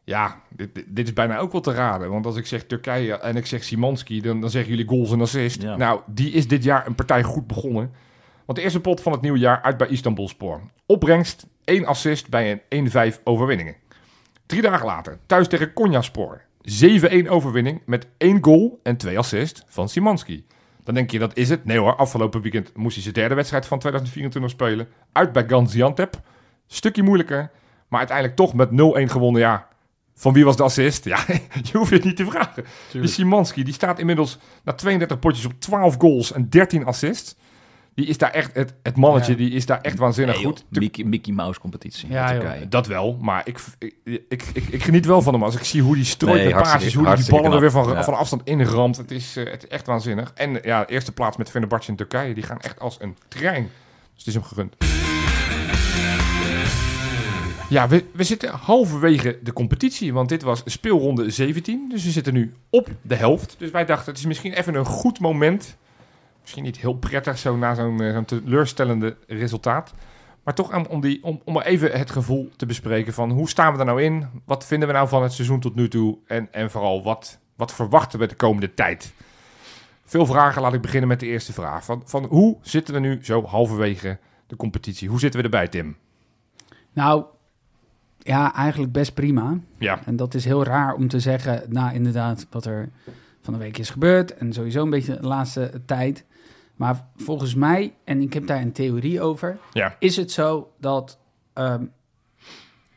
Ja, 0.05 0.41
dit, 0.49 0.85
dit- 0.87 1.07
is 1.07 1.13
bijna 1.13 1.39
ook 1.39 1.53
wel 1.53 1.61
te 1.61 1.73
raden. 1.73 2.11
Want 2.11 2.27
als 2.27 2.37
ik 2.37 2.47
zeg 2.47 2.65
Turkije 2.65 3.15
en 3.15 3.37
ik 3.37 3.47
zeg 3.47 3.65
Simanski, 3.65 4.21
dan, 4.21 4.41
dan 4.41 4.51
zeggen 4.51 4.71
jullie 4.71 4.89
goals 4.89 5.13
en 5.13 5.21
assist. 5.21 5.63
Ja. 5.63 5.77
Nou, 5.77 6.01
die 6.07 6.33
is 6.33 6.49
dit 6.49 6.65
jaar 6.65 6.87
een 6.87 6.95
partij 6.95 7.23
goed 7.23 7.47
begonnen. 7.47 7.91
Want 8.45 8.59
de 8.59 8.65
eerste 8.65 8.81
pot 8.81 9.01
van 9.01 9.13
het 9.13 9.21
nieuwe 9.21 9.39
jaar 9.39 9.63
uit 9.63 9.77
bij 9.77 9.89
Istanbulspor. 9.89 10.61
Opbrengst 10.87 11.47
1 11.65 11.87
assist 11.87 12.29
bij 12.29 12.61
een 12.69 12.91
1-5 13.13 13.23
overwinningen. 13.25 13.75
Drie 14.47 14.63
dagen 14.63 14.87
later, 14.87 15.19
thuis 15.27 15.49
tegen 15.49 15.73
Konyaspor. 15.73 16.41
7-1 16.63 17.29
overwinning 17.29 17.83
met 17.87 18.07
1 18.19 18.45
goal 18.45 18.81
en 18.83 18.97
2 18.97 19.19
assist 19.19 19.65
van 19.67 19.89
Simanski. 19.89 20.47
Dan 20.85 20.95
denk 20.95 21.11
je, 21.11 21.19
dat 21.19 21.37
is 21.37 21.49
het. 21.49 21.65
Nee 21.65 21.79
hoor, 21.79 21.97
afgelopen 21.97 22.41
weekend 22.41 22.77
moest 22.77 22.95
hij 22.95 23.03
zijn 23.03 23.15
derde 23.15 23.35
wedstrijd 23.35 23.67
van 23.67 23.79
2024 23.79 24.51
spelen. 24.51 24.89
Uit 25.13 25.33
bij 25.33 25.49
Gaziantep. 25.49 26.21
Stukje 26.67 27.03
moeilijker. 27.03 27.51
Maar 27.89 27.99
uiteindelijk 27.99 28.37
toch 28.37 28.55
met 28.55 28.69
0-1 28.71 28.73
gewonnen. 29.11 29.41
Ja, 29.41 29.69
van 30.15 30.33
wie 30.33 30.45
was 30.45 30.57
de 30.57 30.63
assist? 30.63 31.05
Ja, 31.05 31.25
je 31.71 31.79
hoeft 31.79 31.91
het 31.91 32.05
niet 32.05 32.17
te 32.17 32.27
vragen. 32.27 32.65
Die 32.93 33.07
Simanski, 33.07 33.65
die 33.65 33.75
staat 33.75 33.99
inmiddels 33.99 34.39
na 34.65 34.73
32 34.73 35.19
potjes 35.19 35.45
op 35.45 35.53
12 35.59 35.97
goals 35.99 36.33
en 36.33 36.49
13 36.49 36.85
assists. 36.85 37.37
Die 37.99 38.07
is 38.07 38.19
daar 38.19 38.31
echt, 38.31 38.55
het, 38.55 38.75
het 38.83 38.97
mannetje, 38.97 39.33
Ja. 39.33 39.39
die 39.39 39.51
is 39.51 39.67
daar 39.67 39.81
echt 39.81 39.99
waanzinnig 39.99 40.35
Nee, 40.35 40.45
goed. 40.45 40.65
Mickey, 40.69 41.05
Mickey 41.05 41.33
Mouse 41.33 41.61
competitie 41.61 42.09
Ja, 42.11 42.29
in 42.29 42.35
joh. 42.35 42.45
Turkije. 42.45 42.69
Dat 42.69 42.87
wel, 42.87 43.17
maar 43.21 43.43
ik, 43.45 43.59
ik, 43.79 43.95
ik, 44.29 44.43
ik, 44.53 44.65
ik 44.69 44.83
geniet 44.85 45.07
wel 45.07 45.23
van 45.23 45.33
hem. 45.33 45.43
Als 45.43 45.55
ik 45.57 45.65
zie 45.65 45.83
hoe 45.83 45.95
die 45.95 46.05
strooit 46.05 46.35
Nee, 46.43 46.53
hartstikke- 46.53 46.77
paasjes, 46.79 46.95
hoe 46.95 47.07
hij 47.07 47.17
die 47.17 47.31
ballen 47.31 47.53
er 47.53 47.61
weer 47.61 47.71
van, 47.71 47.89
ja. 47.93 48.05
van 48.05 48.15
afstand 48.17 48.43
inramt. 48.45 48.97
Het 48.97 49.11
is, 49.11 49.37
eh, 49.37 49.51
het 49.51 49.63
is 49.63 49.69
echt 49.69 49.87
waanzinnig. 49.87 50.33
En 50.35 50.59
ja, 50.63 50.85
de 50.85 50.93
eerste 50.93 51.13
plaats 51.13 51.37
met 51.37 51.51
Fenerbahce 51.51 51.91
in 51.91 51.97
Turkije, 51.97 52.35
die 52.35 52.43
gaan 52.43 52.61
echt 52.61 52.81
als 52.81 52.97
een 53.01 53.17
trein. 53.29 53.63
Dus 54.15 54.19
het 54.19 54.27
is 54.27 54.35
hem 54.35 54.43
gegund. 54.43 54.77
Ja, 57.69 57.89
we, 57.89 58.05
we 58.13 58.25
zitten 58.25 58.51
halverwege 58.51 59.39
de 59.43 59.53
competitie, 59.53 60.13
want 60.13 60.29
dit 60.29 60.43
was 60.43 60.63
speelronde 60.65 61.31
17. 61.31 61.87
Dus 61.91 62.05
we 62.05 62.11
zitten 62.11 62.33
nu 62.33 62.53
op 62.71 62.89
de 63.03 63.15
helft. 63.15 63.55
Dus 63.59 63.71
wij 63.71 63.85
dachten, 63.85 64.11
het 64.11 64.19
is 64.21 64.27
misschien 64.27 64.53
even 64.53 64.75
een 64.75 64.85
goed 64.85 65.21
moment. 65.21 65.77
Misschien 66.49 66.67
niet 66.67 66.81
heel 66.81 66.95
prettig 66.99 67.39
zo 67.39 67.57
na 67.57 67.75
zo'n 67.75 68.01
eh, 68.01 68.13
zo'n 68.13 68.25
teleurstellende 68.25 69.17
resultaat. 69.27 69.95
Maar 70.43 70.55
toch 70.55 70.71
aan, 70.71 70.89
om, 70.89 71.01
die, 71.01 71.25
om, 71.25 71.41
om 71.45 71.61
even 71.61 71.99
het 71.99 72.11
gevoel 72.11 72.51
te 72.57 72.67
bespreken 72.67 73.13
van 73.13 73.31
hoe 73.31 73.49
staan 73.49 73.73
we 73.73 73.79
er 73.79 73.85
nou 73.85 74.03
in? 74.03 74.27
Wat 74.45 74.67
vinden 74.67 74.89
we 74.89 74.95
nou 74.95 75.09
van 75.09 75.23
het 75.23 75.33
seizoen 75.33 75.61
tot 75.61 75.75
nu 75.75 75.89
toe? 75.89 76.19
En, 76.27 76.53
en 76.53 76.71
vooral, 76.71 77.03
wat, 77.03 77.39
wat 77.57 77.75
verwachten 77.75 78.19
we 78.19 78.27
de 78.27 78.35
komende 78.35 78.75
tijd? 78.75 79.13
Veel 80.05 80.27
vragen, 80.27 80.63
laat 80.63 80.75
ik 80.75 80.81
beginnen 80.81 81.09
met 81.09 81.21
de 81.21 81.27
eerste 81.27 81.53
vraag. 81.53 81.85
Van, 81.85 82.03
van 82.05 82.25
hoe 82.25 82.57
zitten 82.61 82.95
we 82.95 83.01
nu 83.01 83.19
zo 83.23 83.45
halverwege 83.45 84.19
de 84.47 84.57
competitie? 84.57 85.09
Hoe 85.09 85.21
zitten 85.21 85.41
we 85.41 85.47
erbij, 85.47 85.69
Tim? 85.69 85.97
Nou, 86.93 87.25
ja, 88.19 88.55
eigenlijk 88.55 88.93
best 88.93 89.15
prima. 89.15 89.59
Ja, 89.79 90.01
En 90.05 90.17
dat 90.17 90.35
is 90.35 90.45
heel 90.45 90.65
raar 90.65 90.95
om 90.95 91.09
te 91.09 91.21
zeggen, 91.21 91.63
na 91.69 91.91
inderdaad 91.91 92.47
wat 92.51 92.65
er 92.65 92.89
van 93.41 93.53
de 93.53 93.59
week 93.59 93.79
is 93.79 93.91
gebeurd. 93.91 94.35
En 94.35 94.53
sowieso 94.53 94.83
een 94.83 94.91
beetje 94.91 95.21
de 95.21 95.27
laatste 95.27 95.83
tijd. 95.87 96.25
Maar 96.79 97.05
volgens 97.17 97.55
mij, 97.55 97.95
en 98.05 98.21
ik 98.23 98.33
heb 98.33 98.47
daar 98.47 98.61
een 98.61 98.73
theorie 98.73 99.21
over, 99.21 99.59
ja, 99.73 99.97
is 99.99 100.17
het 100.17 100.33
zo 100.33 100.71
dat... 100.81 101.19
ehm, 101.53 101.85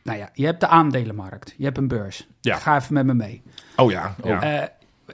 nou 0.03 0.17
ja, 0.17 0.29
je 0.33 0.45
hebt 0.45 0.59
de 0.59 0.67
aandelenmarkt. 0.67 1.53
Je 1.57 1.63
hebt 1.63 1.77
een 1.77 1.87
beurs. 1.87 2.27
Ja. 2.41 2.55
Ga 2.57 2.75
even 2.77 2.93
met 2.93 3.05
me 3.05 3.13
mee. 3.13 3.41
oh 3.75 3.91
ja, 3.91 4.15
ja, 4.23 4.41
Eh, 4.61 4.67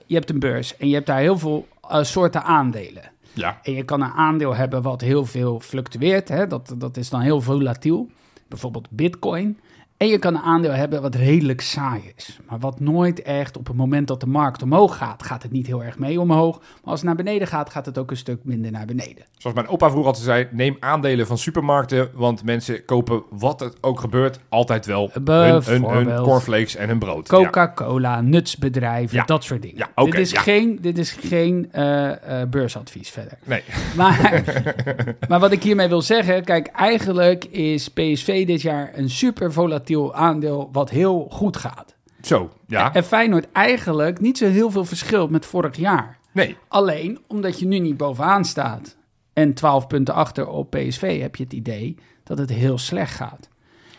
je 0.06 0.16
hebt 0.16 0.30
een 0.30 0.40
beurs 0.40 0.78
en 0.78 0.88
je 0.88 0.94
hebt 0.94 1.08
daar 1.08 1.20
heel 1.20 1.38
veel 1.38 1.68
eh, 1.90 2.04
soorten 2.04 2.44
aandelen. 2.44 3.04
ja, 3.34 3.60
En 3.64 3.74
je 3.74 3.84
kan 3.84 4.02
een 4.02 4.12
aandeel 4.12 4.56
hebben 4.56 4.82
wat 4.82 5.02
heel 5.02 5.26
veel 5.26 5.60
fluctueert. 5.60 6.28
Hè? 6.30 6.48
Dat, 6.48 6.74
dat 6.78 6.98
is 6.98 7.10
dan 7.10 7.22
heel 7.22 7.42
volatiel. 7.42 8.10
Bijvoorbeeld 8.48 8.90
bitcoin. 8.90 9.60
En 9.98 10.08
je 10.08 10.20
kan 10.20 10.36
een 10.36 10.42
aandeel 10.42 10.72
hebben 10.72 11.02
wat 11.02 11.16
redelijk 11.16 11.62
saai 11.62 12.02
is. 12.16 12.40
Maar 12.50 12.60
wat 12.60 12.80
nooit 12.80 13.22
echt 13.22 13.58
op 13.58 13.68
het 13.68 13.76
moment 13.76 14.08
dat 14.08 14.20
de 14.20 14.28
markt 14.28 14.62
omhoog 14.62 14.98
gaat, 14.98 15.24
gaat 15.24 15.44
het 15.44 15.52
niet 15.52 15.68
heel 15.68 15.84
erg 15.84 16.00
mee 16.00 16.22
omhoog. 16.22 16.60
Maar 16.60 16.70
als 16.84 17.00
het 17.00 17.04
naar 17.08 17.16
beneden 17.16 17.48
gaat, 17.48 17.70
gaat 17.70 17.86
het 17.86 17.98
ook 17.98 18.12
een 18.12 18.18
stuk 18.18 18.40
minder 18.44 18.72
naar 18.72 18.86
beneden. 18.86 19.26
Zoals 19.38 19.56
mijn 19.56 19.68
opa 19.68 19.88
vroeger 19.90 20.08
altijd 20.08 20.26
zei, 20.26 20.48
neem 20.52 20.78
aandelen 20.80 21.28
van 21.28 21.38
supermarkten, 21.38 22.10
want 22.14 22.44
mensen 22.44 22.86
kopen 22.86 23.24
wat 23.30 23.60
het 23.60 23.78
ook 23.82 24.00
gebeurt 24.00 24.40
altijd 24.50 24.86
wel 24.86 25.10
hun, 25.14 25.84
hun, 25.84 26.22
cornflakes 26.22 26.76
en 26.76 26.88
hun 26.88 27.00
brood. 27.00 27.30
Ja. 27.30 27.38
Coca-Cola, 27.38 28.22
nutsbedrijven, 28.22 29.18
Ja. 29.18 29.24
dat 29.24 29.44
soort 29.44 29.62
dingen. 29.62 29.78
Ja, 29.78 30.04
dit 30.04 30.14
is 30.14 30.34
geen, 30.34 30.78
dit 30.82 30.98
is 30.98 31.12
geen 31.12 31.72
eh, 31.72 32.42
beursadvies 32.50 33.10
verder. 33.10 33.38
Nee, 33.44 33.64
Maar, 33.96 34.44
maar 35.30 35.40
wat 35.40 35.52
ik 35.52 35.64
hiermee 35.64 35.88
wil 35.88 36.02
zeggen, 36.02 36.44
kijk, 36.44 36.68
eigenlijk 36.68 37.46
is 37.46 37.90
PSV 37.90 38.46
dit 38.48 38.62
jaar 38.62 38.92
een 38.94 39.10
super 39.10 39.54
volatiel 39.54 39.86
aandeel 40.14 40.70
wat 40.72 40.90
heel 40.90 41.28
goed 41.30 41.58
gaat. 41.58 41.96
zo, 42.22 42.50
ja, 42.68 42.94
En 42.94 43.04
Feyenoord 43.04 43.52
eigenlijk 43.52 44.20
niet 44.20 44.38
zo 44.38 44.48
heel 44.48 44.72
veel 44.72 44.86
verschil 44.86 45.28
met 45.28 45.46
vorig 45.46 45.76
jaar. 45.76 46.18
nee, 46.32 46.58
Alleen 46.68 47.20
omdat 47.28 47.60
je 47.60 47.66
nu 47.68 47.80
niet 47.80 47.98
bovenaan 47.98 48.46
staat 48.46 48.98
en 49.34 49.54
12 49.54 49.88
punten 49.88 50.14
achter 50.14 50.48
op 50.48 50.70
PSV, 50.70 51.22
heb 51.22 51.36
je 51.36 51.44
het 51.44 51.54
idee 51.54 51.96
dat 52.24 52.38
het 52.38 52.50
heel 52.50 52.78
slecht 52.78 53.16
gaat. 53.16 53.50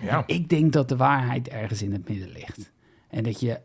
ja, 0.01 0.23
Ik 0.27 0.49
denk 0.49 0.73
dat 0.73 0.89
de 0.89 0.97
waarheid 0.97 1.49
ergens 1.49 1.83
in 1.83 1.93
het 1.93 2.09
midden 2.09 2.31
ligt. 2.31 2.71
En 3.09 3.23
dat 3.23 3.41
je 3.41 3.61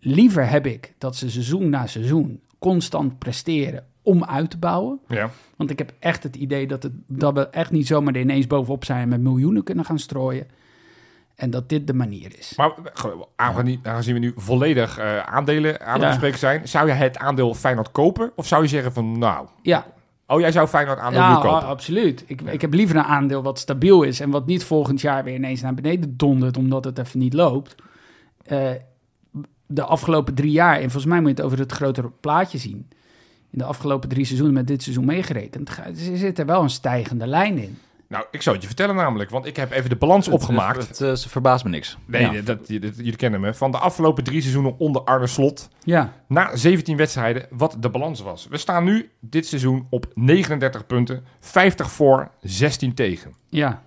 liever 0.00 0.48
heb 0.50 0.66
ik 0.66 0.94
dat 0.98 1.16
ze 1.16 1.30
seizoen 1.30 1.68
na 1.70 1.86
seizoen 1.86 2.40
constant 2.58 3.18
presteren 3.18 3.86
om 4.02 4.24
uit 4.24 4.50
te 4.50 4.58
bouwen. 4.58 5.00
ja. 5.08 5.30
Want 5.56 5.70
ik 5.70 5.78
heb 5.78 5.92
echt 5.98 6.22
het 6.22 6.36
idee 6.36 6.66
dat, 6.66 6.82
het, 6.82 6.92
dat 7.06 7.34
we 7.34 7.48
echt 7.48 7.70
niet 7.70 7.86
zomaar 7.86 8.16
ineens 8.16 8.46
bovenop 8.46 8.84
zijn 8.84 9.02
en 9.02 9.08
met 9.08 9.20
miljoenen 9.20 9.62
kunnen 9.64 9.84
gaan 9.84 9.98
strooien. 9.98 10.46
En 11.34 11.50
dat 11.50 11.68
dit 11.68 11.86
de 11.86 11.94
manier 11.94 12.32
is. 12.38 12.52
Maar 12.56 12.72
gewoon, 12.92 13.26
aangezien, 13.36 13.80
aangezien 13.82 14.14
we 14.14 14.20
nu 14.20 14.32
volledig 14.36 14.98
eh, 14.98 15.18
aandelen 15.18 15.80
aan 15.80 15.92
het 15.92 16.02
Ja. 16.02 16.08
bespreken 16.08 16.38
zijn, 16.38 16.68
zou 16.68 16.86
je 16.86 16.92
het 16.92 17.18
aandeel 17.18 17.54
Feyenoord 17.54 17.92
kopen? 17.92 18.32
Of 18.36 18.46
zou 18.46 18.62
je 18.62 18.68
zeggen 18.68 18.92
van, 18.92 19.18
nou, 19.18 19.46
Ja, 19.62 19.86
oh, 20.26 20.40
jij 20.40 20.52
zou 20.52 20.68
Feyenoord 20.68 20.98
aandeel 20.98 21.20
ja 21.20 21.28
nu 21.28 21.34
kopen? 21.34 21.50
a- 21.66 21.70
absoluut. 21.70 22.24
Ik, 22.26 22.40
ik 22.40 22.60
heb 22.60 22.72
liever 22.74 22.96
een 22.96 23.02
aandeel 23.04 23.42
wat 23.42 23.58
stabiel 23.58 24.02
is 24.02 24.20
en 24.20 24.30
wat 24.30 24.46
niet 24.46 24.64
volgend 24.64 25.00
jaar 25.00 25.24
weer 25.24 25.34
ineens 25.34 25.60
naar 25.60 25.74
beneden 25.74 26.16
dondert 26.16 26.56
omdat 26.56 26.84
het 26.84 26.98
even 26.98 27.18
niet 27.18 27.34
loopt. 27.34 27.74
Eh, 28.44 28.70
de 29.66 29.82
afgelopen 29.82 30.34
drie 30.34 30.50
jaar, 30.52 30.74
en 30.74 30.82
volgens 30.82 31.04
mij 31.06 31.18
moet 31.20 31.28
je 31.28 31.34
het 31.34 31.44
over 31.44 31.58
het 31.58 31.72
grotere 31.72 32.10
plaatje 32.20 32.58
zien. 32.58 32.88
In 33.50 33.58
de 33.58 33.64
afgelopen 33.64 34.08
drie 34.08 34.24
seizoenen 34.24 34.54
met 34.56 34.66
dit 34.66 34.82
seizoen 34.82 35.04
meegerekend, 35.04 35.68
er 35.78 36.16
zit 36.16 36.38
er 36.38 36.46
wel 36.46 36.62
een 36.62 36.70
stijgende 36.70 37.26
lijn 37.26 37.58
in. 37.58 37.78
Nou, 38.14 38.26
ik 38.30 38.42
zou 38.42 38.54
het 38.54 38.64
je 38.64 38.70
vertellen 38.70 38.94
namelijk, 38.96 39.30
want 39.30 39.46
ik 39.46 39.56
heb 39.56 39.70
even 39.70 39.90
de 39.90 39.96
balans 39.96 40.28
opgemaakt. 40.28 40.76
Het, 40.76 40.88
het, 40.88 41.00
eh, 41.00 41.14
ze 41.14 41.28
verbaast 41.28 41.64
me 41.64 41.70
niks. 41.70 41.98
Nee, 42.06 42.22
Ja. 42.30 42.40
dat, 42.42 42.66
dat- 42.66 42.96
jullie 42.96 43.16
kennen 43.16 43.40
me. 43.40 43.54
Van 43.54 43.70
de 43.70 43.78
afgelopen 43.78 44.24
drie 44.24 44.40
seizoenen 44.40 44.78
onder 44.78 45.02
Arne 45.02 45.26
Slot. 45.26 45.68
Ja, 45.82 46.12
Na 46.28 46.56
17 46.56 46.96
wedstrijden, 46.96 47.46
wat 47.50 47.76
de 47.80 47.88
balans 47.90 48.20
was. 48.20 48.46
We 48.50 48.56
staan 48.56 48.84
nu 48.84 49.10
dit 49.20 49.46
seizoen 49.46 49.86
op 49.90 50.06
39 50.14 50.86
punten. 50.86 51.24
50 51.40 51.90
voor, 51.90 52.30
16 52.40 52.94
tegen. 52.94 53.34
ja, 53.48 53.82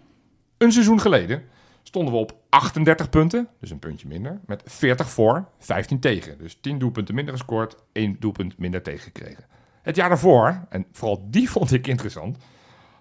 Een 0.57 0.71
seizoen 0.71 0.99
geleden 1.01 1.43
stonden 1.83 2.13
we 2.13 2.19
op 2.19 2.35
38 2.49 3.09
punten. 3.09 3.47
Dus 3.59 3.69
een 3.71 3.79
puntje 3.79 4.07
minder. 4.07 4.39
Met 4.45 4.61
40 4.65 5.09
voor, 5.09 5.45
15 5.59 5.99
tegen. 5.99 6.37
Dus 6.37 6.57
10 6.61 6.79
doelpunten 6.79 7.15
minder 7.15 7.33
gescoord. 7.33 7.75
1 7.91 8.15
doelpunt 8.19 8.57
minder 8.57 8.81
tegengekregen. 8.81 9.45
Het 9.81 9.95
jaar 9.95 10.09
daarvoor, 10.09 10.65
en 10.69 10.85
vooral 10.91 11.25
die 11.29 11.49
vond 11.55 11.71
ik 11.73 11.87
interessant. 11.87 12.37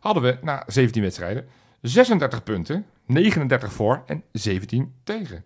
Hadden 0.07 0.22
we 0.22 0.38
na 0.42 0.62
17 0.66 1.02
wedstrijden 1.02 1.46
36 1.80 2.42
punten. 2.42 2.86
39 3.07 3.72
voor 3.72 4.02
en 4.07 4.22
17 4.32 4.92
tegen. 5.04 5.44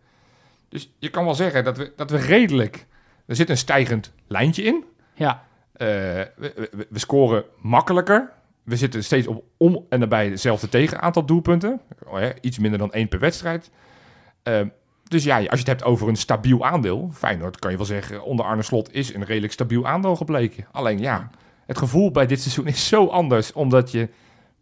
Dus 0.68 0.92
je 0.98 1.11
kan 1.11 1.24
wel 1.24 1.34
zeggen 1.34 1.64
dat 1.64 1.76
we, 1.76 1.92
dat 1.96 2.11
we 2.11 2.16
redelijk... 2.16 2.86
Er 3.26 3.36
zit 3.36 3.50
een 3.50 3.56
stijgend 3.56 4.12
lijntje 4.26 4.62
in. 4.62 4.84
ja. 5.14 5.42
Eh, 5.72 5.86
we, 5.86 6.30
we, 6.36 6.86
we 6.90 6.98
scoren 6.98 7.44
makkelijker. 7.58 8.32
We 8.62 8.76
zitten 8.76 9.04
steeds 9.04 9.26
op 9.26 9.44
om 9.56 9.86
en 9.88 10.00
nabij 10.00 10.28
hetzelfde 10.28 10.68
tegenaantal 10.68 11.24
doelpunten. 11.24 11.80
Oh 12.06 12.20
ja, 12.20 12.32
iets 12.40 12.58
minder 12.58 12.78
dan 12.78 12.92
één 12.92 13.08
per 13.08 13.18
wedstrijd. 13.18 13.70
Eh, 14.42 14.61
Dus 15.04 15.24
ja, 15.24 15.36
als 15.36 15.44
je 15.46 15.56
het 15.56 15.66
hebt 15.66 15.84
over 15.84 16.08
een 16.08 16.16
stabiel 16.16 16.64
aandeel, 16.66 17.11
Feyenoord 17.12 17.58
kan 17.58 17.70
je 17.70 17.76
wel 17.76 17.86
zeggen, 17.86 18.24
onder 18.24 18.44
Arne 18.46 18.62
Slot 18.62 18.92
is 18.92 19.14
een 19.14 19.24
redelijk 19.24 19.52
stabiel 19.52 19.86
aandeel 19.86 20.16
gebleken. 20.16 20.66
Alleen 20.72 20.98
ja, 20.98 21.30
het 21.66 21.78
gevoel 21.78 22.11
bij 22.11 22.26
dit 22.26 22.40
seizoen 22.40 22.66
is 22.66 22.88
zo 22.88 23.06
anders, 23.06 23.52
omdat 23.52 23.90
je 23.90 24.08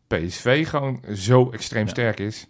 PSV 0.09 0.69
gewoon 0.69 1.01
zo 1.15 1.51
extreem 1.51 1.85
Ja. 1.85 1.91
sterk 1.91 2.21
is. 2.21 2.47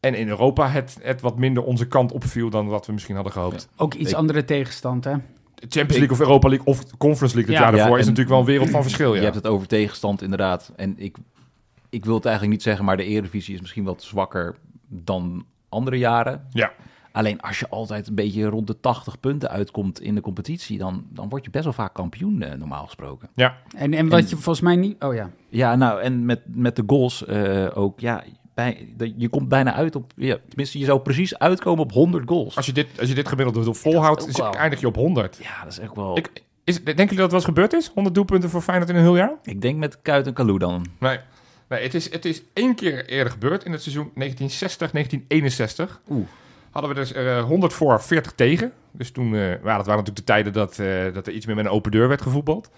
En 0.00 0.14
in 0.14 0.28
Europa 0.28 0.68
het, 0.68 0.98
het 1.02 1.20
wat 1.20 1.38
minder 1.38 1.62
onze 1.62 1.86
kant 1.88 2.12
opviel 2.12 2.50
dan 2.50 2.66
wat 2.68 2.86
we 2.86 2.92
misschien 2.92 3.14
hadden 3.14 3.32
gehoopt. 3.32 3.68
Ook 3.76 3.94
iets 3.94 4.10
Ik- 4.10 4.16
andere 4.16 4.44
tegenstand, 4.44 5.04
hè? 5.04 5.10
Champions 5.60 5.96
League 5.96 6.10
of 6.10 6.20
Europa 6.20 6.48
League 6.48 6.66
of 6.66 6.96
Conference 6.96 7.34
League 7.36 7.54
het 7.54 7.62
Ja. 7.62 7.68
jaar 7.68 7.76
daarvoor 7.76 7.94
Ja, 7.96 8.00
is 8.02 8.08
natuurlijk 8.08 8.30
wel 8.30 8.38
een 8.38 8.44
wereld 8.50 8.70
van 8.70 8.82
verschil. 8.82 9.10
Ja. 9.10 9.16
Je 9.18 9.22
hebt 9.24 9.34
het 9.34 9.46
over 9.46 9.66
tegenstand 9.66 10.22
inderdaad. 10.22 10.72
En 10.76 10.94
ik, 10.96 11.16
ik 11.88 12.04
wil 12.04 12.14
het 12.14 12.24
eigenlijk 12.24 12.54
niet 12.54 12.64
zeggen, 12.64 12.84
maar 12.84 12.96
de 12.96 13.04
Eredivisie 13.04 13.54
is 13.54 13.60
misschien 13.60 13.84
wat 13.84 14.02
zwakker 14.02 14.56
dan 14.88 15.44
andere 15.68 15.98
jaren. 15.98 16.46
Ja. 16.50 16.72
Alleen 17.18 17.40
als 17.40 17.58
je 17.58 17.68
altijd 17.68 18.08
een 18.08 18.14
beetje 18.14 18.44
rond 18.44 18.66
de 18.66 18.80
80 18.80 19.20
punten 19.20 19.48
uitkomt 19.50 20.00
in 20.00 20.14
de 20.14 20.20
competitie, 20.20 20.78
dan, 20.78 21.04
dan 21.10 21.28
word 21.28 21.44
je 21.44 21.50
best 21.50 21.64
wel 21.64 21.72
vaak 21.72 21.94
kampioen, 21.94 22.42
eh, 22.42 22.58
normaal 22.58 22.84
gesproken. 22.84 23.28
ja. 23.34 23.56
En, 23.76 23.94
en 23.94 24.08
wat 24.08 24.20
En- 24.20 24.28
je 24.28 24.34
volgens 24.34 24.60
mij 24.60 24.76
niet... 24.76 25.02
Oh 25.04 25.14
ja. 25.14 25.30
Ja, 25.48 25.74
nou, 25.76 26.00
en 26.00 26.24
met, 26.24 26.40
met 26.46 26.76
de 26.76 26.82
goals 26.86 27.24
eh, 27.24 27.66
ook, 27.74 28.00
ja, 28.00 28.24
bij, 28.54 28.88
dat- 28.96 29.12
je 29.16 29.28
komt 29.28 29.48
bijna 29.48 29.74
uit 29.74 29.96
op, 29.96 30.12
ja, 30.16 30.36
tenminste, 30.48 30.78
je 30.78 30.84
zou 30.84 31.00
precies 31.00 31.38
uitkomen 31.38 31.82
op 31.84 31.92
100 31.92 32.28
goals. 32.28 32.56
Als, 32.56 32.66
je 32.66 32.72
dit, 32.72 32.86
als 33.00 33.08
je 33.08 33.14
dit 33.14 33.28
gemiddelde 33.28 33.74
volhoudt, 33.74 34.26
is- 34.28 34.36
wel. 34.36 34.52
eindig 34.54 34.80
je 34.80 34.86
op 34.86 34.96
100. 34.96 35.38
Ja, 35.42 35.62
dat 35.62 35.72
is 35.72 35.78
echt 35.78 35.94
wel... 35.94 36.16
Ik, 36.16 36.42
is, 36.64 36.74
denken 36.84 36.94
jullie 37.04 37.08
dat 37.08 37.18
het 37.18 37.30
wel 37.30 37.40
eens 37.40 37.44
gebeurd 37.48 37.72
is? 37.72 37.90
100 37.94 38.14
doelpunten 38.14 38.50
voor 38.50 38.60
Feyenoord 38.62 38.90
in 38.90 38.96
een 38.96 39.02
heel 39.02 39.16
jaar? 39.16 39.32
Ik 39.42 39.60
denk 39.62 39.78
met 39.78 40.02
Kuit 40.02 40.26
en 40.26 40.32
Kalou 40.32 40.58
dan. 40.58 40.86
Nee. 40.98 41.18
Nee, 41.68 41.82
het 41.82 41.94
is, 41.94 42.12
het 42.12 42.24
is 42.24 42.42
één 42.52 42.74
keer 42.74 43.06
eerder 43.06 43.32
gebeurd 43.32 43.64
in 43.64 43.72
het 43.72 43.82
seizoen 43.82 44.10
1960, 44.14 44.90
1961. 44.90 46.00
Oeh. 46.10 46.26
Hadden 46.78 46.96
we 46.96 47.02
dus 47.02 47.12
eh 47.12 47.44
100 47.44 47.72
voor, 47.72 48.00
40 48.02 48.32
tegen. 48.32 48.72
Dus 48.92 49.10
toen, 49.10 49.34
eh, 49.34 49.50
ja, 49.50 49.76
dat 49.76 49.86
waren 49.86 49.86
natuurlijk 49.86 50.16
de 50.16 50.24
tijden 50.24 50.52
dat, 50.52 50.78
eh, 50.78 51.14
dat 51.14 51.26
er 51.26 51.32
iets 51.32 51.46
meer 51.46 51.56
met 51.56 51.64
een 51.64 51.70
open 51.70 51.90
deur 51.90 52.08
werd 52.08 52.22
gevoetbald. 52.22 52.70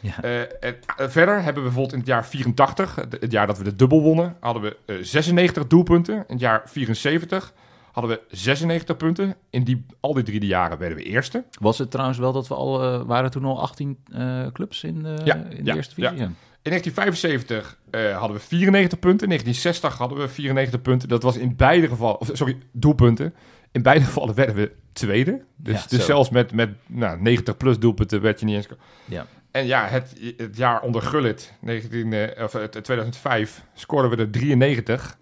Ja. 0.00 0.22
Eh, 0.22 0.40
eh, 0.42 0.74
verder 0.96 1.34
hebben 1.34 1.62
we 1.62 1.68
bijvoorbeeld 1.68 1.92
in 1.92 1.98
het 1.98 2.08
jaar 2.08 2.26
84, 2.26 2.94
het, 2.94 3.16
het 3.20 3.32
jaar 3.32 3.46
dat 3.46 3.58
we 3.58 3.64
de 3.64 3.76
dubbel 3.76 4.02
wonnen, 4.02 4.36
hadden 4.40 4.62
we 4.62 4.76
eh, 4.84 4.96
96 5.00 5.66
doelpunten. 5.66 6.14
In 6.14 6.24
het 6.26 6.40
jaar 6.40 6.62
74 6.64 7.52
hadden 7.92 8.16
we 8.16 8.36
96 8.36 8.96
punten. 8.96 9.34
In 9.50 9.64
die, 9.64 9.86
al 10.00 10.14
die 10.14 10.22
drie 10.22 10.46
jaren 10.46 10.78
werden 10.78 10.96
we 10.96 11.04
eerste. 11.04 11.44
Was 11.60 11.78
het 11.78 11.90
trouwens 11.90 12.18
wel 12.18 12.32
dat 12.32 12.48
we 12.48 12.54
al, 12.54 12.82
eh, 12.82 13.02
waren 13.06 13.30
toen 13.30 13.44
al 13.44 13.60
18 13.60 13.98
eh, 14.12 14.46
clubs 14.52 14.84
in, 14.84 15.02
de 15.02 15.16
Ja, 15.24 15.34
in 15.34 15.64
de 15.64 15.70
ja, 15.70 15.74
eerste 15.74 15.94
divisie? 15.94 16.28
In 16.68 16.74
1975 16.74 17.78
eh, 17.90 18.18
hadden 18.18 18.36
we 18.36 18.42
94 18.42 18.98
punten. 18.98 19.22
In 19.22 19.28
1960 19.28 19.98
hadden 19.98 20.18
we 20.18 20.28
94 20.28 20.82
punten. 20.82 21.08
Dat 21.08 21.22
was 21.22 21.36
in 21.36 21.56
beide 21.56 21.88
gevallen, 21.88 22.20
of, 22.20 22.30
sorry, 22.32 22.58
doelpunten. 22.72 23.34
In 23.72 23.82
beide 23.82 24.04
gevallen 24.04 24.34
werden 24.34 24.54
we 24.54 24.72
tweede. 24.92 25.42
Dus, 25.56 25.74
Ja, 25.82 25.84
dus 25.88 26.04
zelfs 26.04 26.30
met, 26.30 26.52
met 26.52 26.70
nou, 26.86 27.20
90 27.20 27.56
plus 27.56 27.78
doelpunten 27.78 28.20
werd 28.20 28.40
je 28.40 28.46
niet 28.46 28.54
eens. 28.56 28.66
Ja. 29.04 29.26
En 29.50 29.66
ja, 29.66 29.86
het, 29.86 30.12
het 30.36 30.56
jaar 30.56 30.80
onder 30.80 31.02
Gullit, 31.02 31.52
19, 31.60 32.12
eh, 32.12 32.44
of, 32.44 32.52
het- 32.52 32.84
2005, 32.84 33.62
scoorden 33.74 34.10
we 34.10 34.16
er 34.16 34.30
93. 34.30 35.16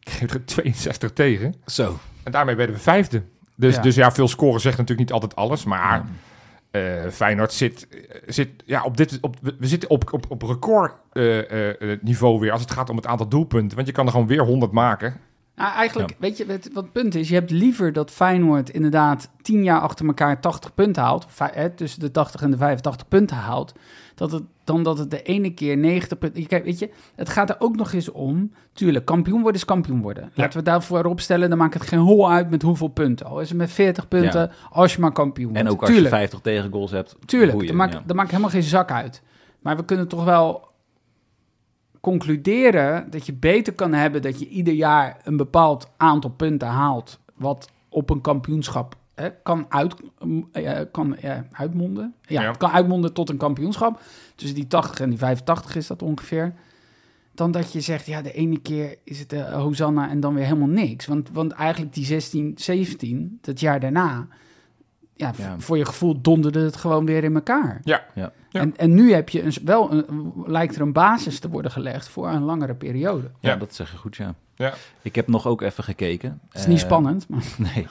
Kregen 0.00 0.26
we 0.28 0.34
er 0.34 0.44
62 0.44 1.12
tegen. 1.12 1.54
Zo. 1.66 1.98
En 2.22 2.32
daarmee 2.32 2.54
werden 2.54 2.74
we 2.76 2.80
vijfde. 2.82 3.22
Dus 3.56 3.70
Ja. 3.70 3.76
ja, 3.76 3.82
dus 3.82 3.94
ja 3.94 4.12
veel 4.12 4.28
scoren 4.28 4.60
zegt 4.60 4.76
natuurlijk 4.78 5.08
niet 5.08 5.12
altijd 5.12 5.36
alles. 5.36 5.64
Maar 5.64 5.96
Ja. 5.96 6.06
Eh, 6.70 7.08
Feyenoord 7.10 7.52
zit, 7.52 7.88
zit 8.26 8.48
ja, 8.64 8.82
op 8.82 8.96
dit, 8.96 9.18
op, 9.20 9.36
we 9.58 9.66
zitten 9.66 9.90
op, 9.90 10.12
op, 10.12 10.24
op 10.28 10.42
record 10.42 10.92
eh, 11.12 11.70
eh, 11.70 11.98
weer 12.40 12.52
als 12.52 12.60
het 12.60 12.70
gaat 12.70 12.90
om 12.90 12.96
het 12.96 13.06
aantal 13.06 13.28
doelpunten. 13.28 13.76
Want 13.76 13.88
je 13.88 13.92
kan 13.92 14.06
er 14.06 14.12
gewoon 14.12 14.26
weer 14.26 14.44
100 14.44 14.72
maken. 14.72 15.20
Nou, 15.60 15.74
eigenlijk, 15.74 16.14
weet 16.18 16.36
je, 16.36 16.46
wat 16.46 16.84
het 16.84 16.92
punt 16.92 17.14
is, 17.14 17.28
je 17.28 17.34
hebt 17.34 17.50
liever 17.50 17.92
dat 17.92 18.10
Feyenoord 18.10 18.70
inderdaad 18.70 19.30
10 19.42 19.62
jaar 19.62 19.80
achter 19.80 20.06
elkaar 20.06 20.40
80 20.40 20.74
punten 20.74 21.02
haalt, 21.02 21.24
of, 21.24 21.38
hè, 21.52 21.70
tussen 21.70 22.00
de 22.00 22.10
80 22.10 22.42
en 22.42 22.50
de 22.50 22.56
85 22.56 23.08
punten 23.08 23.36
haalt, 23.36 23.72
dat 24.14 24.32
het, 24.32 24.42
dan 24.64 24.82
dat 24.82 24.98
het 24.98 25.10
de 25.10 25.22
ene 25.22 25.54
keer 25.54 25.76
90 25.76 26.18
punten... 26.18 26.46
Kijk, 26.46 26.64
weet 26.64 26.78
je, 26.78 26.90
het 27.14 27.28
gaat 27.28 27.50
er 27.50 27.56
ook 27.58 27.76
nog 27.76 27.92
eens 27.92 28.10
om, 28.10 28.52
tuurlijk, 28.72 29.04
kampioen 29.04 29.40
worden 29.40 29.60
is 29.60 29.66
kampioen 29.66 30.02
worden. 30.02 30.30
Laten 30.34 30.58
we 30.58 30.64
daarvoor 30.64 31.04
opstellen, 31.04 31.48
dan 31.48 31.58
maakt 31.58 31.74
het 31.74 31.82
geen 31.82 31.98
hol 31.98 32.30
uit 32.30 32.50
met 32.50 32.62
hoeveel 32.62 32.88
punten. 32.88 33.26
Al 33.26 33.40
is 33.40 33.48
het 33.48 33.58
met 33.58 33.72
40 33.72 34.08
punten, 34.08 34.50
als 34.70 34.94
je 34.94 35.00
maar 35.00 35.12
kampioen 35.12 35.54
En 35.54 35.54
wordt. 35.54 35.70
ook 35.70 35.80
als 35.80 35.90
tuurlijk, 35.90 36.10
je 36.10 36.18
50 36.18 36.40
tegengoals 36.40 36.90
hebt. 36.90 37.16
Tuurlijk, 37.24 37.66
dat 37.66 37.76
maakt, 37.76 37.98
dat 38.06 38.16
maakt 38.16 38.30
helemaal 38.30 38.50
geen 38.50 38.62
zak 38.62 38.90
uit. 38.90 39.22
Maar 39.60 39.76
we 39.76 39.84
kunnen 39.84 40.08
toch 40.08 40.24
wel 40.24 40.69
concluderen 42.00 43.10
dat 43.10 43.26
je 43.26 43.32
beter 43.32 43.72
kan 43.72 43.92
hebben 43.92 44.22
dat 44.22 44.38
je 44.38 44.48
ieder 44.48 44.74
jaar 44.74 45.16
een 45.24 45.36
bepaald 45.36 45.90
aantal 45.96 46.30
punten 46.30 46.68
haalt, 46.68 47.18
wat 47.34 47.70
op 47.88 48.10
een 48.10 48.20
kampioenschap 48.20 48.94
hè, 49.14 49.28
kan, 49.42 49.66
uit, 49.68 49.94
eh, 50.52 50.80
kan 50.92 51.16
eh, 51.16 51.38
uitmonden. 51.52 52.14
Ja, 52.22 52.42
Ja. 52.42 52.48
het 52.48 52.56
kan 52.56 52.70
uitmonden 52.70 53.12
tot 53.12 53.28
een 53.28 53.36
kampioenschap. 53.36 54.00
Tussen 54.34 54.56
die 54.58 54.66
80 54.66 55.00
en 55.00 55.08
die 55.10 55.18
85 55.18 55.76
is 55.76 55.86
dat 55.86 56.02
ongeveer. 56.02 56.54
Dan 57.34 57.50
dat 57.50 57.72
je 57.72 57.80
zegt, 57.80 58.06
ja, 58.06 58.22
de 58.22 58.32
ene 58.32 58.58
keer 58.58 58.96
is 59.04 59.18
het 59.18 59.32
eh, 59.32 59.52
Hosanna 59.52 60.08
en 60.10 60.20
dan 60.20 60.34
weer 60.34 60.44
helemaal 60.44 60.68
niks. 60.68 61.06
Want, 61.06 61.30
want 61.32 61.52
eigenlijk 61.52 61.94
die 61.94 62.04
16, 62.04 62.52
17, 62.56 63.38
dat 63.40 63.60
jaar 63.60 63.80
daarna, 63.80 64.26
ja, 65.14 65.32
Ja. 65.36 65.54
voor 65.58 65.76
je 65.76 65.84
gevoel 65.84 66.20
donderde 66.20 66.60
het 66.60 66.76
gewoon 66.76 67.04
weer 67.06 67.24
in 67.24 67.34
elkaar. 67.34 67.80
Ja. 67.84 68.04
Ja. 68.14 68.32
Ja. 68.50 68.60
En, 68.60 68.76
en 68.76 68.94
nu 68.94 69.12
heb 69.12 69.28
je 69.28 69.42
een, 69.42 69.52
wel 69.64 69.92
een, 69.92 70.32
lijkt 70.46 70.74
er 70.74 70.80
een 70.82 70.92
basis 70.92 71.38
te 71.38 71.48
worden 71.48 71.70
gelegd 71.70 72.08
voor 72.08 72.28
een 72.28 72.42
langere 72.42 72.74
periode. 72.74 73.30
Ja, 73.40 73.50
Ja. 73.50 73.56
dat 73.56 73.74
zeg 73.74 73.90
je 73.90 73.96
goed, 73.96 74.16
ja. 74.16 74.34
Ja. 74.54 74.74
Ik 75.02 75.14
heb 75.14 75.26
nog 75.28 75.46
ook 75.46 75.60
even 75.62 75.84
gekeken. 75.84 76.40
Het 76.48 76.60
is 76.60 76.66
niet 76.66 76.78
Eh, 76.78 76.84
spannend, 76.84 77.28
maar 77.28 77.44
Nee. 77.74 77.86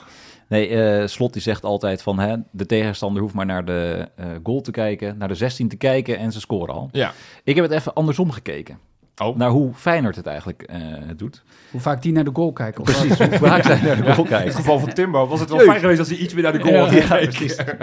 Nee, 0.48 0.68
eh, 0.68 1.08
Slot 1.08 1.34
die 1.34 1.42
zegt 1.42 1.64
altijd 1.64 2.02
van 2.02 2.20
hè, 2.20 2.36
de 2.52 2.66
tegenstander 2.66 3.22
hoeft 3.22 3.34
maar 3.34 3.46
naar 3.46 3.66
de 3.66 4.10
eh, 4.16 4.26
goal 4.44 4.62
te 4.62 4.72
kijken, 4.72 5.18
naar 5.18 5.28
de 5.28 5.36
16 5.36 5.68
te 5.68 5.76
kijken 5.76 6.18
en 6.18 6.32
ze 6.32 6.40
scoren 6.40 6.74
al. 6.74 6.90
Ja. 6.92 7.12
Ik 7.44 7.56
heb 7.56 7.64
het 7.66 7.74
even 7.74 7.94
andersom 7.94 8.32
gekeken. 8.32 8.80
Oh. 9.22 9.38
Naar 9.38 9.50
hoe 9.50 9.74
Feyenoord 9.74 10.16
het 10.16 10.26
eigenlijk 10.26 10.62
eh, 10.62 10.80
doet. 11.16 11.44
hoe 11.72 11.82
vaak 11.82 12.02
die 12.02 12.12
naar 12.12 12.24
de 12.24 12.30
goal 12.34 12.52
kijken. 12.54 12.84
Precies, 12.84 13.18
hoe 13.18 13.38
vaak 13.38 13.64
zij 13.64 13.82
naar 13.82 13.96
de 13.96 14.02
goal 14.02 14.16
In 14.16 14.20
het 14.22 14.28
kijken. 14.30 14.54
geval 14.54 14.80
van 14.80 14.94
Timbo 14.94 15.28
was 15.28 15.40
het 15.40 15.50
wel 15.50 15.60
fijn 15.60 15.80
geweest 15.80 16.00
als 16.00 16.10
hij 16.10 16.18
iets 16.18 16.34
meer 16.34 16.44
naar 16.44 16.52
de 16.52 16.60
goal 16.62 16.74
Ja, 16.74 16.80
had 16.82 16.92
ja, 16.94 17.02
gekeken. 17.02 17.78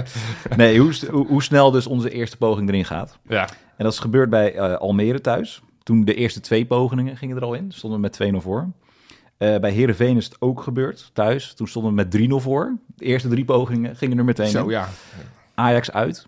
Nee, 0.57 0.78
hoe, 0.80 0.93
hoe, 1.26 1.43
snel 1.43 1.70
dus 1.70 1.87
onze 1.87 2.11
eerste 2.11 2.37
poging 2.37 2.68
erin 2.68 2.84
gaat. 2.84 3.18
Ja. 3.28 3.49
En 3.76 3.84
dat 3.84 3.93
is 3.93 3.99
gebeurd 3.99 4.30
bij 4.30 4.55
eh, 4.55 4.74
Almere 4.76 5.20
thuis. 5.20 5.62
Toen 5.82 6.05
de 6.05 6.14
eerste 6.14 6.41
twee 6.41 6.66
pogingen 6.66 7.16
gingen 7.16 7.37
er 7.37 7.43
al 7.43 7.55
in. 7.55 7.72
Stonden 7.72 8.01
we 8.01 8.09
met 8.18 8.34
2-0 8.34 8.37
voor. 8.43 8.68
Eh, 9.37 9.57
bij 9.59 9.70
Herenveen 9.70 10.16
is 10.16 10.24
het 10.24 10.37
ook 10.39 10.62
gebeurd 10.62 11.11
thuis. 11.12 11.55
Toen 11.55 11.68
stonden 11.68 11.91
we 11.91 11.97
met 11.97 12.11
3-0 12.11 12.34
voor. 12.43 12.72
De 12.97 13.05
eerste 13.05 13.28
drie 13.28 13.45
pogingen 13.45 13.97
gingen 13.97 14.18
er 14.18 14.24
meteen 14.24 14.49
Zo, 14.49 14.64
in. 14.64 14.70
ja. 14.70 14.89
Ajax 15.55 15.93
uit. 15.93 16.26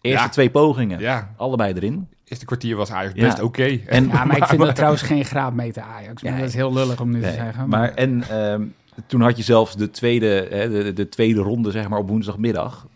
Eerste 0.00 0.24
Ja. 0.24 0.28
twee 0.28 0.50
pogingen. 0.50 0.98
Ja. 1.00 1.34
Allebei 1.36 1.72
erin. 1.74 2.08
Eerste 2.30 2.46
kwartier 2.46 2.76
was 2.76 2.90
Ajax 2.90 3.14
Ja. 3.14 3.24
best 3.26 3.40
oké. 3.42 3.78
En, 3.86 4.08
Ja, 4.12 4.24
maar 4.24 4.36
ik 4.36 4.44
vind 4.44 4.60
dat 4.60 4.74
trouwens 4.74 5.02
geen 5.02 5.24
graadmeter 5.24 5.82
Ajax. 5.82 6.22
Maar 6.22 6.32
Ja, 6.32 6.38
dat 6.38 6.48
is 6.48 6.54
heel 6.54 6.72
lullig 6.72 7.00
om 7.00 7.10
nu 7.10 7.18
Nee, 7.20 7.30
te 7.30 7.36
zeggen. 7.36 7.68
maar 7.68 7.94
en 7.94 8.24
ehm, 8.30 8.62
toen 9.06 9.20
had 9.20 9.36
je 9.36 9.42
zelfs 9.42 9.76
de 9.76 9.90
tweede, 9.90 10.46
hè, 10.50 10.70
de, 10.70 10.92
de 10.92 11.08
tweede 11.08 11.40
ronde 11.40 11.70
zeg 11.70 11.88
maar 11.88 11.98
op 11.98 12.08
woensdagmiddag. 12.08 12.86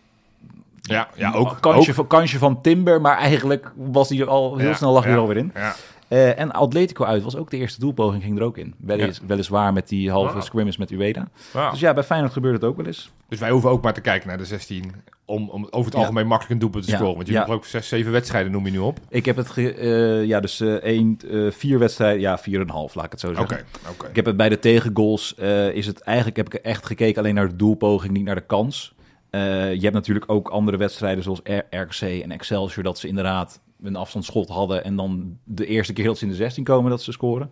Ja, 0.82 1.08
ja 1.14 1.32
ook. 1.32 1.56
kansje, 1.60 1.90
ook. 1.90 1.96
Van, 1.96 2.06
kansje 2.06 2.38
van 2.38 2.60
Timber, 2.60 3.00
maar 3.00 3.16
eigenlijk 3.16 3.72
was 3.76 4.08
hij 4.08 4.18
er 4.20 4.28
al 4.28 4.56
heel 4.56 4.68
Ja, 4.68 4.74
snel 4.74 4.92
lag 4.92 5.04
hij 5.04 5.12
er 5.12 5.18
alweer 5.18 5.36
in. 5.36 5.50
Ja. 5.54 5.74
Eh, 6.14 6.38
en 6.38 6.52
Atletico 6.52 7.04
uit 7.04 7.22
was 7.22 7.36
ook 7.36 7.50
de 7.50 7.56
eerste 7.56 7.80
doelpoging, 7.80 8.22
ging 8.22 8.38
er 8.38 8.44
ook 8.44 8.58
in. 8.58 8.74
Welis, 8.78 9.20
Weliswaar 9.26 9.72
met 9.72 9.88
die 9.88 10.10
halve 10.10 10.34
Ja. 10.36 10.40
scrimmage 10.40 10.78
met 10.78 10.90
Ueda. 10.90 11.28
Dus 11.70 11.80
ja, 11.80 11.92
bij 11.94 12.02
Feyenoord 12.02 12.32
gebeurt 12.32 12.54
het 12.54 12.64
ook 12.64 12.76
wel 12.76 12.86
eens. 12.86 13.10
Dus 13.28 13.38
wij 13.38 13.50
hoeven 13.50 13.70
ook 13.70 13.82
maar 13.82 13.94
te 13.94 14.00
kijken 14.00 14.28
naar 14.28 14.38
de 14.38 14.44
16 14.44 14.92
om, 15.24 15.48
om 15.50 15.64
over 15.70 15.84
het 15.84 15.92
Ja. 15.94 15.98
algemeen 16.00 16.26
makkelijk 16.26 16.52
een 16.54 16.58
doelpunt 16.58 16.84
te 16.84 16.90
Ja. 16.90 16.96
scoren. 16.96 17.14
Want 17.16 17.28
je 17.28 17.34
hebt 17.36 17.50
ook 17.50 17.64
zes, 17.64 17.88
zeven 17.88 18.12
wedstrijden 18.12 18.52
noem 18.52 18.64
je 18.64 18.70
nu 18.70 18.78
op. 18.78 18.98
Ik 19.08 19.24
heb 19.24 19.36
het, 19.36 19.50
ge- 19.50 19.74
eh, 19.74 20.24
ja, 20.24 20.40
dus 20.40 20.60
eh 20.60 20.72
één, 20.74 21.18
eh, 21.30 21.50
vier 21.50 21.78
wedstrijden, 21.78 22.20
ja, 22.20 22.38
vier 22.38 22.54
en 22.54 22.60
een 22.60 22.70
half, 22.70 22.94
laat 22.94 23.04
ik 23.04 23.10
het 23.10 23.20
zo 23.20 23.28
Oké, 23.28 23.36
zeggen. 23.38 23.66
oké. 23.90 24.08
Ik 24.08 24.16
heb 24.16 24.24
het 24.24 24.36
bij 24.36 24.48
de 24.48 24.58
tegengoals, 24.58 25.34
eh, 25.34 25.68
is 25.68 25.86
het 25.86 26.00
eigenlijk, 26.00 26.36
heb 26.36 26.46
ik 26.46 26.54
echt 26.54 26.86
gekeken 26.86 27.18
alleen 27.22 27.34
naar 27.34 27.48
de 27.48 27.56
doelpoging, 27.56 28.12
niet 28.12 28.24
naar 28.24 28.34
de 28.34 28.46
kans. 28.46 28.94
Je 29.30 29.78
hebt 29.80 29.92
natuurlijk 29.94 30.30
ook 30.30 30.48
andere 30.48 30.76
wedstrijden 30.76 31.22
zoals 31.24 31.40
R- 31.44 31.76
RKC 31.76 32.00
en 32.22 32.30
Excelsior, 32.30 32.84
dat 32.84 32.98
ze 32.98 33.08
inderdaad 33.08 33.60
een 33.84 33.96
afstandsschot 33.96 34.48
hadden 34.48 34.84
en 34.84 34.96
dan 34.96 35.38
de 35.44 35.66
eerste 35.66 35.92
keer 35.92 36.04
dat 36.04 36.18
ze 36.18 36.24
in 36.24 36.30
de 36.30 36.36
16 36.36 36.64
komen 36.64 36.90
dat 36.90 37.02
ze 37.02 37.12
scoren. 37.12 37.50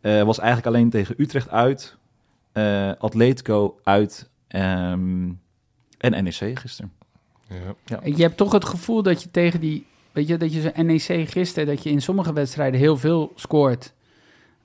Eh, 0.00 0.22
was 0.22 0.38
eigenlijk 0.38 0.68
alleen 0.76 0.90
tegen 0.90 1.14
Utrecht 1.18 1.48
uit, 1.48 1.96
eh, 2.52 2.92
Atletico 2.98 3.78
uit 3.82 4.30
ehm, 4.48 5.30
en 5.98 6.24
NEC 6.24 6.58
gisteren. 6.58 6.92
Ja. 7.84 8.00
Je 8.04 8.22
hebt 8.22 8.36
toch 8.36 8.52
het 8.52 8.64
gevoel 8.64 9.02
dat 9.02 9.22
je 9.22 9.30
tegen 9.30 9.60
die... 9.60 9.86
Weet 10.12 10.28
je, 10.28 10.36
dat 10.36 10.52
je 10.52 10.60
zo'n 10.60 10.86
NEC 10.86 11.28
gisteren... 11.30 11.66
dat 11.66 11.82
je 11.82 11.90
in 11.90 12.02
sommige 12.02 12.32
wedstrijden 12.32 12.80
heel 12.80 12.96
veel 12.96 13.32
scoort... 13.34 13.92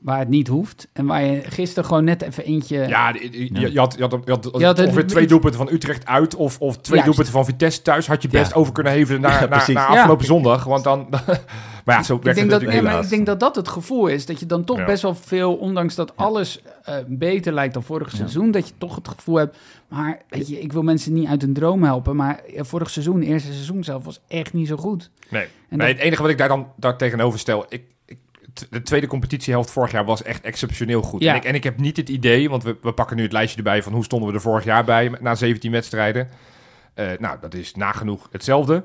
waar 0.08 0.20
het 0.20 0.30
niet 0.30 0.48
hoeft. 0.48 0.88
En 0.94 1.06
waar 1.06 1.24
je 1.24 1.42
gisteren 1.46 1.86
gewoon 1.86 2.04
net 2.04 2.22
even 2.22 2.44
eentje... 2.46 2.88
Ja, 2.88 3.14
je, 3.14 3.50
je 3.72 3.80
had, 3.80 3.94
je 3.98 4.02
had, 4.02 4.22
je 4.26 4.32
had, 4.32 4.50
Je 4.58 4.66
had 4.66 4.78
het- 4.78 4.86
ongeveer 4.88 5.08
twee 5.08 5.28
doelpunten 5.28 5.60
van 5.60 5.70
Utrecht 5.74 6.06
uit 6.06 6.36
of, 6.36 6.60
of 6.60 6.74
twee 6.78 6.90
Juist. 7.00 7.06
doelpunten 7.06 7.34
van 7.34 7.46
Vitesse 7.46 7.82
thuis. 7.82 8.08
Had 8.08 8.22
je 8.22 8.28
best 8.28 8.52
Ja. 8.52 8.58
over 8.58 8.74
kunnen 8.74 8.94
hevelen 8.94 9.22
naar, 9.22 9.42
Ja, 9.50 9.68
naar, 9.74 9.86
afgelopen 9.88 10.26
zondag. 10.26 10.64
Want 10.64 10.84
dan... 10.84 11.08
maar 11.86 11.96
ja, 11.96 12.04
zo 12.04 12.16
Ik 12.16 12.24
werkt 12.24 12.40
denk, 12.40 12.52
het 12.52 12.62
dat, 12.62 12.70
nee, 12.70 12.82
maar 12.82 13.04
ik 13.04 13.10
denk 13.10 13.26
dat 13.26 13.40
dat 13.40 13.56
het 13.56 13.68
gevoel 13.68 14.08
is. 14.08 14.26
Dat 14.26 14.40
je 14.40 14.46
dan 14.46 14.64
toch 14.64 14.78
Ja. 14.78 14.86
best 14.86 15.02
wel 15.02 15.16
veel, 15.16 15.56
ondanks 15.56 15.96
dat 15.96 16.16
alles 16.16 16.62
eh, 16.84 16.96
beter 17.08 17.54
lijkt 17.54 17.74
dan 17.74 17.84
vorig 17.84 18.12
seizoen, 18.12 18.52
dat 18.52 18.68
je 18.68 18.74
toch 18.78 18.96
het 18.96 19.08
gevoel 19.08 19.36
hebt. 19.36 19.58
Maar 19.88 20.22
weet 20.30 20.48
je, 20.48 20.60
ik 20.62 20.74
wil 20.74 20.84
mensen 20.84 21.14
niet 21.14 21.28
uit 21.28 21.42
hun 21.42 21.54
droom 21.54 21.84
helpen. 21.84 22.16
Maar 22.16 22.40
vorig 22.56 22.90
seizoen, 22.90 23.22
eerste 23.22 23.54
seizoen 23.54 23.84
zelf, 23.84 24.04
was 24.04 24.20
echt 24.28 24.54
niet 24.54 24.68
zo 24.68 24.76
goed. 24.76 25.10
Nee, 25.30 25.42
En 25.70 25.78
nee 25.78 25.88
dat- 25.88 25.96
het 25.98 26.06
enige 26.06 26.22
wat 26.22 26.32
ik 26.32 26.38
daar 26.38 26.48
dan 26.48 26.68
daar 26.76 26.98
tegenover 26.98 27.40
stel... 27.40 27.66
Ik, 27.70 27.84
de 28.70 28.82
tweede 28.82 29.08
competitiehelft 29.08 29.72
vorig 29.72 29.92
jaar 29.92 30.06
was 30.06 30.24
echt 30.24 30.44
exceptioneel 30.44 31.02
goed. 31.02 31.22
Ja. 31.22 31.30
En, 31.32 31.36
ik, 31.38 31.44
en 31.46 31.56
ik 31.56 31.64
heb 31.64 31.78
niet 31.80 31.98
het 31.98 32.10
idee, 32.10 32.50
want 32.50 32.64
we, 32.64 32.78
we 32.82 32.92
pakken 32.92 33.16
nu 33.18 33.24
het 33.24 33.32
lijstje 33.32 33.58
erbij... 33.58 33.84
van 33.84 33.94
hoe 33.94 34.04
stonden 34.04 34.30
we 34.30 34.36
er 34.36 34.42
vorig 34.42 34.64
jaar 34.64 34.84
bij 34.84 35.12
na 35.20 35.36
17 35.36 35.72
wedstrijden. 35.72 36.30
Eh, 36.94 37.06
nou, 37.20 37.38
dat 37.42 37.54
is 37.54 37.76
nagenoeg 37.76 38.28
hetzelfde. 38.32 38.84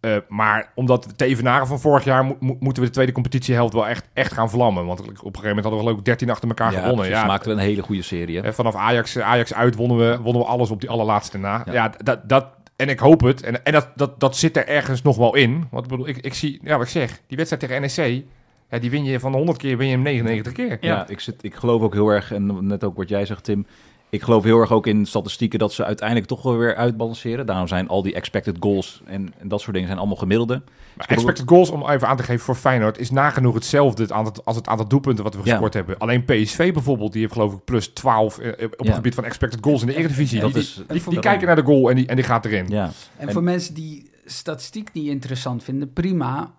Eh, 0.00 0.16
maar 0.28 0.72
omdat 0.74 1.18
te 1.18 1.24
evenaren 1.24 1.66
van 1.66 1.80
vorig 1.80 2.04
jaar... 2.04 2.24
mo- 2.24 2.36
mo- 2.40 2.56
moeten 2.60 2.82
we 2.82 2.88
de 2.88 2.94
tweede 2.94 3.12
competitiehelft 3.12 3.72
wel 3.72 3.86
echt, 3.88 4.08
echt 4.12 4.32
gaan 4.32 4.50
vlammen. 4.50 4.86
Want 4.86 5.00
op 5.00 5.06
een 5.08 5.16
gegeven 5.16 5.42
moment 5.42 5.52
hadden 5.64 5.72
we 5.72 5.84
geloof 5.84 5.98
ik 5.98 6.04
13 6.04 6.30
achter 6.30 6.48
elkaar 6.48 6.72
Ja, 6.72 6.76
gewonnen. 6.78 7.04
precies. 7.04 7.20
Ja, 7.22 7.26
maakten 7.26 7.50
we 7.54 7.60
een 7.60 7.66
hele 7.66 7.82
goede 7.82 8.02
serie. 8.02 8.40
Hè, 8.40 8.52
vanaf 8.52 8.74
Ajax, 8.74 9.18
Ajax 9.18 9.54
uit 9.54 9.74
wonnen 9.74 9.98
we, 9.98 10.18
wonnen 10.22 10.42
we 10.42 10.48
alles 10.48 10.70
op 10.70 10.80
die 10.80 10.90
allerlaatste 10.90 11.38
na. 11.38 11.62
Ja, 11.66 11.72
Ja. 11.72 11.92
dat, 12.02 12.28
dat, 12.28 12.46
en 12.76 12.88
ik 12.88 12.98
hoop 12.98 13.20
het. 13.20 13.42
En, 13.42 13.64
en 13.64 13.72
dat, 13.72 13.88
dat, 13.94 14.20
dat 14.20 14.36
zit 14.36 14.56
er 14.56 14.66
ergens 14.68 15.02
nog 15.02 15.16
wel 15.16 15.34
in. 15.34 15.66
Want 15.70 15.84
ik 15.84 15.90
bedoel, 15.90 16.08
ik, 16.08 16.16
ik 16.16 16.34
zie, 16.34 16.60
ja, 16.62 16.76
wat 16.76 16.86
ik 16.86 16.92
zeg, 16.92 17.20
die 17.26 17.36
wedstrijd 17.36 17.62
tegen 17.62 17.80
NEC, 18.06 18.24
ja, 18.70 18.78
die 18.78 18.90
win 18.90 19.04
je 19.04 19.20
van 19.20 19.30
de 19.32 19.36
100 19.36 19.58
keer, 19.58 19.76
win 19.76 19.86
je 19.86 19.92
hem 19.92 20.02
99 20.02 20.52
keer. 20.52 20.78
Ja, 20.80 21.08
ik, 21.08 21.20
zit, 21.20 21.34
ik 21.40 21.54
geloof 21.54 21.82
ook 21.82 21.92
heel 21.94 22.08
erg, 22.08 22.32
en 22.32 22.66
net 22.66 22.84
ook 22.84 22.96
wat 22.96 23.08
jij 23.08 23.26
zegt, 23.26 23.44
Tim. 23.44 23.66
Ik 24.10 24.22
geloof 24.22 24.44
heel 24.44 24.60
erg 24.60 24.72
ook 24.72 24.86
in 24.86 25.06
statistieken 25.06 25.58
dat 25.58 25.72
ze 25.72 25.84
uiteindelijk 25.84 26.28
toch 26.28 26.42
wel 26.42 26.56
weer 26.56 26.74
uitbalanceren. 26.74 27.46
Daarom 27.46 27.68
zijn 27.68 27.88
al 27.88 28.02
die 28.02 28.14
expected 28.14 28.56
goals 28.60 29.02
en, 29.04 29.32
en 29.38 29.48
dat 29.48 29.60
soort 29.60 29.72
dingen 29.72 29.86
zijn 29.88 29.98
allemaal 29.98 30.16
gemiddelde. 30.16 30.62
Maar 30.96 31.06
expected 31.08 31.48
goals, 31.48 31.70
om 31.70 31.88
even 31.90 32.08
aan 32.08 32.16
te 32.16 32.22
geven 32.22 32.44
voor 32.44 32.54
Feyenoord, 32.54 32.98
is 32.98 33.10
nagenoeg 33.10 33.54
hetzelfde 33.54 34.02
het 34.02 34.12
aantal, 34.12 34.42
als 34.44 34.56
het 34.56 34.66
aantal 34.68 34.88
doelpunten 34.88 35.24
wat 35.24 35.34
we 35.34 35.40
Ja. 35.44 35.50
gescoord 35.50 35.74
hebben. 35.74 35.98
Alleen 35.98 36.24
PSV 36.24 36.72
bijvoorbeeld, 36.72 37.12
die 37.12 37.20
heeft 37.20 37.32
geloof 37.32 37.52
ik 37.52 37.64
plus 37.64 37.86
12 37.88 38.38
eh, 38.38 38.48
op 38.64 38.78
het 38.78 38.86
Ja. 38.86 38.94
gebied 38.94 39.14
van 39.14 39.24
expected 39.24 39.58
goals 39.62 39.80
in 39.80 39.86
de 39.86 39.94
Eredivisie. 39.96 40.40
Dat 40.40 40.52
die, 40.52 40.62
is- 40.62 40.74
die, 40.74 40.84
die, 40.88 41.02
voor- 41.02 41.12
die 41.12 41.22
kijken 41.22 41.46
naar 41.46 41.56
de 41.56 41.62
goal 41.64 41.90
en 41.90 41.96
die, 41.96 42.06
en 42.06 42.16
die 42.16 42.24
gaat 42.24 42.44
erin. 42.44 42.68
Ja, 42.68 42.84
En, 43.16 43.26
En- 43.26 43.32
voor 43.32 43.42
mensen 43.42 43.74
die 43.74 44.10
statistiek 44.24 44.92
niet 44.92 45.06
interessant 45.06 45.64
vinden, 45.64 45.92
prima. 45.92 46.54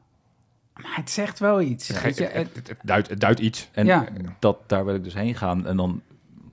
Maar 0.81 0.95
het 0.95 1.09
zegt 1.09 1.39
wel 1.39 1.61
iets. 1.61 1.87
Het, 1.87 2.01
weet 2.01 2.17
je, 2.17 2.23
het, 2.23 2.33
het- 2.33 2.55
het, 2.55 2.67
het 2.67 2.77
duidt, 2.83 3.09
het 3.09 3.19
duidt 3.19 3.39
iets. 3.39 3.69
en 3.71 3.85
Ja. 3.85 4.05
dat, 4.39 4.57
daar 4.69 4.85
wil 4.85 4.95
ik 4.95 5.03
dus 5.03 5.13
heen 5.13 5.35
gaan. 5.35 5.67
En 5.67 5.77
dan, 5.77 6.01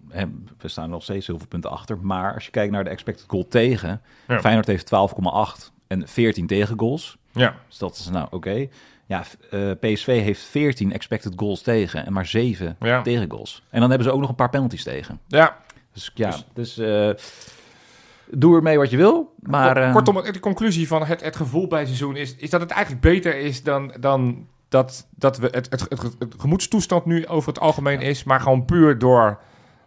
hè, 0.08 0.24
we 0.58 0.68
staan 0.68 0.90
nog 0.90 1.02
steeds 1.02 1.26
heel 1.26 1.38
veel 1.38 1.46
punten 1.48 1.70
achter. 1.70 1.98
Maar 1.98 2.34
als 2.34 2.44
je 2.44 2.50
kijkt 2.50 2.72
naar 2.72 2.84
de 2.84 2.90
expected 2.90 3.24
goal 3.28 3.48
tegen, 3.48 4.00
Ja. 4.28 4.40
Feyenoord 4.40 4.66
heeft 4.66 4.86
12,8 4.86 5.72
en 5.86 6.08
14 6.08 6.46
tegengoals. 6.46 7.16
Ja. 7.32 7.56
Dus 7.68 7.78
dat 7.78 7.96
is 7.96 8.08
nou 8.10 8.26
oké. 8.30 8.66
Ja, 9.06 9.22
f- 9.24 9.36
eh, 9.50 9.70
PSV 9.80 10.06
heeft 10.22 10.42
14 10.42 10.92
expected 10.92 11.32
goals 11.36 11.62
tegen 11.62 12.06
en 12.06 12.12
maar 12.12 12.26
7 12.26 12.76
Ja. 12.80 13.02
tegengoals. 13.02 13.62
En 13.70 13.80
dan 13.80 13.88
hebben 13.88 14.08
ze 14.08 14.14
ook 14.14 14.20
nog 14.20 14.28
een 14.28 14.34
paar 14.34 14.50
penalties 14.50 14.82
tegen. 14.82 15.20
Ja, 15.26 15.56
Dus 15.92 16.10
ja, 16.14 16.34
dus, 16.54 16.78
eh, 16.78 17.10
doe 18.30 18.56
ermee 18.56 18.78
wat 18.78 18.90
je 18.90 18.96
wil. 18.96 19.34
Maar 19.40 19.76
eh, 19.76 19.92
Kortom, 19.92 20.22
de 20.22 20.40
conclusie 20.40 20.86
van 20.88 21.04
het, 21.04 21.24
het 21.24 21.36
gevoel 21.36 21.66
bij 21.66 21.78
het 21.78 21.88
seizoen 21.88 22.16
is, 22.16 22.36
is 22.36 22.50
dat 22.50 22.60
het 22.60 22.70
eigenlijk 22.70 23.02
beter 23.02 23.36
is 23.36 23.62
dan, 23.62 23.94
dan 24.00 24.46
dat, 24.68 25.06
dat 25.14 25.38
we 25.38 25.48
het, 25.50 25.66
het, 25.70 25.80
het, 25.80 26.02
het 26.18 26.34
gemoedstoestand 26.38 27.04
nu 27.04 27.26
over 27.26 27.48
het 27.48 27.60
algemeen 27.60 28.00
is, 28.00 28.24
maar 28.24 28.40
gewoon 28.40 28.64
puur 28.64 28.98
door, 28.98 29.38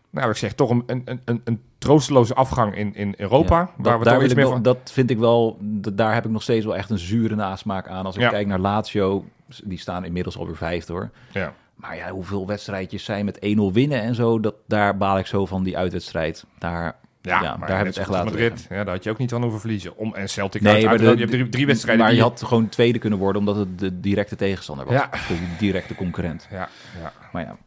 nou 0.09 0.29
ik 0.29 0.35
zeg 0.35 0.53
toch 0.53 0.69
een, 0.69 0.83
een, 0.85 1.21
een, 1.25 1.41
een 1.43 1.61
troosteloze 1.77 2.33
afgang 2.35 2.75
in, 2.75 2.95
in 2.95 3.13
Europa, 3.17 3.57
ja, 3.59 3.65
waar 3.77 3.91
dat, 3.91 3.99
we 3.99 4.03
daar 4.03 4.23
iets 4.23 4.33
meer 4.33 4.43
wel- 4.43 4.53
van... 4.53 4.61
dat 4.61 4.77
vind 4.91 5.09
ik 5.09 5.17
wel, 5.17 5.57
daar 5.93 6.13
heb 6.13 6.25
ik 6.25 6.31
nog 6.31 6.41
steeds 6.41 6.65
wel 6.65 6.75
echt 6.75 6.89
een 6.89 6.97
zure 6.97 7.35
nasmaak 7.35 7.87
aan. 7.87 8.05
Als 8.05 8.15
ik 8.15 8.21
Ja. 8.21 8.29
kijk 8.29 8.47
naar 8.47 8.59
Lazio, 8.59 9.25
die 9.63 9.79
staan 9.79 10.05
inmiddels 10.05 10.37
alweer 10.37 10.55
vijfde 10.57 10.93
hoor. 10.93 11.09
Ja. 11.31 11.53
Maar 11.75 11.95
ja, 11.95 12.09
hoeveel 12.09 12.47
wedstrijdjes 12.47 13.03
zijn 13.03 13.25
met 13.25 13.37
1-0 13.37 13.39
winnen 13.73 14.01
en 14.01 14.15
zo, 14.15 14.39
dat, 14.39 14.53
daar 14.67 14.97
baal 14.97 15.17
ik 15.17 15.25
zo 15.25 15.45
van 15.45 15.63
die 15.63 15.77
uitwedstrijd. 15.77 16.45
Daar, 16.59 16.95
Ja, 17.27 17.41
Ja, 17.41 17.57
maar 17.57 17.67
daar 17.67 17.77
hebben 17.77 17.93
we 17.93 17.99
het 17.99 18.09
echt 18.09 18.09
laten 18.09 18.25
Madrid, 18.31 18.65
ja, 18.69 18.83
daar 18.83 18.93
had 18.93 19.03
je 19.03 19.09
ook 19.09 19.17
niet 19.17 19.29
van 19.31 19.41
hoeven 19.41 19.59
verliezen. 19.59 19.97
Om, 19.97 20.15
en 20.15 20.29
Celtic 20.29 20.61
Nee, 20.61 20.73
uit, 20.73 20.85
maar 20.85 20.97
de- 20.97 21.03
je 21.03 21.09
hebt 21.17 21.31
drie, 21.31 21.49
drie 21.49 21.65
wedstrijden 21.65 22.05
maar 22.05 22.13
je 22.13 22.21
had 22.21 22.43
gewoon 22.45 22.69
tweede 22.69 22.99
kunnen 22.99 23.19
worden 23.19 23.39
omdat 23.39 23.55
het 23.55 23.79
de 23.79 23.99
directe 23.99 24.35
tegenstander 24.35 24.85
was. 24.85 24.93
Ja. 24.93 25.09
De 25.27 25.37
directe 25.57 25.95
concurrent. 25.95 26.47
Ja, 26.51 26.69
ja. 27.01 27.13
Maar 27.31 27.41
ja, 27.43 27.57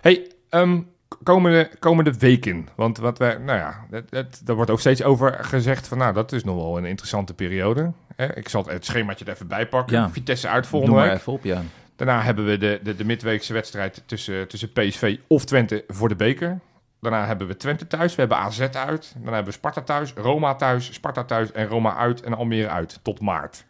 Hey, 0.00 0.26
ehm, 0.48 0.80
komende, 1.22 1.70
komende 1.78 2.12
weken. 2.18 2.68
Want 2.74 2.98
wat 2.98 3.18
wij, 3.18 3.36
nou 3.38 3.58
ja, 3.58 3.86
het, 3.90 4.10
het, 4.10 4.42
er 4.46 4.54
wordt 4.54 4.70
ook 4.70 4.80
steeds 4.80 5.02
over 5.02 5.38
gezegd 5.44 5.88
van, 5.88 5.98
nou, 5.98 6.12
dat 6.14 6.32
is 6.32 6.44
nog 6.44 6.56
wel 6.56 6.78
een 6.78 6.84
interessante 6.84 7.34
periode. 7.34 7.92
Ik 8.34 8.48
zal 8.48 8.66
het 8.66 8.84
schemaatje 8.84 9.24
er 9.24 9.32
even 9.32 9.46
bij 9.48 9.66
pakken. 9.68 9.96
Ja. 9.96 10.10
Vitesse 10.10 10.48
uit 10.48 10.66
volgende 10.66 11.00
week. 11.00 11.12
even 11.12 11.32
op, 11.32 11.44
ja. 11.44 11.62
Daarna 11.96 12.22
hebben 12.22 12.44
we 12.46 12.58
de, 12.58 12.80
de, 12.82 12.96
de 12.96 13.04
midweekse 13.04 13.52
wedstrijd 13.52 14.02
tussen, 14.06 14.48
tussen 14.48 14.72
PSV 14.72 15.16
of 15.26 15.44
Twente 15.44 15.84
voor 15.88 16.08
de 16.08 16.16
beker. 16.16 16.60
Daarna 17.02 17.26
hebben 17.26 17.46
we 17.46 17.56
Twente 17.56 17.86
thuis, 17.86 18.14
we 18.14 18.20
hebben 18.20 18.38
AZ 18.38 18.60
uit. 18.60 19.12
Daarna 19.14 19.32
hebben 19.32 19.44
we 19.52 19.58
Sparta 19.58 19.80
thuis, 19.82 20.12
Roma 20.12 20.54
thuis, 20.54 20.94
Sparta 20.94 21.24
thuis 21.24 21.52
en 21.52 21.66
Roma 21.66 21.96
uit 21.96 22.22
en 22.22 22.34
Almere 22.34 22.68
uit 22.68 22.98
tot 23.02 23.20
maart. 23.20 23.64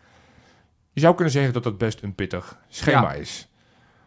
Je 0.92 1.00
zou 1.00 1.14
kunnen 1.14 1.32
zeggen 1.32 1.52
dat 1.52 1.62
dat 1.62 1.78
best 1.78 2.02
een 2.02 2.14
pittig 2.14 2.58
schema 2.68 3.12
Ja. 3.12 3.20
is. 3.20 3.48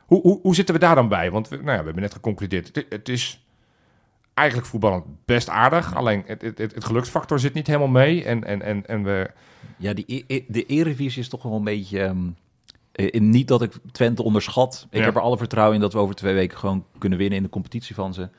Hoe, 0.06 0.22
hoe, 0.22 0.40
hoe 0.42 0.56
zitten 0.56 0.76
we 0.76 0.82
daar 0.82 0.96
dan 0.96 1.08
bij? 1.08 1.32
Want 1.32 1.48
we, 1.50 1.56
nou 1.56 1.70
ja, 1.70 1.78
we 1.78 1.84
hebben 1.86 2.02
net 2.02 2.14
geconcludeerd, 2.14 2.76
het, 2.76 2.86
het 2.90 3.10
is 3.10 3.46
eigenlijk 4.34 4.68
voetballend 4.68 5.06
best 5.26 5.50
aardig. 5.50 5.96
Alleen 5.96 6.24
het, 6.26 6.42
het, 6.42 6.58
het, 6.58 6.86
geluksfactor 6.86 7.40
zit 7.40 7.54
niet 7.54 7.68
helemaal 7.68 7.88
mee. 7.88 8.24
En, 8.24 8.44
en, 8.44 8.62
en, 8.62 8.86
en 8.88 9.04
we, 9.04 9.32
Ja, 9.78 9.94
die, 9.94 10.06
e- 10.08 10.24
e- 10.28 10.46
de 10.48 10.66
Eredivisie 10.66 11.22
is 11.22 11.30
toch 11.30 11.44
wel 11.44 11.54
een 11.56 11.64
beetje... 11.64 12.02
ehm, 12.02 12.28
eh, 12.92 13.20
niet 13.22 13.48
dat 13.48 13.62
ik 13.62 13.74
Twente 13.92 14.24
onderschat. 14.24 14.88
Ik 14.90 15.00
Ja. 15.00 15.06
heb 15.06 15.16
er 15.16 15.22
alle 15.22 15.38
vertrouwen 15.38 15.76
in 15.76 15.82
dat 15.82 15.94
we 15.94 16.00
over 16.00 16.16
twee 16.16 16.34
weken 16.34 16.58
gewoon 16.58 16.86
kunnen 16.98 17.18
winnen 17.18 17.38
in 17.38 17.44
de 17.44 17.50
competitie 17.50 17.96
van 17.96 18.14
ze. 18.14 18.30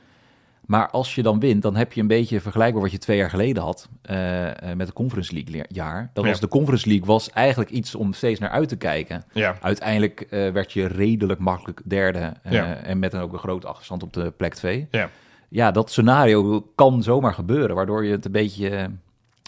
Maar 0.66 0.90
als 0.90 1.14
je 1.14 1.22
dan 1.22 1.40
wint, 1.40 1.62
dan 1.62 1.76
heb 1.76 1.92
je 1.92 2.00
een 2.00 2.06
beetje 2.06 2.40
vergelijkbaar 2.40 2.82
wat 2.82 2.90
je 2.92 2.98
twee 2.98 3.16
jaar 3.16 3.30
geleden 3.30 3.62
had 3.62 3.88
eh, 4.02 4.70
eh, 4.70 4.76
met 4.76 4.86
de 4.86 4.92
Conference 4.92 5.32
League 5.34 5.64
jaar. 5.68 6.10
Dat 6.12 6.24
Ja. 6.24 6.30
was 6.30 6.40
de 6.40 6.48
Conference 6.48 6.88
League 6.88 7.06
was 7.06 7.30
eigenlijk 7.30 7.70
iets 7.70 7.94
om 7.94 8.12
steeds 8.12 8.40
naar 8.40 8.50
uit 8.50 8.68
te 8.68 8.76
kijken. 8.76 9.24
ja, 9.32 9.56
Uiteindelijk 9.60 10.20
eh, 10.20 10.50
werd 10.50 10.72
je 10.72 10.86
redelijk 10.86 11.40
makkelijk 11.40 11.80
derde 11.84 12.32
Ja. 12.48 12.74
en 12.74 12.98
met 12.98 13.12
een 13.12 13.20
ook 13.20 13.32
een 13.32 13.38
grote 13.38 13.66
achterstand 13.66 14.02
op 14.02 14.12
de 14.12 14.30
plek 14.36 14.54
2. 14.54 14.86
ja. 14.90 15.10
Ja, 15.48 15.70
dat 15.70 15.90
scenario 15.90 16.60
kan 16.74 17.02
zomaar 17.02 17.34
gebeuren, 17.34 17.76
waardoor 17.76 18.04
je 18.04 18.10
het 18.12 18.24
een 18.24 18.32
beetje, 18.32 18.90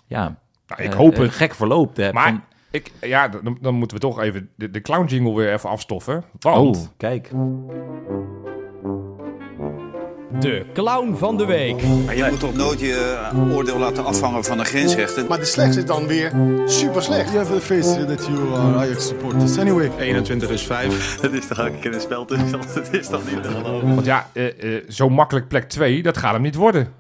ja, 0.07 0.39
Nou, 0.67 0.83
ik 0.83 0.93
hoop 0.93 1.17
het. 1.17 1.31
gek 1.31 1.55
verloopt. 1.55 1.97
hebt. 1.97 2.15
Maar 2.15 2.29
Van, 2.29 2.43
ik, 2.71 2.93
ja, 3.01 3.29
dan, 3.29 3.59
dan 3.61 3.75
moeten 3.75 3.97
we 3.97 4.03
toch 4.03 4.21
even 4.21 4.51
de, 4.55 4.71
de 4.71 4.81
clown 4.81 5.07
jingle 5.07 5.35
weer 5.35 5.53
even 5.53 5.69
afstoffen. 5.71 6.25
Want 6.41 6.77
oh, 6.77 6.83
kijk. 6.97 7.31
De 10.41 10.65
clown 10.75 11.15
van 11.17 11.37
de 11.37 11.45
week. 11.45 11.83
Maar 12.05 12.17
je 12.17 12.27
moet 12.31 12.41
toch 12.41 12.55
nooit 12.55 12.81
je 12.81 13.29
eh, 13.33 13.55
oordeel 13.55 13.79
laten 13.79 14.05
afhangen 14.05 14.45
van 14.45 14.59
een 14.59 14.65
grensrechter. 14.65 15.27
Maar 15.29 15.39
de 15.39 15.45
slechtste 15.45 15.81
is 15.81 15.87
dan 15.87 16.07
weer 16.07 16.33
super 16.67 17.03
slecht. 17.03 17.33
You 17.33 17.39
have 17.39 17.53
the 17.53 17.61
face 17.61 18.05
that 18.05 18.27
you 18.27 18.55
are 18.55 18.77
Ajax 18.77 19.07
supporters. 19.07 19.59
Anyway. 19.59 19.91
21 19.99 20.51
is 20.51 20.63
5. 20.63 21.21
Het 21.21 21.33
is 21.43 21.47
toch 21.47 21.61
ook 21.61 21.67
een 21.67 21.81
keer 21.81 21.95
een 21.95 22.01
spel 22.01 22.25
tussen. 22.25 22.59
Het 22.75 22.93
is 23.01 23.09
toch 23.09 23.31
niet 23.31 23.43
te 23.43 23.49
geloven. 23.49 23.95
Want 23.95 24.07
ja, 24.07 24.31
eh, 24.33 24.77
eh, 24.77 24.83
zo 24.89 25.09
makkelijk 25.09 25.49
plek 25.49 25.69
2, 25.69 26.03
dat 26.03 26.17
gaat 26.17 26.33
hem 26.33 26.43
niet 26.43 26.55
worden. 26.55 26.93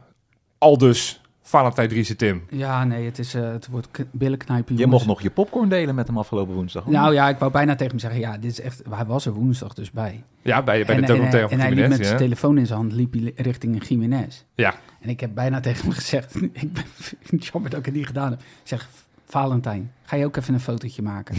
Al 0.59 0.79
dus, 0.79 1.21
Valentijn 1.49 1.89
Driessen 1.89 2.17
Tim. 2.17 2.43
ja, 2.51 2.85
nee, 2.85 3.05
het, 3.05 3.19
is, 3.19 3.35
eh, 3.35 3.51
het 3.51 3.67
wordt 3.67 3.89
billenknijpen. 4.11 4.77
Je 4.77 4.87
mocht 4.87 5.07
nog 5.07 5.23
je 5.23 5.31
popcorn 5.31 5.69
delen 5.69 5.95
met 5.95 6.07
hem 6.07 6.19
afgelopen 6.19 6.55
woensdag. 6.55 6.87
Nou 6.87 7.15
ja, 7.15 7.29
ik 7.29 7.39
wou 7.39 7.53
bijna 7.53 7.73
tegen 7.73 7.91
hem 7.91 7.99
zeggen, 7.99 8.21
ja, 8.21 8.39
dit 8.39 8.51
is 8.51 8.61
echt... 8.61 8.83
Hij 8.91 9.05
was 9.05 9.27
er 9.27 9.33
woensdag 9.33 9.75
dus 9.75 9.91
bij. 9.91 10.23
Ja, 10.43 10.63
bij, 10.63 10.85
bij 10.85 10.95
en, 10.95 11.01
de 11.01 11.07
en, 11.07 11.09
documentaire 11.09 11.49
en 11.49 11.59
van 11.59 11.67
hij 11.67 11.75
liep 11.75 11.89
met 11.89 12.07
zijn 12.07 12.19
telefoon 12.19 12.59
in 12.59 12.67
zijn 12.67 12.79
hand, 12.79 12.93
liep 12.93 13.13
hij 13.13 13.33
richting 13.37 13.87
Jiménez. 13.89 14.45
Ja, 14.55 14.75
En 15.01 15.09
ik 15.09 15.21
heb 15.21 15.35
bijna 15.35 15.61
tegen 15.67 15.83
hem 15.85 15.93
gezegd, 15.93 16.35
ik 16.53 16.73
ben 16.73 16.85
jammer 17.53 17.71
dat 17.71 17.79
ik 17.79 17.87
het 17.87 17.95
niet 17.95 18.07
gedaan 18.07 18.31
heb. 18.31 18.41
Ik 18.41 18.47
zeg, 18.63 18.89
Valentijn, 19.27 19.93
ga 20.05 20.17
je 20.17 20.25
ook 20.25 20.37
even 20.37 20.55
een 20.55 20.61
fotootje 20.61 21.03
maken? 21.03 21.35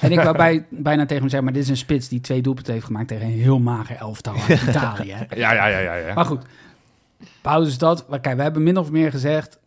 En 0.00 0.12
ik 0.12 0.20
wou 0.20 0.36
bij, 0.36 0.64
bijna 0.68 1.02
tegen 1.02 1.22
hem 1.22 1.28
zeggen, 1.28 1.44
maar 1.44 1.52
dit 1.52 1.62
is 1.62 1.68
een 1.68 1.76
spits 1.76 2.08
die 2.08 2.20
twee 2.20 2.42
doelpunten 2.42 2.72
heeft 2.72 2.86
gemaakt 2.86 3.08
tegen 3.08 3.26
een 3.26 3.32
heel 3.32 3.58
mager 3.58 3.96
elftal 3.96 4.34
uit 4.48 4.62
Italië. 4.62 5.12
hè. 5.12 5.36
ja, 5.36 5.52
ja, 5.52 5.66
ja, 5.66 5.78
ja. 5.78 5.94
ja. 5.94 6.14
Maar 6.14 6.24
goed, 6.24 6.42
pauze 7.42 7.70
is 7.70 7.78
dat. 7.78 8.08
Maar 8.08 8.20
kijk, 8.20 8.36
we 8.36 8.42
hebben 8.42 8.62
min 8.62 8.78
of 8.78 8.90
meer 8.90 9.10
gezegd, 9.10 9.58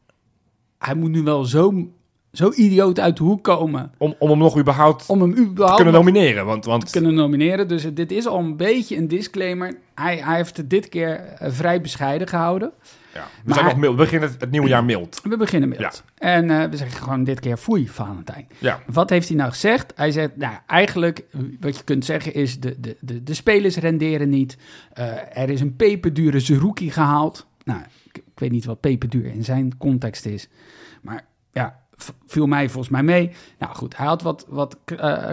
hij 0.77 0.95
moet 0.95 1.09
nu 1.09 1.23
wel 1.23 1.45
zo, 1.45 1.87
zo 2.31 2.51
idioot 2.51 2.99
uit 2.99 3.17
de 3.17 3.23
hoek 3.23 3.43
komen 3.43 3.91
Om, 3.97 4.15
om 4.19 4.29
hem 4.29 4.37
nog 4.37 4.57
überhaupt 4.57 5.05
om 5.07 5.21
hem 5.21 5.37
überhaupt 5.37 5.77
te 5.77 5.83
kunnen 5.83 6.01
nomineren. 6.01 6.45
Want, 6.45 6.65
want 6.65 6.89
kunnen 6.89 7.13
nomineren. 7.13 7.67
Dus 7.67 7.93
dit 7.93 8.11
is 8.11 8.27
al 8.27 8.39
een 8.39 8.57
beetje 8.57 8.97
een 8.97 9.07
disclaimer. 9.07 9.77
Hij, 9.95 10.17
hij 10.17 10.35
heeft 10.35 10.57
het 10.57 10.69
dit 10.69 10.89
keer 10.89 11.15
eh, 11.15 11.51
vrij 11.51 11.81
bescheiden 11.81 12.27
gehouden. 12.27 12.71
Ja. 13.13 13.19
We, 13.23 13.27
Maar- 13.43 13.53
zijn 13.53 13.65
nog 13.65 13.77
mild. 13.77 13.95
we 13.95 14.01
beginnen 14.01 14.29
het, 14.29 14.41
het 14.41 14.51
nieuwe 14.51 14.67
jaar 14.67 14.83
mild. 14.85 15.19
We 15.23 15.37
beginnen 15.37 15.69
mild. 15.69 16.03
En 16.17 16.49
eh, 16.49 16.69
we 16.69 16.77
zeggen 16.77 17.01
gewoon 17.01 17.23
dit 17.23 17.39
keer 17.39 17.57
foei, 17.57 17.87
Valentijn. 17.87 18.47
Ja. 18.57 18.79
Wat 18.85 19.09
heeft 19.09 19.27
hij 19.27 19.37
nou 19.37 19.49
gezegd? 19.49 19.93
Hij 19.95 20.11
zegt, 20.11 20.35
nou 20.35 20.55
eigenlijk, 20.67 21.25
wat 21.59 21.77
je 21.77 21.83
kunt 21.83 22.05
zeggen 22.05 22.33
is, 22.33 22.59
de, 22.59 22.79
de, 22.79 22.97
de, 22.99 23.23
de 23.23 23.33
spelers 23.33 23.75
renderen 23.77 24.29
niet. 24.29 24.57
Eh, 24.93 25.37
er 25.37 25.49
is 25.49 25.61
een 25.61 25.75
peperdure 25.75 26.39
Zerouki 26.39 26.91
gehaald. 26.91 27.47
Nou, 27.63 27.79
ik, 28.03 28.17
ik 28.17 28.39
weet 28.39 28.51
niet 28.51 28.65
wat 28.65 28.79
peperduur 28.79 29.25
in 29.25 29.43
zijn 29.43 29.77
context 29.77 30.25
is. 30.25 30.49
Maar 31.01 31.25
ja, 31.51 31.79
viel 32.27 32.45
mij 32.45 32.69
volgens 32.69 32.89
mij 32.93 33.03
mee. 33.03 33.31
Nou 33.59 33.75
goed, 33.75 33.97
hij 33.97 34.07
had 34.07 34.21
wat, 34.21 34.45
wat 34.47 34.77
eh, 34.85 35.29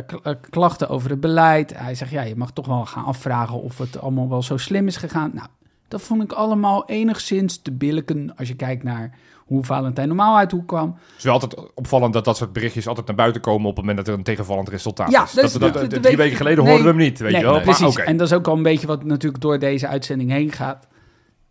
klachten 0.51 0.89
over 0.89 1.11
het 1.11 1.20
beleid. 1.20 1.79
Hij 1.79 1.95
zegt, 1.95 2.11
ja, 2.11 2.22
je 2.22 2.37
mag 2.37 2.53
toch 2.53 2.66
wel 2.66 2.87
gaan 2.87 3.05
afvragen 3.05 3.61
of 3.62 3.79
het 3.79 4.01
allemaal 4.01 4.29
wel 4.29 4.43
zo 4.43 4.57
slim 4.57 4.87
is 4.87 4.97
gegaan. 4.97 5.31
Nou, 5.35 5.49
dat 5.89 6.03
vond 6.03 6.22
ik 6.22 6.32
allemaal 6.32 6.89
enigszins 6.89 7.62
te 7.62 7.72
billijken 7.72 8.37
als 8.37 8.49
je 8.49 8.55
kijkt 8.57 8.82
naar 8.82 9.18
hoe 9.37 9.64
Valentijn 9.64 10.09
normaal 10.09 10.37
uit 10.37 10.51
hoe 10.51 10.64
kwam. 10.64 10.95
Het 11.07 11.16
is 11.16 11.24
wel 11.24 11.32
altijd 11.32 11.72
opvallend 11.74 12.12
dat 12.12 12.24
dat 12.24 12.37
soort 12.37 12.53
berichtjes 12.53 12.87
altijd 12.89 13.07
naar 13.07 13.16
buiten 13.16 13.41
komen 13.41 13.68
op 13.68 13.76
het 13.76 13.84
moment 13.84 13.97
dat 13.97 14.09
er 14.09 14.18
een 14.18 14.24
tegenvallend 14.24 14.68
resultaat 14.68 15.11
Ja, 15.11 15.22
is. 15.24 15.32
dat, 15.32 15.53
dat- 15.53 15.72
dat, 15.72 15.89
drie 15.91 16.01
weet- 16.01 16.16
weken 16.16 16.37
geleden 16.37 16.64
nee, 16.64 16.72
hoorden 16.72 16.93
we 16.95 17.01
hem 17.03 17.09
niet, 17.11 17.18
weet 17.18 17.32
nee, 17.32 17.41
je 17.41 17.47
wel. 17.47 17.61
Precies, 17.61 17.97
Maar 17.97 18.07
en 18.07 18.16
dat 18.16 18.26
is 18.26 18.32
ook 18.32 18.49
al 18.49 18.57
een 18.57 18.62
beetje 18.62 18.87
wat 18.87 19.05
natuurlijk 19.05 19.43
door 19.43 19.59
deze 19.59 19.87
uitzending 19.89 20.30
heen 20.30 20.53
gaat. 20.53 20.87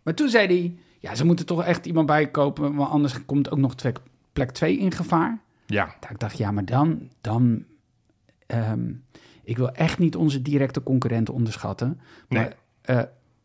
Maar 0.02 0.14
toen 0.14 0.28
zei 0.28 0.46
hij, 0.46 0.76
ja, 0.98 1.14
ze 1.14 1.24
moeten 1.24 1.46
toch 1.46 1.64
echt 1.64 1.86
iemand 1.86 2.06
bijkopen, 2.06 2.74
want 2.74 2.90
anders 2.90 3.24
komt 3.24 3.50
ook 3.50 3.58
nog 3.58 3.74
plek 4.32 4.50
2 4.50 4.78
in 4.78 4.92
gevaar. 4.92 5.38
Ja, 5.66 5.94
Dat 6.00 6.10
ik 6.10 6.18
dacht, 6.18 6.38
ja, 6.38 6.50
maar 6.50 6.64
dan, 6.64 7.08
dan, 7.20 7.64
ehm, 8.46 8.90
ik 9.44 9.56
wil 9.56 9.70
echt 9.72 9.98
niet 9.98 10.16
onze 10.16 10.42
directe 10.42 10.82
concurrenten 10.82 11.34
onderschatten. 11.34 12.00
Maar 12.28 12.52
eh, 12.82 13.00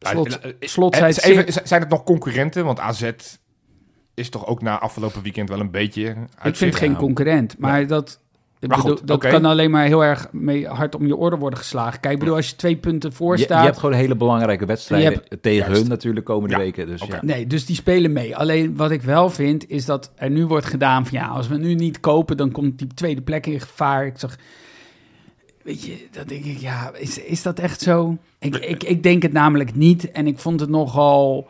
slot, 0.10 0.40
slot 0.60 0.96
zei 0.96 1.10
is 1.10 1.16
het 1.16 1.26
even, 1.26 1.68
zijn 1.68 1.82
het 1.82 1.90
nog 1.90 2.04
concurrenten? 2.04 2.66
Want 2.66 2.80
AZ 2.80 3.12
is 4.14 4.30
toch 4.30 4.48
ook 4.48 4.62
na 4.62 4.80
afgelopen 4.80 5.22
weekend 5.22 5.50
wel 5.50 5.60
een 5.60 5.72
beetje 5.72 6.16
ik 6.44 6.56
vind 6.56 6.76
geen 6.76 6.96
concurrent, 6.96 7.58
maar 7.58 7.88
dat... 7.88 8.20
Ik 8.60 8.68
Maar 8.68 8.78
bedoel, 8.78 8.98
goed, 8.98 9.08
dat 9.08 9.20
kan 9.20 9.46
alleen 9.46 9.72
maar 9.72 9.86
heel 9.86 10.04
erg 10.04 10.28
mee 10.32 10.68
hard 10.68 10.96
om 10.96 11.08
je 11.08 11.16
oren 11.16 11.40
worden 11.40 11.60
geslagen. 11.60 12.00
Kijk, 12.00 12.14
ik 12.14 12.20
bedoel, 12.20 12.36
als 12.36 12.50
je 12.50 12.56
twee 12.56 12.76
punten 12.76 13.14
voor 13.14 13.34
Je, 13.34 13.40
je 13.40 13.46
staat... 13.46 13.64
hebt 13.64 13.78
gewoon 13.78 13.96
hele 13.96 14.16
belangrijke 14.16 14.66
wedstrijden 14.66 15.14
hebt- 15.14 15.42
tegen 15.44 15.60
Juist. 15.60 15.82
hun 15.82 15.90
natuurlijk 15.90 16.26
komende 16.26 16.56
Ja, 16.56 16.62
weken. 16.62 16.88
Dus 16.88 17.02
ja. 17.02 17.20
Nee, 17.22 17.48
dus 17.48 17.66
die 17.66 17.76
spelen 17.76 18.12
mee. 18.12 18.36
Alleen 18.38 18.76
wat 18.76 18.92
ik 18.92 19.02
wel 19.02 19.30
vind, 19.30 19.70
is 19.70 19.86
dat 19.86 20.12
er 20.16 20.30
nu 20.30 20.46
wordt 20.46 20.66
gedaan 20.66 21.06
van 21.06 21.20
ja, 21.20 21.28
als 21.28 21.48
we 21.48 21.58
nu 21.58 21.76
niet 21.76 22.00
kopen, 22.00 22.38
dan 22.38 22.52
komt 22.52 22.78
die 22.80 22.88
tweede 22.88 23.22
plek 23.22 23.46
in 23.46 23.60
gevaar. 23.60 24.06
Ik 24.06 24.18
zag, 24.18 24.36
weet 25.64 25.84
je, 25.84 26.08
dan 26.12 26.28
denk 26.28 26.46
ik, 26.46 26.58
ja, 26.58 26.92
is, 26.94 27.18
is 27.18 27.42
dat 27.42 27.60
echt 27.60 27.82
zo? 27.82 28.18
Ik, 28.40 28.56
ik, 28.56 28.84
ik 28.84 29.04
denk 29.04 29.22
het 29.22 29.34
namelijk 29.34 29.76
niet. 29.76 30.12
En 30.12 30.28
ik 30.28 30.40
vond 30.40 30.60
het 30.60 30.70
nogal, 30.70 31.48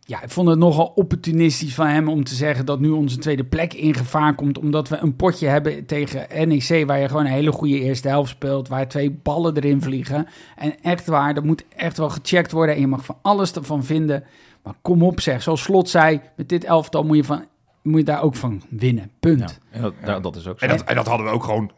ja, 0.00 0.22
ik 0.22 0.30
vond 0.30 0.48
het 0.48 0.58
nogal 0.58 0.92
opportunistisch 0.94 1.74
van 1.74 1.86
hem 1.86 2.08
om 2.08 2.24
te 2.24 2.34
zeggen 2.34 2.66
dat 2.66 2.80
nu 2.80 2.90
onze 2.90 3.18
tweede 3.18 3.44
plek 3.44 3.74
in 3.74 3.94
gevaar 3.94 4.34
komt, 4.34 4.58
omdat 4.58 4.88
we 4.88 4.96
een 4.96 5.16
potje 5.16 5.46
hebben 5.46 5.86
tegen 5.86 6.48
NEC, 6.48 6.86
waar 6.86 6.98
je 7.00 7.08
gewoon 7.08 7.24
een 7.24 7.32
hele 7.32 7.52
goede 7.52 7.80
eerste 7.80 8.08
helft 8.08 8.30
speelt, 8.30 8.68
waar 8.68 8.88
twee 8.88 9.10
ballen 9.10 9.56
erin 9.56 9.82
vliegen. 9.82 10.26
En 10.56 10.74
echt 10.82 11.06
waar, 11.06 11.34
dat 11.34 11.44
moet 11.44 11.64
echt 11.76 11.96
wel 11.96 12.10
gecheckt 12.10 12.52
worden 12.52 12.74
en 12.74 12.80
je 12.80 12.86
mag 12.86 13.04
van 13.04 13.18
alles 13.22 13.52
ervan 13.52 13.84
vinden. 13.84 14.24
Maar 14.62 14.74
kom 14.82 15.02
op 15.02 15.20
zeg, 15.20 15.42
zoals 15.42 15.62
Slot 15.62 15.88
zei, 15.88 16.20
met 16.36 16.48
dit 16.48 16.64
elftal 16.64 17.04
moet 17.04 17.16
je, 17.16 17.24
van, 17.24 17.44
moet 17.82 17.98
je 17.98 18.04
daar 18.04 18.22
ook 18.22 18.34
van 18.34 18.62
winnen. 18.68 19.10
Punt. 19.20 19.60
Ja. 19.72 19.78
En 19.78 19.94
dat, 20.04 20.22
dat 20.22 20.36
is 20.36 20.46
ook 20.46 20.58
zo. 20.58 20.64
En 20.66 20.76
dat, 20.76 20.86
en 20.86 20.94
dat 20.94 21.06
hadden 21.06 21.26
we 21.26 21.32
ook 21.32 21.44
gewoon 21.44 21.70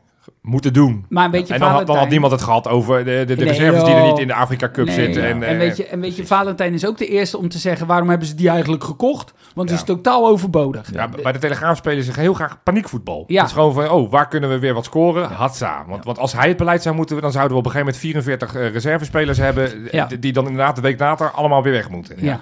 moeten 0.42 0.72
doen. 0.72 1.06
Maar 1.08 1.30
weet 1.30 1.48
je, 1.48 1.54
en 1.54 1.60
dan, 1.60 1.68
had- 1.68 1.76
dan 1.78 1.78
had 1.78 1.86
Valentijn- 1.86 2.10
niemand 2.10 2.32
het 2.32 2.42
gehad 2.42 2.68
over 2.68 3.04
de, 3.04 3.10
de, 3.10 3.24
de 3.34 3.34
Nee, 3.34 3.44
reserves 3.52 3.84
die 3.84 3.94
er 3.94 4.02
niet 4.06 4.18
in 4.18 4.26
de 4.26 4.34
Afrika 4.34 4.70
Cup 4.70 4.86
Nee, 4.86 4.94
zitten. 4.94 5.22
ja. 5.22 5.28
En, 5.28 5.42
En, 5.42 5.52
eh, 5.52 5.58
weet 5.58 5.76
je, 5.76 5.86
en 5.86 6.00
weet 6.00 6.16
je, 6.16 6.26
Valentijn 6.26 6.72
is 6.74 6.86
ook 6.86 6.98
de 6.98 7.06
eerste 7.06 7.38
om 7.38 7.48
te 7.48 7.58
zeggen... 7.58 7.86
waarom 7.86 8.08
hebben 8.08 8.28
ze 8.28 8.34
die 8.34 8.48
eigenlijk 8.48 8.84
gekocht? 8.84 9.32
Want 9.54 9.70
het 9.70 9.78
is 9.78 9.84
totaal 9.84 10.26
overbodig. 10.26 10.92
Ja, 10.92 11.08
bij 11.22 11.32
de 11.32 11.38
Telegraaf 11.38 11.76
spelen 11.76 12.04
ze 12.04 12.20
heel 12.20 12.34
graag 12.34 12.62
paniekvoetbal. 12.62 13.24
Ja. 13.26 13.38
Het 13.40 13.46
is 13.46 13.52
gewoon 13.54 13.72
van, 13.74 13.90
oh, 13.90 14.10
waar 14.10 14.28
kunnen 14.28 14.50
we 14.50 14.58
weer 14.58 14.74
wat 14.74 14.84
scoren? 14.84 15.28
Hatsa. 15.30 15.84
Want, 15.88 16.04
want 16.04 16.18
als 16.18 16.32
hij 16.32 16.48
het 16.48 16.56
beleid 16.56 16.82
zou 16.82 16.94
moeten, 16.94 17.20
dan 17.20 17.32
zouden 17.32 17.52
we 17.52 17.58
op 17.58 17.64
een 17.66 17.70
gegeven 17.72 17.92
moment 18.02 18.24
44 18.24 18.54
eh, 18.54 18.72
reservespelers 18.72 19.38
hebben... 19.38 19.88
die- 20.20 20.32
dan 20.32 20.44
inderdaad 20.46 20.76
de 20.76 20.82
week 20.82 20.98
later 21.00 21.30
allemaal 21.30 21.62
weer 21.62 21.72
weg 21.72 21.88
moeten. 21.90 22.16
Ja. 22.18 22.40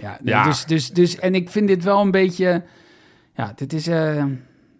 Ja, 0.00 0.18
nee. 0.22 0.42
Dus, 0.42 0.64
dus, 0.64 0.90
dus, 0.90 1.18
en 1.18 1.34
ik 1.34 1.50
vind 1.50 1.68
dit 1.68 1.84
wel 1.84 2.00
een 2.00 2.10
beetje... 2.10 2.62
Ja, 3.34 3.52
dit 3.56 3.72
is... 3.72 3.86
eh, 3.86 4.24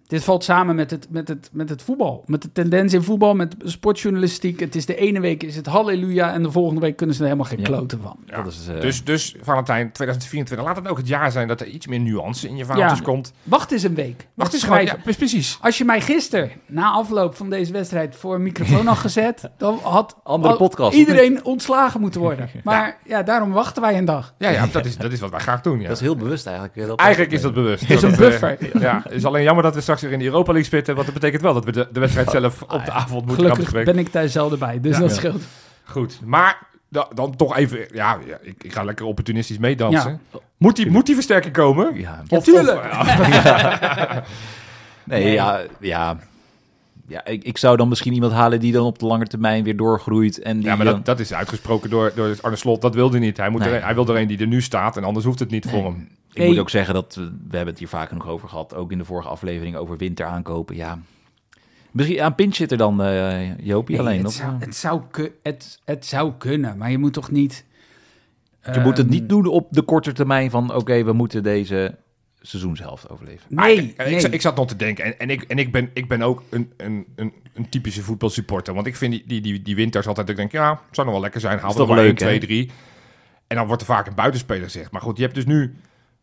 dit 0.09 0.25
valt 0.25 0.45
samen 0.45 0.75
met 0.75 0.91
het, 0.91 1.07
met, 1.11 1.29
het, 1.29 1.51
met 1.53 1.69
het 1.69 1.83
voetbal. 1.83 2.23
Met 2.27 2.43
de 2.43 2.53
tendens 2.53 2.93
in 2.93 3.03
voetbal, 3.03 3.35
met 3.35 3.55
sportjournalistiek. 3.59 4.61
Het 4.61 4.75
is 4.75 4.87
de 4.87 4.97
ene 4.97 5.21
week 5.21 5.43
is 5.43 5.57
het 5.57 5.67
halleluja... 5.67 6.33
en 6.33 6.43
de 6.43 6.51
volgende 6.51 6.81
week 6.81 6.97
kunnen 6.97 7.15
ze 7.17 7.21
er 7.23 7.29
helemaal 7.29 7.51
geen 7.51 7.59
Ja. 7.61 7.65
kloten 7.65 8.01
van. 8.03 8.17
Ja. 8.27 8.43
Dat 8.43 8.53
is, 8.53 8.69
eh, 8.69 8.81
Dus, 8.81 9.05
dus 9.05 9.35
Valentijn, 9.43 9.93
2024, 9.93 10.67
laat 10.67 10.77
het 10.77 10.89
ook 10.89 10.97
het 10.97 11.09
jaar 11.09 11.33
zijn 11.33 11.49
dat 11.49 11.61
er 11.61 11.67
iets 11.67 11.87
meer 11.87 12.01
nuance 12.01 12.49
in 12.49 12.57
je 12.57 12.65
verhaaltjes 12.65 12.99
Ja. 12.99 13.05
komt. 13.05 13.33
Wacht 13.43 13.73
eens 13.73 13.83
een 13.83 13.95
week. 13.95 14.27
Wacht 14.35 14.53
eens 14.53 14.63
gewoon, 14.65 14.85
ja, 14.85 14.97
precies. 15.17 15.59
Als 15.61 15.79
je 15.79 15.85
mij 15.85 16.01
gisteren, 16.01 16.51
na 16.67 16.91
afloop 16.91 17.37
van 17.37 17.51
deze 17.51 17.73
wedstrijd, 17.73 18.17
voor 18.17 18.35
een 18.35 18.43
microfoon 18.43 18.87
had 18.87 18.99
gezet, 18.99 19.51
dan 19.59 19.79
had 19.83 20.17
Andere 20.23 20.57
podcast. 20.57 20.97
iedereen 20.97 21.45
ontslagen 21.45 22.01
moeten 22.01 22.21
worden. 22.21 22.49
Maar 22.65 22.99
ja, 23.05 23.23
daarom 23.23 23.53
wachten 23.53 23.83
wij 23.83 23.99
een 23.99 24.05
dag. 24.05 24.35
Ja, 24.39 24.49
ja 24.51 24.67
dat, 24.73 24.85
is, 24.85 24.97
dat 24.97 25.13
is 25.13 25.21
wat 25.21 25.31
wij 25.31 25.41
graag 25.41 25.61
doen. 25.61 25.81
Ja. 25.81 25.87
Dat 25.89 25.97
is 25.97 26.03
heel 26.03 26.17
bewust 26.17 26.47
eigenlijk. 26.47 26.87
Dat 26.87 26.99
Eigenlijk 26.99 27.33
is 27.33 27.43
dat 27.43 27.55
bewust. 27.55 27.91
is 27.91 28.03
een 28.03 28.13
eh, 28.13 28.19
buffer. 28.19 28.81
ja, 28.81 29.01
het 29.05 29.13
is 29.13 29.25
alleen 29.25 29.43
jammer 29.43 29.63
dat 29.65 29.75
we 29.75 29.81
straks 29.81 29.98
weer 30.01 30.13
in 30.13 30.19
de 30.19 30.25
Europa 30.25 30.47
League 30.53 30.65
spitten. 30.69 30.95
Want 30.95 31.07
dat 31.07 31.15
betekent 31.15 31.43
wel 31.43 31.55
dat 31.55 31.65
we 31.65 31.73
de, 31.73 31.89
de 31.93 32.01
wedstrijd 32.01 32.31
zelf 32.31 32.63
op 32.63 32.69
de 32.85 32.91
avond 32.91 33.11
moeten 33.11 33.27
gaan 33.27 33.35
Gelukkig 33.35 33.59
bespreken. 33.59 33.95
ben 33.95 34.05
ik 34.05 34.13
daar 34.13 34.29
zelden 34.29 34.59
bij, 34.59 34.81
dus 34.81 34.95
Ja. 34.95 35.01
dat 35.01 35.11
Ja. 35.11 35.17
scheelt. 35.17 35.43
Goed, 35.85 36.21
maar 36.25 36.67
da- 36.89 37.09
dan 37.15 37.37
toch 37.37 37.57
even... 37.57 37.79
Ja, 37.93 38.19
ja 38.27 38.39
ik, 38.43 38.65
ik 38.65 38.73
ga 38.73 38.83
lekker 38.83 39.07
opportunistisch 39.07 39.59
meedansen. 39.59 40.21
Moet, 40.57 40.77
die, 40.77 40.91
moet 40.91 41.07
die 41.07 41.15
versterking 41.15 41.55
komen? 41.55 41.99
Ja. 42.01 42.23
Of, 42.29 42.45
tuurlijk. 42.45 42.77
of- 42.85 43.17
ja. 43.33 44.25
Nee, 45.05 45.23
Nee. 45.25 45.33
ja, 45.33 45.61
ja. 45.81 46.17
ja 47.07 47.25
ik, 47.25 47.45
ik 47.45 47.59
zou 47.59 47.77
dan 47.77 47.89
misschien 47.89 48.13
iemand 48.13 48.33
halen 48.33 48.61
die 48.61 48.73
dan 48.73 48.85
op 48.87 48.99
de 48.99 49.07
lange 49.07 49.27
termijn 49.27 49.65
weer 49.65 49.77
doorgroeit. 49.77 50.39
En 50.43 50.57
die 50.59 50.67
Ja, 50.67 50.77
maar 50.77 50.85
dan- 50.85 50.95
dat, 50.95 51.05
dat 51.05 51.21
is 51.21 51.33
uitgesproken 51.35 51.91
door, 51.91 52.13
door 52.15 52.37
Arne 52.41 52.57
Slot. 52.57 52.83
Dat 52.83 52.95
wilde 52.95 53.17
hij 53.17 53.27
niet. 53.27 53.37
Hij, 53.37 53.49
moet 53.51 53.61
Nee. 53.61 53.71
er, 53.75 53.85
hij 53.85 53.95
wil 53.95 54.09
er 54.09 54.17
een 54.17 54.27
die 54.29 54.39
er 54.39 54.47
nu 54.47 54.63
staat 54.63 54.97
en 54.97 55.05
anders 55.05 55.25
hoeft 55.25 55.39
het 55.39 55.51
niet 55.51 55.67
voor 55.69 55.85
hem. 55.85 56.09
Ik 56.39 56.45
Nee. 56.45 56.53
moet 56.53 56.63
ook 56.63 56.71
zeggen 56.71 56.95
dat 56.95 57.15
we, 57.15 57.23
we 57.23 57.57
hebben 57.57 57.67
het 57.67 57.79
hier 57.79 57.89
vaak 57.89 58.09
genoeg 58.09 58.27
over 58.29 58.49
gehad. 58.49 58.75
Ook 58.75 58.93
in 58.93 58.99
de 58.99 59.05
vorige 59.05 59.29
aflevering 59.29 59.77
over 59.77 59.97
winter 59.97 60.27
aankopen. 60.27 60.77
Ja. 60.77 60.99
Misschien 61.91 62.21
aan 62.21 62.35
pinch 62.35 62.55
zit 62.55 62.71
er 62.71 62.77
dan 62.79 63.03
eh 63.03 63.59
Jopie 63.59 63.97
Nee, 63.97 64.07
alleen. 64.07 64.19
het, 64.19 64.27
Of, 64.27 64.33
zou, 64.33 64.53
het, 64.59 64.75
zou 64.77 65.03
het, 65.43 65.81
het 65.85 66.07
zou 66.07 66.33
kunnen, 66.39 66.77
maar 66.79 66.91
je 66.91 66.99
moet 66.99 67.13
toch 67.13 67.31
niet... 67.31 67.65
je 68.73 68.81
moet 68.81 68.97
het 68.97 69.07
ehm, 69.07 69.15
niet 69.15 69.29
doen 69.29 69.47
op 69.47 69.67
de 69.71 69.83
korte 69.83 70.13
termijn 70.13 70.51
van 70.51 70.75
oké, 70.75 71.05
we 71.05 71.13
moeten 71.13 71.43
deze 71.43 71.97
seizoenshelft 72.41 73.09
overleven. 73.11 73.47
Nee, 73.49 73.77
ik, 73.77 73.97
nee. 73.97 74.15
ik, 74.15 74.21
zat- 74.21 74.33
ik 74.33 74.41
zat 74.41 74.57
nog 74.57 74.67
te 74.67 74.77
denken. 74.77 75.05
En, 75.05 75.19
en, 75.19 75.31
ik, 75.31 75.43
en 75.43 75.59
ik, 75.59 75.73
ben, 75.73 75.91
ik 75.95 76.09
ben 76.09 76.23
ook 76.23 76.43
een, 76.51 76.73
een, 76.77 77.07
een, 77.17 77.33
een 77.55 77.69
typische 77.69 78.03
voetbalsupporter. 78.03 78.75
Want 78.75 78.87
ik 78.87 78.97
vind 78.97 79.13
die, 79.13 79.23
die, 79.27 79.41
die, 79.41 79.63
die 79.63 79.75
winters 79.75 80.07
altijd... 80.07 80.27
dat 80.27 80.39
Ik 80.39 80.51
denk, 80.51 80.65
ja, 80.65 80.71
het 80.71 80.81
zou 80.95 81.07
nog 81.07 81.15
wel 81.15 81.25
lekker 81.25 81.41
zijn. 81.41 81.59
Haal 81.59 81.79
er 81.81 81.87
maar 81.87 81.97
1, 81.99 82.07
leuk, 82.07 82.17
2, 82.17 82.33
hè? 82.35 82.41
3. 82.41 82.71
En 83.47 83.57
dan 83.57 83.67
wordt 83.67 83.81
er 83.83 83.89
vaak 83.89 84.07
een 84.07 84.15
buitenspeler 84.15 84.63
gezegd. 84.63 84.91
Maar 84.91 85.01
goed, 85.01 85.17
je 85.17 85.23
hebt 85.23 85.35
dus 85.35 85.47
nu 85.47 85.75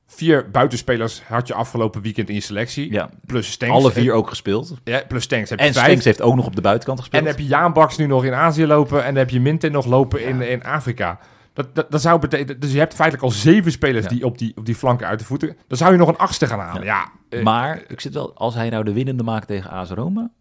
vier 0.07 0.49
buitenspelers... 0.51 1.23
had 1.23 1.47
je 1.47 1.53
afgelopen 1.53 2.01
weekend 2.01 2.29
in 2.29 2.35
je 2.35 2.41
selectie. 2.41 2.91
Ja, 2.91 3.09
Plus 3.25 3.51
Stenks. 3.51 3.75
alle 3.75 3.91
vier 3.91 4.13
ook 4.13 4.29
gespeeld. 4.29 4.73
Ja, 4.83 5.03
plus 5.07 5.23
Stenks 5.23 5.49
heb 5.49 5.59
je 5.59 5.65
En 5.65 5.73
vijf. 5.73 5.85
Stenks 5.85 6.05
heeft 6.05 6.21
ook 6.21 6.35
nog 6.35 6.45
op 6.45 6.55
de 6.55 6.61
buitenkant 6.61 6.99
gespeeld. 6.99 7.21
En 7.23 7.27
dan 7.29 7.37
heb 7.37 7.47
je 7.49 7.55
Jaan 7.55 7.73
Baks 7.73 7.97
nu 7.97 8.05
nog 8.05 8.25
in 8.25 8.33
Azië 8.33 8.65
lopen. 8.65 8.99
En 8.99 9.05
dan 9.05 9.15
heb 9.15 9.29
je 9.29 9.39
Minten 9.39 9.71
nog 9.71 9.85
lopen 9.85 10.25
in, 10.25 10.41
in 10.41 10.63
Afrika. 10.63 11.19
Dat, 11.53 11.75
dat, 11.75 11.91
dat 11.91 12.01
zou 12.01 12.19
betekenen... 12.19 12.59
Dus 12.59 12.71
je 12.71 12.77
hebt 12.79 12.93
feitelijk 12.93 13.25
al 13.27 13.31
zeven 13.31 13.71
spelers 13.71 14.03
Ja. 14.03 14.09
die 14.11 14.25
op, 14.25 14.37
die 14.37 14.51
op 14.55 14.65
die 14.65 14.75
flanken 14.75 15.07
uit 15.07 15.19
de 15.19 15.25
voeten... 15.25 15.57
Dan 15.67 15.77
zou 15.77 15.91
je 15.91 15.97
nog 15.97 16.07
een 16.07 16.17
achtste 16.17 16.47
gaan 16.47 16.59
halen. 16.59 16.83
Ja, 16.83 17.11
eh, 17.29 17.43
maar 17.43 17.83
ik 17.87 18.01
zit 18.01 18.13
wel, 18.13 18.33
als 18.35 18.53
hij 18.55 18.69
nou 18.69 18.83
de 18.83 18.93
winnende 18.93 19.23
maakt 19.23 19.47
tegen 19.47 19.69
AS 19.69 19.89
Roma, 19.89 20.31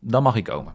dan 0.00 0.22
mag 0.22 0.32
hij 0.32 0.42
komen. 0.42 0.74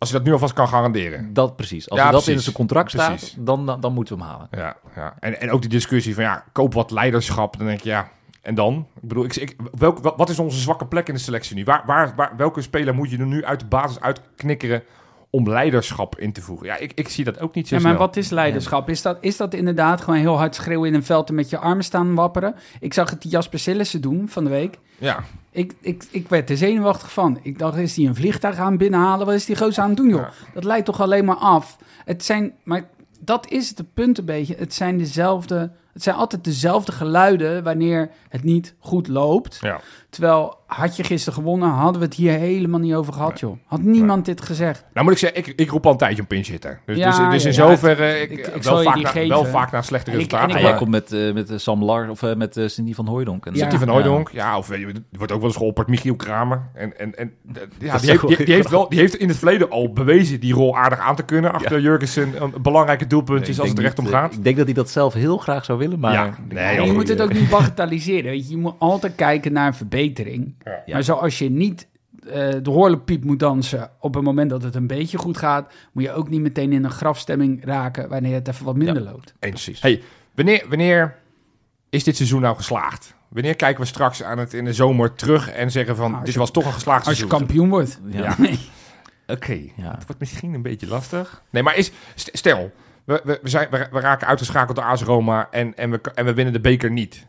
Als 0.00 0.08
je 0.08 0.14
dat 0.14 0.24
nu 0.24 0.32
alvast 0.32 0.52
kan 0.52 0.68
garanderen. 0.68 1.32
Dat 1.32 1.56
precies. 1.56 1.90
Als 1.90 1.98
Ja, 1.98 2.04
dat 2.04 2.12
precies. 2.12 2.34
in 2.34 2.40
zijn 2.40 2.54
contract 2.54 2.92
Precies. 2.96 3.28
staat, 3.28 3.46
dan, 3.46 3.80
dan, 3.80 3.92
moeten 3.92 4.16
we 4.16 4.22
hem 4.22 4.32
halen. 4.32 4.48
Ja, 4.50 4.76
ja. 4.96 5.14
En, 5.20 5.40
en 5.40 5.50
ook 5.50 5.60
die 5.60 5.70
discussie 5.70 6.14
van 6.14 6.24
ja, 6.24 6.44
koop 6.52 6.74
wat 6.74 6.90
leiderschap. 6.90 7.56
Dan 7.58 7.66
denk 7.66 7.80
je 7.80 7.88
ja, 7.88 8.08
en 8.42 8.54
dan? 8.54 8.86
Ik 9.02 9.08
bedoel, 9.08 9.24
ik, 9.24 9.36
ik, 9.36 9.56
welk, 9.78 9.98
wat 9.98 10.16
wat 10.16 10.28
is 10.28 10.38
onze 10.38 10.60
zwakke 10.60 10.86
plek 10.86 11.08
in 11.08 11.14
de 11.14 11.20
selectie 11.20 11.56
nu? 11.56 11.64
Waar, 11.64 11.82
waar, 11.86 12.12
waar, 12.16 12.36
welke 12.36 12.62
speler 12.62 12.94
moet 12.94 13.10
je 13.10 13.18
er 13.18 13.26
nu 13.26 13.44
uit 13.44 13.60
de 13.60 13.66
basis 13.66 14.00
uitknikkeren 14.00 14.82
om 15.30 15.48
leiderschap 15.48 16.18
in 16.18 16.32
te 16.32 16.40
voegen? 16.40 16.66
Ja, 16.66 16.76
ik, 16.76 16.92
ik 16.94 17.08
zie 17.08 17.24
dat 17.24 17.40
ook 17.40 17.54
niet 17.54 17.68
zo 17.68 17.74
Ja, 17.76 17.80
maar 17.82 17.90
snel. 17.92 18.06
wat 18.06 18.16
is 18.16 18.30
leiderschap? 18.30 18.88
Is 18.88 19.02
dat, 19.02 19.16
is 19.20 19.36
dat 19.36 19.54
inderdaad 19.54 20.00
gewoon 20.00 20.18
heel 20.20 20.36
hard 20.38 20.54
schreeuwen 20.54 20.88
in 20.88 20.94
een 20.94 21.04
veld 21.04 21.28
en 21.28 21.34
met 21.34 21.50
je 21.50 21.58
armen 21.58 21.84
staan 21.84 22.14
wapperen? 22.14 22.54
Ik 22.80 22.94
zag 22.94 23.10
het 23.10 23.22
die 23.22 23.30
Jasper 23.30 23.58
Sillissen 23.58 24.00
doen 24.00 24.28
van 24.28 24.44
de 24.44 24.50
week. 24.50 24.78
Ja, 24.98 25.24
Ik, 25.50 25.74
ik, 25.80 26.04
ik 26.10 26.28
werd 26.28 26.50
er 26.50 26.56
zenuwachtig 26.56 27.12
van. 27.12 27.38
Ik 27.42 27.58
dacht, 27.58 27.76
is 27.76 27.96
hij 27.96 28.06
een 28.06 28.14
vliegtuig 28.14 28.56
aan 28.58 28.76
binnenhalen? 28.76 29.26
Wat 29.26 29.34
is 29.34 29.44
die 29.44 29.56
gozer 29.56 29.82
aan 29.82 29.88
het 29.88 29.96
doen, 29.98 30.08
joh? 30.08 30.20
Ja. 30.20 30.30
Dat 30.54 30.64
leidt 30.64 30.84
toch 30.86 31.00
alleen 31.00 31.24
maar 31.24 31.36
af. 31.36 31.76
Het 32.04 32.24
zijn, 32.24 32.52
maar 32.62 32.88
dat 33.20 33.48
is 33.50 33.68
het 33.68 33.94
punt 33.94 34.18
een 34.18 34.24
beetje. 34.24 34.54
Het 34.58 34.74
zijn 34.74 34.98
dezelfde 34.98 35.70
Het 35.92 36.02
zijn 36.02 36.16
altijd 36.16 36.44
dezelfde 36.44 36.92
geluiden 36.92 37.62
wanneer 37.64 38.10
het 38.28 38.44
niet 38.44 38.74
goed 38.78 39.08
loopt. 39.08 39.58
Ja. 39.60 39.80
Terwijl, 40.10 40.58
had 40.76 40.96
je 40.96 41.04
gisteren 41.04 41.34
gewonnen, 41.38 41.68
hadden 41.68 42.00
we 42.00 42.06
het 42.06 42.14
hier 42.16 42.32
helemaal 42.32 42.80
niet 42.80 42.94
over 42.94 43.12
gehad, 43.12 43.40
joh. 43.40 43.56
Had 43.66 43.82
niemand 43.82 44.24
dit 44.24 44.40
gezegd. 44.42 44.84
Nou 44.92 45.04
moet 45.04 45.14
ik 45.14 45.20
zeggen, 45.20 45.38
ik, 45.38 45.46
ik 45.60 45.70
roep 45.70 45.86
al 45.86 45.92
een 45.92 45.98
tijdje 45.98 46.20
om 46.22 46.26
pinch 46.28 46.46
hitter. 46.46 46.80
Dus, 46.86 46.96
Ja, 46.96 47.06
dus, 47.06 47.16
dus 47.16 47.44
in 47.56 47.62
ja, 47.62 47.68
ja, 47.70 47.70
zoverre, 47.76 48.20
ik, 48.20 48.30
ik- 48.30 48.46
ik 48.46 48.62
wel, 48.62 48.82
vaak 48.82 49.12
wel 49.28 49.44
vaak 49.44 49.72
naar 49.72 49.84
slechte 49.84 50.10
resultaten. 50.10 50.48
en 50.48 50.54
Ah, 50.54 50.60
ik- 50.60 50.66
jij 50.68 50.76
komt 50.76 50.90
met, 50.90 51.12
eh, 51.12 51.32
met 51.32 51.50
eh, 51.50 51.58
Sam 51.58 51.84
Lar 51.84 52.08
of 52.10 52.22
eh, 52.22 52.34
met 52.34 52.56
eh, 52.56 52.66
Cindy 52.68 52.94
van 52.94 53.06
Hooijdonk. 53.06 53.46
En- 53.46 53.54
hij 53.58 53.78
van. 53.78 53.88
Hooydonk? 53.88 54.30
Ja, 54.32 54.58
of 54.58 54.70
er 54.70 54.92
wordt 55.16 55.32
ook 55.32 55.38
wel 55.40 55.48
eens 55.48 55.56
geopperd 55.58 55.88
Michiel 55.88 56.16
Kramer. 56.16 56.62
En, 56.74 56.98
en, 56.98 57.18
en 57.18 57.32
ja, 57.78 57.98
die, 57.98 58.10
heeft, 58.10 58.26
die, 58.26 58.36
wel- 58.36 58.44
die 58.44 58.54
heeft 58.54 58.70
wel, 58.70 58.88
die 58.88 58.98
heeft 58.98 59.14
in 59.14 59.28
het 59.28 59.36
verleden 59.36 59.70
al 59.70 59.92
bewezen 59.92 60.40
die 60.40 60.54
rol 60.54 60.76
aardig 60.76 60.98
aan 60.98 61.16
te 61.16 61.22
kunnen. 61.22 61.52
Achter 61.52 61.80
Jurgensen 61.80 62.42
een 62.42 62.54
belangrijke 62.62 63.06
doelpunt 63.06 63.48
is 63.48 63.58
als 63.60 63.68
het 63.68 63.76
denk 63.76 63.78
er 63.78 63.84
echt 63.84 63.98
om 63.98 64.04
eh, 64.06 64.10
gaat. 64.12 64.32
Ik 64.34 64.44
denk 64.44 64.56
dat 64.56 64.64
hij 64.64 64.74
dat 64.74 64.90
zelf 64.90 65.14
heel 65.14 65.36
graag 65.36 65.64
zou 65.64 65.78
willen, 65.78 65.98
maar... 65.98 66.38
Nee, 66.48 66.80
je 66.80 66.92
moet 66.92 67.08
het 67.08 67.18
eh, 67.18 67.24
ook 67.24 67.32
niet 67.32 67.48
bagatelliseren. 67.50 68.30
Weet 68.30 68.44
je. 68.44 68.50
je 68.50 68.56
moet 68.60 68.74
altijd 68.78 69.14
kijken 69.14 69.52
naar 69.52 69.74
verbetering. 69.74 70.54
Ja. 70.64 70.80
Maar 70.86 71.02
zoals 71.02 71.38
je 71.38 71.50
niet 71.50 71.88
eh, 72.26 72.32
de 72.62 72.70
horlepiep 72.70 73.24
moet 73.24 73.38
dansen 73.38 73.90
op 74.00 74.14
het 74.14 74.22
moment 74.24 74.50
dat 74.50 74.62
het 74.62 74.74
een 74.74 74.86
beetje 74.86 75.18
goed 75.18 75.36
gaat, 75.38 75.72
moet 75.92 76.02
je 76.02 76.12
ook 76.12 76.28
niet 76.28 76.40
meteen 76.40 76.72
in 76.72 76.84
een 76.84 76.90
grafstemming 76.90 77.64
raken 77.64 78.08
wanneer 78.08 78.34
het 78.34 78.48
even 78.48 78.64
wat 78.64 78.76
minder 78.76 79.02
loopt. 79.02 79.34
Eens. 79.38 79.70
Hey, 79.80 80.02
wanneer, 80.34 80.64
wanneer 80.68 81.16
is 81.90 82.04
dit 82.04 82.16
seizoen 82.16 82.40
nou 82.40 82.56
geslaagd? 82.56 83.14
Wanneer 83.28 83.56
kijken 83.56 83.80
we 83.80 83.86
straks 83.86 84.22
aan 84.22 84.38
het 84.38 84.54
in 84.54 84.64
de 84.64 84.72
zomer 84.72 85.14
terug 85.14 85.50
en 85.50 85.70
zeggen 85.70 85.96
van, 85.96 86.04
Nou, 86.04 86.16
als 86.16 86.24
dit 86.24 86.32
je- 86.34 86.40
was 86.40 86.50
toch 86.50 86.64
een 86.66 86.72
geslaagd 86.72 87.06
Als 87.06 87.18
je 87.18 87.26
seizoen? 87.26 87.38
kampioen 87.38 87.68
wordt. 87.68 88.00
Ja. 88.06 88.22
Ja. 88.22 88.34
Nee. 88.38 88.58
Oké, 89.36 89.52
Ja. 89.76 89.90
het 89.94 90.04
wordt 90.06 90.20
misschien 90.20 90.54
een 90.54 90.62
beetje 90.62 90.86
lastig. 90.86 91.42
Nee, 91.50 91.62
maar 91.62 91.76
is, 91.76 91.90
st- 92.14 92.30
stel, 92.32 92.70
we, 93.04 93.20
we, 93.24 93.38
we, 93.42 93.48
zijn, 93.48 93.68
we, 93.70 93.86
we 93.90 94.00
raken 94.00 94.26
uitgeschakeld 94.26 94.76
door 94.76 94.84
AS 94.86 95.02
Roma 95.02 95.48
en, 95.50 95.76
en, 95.76 95.90
we, 95.90 96.00
en 96.14 96.24
we 96.24 96.34
winnen 96.34 96.52
de 96.52 96.60
beker 96.60 96.90
niet. 96.90 97.26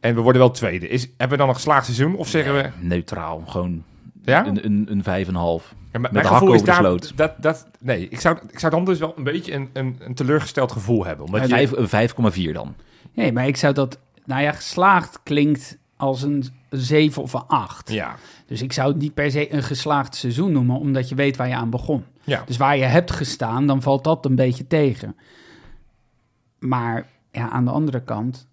En 0.00 0.14
we 0.14 0.20
worden 0.20 0.40
wel 0.40 0.50
tweede. 0.50 0.88
Is, 0.88 1.02
hebben 1.04 1.28
we 1.28 1.36
dan 1.36 1.48
een 1.48 1.54
geslaagd 1.54 1.84
seizoen? 1.84 2.14
Of 2.16 2.28
zeggen 2.28 2.54
we... 2.54 2.70
Neutraal, 2.80 3.42
gewoon 3.46 3.82
Ja? 4.22 4.46
een, 4.46 4.64
een, 4.64 4.86
een 4.90 5.02
vijf 5.02 5.28
en 5.28 5.34
een 5.34 5.40
half. 5.40 5.74
Ja, 5.92 5.98
Met 5.98 6.12
mijn 6.12 6.24
de 6.24 6.30
gevoel 6.32 6.48
is 6.48 6.54
over 6.54 6.66
de 6.66 6.70
daar, 6.72 6.80
sloot. 6.80 7.16
dat, 7.16 7.32
dat, 7.42 7.68
nee, 7.80 8.08
ik 8.08 8.20
zou, 8.20 8.38
ik 8.50 8.58
zou 8.58 8.72
dan 8.72 8.84
dus 8.84 8.98
wel 8.98 9.14
een 9.16 9.24
beetje 9.24 9.52
een, 9.54 9.68
een, 9.72 9.96
een 9.98 10.14
teleurgesteld 10.14 10.72
gevoel 10.72 11.04
hebben. 11.04 11.24
Omdat 11.26 11.40
Een 11.40 11.48
je, 11.48 11.68
vijf- 11.68 12.16
Een 12.16 12.48
5,4 12.48 12.52
dan. 12.52 12.74
nee, 13.14 13.32
maar 13.32 13.46
ik 13.46 13.56
zou 13.56 13.74
dat... 13.74 13.98
Nou 14.24 14.42
ja, 14.42 14.52
geslaagd 14.52 15.20
klinkt 15.22 15.78
als 15.96 16.22
een 16.22 16.44
7 16.70 17.22
of 17.22 17.32
een 17.32 17.46
8. 17.46 17.90
ja, 17.90 18.14
Dus 18.46 18.62
ik 18.62 18.72
zou 18.72 18.88
het 18.92 18.98
niet 18.98 19.14
per 19.14 19.30
se 19.30 19.52
een 19.52 19.62
geslaagd 19.62 20.14
seizoen 20.14 20.52
noemen, 20.52 20.78
omdat 20.78 21.08
je 21.08 21.14
weet 21.14 21.36
waar 21.36 21.48
je 21.48 21.54
aan 21.54 21.70
begon. 21.70 22.04
ja. 22.24 22.42
Dus 22.46 22.56
waar 22.56 22.76
je 22.76 22.84
hebt 22.84 23.10
gestaan, 23.10 23.66
dan 23.66 23.82
valt 23.82 24.04
dat 24.04 24.24
een 24.24 24.34
beetje 24.34 24.66
tegen. 24.66 25.16
Maar 26.58 27.06
ja, 27.32 27.50
aan 27.50 27.64
de 27.64 27.70
andere 27.70 28.00
kant, 28.02 28.46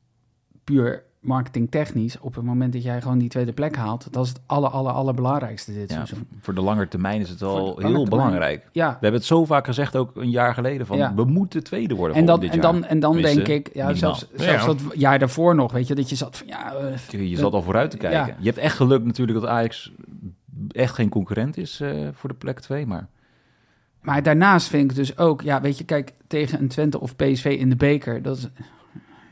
puur 0.63 1.03
marketingtechnisch, 1.25 2.19
op 2.19 2.35
het 2.35 2.43
moment 2.43 2.73
dat 2.73 2.83
jij 2.83 3.01
gewoon 3.01 3.17
die 3.17 3.29
tweede 3.29 3.53
plek 3.53 3.75
haalt, 3.75 4.07
dat 4.11 4.23
is 4.23 4.29
het 4.29 4.41
aller, 4.45 4.69
aller, 4.69 4.91
allerbelangrijkste 4.91 5.73
dit 5.73 5.89
Ja, 5.89 5.95
seizoen. 5.95 6.27
voor 6.41 6.53
de 6.53 6.61
lange 6.61 6.87
termijn 6.87 7.21
is 7.21 7.29
het 7.29 7.39
de 7.39 7.45
heel 7.45 7.73
termijn. 7.75 8.09
belangrijk. 8.09 8.69
Ja, 8.71 8.87
We 8.87 8.91
hebben 8.91 9.13
het 9.13 9.25
zo 9.25 9.45
vaak 9.45 9.65
gezegd, 9.65 9.95
ook 9.95 10.15
een 10.15 10.29
jaar 10.29 10.53
geleden, 10.53 10.85
van 10.87 10.97
Ja. 10.97 11.13
we 11.15 11.23
moeten 11.23 11.63
tweede 11.63 11.95
worden 11.95 12.17
en 12.17 12.25
dan, 12.25 12.39
dit 12.39 12.49
en 12.49 12.55
jaar. 12.61 12.71
dan, 12.71 12.83
en 12.85 12.99
dan 12.99 13.21
denk 13.21 13.47
ik, 13.47 13.69
ja, 13.73 13.87
minimaal. 13.87 14.15
zelfs, 14.15 14.27
zelfs 14.35 14.65
Ja. 14.65 14.67
dat 14.67 14.81
jaar 14.99 15.19
daarvoor 15.19 15.55
nog, 15.55 15.71
weet 15.71 15.87
je, 15.87 15.95
dat 15.95 16.09
je 16.09 16.15
zat 16.15 16.37
van, 16.37 16.47
ja, 16.47 16.73
eh, 16.73 17.29
Je, 17.29 17.37
zat 17.37 17.53
al 17.53 17.61
vooruit 17.61 17.91
te 17.91 17.97
kijken. 17.97 18.19
Ja. 18.27 18.35
Je 18.39 18.45
hebt 18.45 18.57
echt 18.57 18.75
geluk 18.75 19.03
natuurlijk 19.05 19.39
dat 19.39 19.49
Ajax 19.49 19.91
echt 20.71 20.93
geen 20.95 21.09
concurrent 21.09 21.57
is 21.57 21.79
eh, 21.79 21.91
voor 22.13 22.29
de 22.29 22.35
plek 22.35 22.59
2, 22.59 22.85
maar 22.85 23.07
maar 24.01 24.23
daarnaast 24.23 24.67
vind 24.67 24.91
ik 24.91 24.97
dus 24.97 25.17
ook, 25.17 25.41
ja, 25.41 25.61
weet 25.61 25.77
je, 25.77 25.83
kijk, 25.83 26.13
tegen 26.27 26.59
een 26.59 26.67
Twente 26.67 26.99
of 26.99 27.15
PSV 27.15 27.45
in 27.59 27.69
de 27.69 27.75
beker, 27.75 28.21
dat 28.21 28.37
is, 28.37 28.47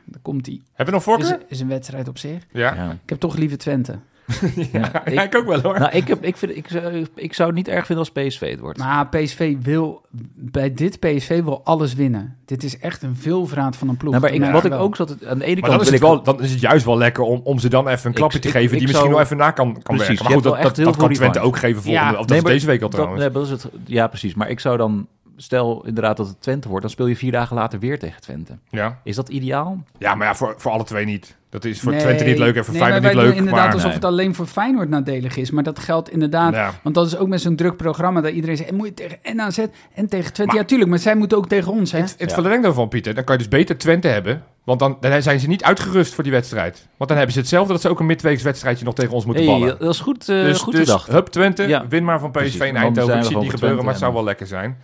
daar 0.06 0.22
komt 0.22 0.46
die, 0.46 0.62
Heb 0.74 0.86
je 0.86 0.92
nog 0.92 1.02
is, 1.02 1.08
voorkeur? 1.08 1.40
is 1.48 1.60
een 1.60 1.68
wedstrijd 1.68 2.08
op 2.08 2.18
zich. 2.18 2.44
Ja. 2.52 2.74
ja. 2.76 2.92
Ik 2.92 3.10
heb 3.10 3.20
toch 3.20 3.36
liever 3.36 3.58
Twente. 3.58 4.00
Ja, 4.72 4.92
Ja, 5.06 5.24
ik 5.24 5.36
ook 5.36 5.46
wel 5.46 5.62
hoor. 5.62 5.80
Nou, 5.80 5.92
ik, 5.92 6.08
heb, 6.08 6.24
ik, 6.24 6.38
vind, 6.38 6.56
ik, 6.56 6.68
zou, 6.70 7.06
ik 7.16 7.34
zou 7.34 7.48
het 7.50 7.58
niet 7.58 7.68
erg 7.68 7.86
vinden 7.86 8.06
als 8.06 8.12
PSV 8.28 8.50
het 8.52 8.60
wordt. 8.60 8.78
Maar 8.80 9.08
PSV 9.08 9.56
wil, 9.62 10.02
bij 10.36 10.74
dit 10.74 11.00
PSV 11.00 11.44
wil 11.44 11.62
alles 11.64 11.94
winnen. 11.94 12.38
Dit 12.46 12.64
is 12.64 12.78
echt 12.80 13.04
een 13.04 13.16
veelvraat 13.16 13.76
van 13.76 13.90
een 13.90 13.98
ploeg. 13.98 14.12
Nou, 14.12 14.24
maar 14.24 14.34
ik, 14.48 14.52
wat 14.54 14.64
ik 14.64 14.72
wel. 14.72 14.80
ook 14.80 14.96
zat, 14.96 15.10
aan 15.26 15.40
de 15.40 15.46
ene 15.46 15.60
Maar 15.62 15.70
kant 15.70 15.84
dan 15.86 15.94
is, 15.94 16.00
wil 16.00 16.10
het 16.10 16.20
ik 16.20 16.26
wel, 16.26 16.36
dan 16.36 16.44
is 16.44 16.52
het 16.52 16.60
juist 16.60 16.86
wel 16.86 16.98
lekker 16.98 17.24
om, 17.24 17.42
om 17.44 17.60
ze 17.60 17.70
dan 17.70 17.88
even 17.88 18.08
een 18.08 18.14
klapje 18.14 18.36
Ik- 18.38 18.42
te 18.44 18.48
ik- 18.48 18.54
geven 18.54 18.70
die 18.72 18.80
ik 18.80 18.84
misschien 18.88 19.06
zou- 19.10 19.18
nog 19.18 19.26
even 19.26 19.38
na 19.38 19.52
kan, 19.52 19.74
kan 19.74 19.82
Precies, 19.84 20.08
werken. 20.08 20.24
Maar 20.24 20.34
goed, 20.34 20.44
dat, 20.44 20.54
wel 20.78 20.86
dat, 20.86 20.96
kan 20.98 21.14
Twente 21.14 21.40
ook 21.40 21.58
geven 21.58 21.82
volgende 21.84 22.08
Ja, 22.12 22.12
Of 22.12 22.18
dat 22.18 22.28
Nee, 22.28 22.38
is 22.38 22.44
maar 22.44 22.54
deze 22.54 22.66
week 22.66 22.82
al 22.82 22.90
dat- 22.90 23.00
trouwens. 23.00 23.22
nee, 23.24 23.32
dat 23.34 23.44
is 23.44 23.50
het, 23.50 23.68
ja, 23.86 24.08
precies. 24.08 24.34
Maar 24.34 24.50
ik 24.50 24.60
zou 24.60 24.78
dan, 24.78 25.08
stel 25.38 25.84
inderdaad 25.86 26.18
dat 26.18 26.28
het 26.28 26.42
Twente 26.42 26.68
wordt, 26.68 26.82
dan 26.82 26.92
speel 26.92 27.08
je 27.08 27.16
vier 27.16 27.32
dagen 27.32 27.56
later 27.56 27.80
weer 27.80 28.00
tegen 28.00 28.22
Twente. 28.22 28.58
Ja. 28.70 29.00
Is 29.04 29.16
dat 29.16 29.30
ideaal? 29.30 29.84
ja, 29.98 30.16
maar 30.16 30.28
ja, 30.28 30.36
voor, 30.36 30.54
voor 30.58 30.72
alle 30.72 30.84
twee 30.84 31.06
niet. 31.06 31.36
Dat 31.50 31.66
is 31.66 31.80
voor 31.80 31.92
Nee, 31.92 32.02
Twente 32.02 32.24
niet 32.24 32.38
leuk 32.38 32.56
en 32.56 32.64
voor 32.66 32.74
nee, 32.74 32.84
Feyenoord 32.84 33.04
niet 33.04 33.14
leuk. 33.22 33.26
doen 33.30 33.38
inderdaad 33.38 33.64
Maar, 33.64 33.74
alsof 33.74 33.86
nee. 33.86 33.94
het 33.96 34.06
alleen 34.06 34.36
voor 34.36 34.46
Feyenoord 34.46 34.90
nadelig 34.90 35.38
is. 35.38 35.52
Maar 35.52 35.64
dat 35.64 35.80
geldt 35.80 36.10
inderdaad. 36.12 36.54
Ja. 36.54 36.72
Want 36.84 36.96
dat 36.96 37.08
is 37.08 37.18
ook 37.18 37.28
met 37.28 37.42
zo'n 37.42 37.56
druk 37.56 37.78
programma 37.78 38.22
dat 38.22 38.32
iedereen 38.32 38.58
zegt... 38.58 38.70
"En 38.70 38.76
moet 38.76 38.88
je 38.88 38.94
tegen 38.94 39.18
en 39.22 39.42
AZ 39.42 39.58
en 39.94 40.08
tegen 40.08 40.34
Twente. 40.34 40.46
Maar- 40.46 40.56
ja, 40.56 40.64
tuurlijk. 40.64 40.90
Maar 40.90 41.00
zij 41.00 41.16
moeten 41.16 41.38
ook 41.38 41.48
tegen 41.48 41.72
ons, 41.72 41.92
hè? 41.92 42.00
Het, 42.00 42.16
het 42.18 42.30
Ja. 42.30 42.36
verlengde 42.36 42.62
daarvan, 42.62 42.88
Pieter, 42.88 43.14
dan 43.14 43.24
kan 43.24 43.36
je 43.38 43.42
dus 43.42 43.52
beter 43.52 43.78
Twente 43.78 44.08
hebben. 44.08 44.44
Want 44.64 44.80
dan, 44.80 44.98
dan 45.00 45.22
zijn 45.22 45.40
ze 45.40 45.48
niet 45.48 45.64
uitgerust 45.64 46.14
voor 46.14 46.24
die 46.24 46.34
wedstrijd. 46.34 46.88
Want 46.98 47.10
dan 47.10 47.18
hebben 47.18 47.34
ze 47.36 47.40
hetzelfde 47.42 47.74
dat 47.74 47.82
ze 47.82 47.90
ook 47.90 48.00
een 48.00 48.06
midweeks 48.06 48.44
wedstrijdje 48.44 48.86
nog 48.86 48.94
tegen 48.94 49.14
ons 49.14 49.26
moeten 49.26 49.44
Hey, 49.44 49.54
ballen. 49.60 49.80
dat 49.80 49.90
is 49.94 50.00
goed, 50.00 50.30
eh 50.30 50.44
dus, 50.44 50.60
goed 50.62 50.74
dus 50.74 50.82
gedacht. 50.86 51.08
hup 51.08 51.28
Twente, 51.28 51.68
Ja. 51.68 51.88
win 51.88 52.04
maar 52.04 52.20
van 52.20 52.32
PSV 52.32 52.40
Precies, 52.40 52.60
in 52.62 52.76
Eindhoven. 52.76 53.18
Ik 53.18 53.24
zie 53.24 53.34
het 53.34 53.42
niet 53.44 53.52
gebeuren, 53.52 53.78
maar 53.84 53.94
het 53.94 54.02
zou 54.02 54.14
wel 54.14 54.24
lekker 54.24 54.48
zijn. 54.48 54.78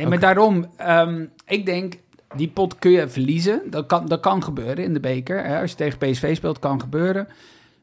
Nee, 0.00 0.08
maar 0.08 0.20
daarom... 0.20 0.66
ehm, 0.76 1.24
ik 1.46 1.66
denk, 1.66 1.94
die 2.36 2.48
pot 2.48 2.78
kun 2.78 2.90
je 2.90 3.08
verliezen. 3.08 3.62
Dat 3.70 3.86
kan, 3.86 4.06
dat 4.06 4.20
kan 4.20 4.42
gebeuren 4.42 4.84
in 4.84 4.92
de 4.92 5.00
beker. 5.00 5.44
Hè? 5.44 5.60
Als 5.60 5.70
je 5.70 5.76
tegen 5.76 5.98
PSV 5.98 6.36
speelt, 6.36 6.58
kan 6.58 6.80
gebeuren. 6.80 7.28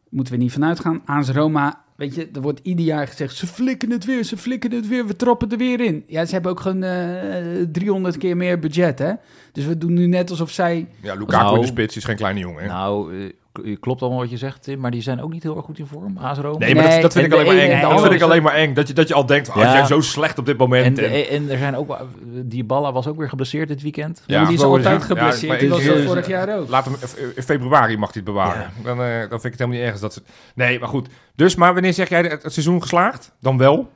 Moeten 0.09 0.33
we 0.33 0.39
niet 0.39 0.51
vanuit 0.51 0.79
gaan. 0.79 1.01
AS 1.05 1.29
Roma... 1.29 1.85
Weet 1.95 2.15
je, 2.15 2.29
er 2.33 2.41
wordt 2.41 2.59
ieder 2.63 2.85
jaar 2.85 3.07
gezegd... 3.07 3.35
ze 3.35 3.47
flikken 3.47 3.91
het 3.91 4.05
weer, 4.05 4.23
ze 4.23 4.37
flikken 4.37 4.71
het 4.71 4.87
weer, 4.87 5.07
we 5.07 5.15
trappen 5.15 5.51
er 5.51 5.57
weer 5.57 5.79
in. 5.79 6.03
Ja, 6.07 6.25
ze 6.25 6.33
hebben 6.33 6.51
ook 6.51 6.59
gewoon 6.59 6.83
eh 6.83 7.65
300 7.71 8.17
keer 8.17 8.37
meer 8.37 8.59
budget, 8.59 8.99
hè? 8.99 9.13
Dus 9.51 9.65
we 9.65 9.77
doen 9.77 9.93
nu 9.93 10.07
net 10.07 10.29
alsof 10.29 10.51
zij... 10.51 10.87
Ja, 11.01 11.13
Lukaku 11.13 11.43
Nou, 11.43 11.55
in 11.55 11.61
de 11.61 11.67
spits 11.67 11.95
is 11.97 12.03
geen 12.03 12.15
kleine 12.15 12.39
jongen. 12.39 12.61
hè? 12.61 12.67
Nou, 12.67 13.19
eh, 13.19 13.29
klopt 13.79 14.01
allemaal 14.01 14.19
wat 14.19 14.29
je 14.29 14.37
zegt, 14.37 14.63
Tim, 14.63 14.79
maar 14.79 14.91
die 14.91 15.01
zijn 15.01 15.21
ook 15.21 15.31
niet 15.31 15.43
heel 15.43 15.55
erg 15.55 15.65
goed 15.65 15.79
in 15.79 15.85
vorm. 15.85 16.17
AS 16.17 16.37
Roma. 16.37 16.57
Nee, 16.57 16.75
maar 16.75 17.01
dat, 17.01 17.13
vind 17.13 17.25
ik 17.25 17.31
en 17.33 17.37
alleen 17.39 17.55
maar 17.55 17.79
eng. 17.79 17.81
Dat 17.89 18.01
vind 18.01 18.13
ik 18.13 18.21
alleen 18.21 18.43
maar 18.43 18.53
eng. 18.53 18.73
Dat 18.73 18.87
je, 18.87 18.93
dat 18.93 19.07
je 19.07 19.13
al 19.13 19.25
denkt, 19.25 19.49
oh, 19.49 19.55
Ja. 19.55 19.61
die 19.61 19.71
zijn 19.71 19.85
zo 19.87 20.01
slecht 20.01 20.37
op 20.37 20.45
dit 20.45 20.57
moment. 20.57 20.97
En, 20.99 21.27
En, 21.29 21.49
er 21.49 21.57
zijn 21.57 21.75
ook, 21.75 21.87
wel- 21.87 22.07
die 22.45 22.63
Balla 22.63 22.91
was 22.91 23.07
ook 23.07 23.17
weer 23.17 23.29
geblesseerd 23.29 23.67
dit 23.67 23.81
weekend. 23.81 24.23
Ja. 24.25 24.43
die 24.45 24.53
is 24.53 24.59
Ja, 24.61 24.65
altijd 24.67 24.97
maar 24.99 25.07
geblesseerd. 25.07 25.59
die 25.59 25.67
ik- 25.69 25.73
was 25.75 25.85
dat 25.85 26.01
vorig 26.03 26.27
jaar 26.27 26.57
ook. 26.59 26.69
Laat 26.69 26.85
hem, 26.85 26.95
in 27.35 27.43
februari 27.43 27.97
mag 27.97 28.13
hij 28.13 28.21
het 28.23 28.33
bewaren. 28.33 28.69
Dan, 28.83 29.01
eh, 29.01 29.19
dan 29.19 29.29
vind 29.29 29.43
ik 29.43 29.51
het 29.51 29.59
helemaal 29.59 29.69
niet 29.77 29.81
ergens 29.85 30.01
dat 30.01 30.13
ze... 30.13 30.21
Nee, 30.55 30.79
maar 30.79 30.89
goed. 30.89 31.07
Dus, 31.35 31.55
maar 31.55 31.73
wanneer 31.73 31.93
zeg 31.93 32.09
jij 32.09 32.21
het, 32.21 32.43
het 32.43 32.53
seizoen 32.53 32.81
geslaagd? 32.81 33.31
Dan 33.41 33.57
wel? 33.57 33.89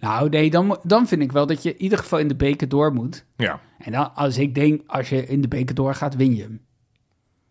Nou, 0.00 0.28
nee, 0.28 0.50
dan, 0.50 0.78
dan 0.82 1.06
vind 1.06 1.22
ik 1.22 1.32
wel 1.32 1.46
dat 1.46 1.62
je 1.62 1.70
in 1.74 1.80
ieder 1.82 1.98
geval 1.98 2.18
in 2.18 2.28
de 2.28 2.34
beker 2.36 2.68
door 2.68 2.92
moet. 2.92 3.24
Ja. 3.36 3.60
En 3.78 3.92
dan, 3.92 4.14
als 4.14 4.38
ik 4.38 4.54
denk, 4.54 4.80
als 4.86 5.08
je 5.08 5.26
in 5.26 5.40
de 5.40 5.48
beker 5.48 5.74
doorgaat, 5.74 6.16
win 6.16 6.36
je 6.36 6.42
hem. 6.42 6.60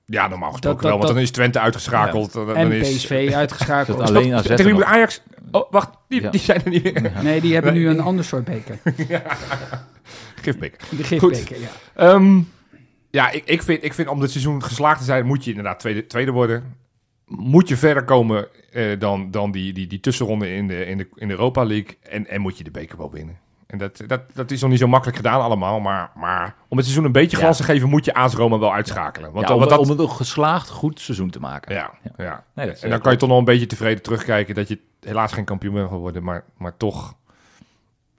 Ja, 0.06 0.28
normaal 0.28 0.52
gesproken 0.52 0.82
dat- 0.82 0.90
wel. 0.90 0.92
Want 0.98 1.08
dat- 1.08 1.14
dan 1.16 1.24
is 1.24 1.32
Twente 1.32 1.60
uitgeschakeld. 1.60 2.34
Dan, 2.34 2.46
dan 2.48 2.56
En 2.56 2.72
is, 2.72 2.96
PSV 2.96 3.32
uitgeschakeld. 3.36 3.98
Dat 4.00 4.08
alleen 4.10 4.34
AZ 4.34 4.46
Tegen 4.56 4.86
Ajax... 4.86 5.22
Oh, 5.52 5.72
wacht. 5.72 5.90
Die, 6.08 6.22
Ja. 6.22 6.30
die 6.30 6.40
zijn 6.40 6.64
er 6.64 6.70
niet 6.70 6.84
meer. 7.02 7.12
Nee, 7.24 7.42
die 7.42 7.54
hebben 7.54 7.74
Nee, 7.74 7.82
nu 7.84 7.90
een 7.90 8.00
ander 8.00 8.26
soort 8.26 8.44
beker. 8.44 8.80
Gifpik. 10.42 10.80
De 10.98 11.04
gifbeker, 11.04 11.60
ja. 11.60 11.68
Ehm, 11.96 12.40
ja, 13.12 13.30
ik, 13.32 13.44
ik, 13.46 13.64
vind, 13.64 13.84
ik 13.84 13.94
vind 13.94 14.08
om 14.08 14.20
dit 14.20 14.32
seizoen 14.32 14.64
geslaagd 14.64 15.00
te 15.00 15.06
zijn, 15.06 15.26
moet 15.26 15.44
je 15.44 15.50
inderdaad 15.50 15.80
tweede, 15.80 16.08
tweede 16.08 16.32
worden. 16.32 16.76
Moet 17.26 17.68
je 17.68 17.78
verder 17.78 18.04
komen 18.04 18.48
eh, 18.72 19.00
dan, 19.00 19.32
dan 19.32 19.52
die, 19.52 19.74
die, 19.74 19.88
die 19.88 20.00
tussenronde 20.00 20.54
in 20.54 20.68
de, 20.68 20.86
in, 20.86 20.98
de, 20.98 21.08
in 21.16 21.28
de 21.28 21.34
Europa 21.34 21.66
League. 21.66 21.98
En, 22.10 22.28
en 22.28 22.42
moet 22.42 22.58
je 22.58 22.64
de 22.64 22.72
beker 22.72 22.98
wel 22.98 23.12
winnen. 23.12 23.38
En 23.68 23.78
dat, 23.78 24.02
dat, 24.08 24.22
dat 24.34 24.52
is 24.52 24.62
nog 24.62 24.70
niet 24.70 24.80
zo 24.80 24.88
makkelijk 24.88 25.18
gedaan 25.18 25.42
allemaal. 25.42 25.80
Maar, 25.80 26.12
maar 26.16 26.56
om 26.68 26.78
het 26.78 26.86
seizoen 26.86 27.06
een 27.06 27.12
beetje 27.12 27.38
glans 27.38 27.58
te 27.58 27.64
geven, 27.64 27.90
moet 27.90 28.06
je 28.06 28.14
AS 28.14 28.34
Roma 28.34 28.60
wel 28.60 28.74
uitschakelen. 28.74 29.32
Want, 29.32 29.48
Ja, 29.48 29.54
om, 29.54 29.60
want 29.60 29.72
dat, 29.72 29.80
om 29.80 29.90
het 29.90 30.00
een 30.00 30.10
geslaagd 30.10 30.70
goed 30.70 31.00
seizoen 31.00 31.30
te 31.30 31.40
maken. 31.40 31.76
ja, 31.76 31.92
ja. 32.18 32.44
Nee, 32.54 32.72
En 32.72 32.90
dan 32.90 33.02
kan 33.02 33.12
je 33.12 33.18
toch 33.18 33.30
nog 33.30 33.38
een 33.38 33.46
beetje 33.46 33.66
tevreden 33.66 34.04
terugkijken 34.04 34.56
dat 34.56 34.68
je 34.68 34.80
helaas 35.00 35.32
geen 35.34 35.46
kampioen 35.46 35.74
bent 35.74 35.88
geworden. 35.90 36.24
Maar, 36.24 36.44
maar 36.58 36.78
toch, 36.78 37.16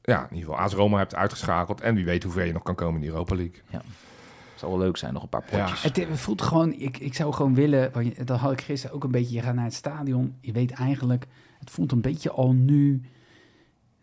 ja, 0.02 0.18
in 0.30 0.36
ieder 0.36 0.48
geval 0.50 0.64
AS 0.64 0.72
Roma 0.72 0.98
hebt 0.98 1.14
uitgeschakeld. 1.14 1.80
En 1.80 1.94
wie 1.94 2.04
weet 2.04 2.22
hoe 2.22 2.32
ver 2.32 2.44
je 2.46 2.52
nog 2.52 2.62
kan 2.62 2.74
komen 2.74 2.94
in 2.94 3.00
de 3.00 3.06
Europa 3.12 3.34
League. 3.34 3.60
Het 3.70 4.64
zal 4.64 4.76
wel 4.76 4.86
leuk 4.86 4.96
zijn, 4.96 5.12
nog 5.12 5.22
een 5.22 5.28
paar 5.28 5.44
Ja. 5.50 5.58
potjes. 5.62 5.82
Het 5.82 5.98
eh, 5.98 6.06
voelt 6.12 6.42
gewoon, 6.42 6.72
ik, 6.72 6.98
ik 6.98 7.14
zou 7.14 7.32
gewoon 7.32 7.54
willen, 7.54 7.90
want 7.92 8.26
dat 8.26 8.38
had 8.38 8.52
ik 8.52 8.60
gisteren 8.60 8.96
ook 8.96 9.04
een 9.04 9.10
beetje, 9.10 9.34
je 9.34 9.42
gaat 9.42 9.54
naar 9.54 9.64
het 9.64 9.74
stadion, 9.74 10.36
je 10.40 10.52
weet 10.52 10.70
eigenlijk, 10.72 11.26
het 11.58 11.70
voelt 11.70 11.92
een 11.92 12.00
beetje 12.00 12.30
al 12.30 12.52
nu, 12.52 13.02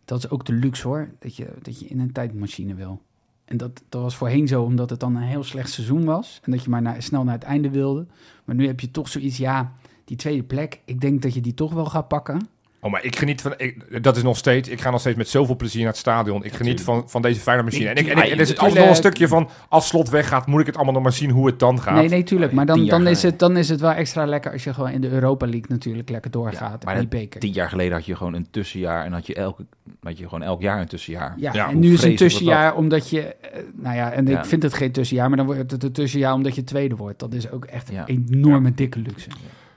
dat 0.05 0.17
is 0.17 0.29
ook 0.29 0.45
de 0.45 0.53
luxe 0.53 0.87
hoor, 0.87 1.09
dat 1.19 1.35
je, 1.35 1.53
dat 1.61 1.79
je 1.79 1.85
in 1.87 1.99
een 1.99 2.11
tijdmachine 2.11 2.75
wil. 2.75 3.01
En 3.45 3.57
dat, 3.57 3.83
dat 3.89 4.01
was 4.01 4.15
voorheen 4.15 4.47
zo, 4.47 4.63
omdat 4.63 4.89
het 4.89 4.99
dan 4.99 5.15
een 5.15 5.21
heel 5.21 5.43
slecht 5.43 5.71
seizoen 5.71 6.03
was 6.03 6.39
en 6.43 6.51
dat 6.51 6.63
je 6.63 6.69
maar 6.69 7.03
snel 7.03 7.23
naar 7.23 7.33
het 7.33 7.43
einde 7.43 7.69
wilde. 7.69 8.05
Maar 8.43 8.55
nu 8.55 8.67
heb 8.67 8.79
je 8.79 8.91
toch 8.91 9.07
zoiets, 9.07 9.37
ja, 9.37 9.73
die 10.05 10.17
tweede 10.17 10.43
plek, 10.43 10.79
ik 10.85 11.01
denk 11.01 11.21
dat 11.21 11.33
je 11.33 11.41
die 11.41 11.53
toch 11.53 11.73
wel 11.73 11.85
gaat 11.85 12.07
pakken. 12.07 12.47
Oh, 12.83 12.91
maar 12.91 13.03
ik 13.03 13.15
geniet 13.15 13.41
van... 13.41 13.53
Ik, 13.57 14.03
dat 14.03 14.17
is 14.17 14.23
nog 14.23 14.37
steeds... 14.37 14.69
Ik 14.69 14.81
ga 14.81 14.89
nog 14.89 14.99
steeds 14.99 15.17
met 15.17 15.27
zoveel 15.29 15.55
plezier 15.55 15.81
naar 15.81 15.89
het 15.91 15.97
stadion. 15.99 16.43
Ik 16.43 16.53
geniet 16.53 16.81
van, 16.81 17.03
van 17.09 17.21
deze 17.21 17.39
fijne 17.39 17.63
machine. 17.63 17.89
En, 17.89 17.95
ik, 17.95 18.07
en, 18.07 18.17
ik, 18.17 18.31
en 18.31 18.39
er 18.39 18.45
zit 18.45 18.59
altijd 18.59 18.79
nog 18.79 18.89
een 18.89 18.95
stukje 18.95 19.27
van... 19.27 19.49
Als 19.69 19.87
slot 19.87 20.09
weggaat, 20.09 20.47
moet 20.47 20.59
ik 20.59 20.65
het 20.65 20.75
allemaal 20.75 20.93
nog 20.93 21.03
maar 21.03 21.11
zien 21.11 21.29
hoe 21.29 21.45
het 21.45 21.59
dan 21.59 21.81
gaat. 21.81 21.95
Nee, 21.95 22.09
nee, 22.09 22.23
tuurlijk. 22.23 22.51
Maar 22.51 22.65
dan, 22.65 22.85
dan, 22.85 23.07
is 23.07 23.23
het, 23.23 23.39
dan 23.39 23.57
is 23.57 23.69
het 23.69 23.79
wel 23.79 23.91
extra 23.91 24.25
lekker 24.25 24.51
als 24.51 24.63
je 24.63 24.73
gewoon 24.73 24.89
in 24.89 25.01
de 25.01 25.09
Europa 25.09 25.45
League 25.45 25.65
natuurlijk 25.67 26.09
lekker 26.09 26.31
doorgaat. 26.31 26.83
maar 26.85 26.97
die 26.97 27.07
beker. 27.07 27.39
Tien 27.39 27.51
jaar 27.53 27.69
geleden 27.69 27.93
had 27.93 28.05
je 28.05 28.15
gewoon 28.15 28.33
een 28.33 28.47
tussenjaar 28.51 29.05
en 29.05 29.13
had 29.13 29.27
je, 29.27 29.35
elke, 29.35 29.65
had 30.03 30.17
je 30.17 30.23
gewoon 30.23 30.43
elk 30.43 30.61
jaar 30.61 30.79
een 30.81 30.87
tussenjaar. 30.87 31.33
Ja, 31.37 31.53
Ja, 31.53 31.69
en 31.69 31.79
nu 31.79 31.93
is 31.93 32.01
het 32.01 32.09
een 32.09 32.15
tussenjaar 32.15 32.75
omdat 32.75 33.09
je... 33.09 33.21
eh, 33.35 33.59
nou 33.75 33.95
ja, 33.95 34.11
en 34.11 34.25
Ja. 34.27 34.39
ik 34.39 34.45
vind 34.45 34.63
het 34.63 34.73
geen 34.73 34.91
tussenjaar, 34.91 35.27
maar 35.27 35.37
dan 35.37 35.45
wordt 35.45 35.71
het 35.71 35.83
een 35.83 35.91
tussenjaar 35.91 36.33
omdat 36.33 36.55
je 36.55 36.63
tweede 36.63 36.95
wordt. 36.95 37.19
Dat 37.19 37.33
is 37.33 37.51
ook 37.51 37.65
echt 37.65 37.89
Ja. 37.91 38.03
een 38.07 38.27
enorme 38.31 38.73
dikke 38.73 38.99
luxe. 38.99 39.29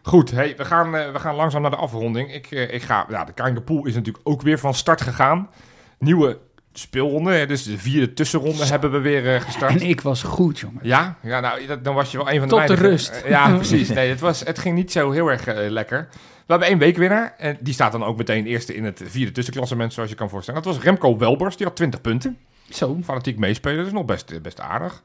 Goed, 0.06 0.30
hey, 0.30 0.54
we, 0.56 0.64
gaan, 0.64 0.96
eh, 0.96 1.12
we 1.12 1.18
gaan 1.18 1.34
langzaam 1.34 1.62
naar 1.62 1.70
de 1.70 1.76
afronding. 1.76 2.34
Ik, 2.34 2.46
eh, 2.50 2.74
ik 2.74 2.82
ga, 2.82 3.06
ja, 3.08 3.24
de 3.24 3.32
Kankerpool 3.32 3.86
is 3.86 3.94
natuurlijk 3.94 4.28
ook 4.28 4.42
weer 4.42 4.58
van 4.58 4.74
start 4.74 5.00
gegaan. 5.00 5.50
Nieuwe 5.98 6.38
speelronde, 6.72 7.46
dus 7.46 7.62
de 7.62 7.78
vierde 7.78 8.12
tussenronde 8.12 8.64
hebben 8.64 8.92
we 8.92 8.98
weer 8.98 9.34
eh, 9.34 9.40
gestart. 9.40 9.72
En 9.72 9.88
ik 9.88 10.00
was 10.00 10.22
goed, 10.22 10.58
jongen. 10.58 10.80
Ja, 10.82 11.16
ja 11.22 11.40
nou, 11.40 11.66
dat- 11.66 11.84
dan 11.84 11.94
was 11.94 12.10
je 12.10 12.16
wel 12.16 12.30
een 12.30 12.38
van 12.38 12.48
de 12.48 12.54
Tot 12.54 12.66
de 12.66 12.74
rust. 12.74 13.22
Ja, 13.28 13.50
precies. 13.56 13.88
Nee, 13.88 14.08
het, 14.08 14.20
was, 14.20 14.40
het 14.40 14.58
ging 14.58 14.74
niet 14.74 14.92
zo 14.92 15.10
heel 15.10 15.30
erg 15.30 15.46
lekker. 15.70 16.08
We 16.10 16.52
hebben 16.52 16.68
één 16.68 16.78
weekwinnaar. 16.78 17.34
En 17.38 17.56
die 17.60 17.74
staat 17.74 17.92
dan 17.92 18.04
ook 18.04 18.16
meteen 18.16 18.46
eerste 18.46 18.74
in 18.74 18.84
het 18.84 19.02
vierde 19.04 19.32
tussenklassement, 19.32 19.92
zoals 19.92 20.10
je 20.10 20.16
kan 20.16 20.28
voorstellen. 20.28 20.62
Dat 20.62 20.74
was 20.74 20.82
Remco 20.82 21.18
Welbers. 21.18 21.56
Die 21.56 21.66
had 21.66 21.76
20 21.76 22.00
punten. 22.00 22.38
Zo. 22.70 22.98
Fanatiek 23.04 23.38
meespelen. 23.38 23.76
Dat 23.76 23.86
is 23.86 23.92
nog 23.92 24.04
best, 24.04 24.42
best 24.42 24.60
aardig. 24.60 25.02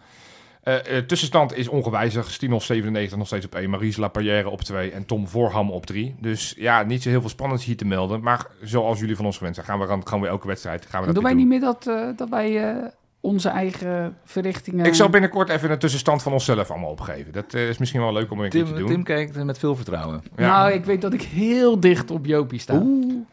Eh, 0.63 0.97
tussenstand 0.97 1.55
is 1.55 1.67
ongewijzigd. 1.67 2.31
Stinos 2.31 2.65
97 2.65 3.17
nog 3.17 3.27
steeds 3.27 3.45
op 3.45 3.55
1. 3.55 3.69
Maries 3.69 3.97
Laparrière 3.97 4.49
op 4.49 4.61
2. 4.61 4.91
En 4.91 5.05
Tom 5.05 5.27
Voorham 5.27 5.71
op 5.71 5.85
3. 5.85 6.15
Dus 6.19 6.53
ja, 6.57 6.83
niet 6.83 7.01
zo 7.01 7.09
heel 7.09 7.19
veel 7.19 7.29
spannends 7.29 7.65
hier 7.65 7.77
te 7.77 7.85
melden. 7.85 8.21
Maar 8.21 8.47
zoals 8.61 8.99
jullie 8.99 9.15
van 9.15 9.25
ons 9.25 9.37
gewend 9.37 9.55
zijn, 9.55 9.67
gaan 9.67 9.79
we 9.79 10.19
weer 10.19 10.29
elke 10.29 10.47
wedstrijd 10.47 10.85
gaan 10.85 10.99
we 10.99 11.05
dat 11.05 11.15
Doen 11.15 11.23
wij 11.23 11.33
niet 11.33 11.47
meer 11.47 11.59
dat, 11.59 11.87
eh, 11.87 12.07
dat 12.15 12.29
wij 12.29 12.75
onze 13.21 13.49
eigen 13.49 14.17
verrichtingen... 14.25 14.85
Ik 14.85 14.93
zal 14.93 15.09
binnenkort 15.09 15.49
even 15.49 15.71
een 15.71 15.79
tussenstand 15.79 16.23
van 16.23 16.33
onszelf 16.33 16.71
allemaal 16.71 16.89
opgeven. 16.89 17.31
Dat 17.31 17.53
eh, 17.53 17.69
is 17.69 17.77
misschien 17.77 18.01
wel 18.01 18.13
leuk 18.13 18.31
om 18.31 18.39
een 18.39 18.49
keertje 18.49 18.73
te 18.73 18.79
Tim, 18.79 18.79
doen. 18.79 18.87
Tim 18.95 19.03
kijkt 19.03 19.43
met 19.43 19.57
veel 19.59 19.75
vertrouwen. 19.75 20.23
Ja. 20.37 20.47
Nou, 20.47 20.71
ik 20.71 20.85
weet 20.85 21.01
dat 21.01 21.13
ik 21.13 21.21
heel 21.21 21.79
dicht 21.79 22.11
op 22.11 22.25
Jopie 22.25 22.59
sta. 22.59 22.83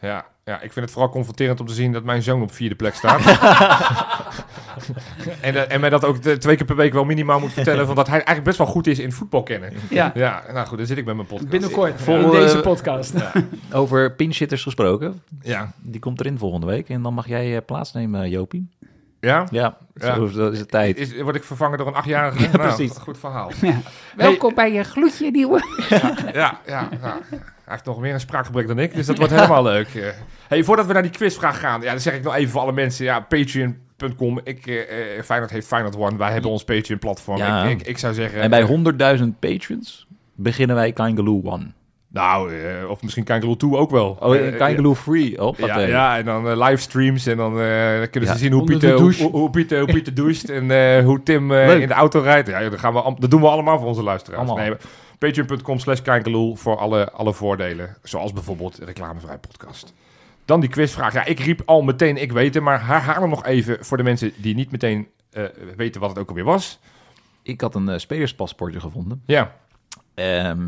Ja, 0.01 0.25
ja, 0.45 0.55
ik 0.61 0.73
vind 0.73 0.85
het 0.85 0.91
vooral 0.91 1.11
confronterend 1.11 1.59
om 1.59 1.65
te 1.65 1.73
zien 1.73 1.91
dat 1.91 2.03
mijn 2.03 2.21
zoon 2.21 2.41
op 2.41 2.51
vierde 2.51 2.75
plek 2.75 2.93
staat. 2.93 3.19
en, 5.41 5.55
eh, 5.55 5.73
en 5.73 5.79
mij 5.79 5.89
dat 5.89 6.05
ook 6.05 6.21
de- 6.21 6.37
twee 6.37 6.55
keer 6.55 6.65
per 6.65 6.75
week 6.75 6.93
wel 6.93 7.03
minimaal 7.05 7.39
moet 7.39 7.53
vertellen... 7.53 7.85
Van 7.89 7.95
dat 7.95 8.05
hij 8.07 8.15
eigenlijk 8.15 8.45
best 8.45 8.57
wel 8.57 8.67
goed 8.67 8.87
is 8.87 8.99
in 8.99 9.11
voetbal 9.11 9.43
kennen. 9.43 9.73
Ja, 9.89 10.11
Ja, 10.15 10.43
nou 10.53 10.67
goed, 10.67 10.77
dan 10.77 10.87
zit 10.87 10.97
ik 10.97 11.05
met 11.05 11.15
mijn 11.15 11.27
podcast. 11.27 11.49
binnenkort 11.49 12.01
Volgende- 12.01 12.37
in 12.37 12.43
deze 12.43 12.59
podcast. 12.59 13.13
Over 13.71 14.11
pinchitters 14.15 14.63
gesproken. 14.63 15.21
Ja, 15.41 15.71
Die 15.81 15.99
komt 15.99 16.19
erin 16.19 16.37
volgende 16.37 16.65
week. 16.65 16.89
En 16.89 17.01
dan 17.01 17.13
mag 17.13 17.27
jij 17.27 17.55
eh, 17.55 17.61
plaatsnemen, 17.65 18.29
Jopie. 18.29 18.69
Ja? 19.19 19.47
Ja, 19.51 19.77
Ja. 19.93 20.15
Zo, 20.15 20.27
zo 20.27 20.49
is 20.49 20.59
het 20.59 20.71
tijd. 20.71 20.97
Is, 20.97 21.21
word 21.21 21.35
ik 21.35 21.43
vervangen 21.43 21.77
door 21.77 21.87
een 21.87 21.93
achtjarige? 21.93 22.41
Ja, 22.41 22.49
Nou, 22.51 22.75
precies. 22.75 22.97
Goed 22.97 23.17
verhaal. 23.17 23.51
Ja. 23.61 23.81
Welkom 24.15 24.53
bij 24.55 24.73
je 24.73 24.83
gloedje 24.83 25.31
nieuwe. 25.31 25.61
Ja, 26.33 26.59
ja, 26.65 26.89
ja. 27.01 27.19
Hij 27.29 27.77
heeft 27.77 27.85
nog 27.85 27.99
meer 27.99 28.13
een 28.13 28.19
spraakgebrek 28.19 28.67
dan 28.67 28.79
ik, 28.79 28.95
dus 28.95 29.05
dat 29.05 29.17
wordt 29.17 29.33
helemaal 29.33 29.63
leuk. 29.63 29.87
Eh, 29.95 30.07
Hey, 30.47 30.63
voordat 30.63 30.85
we 30.85 30.93
naar 30.93 31.01
die 31.01 31.11
quizvraag 31.11 31.59
gaan, 31.59 31.81
ja, 31.81 31.91
dan 31.91 31.99
zeg 31.99 32.13
ik 32.13 32.23
nog 32.23 32.35
even 32.35 32.51
voor 32.51 32.61
alle 32.61 32.71
mensen, 32.71 33.05
ja, 33.05 33.19
patreon.com. 33.19 34.39
Ik, 34.43 34.67
eh, 34.67 35.17
eh, 35.17 35.23
Feyenoord 35.23 35.51
heeft 35.51 35.67
Feyenoord 35.67 35.95
One, 35.97 36.17
wij 36.17 36.31
hebben 36.31 36.51
ons 36.51 36.63
Patreon-platform. 36.63 37.37
Ja. 37.37 37.63
Ik, 37.63 37.79
ik, 37.79 37.87
ik 37.87 37.97
zou 37.97 38.13
zeggen... 38.13 38.41
En 38.41 38.49
bij 38.49 38.61
eh, 38.61 39.17
100.000 39.19 39.23
patrons 39.39 40.07
beginnen 40.35 40.75
wij 40.75 40.91
Kangaloo 40.91 41.41
One. 41.43 41.71
Nou, 42.11 42.53
eh, 42.55 42.89
of 42.89 43.01
misschien 43.01 43.23
Kangaroo 43.23 43.55
2 43.55 43.75
ook 43.75 43.89
wel. 43.91 44.17
Oh, 44.19 44.35
Eh, 44.35 44.57
Kangaloo 44.57 44.95
Free. 44.95 45.41
Oh, 45.45 45.57
ja, 45.57 45.79
ja, 45.79 46.17
en 46.17 46.25
dan 46.25 46.49
eh, 46.49 46.57
livestreams 46.67 47.25
en 47.25 47.37
dan 47.37 47.51
eh, 47.51 47.57
kunnen 48.09 48.09
ze 48.11 48.19
Ja, 48.25 48.35
zien 48.35 48.51
hoe 48.51 48.63
Pieter, 48.63 48.93
hoe, 48.99 49.13
hoe 49.13 49.49
Pieter, 49.49 49.79
hoe 49.79 49.93
Pieter 49.93 50.13
doucht 50.23 50.49
en 50.49 50.71
eh, 50.71 51.03
hoe 51.05 51.23
Tim 51.23 51.51
eh, 51.51 51.79
in 51.81 51.87
de 51.87 51.93
auto 51.93 52.19
rijdt. 52.19 52.47
Ja, 52.47 52.69
dat, 52.69 52.79
gaan 52.79 52.93
we, 52.93 53.15
dat 53.19 53.31
doen 53.31 53.41
we 53.41 53.47
allemaal 53.47 53.77
voor 53.77 53.87
onze 53.87 54.03
luisteraars. 54.03 54.51
Nee, 54.53 54.73
Patreon.com 55.19 55.79
slash 55.79 55.99
voor 56.53 56.77
alle, 56.77 57.11
alle 57.11 57.33
voordelen. 57.33 57.97
Zoals 58.03 58.33
bijvoorbeeld 58.33 58.77
reclamevrij 58.77 59.37
podcast. 59.37 59.93
Dan 60.45 60.59
die 60.59 60.69
quizvraag. 60.69 61.13
Ja, 61.13 61.25
ik 61.25 61.39
riep 61.39 61.61
al 61.65 61.81
meteen, 61.81 62.17
ik 62.17 62.31
weet 62.31 62.53
het, 62.53 62.63
maar 62.63 62.85
herhaal 62.87 63.21
hem 63.21 63.29
nog 63.29 63.45
even 63.45 63.77
voor 63.85 63.97
de 63.97 64.03
mensen 64.03 64.31
die 64.37 64.55
niet 64.55 64.71
meteen 64.71 65.07
eh, 65.31 65.43
weten 65.75 66.01
wat 66.01 66.09
het 66.09 66.19
ook 66.19 66.29
alweer 66.29 66.43
was. 66.43 66.79
Ik 67.43 67.61
had 67.61 67.75
een 67.75 67.89
eh, 67.89 67.97
spelerspaspoortje 67.97 68.79
gevonden. 68.79 69.21
Ja, 69.25 69.55
Ehm, 70.15 70.67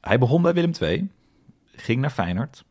hij 0.00 0.18
begon 0.18 0.42
bij 0.42 0.52
Willem 0.54 0.72
II. 0.82 1.10
Ging 1.76 2.00
naar 2.00 2.10
Feyenoord. 2.10 2.64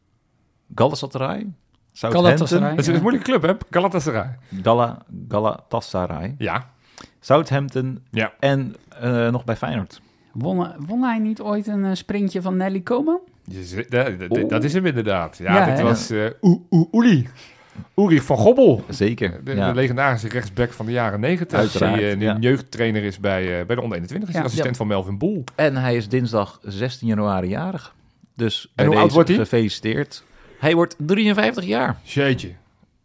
Galatasaray. 0.75 1.47
Southampton. 1.91 2.61
Dat 2.61 2.77
is 2.77 2.87
een 2.87 3.01
moeilijke 3.01 3.29
club, 3.31 3.41
hè? 3.41 3.53
Galatasaray. 3.69 4.37
Gala, 4.63 4.97
Galatasaray. 5.29 6.35
Ja, 6.37 6.69
Southampton. 7.19 8.03
Ja. 8.11 8.33
En 8.39 8.75
eh, 9.01 9.29
nog 9.29 9.43
bij 9.43 9.55
Feyenoord. 9.55 10.01
Won, 10.33 10.73
won 10.87 11.01
hij 11.03 11.19
niet 11.19 11.41
ooit 11.41 11.67
een 11.67 11.85
eh, 11.85 11.93
sprintje 11.93 12.41
van 12.41 12.57
Nelly 12.57 12.81
zit- 13.63 13.91
dat, 13.91 14.49
dat- 14.49 14.63
is 14.63 14.73
hem 14.73 14.85
inderdaad. 14.85 15.37
Ja, 15.37 15.55
Ja, 15.55 15.65
was 15.83 16.09
eh 16.09 16.29
Oeli. 16.93 17.27
Uri 17.95 18.21
van 18.21 18.37
Gobbel. 18.37 18.83
Zeker. 18.89 19.43
De, 19.43 19.55
ja. 19.55 19.67
de 19.67 19.75
legendarische 19.75 20.27
rechtsback 20.29 20.71
van 20.73 20.85
de 20.85 20.91
jaren 20.91 21.19
90. 21.19 21.59
Uiteraard, 21.59 21.97
Die 21.99 22.09
eh, 22.09 22.17
nu 22.17 22.25
ja. 22.25 22.37
jeugdtrainer 22.39 23.03
is 23.03 23.19
bij, 23.19 23.59
eh, 23.59 23.65
bij 23.65 23.75
de 23.75 23.81
onder 23.81 23.97
21. 23.97 24.29
Is 24.29 24.35
Ja. 24.35 24.41
assistent 24.43 24.77
van 24.77 24.87
Melvin 24.87 25.17
Boel. 25.17 25.43
En 25.55 25.75
hij 25.75 25.95
is 25.95 26.07
dinsdag 26.09 26.59
16 26.63 27.07
januari 27.07 27.47
jarig. 27.47 27.95
Dus 28.35 28.71
bij 28.75 28.85
hoe 28.85 28.95
oud 28.95 29.11
wordt 29.11 29.29
hij? 29.29 29.37
Gefeliciteerd. 29.37 30.23
Hij 30.59 30.75
wordt 30.75 30.95
53 30.97 31.65
jaar. 31.65 31.97
Jeetje. 32.03 32.47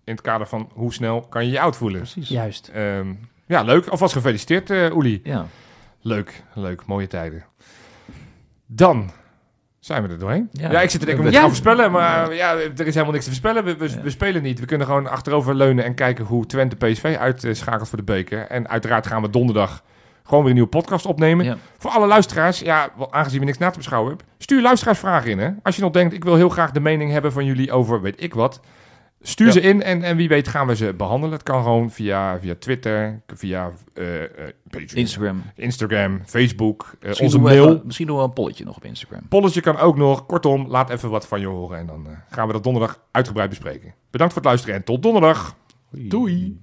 In 0.05 0.13
het 0.13 0.21
kader 0.21 0.47
van 0.47 0.69
hoe 0.73 0.93
snel 0.93 1.21
kan 1.21 1.45
je 1.45 1.51
je 1.51 1.61
oud 1.61 1.77
voelen. 1.77 2.01
Precies. 2.01 2.29
Juist. 2.29 2.69
Ehm, 2.75 3.13
ja, 3.47 3.63
leuk. 3.63 3.87
Alvast 3.87 4.13
gefeliciteerd, 4.13 4.71
eh 4.71 4.97
Oeli. 4.97 5.21
Ja. 5.25 5.47
Leuk, 6.01 6.43
leuk. 6.55 6.87
Mooie 6.87 7.07
tijden. 7.07 7.45
Dan 8.67 9.11
zijn 9.83 10.03
we 10.03 10.09
er 10.09 10.19
doorheen. 10.19 10.49
Ja, 10.53 10.71
Ja. 10.71 10.81
ik 10.81 10.91
zit 10.91 11.01
te 11.01 11.07
denken, 11.07 11.25
we 11.25 11.31
Ja. 11.31 11.39
gaan 11.39 11.49
voorspellen, 11.49 11.91
maar 11.93 12.35
ja, 12.35 12.53
er 12.55 12.87
is 12.87 12.93
helemaal 12.95 13.13
niks 13.13 13.25
te 13.25 13.31
voorspellen. 13.31 13.65
We, 13.65 13.77
we, 13.77 14.01
we 14.03 14.11
spelen 14.11 14.43
niet. 14.43 14.61
We 14.61 14.67
kunnen 14.67 14.87
gewoon 14.87 15.07
achterover 15.07 15.55
leunen 15.55 15.85
en 15.85 15.95
kijken 15.95 16.25
hoe 16.25 16.47
Twente 16.47 16.77
PSV 16.77 17.17
uitschakelt 17.21 17.89
voor 17.89 17.99
de 17.99 18.05
beker. 18.05 18.47
En 18.47 18.69
uiteraard 18.69 19.07
gaan 19.07 19.23
we 19.23 19.31
donderdag 19.31 19.83
gewoon 20.25 20.41
weer 20.41 20.49
een 20.49 20.55
nieuwe 20.57 20.71
podcast 20.71 21.07
opnemen. 21.07 21.45
Ja. 21.45 21.57
Voor 21.79 21.91
alle 21.91 22.07
luisteraars, 22.07 22.59
ja, 22.61 22.89
aangezien 23.11 23.39
we 23.41 23.45
niks 23.45 23.59
na 23.59 23.71
te 23.71 23.79
beschouwen 23.79 24.09
hebben, 24.11 24.27
stuur 24.39 24.63
luisteraarsvragen 24.63 25.31
in. 25.31 25.39
Hè? 25.39 25.51
Als 25.63 25.77
je 25.77 25.83
nog 25.83 25.93
denkt, 25.93 26.15
ik 26.15 26.25
wil 26.25 26.35
heel 26.37 26.49
graag 26.49 26.71
de 26.71 26.81
mening 26.81 27.11
hebben 27.11 27.33
van 27.33 27.45
jullie 27.45 27.73
over 27.73 28.01
weet 28.01 28.23
ik 28.23 28.35
wat. 28.35 28.61
Stuur 29.25 29.47
Ja. 29.47 29.53
ze 29.53 29.61
in 29.61 29.83
en, 29.83 30.03
en 30.03 30.17
wie 30.17 30.29
weet 30.29 30.49
gaan 30.49 30.67
we 30.67 30.77
ze 30.77 30.95
behandelen. 30.95 31.35
Het 31.35 31.43
kan 31.43 31.63
gewoon 31.63 31.91
via, 31.91 32.39
via 32.41 32.55
Twitter, 32.59 33.23
via 33.35 33.71
eh, 33.95 34.23
eh, 34.23 34.29
Instagram. 34.95 35.43
Instagram, 35.57 36.21
Facebook, 36.27 36.93
eh, 37.01 37.07
Misschien 37.09 37.27
onze 37.27 37.39
mail. 37.39 37.69
even- 37.69 37.83
misschien 37.85 38.07
doen 38.07 38.17
we 38.17 38.23
een 38.23 38.33
polletje 38.33 38.65
nog 38.65 38.77
op 38.77 38.85
Instagram. 38.85 39.21
Polletje 39.29 39.61
kan 39.61 39.77
ook 39.79 39.97
nog. 39.97 40.27
Kortom, 40.27 40.67
laat 40.69 40.91
even 40.91 41.11
wat 41.11 41.27
van 41.27 41.41
je 41.41 41.47
horen 41.47 41.79
en 41.79 41.87
dan 41.87 42.07
eh, 42.07 42.13
gaan 42.31 42.47
we 42.47 42.53
dat 42.53 42.65
donderdag 42.65 43.01
uitgebreid 43.11 43.49
bespreken. 43.49 43.95
Bedankt 44.11 44.33
voor 44.33 44.43
het 44.43 44.51
luisteren 44.51 44.77
en 44.77 44.85
tot 44.85 45.03
donderdag. 45.03 45.57
Doei. 45.91 46.61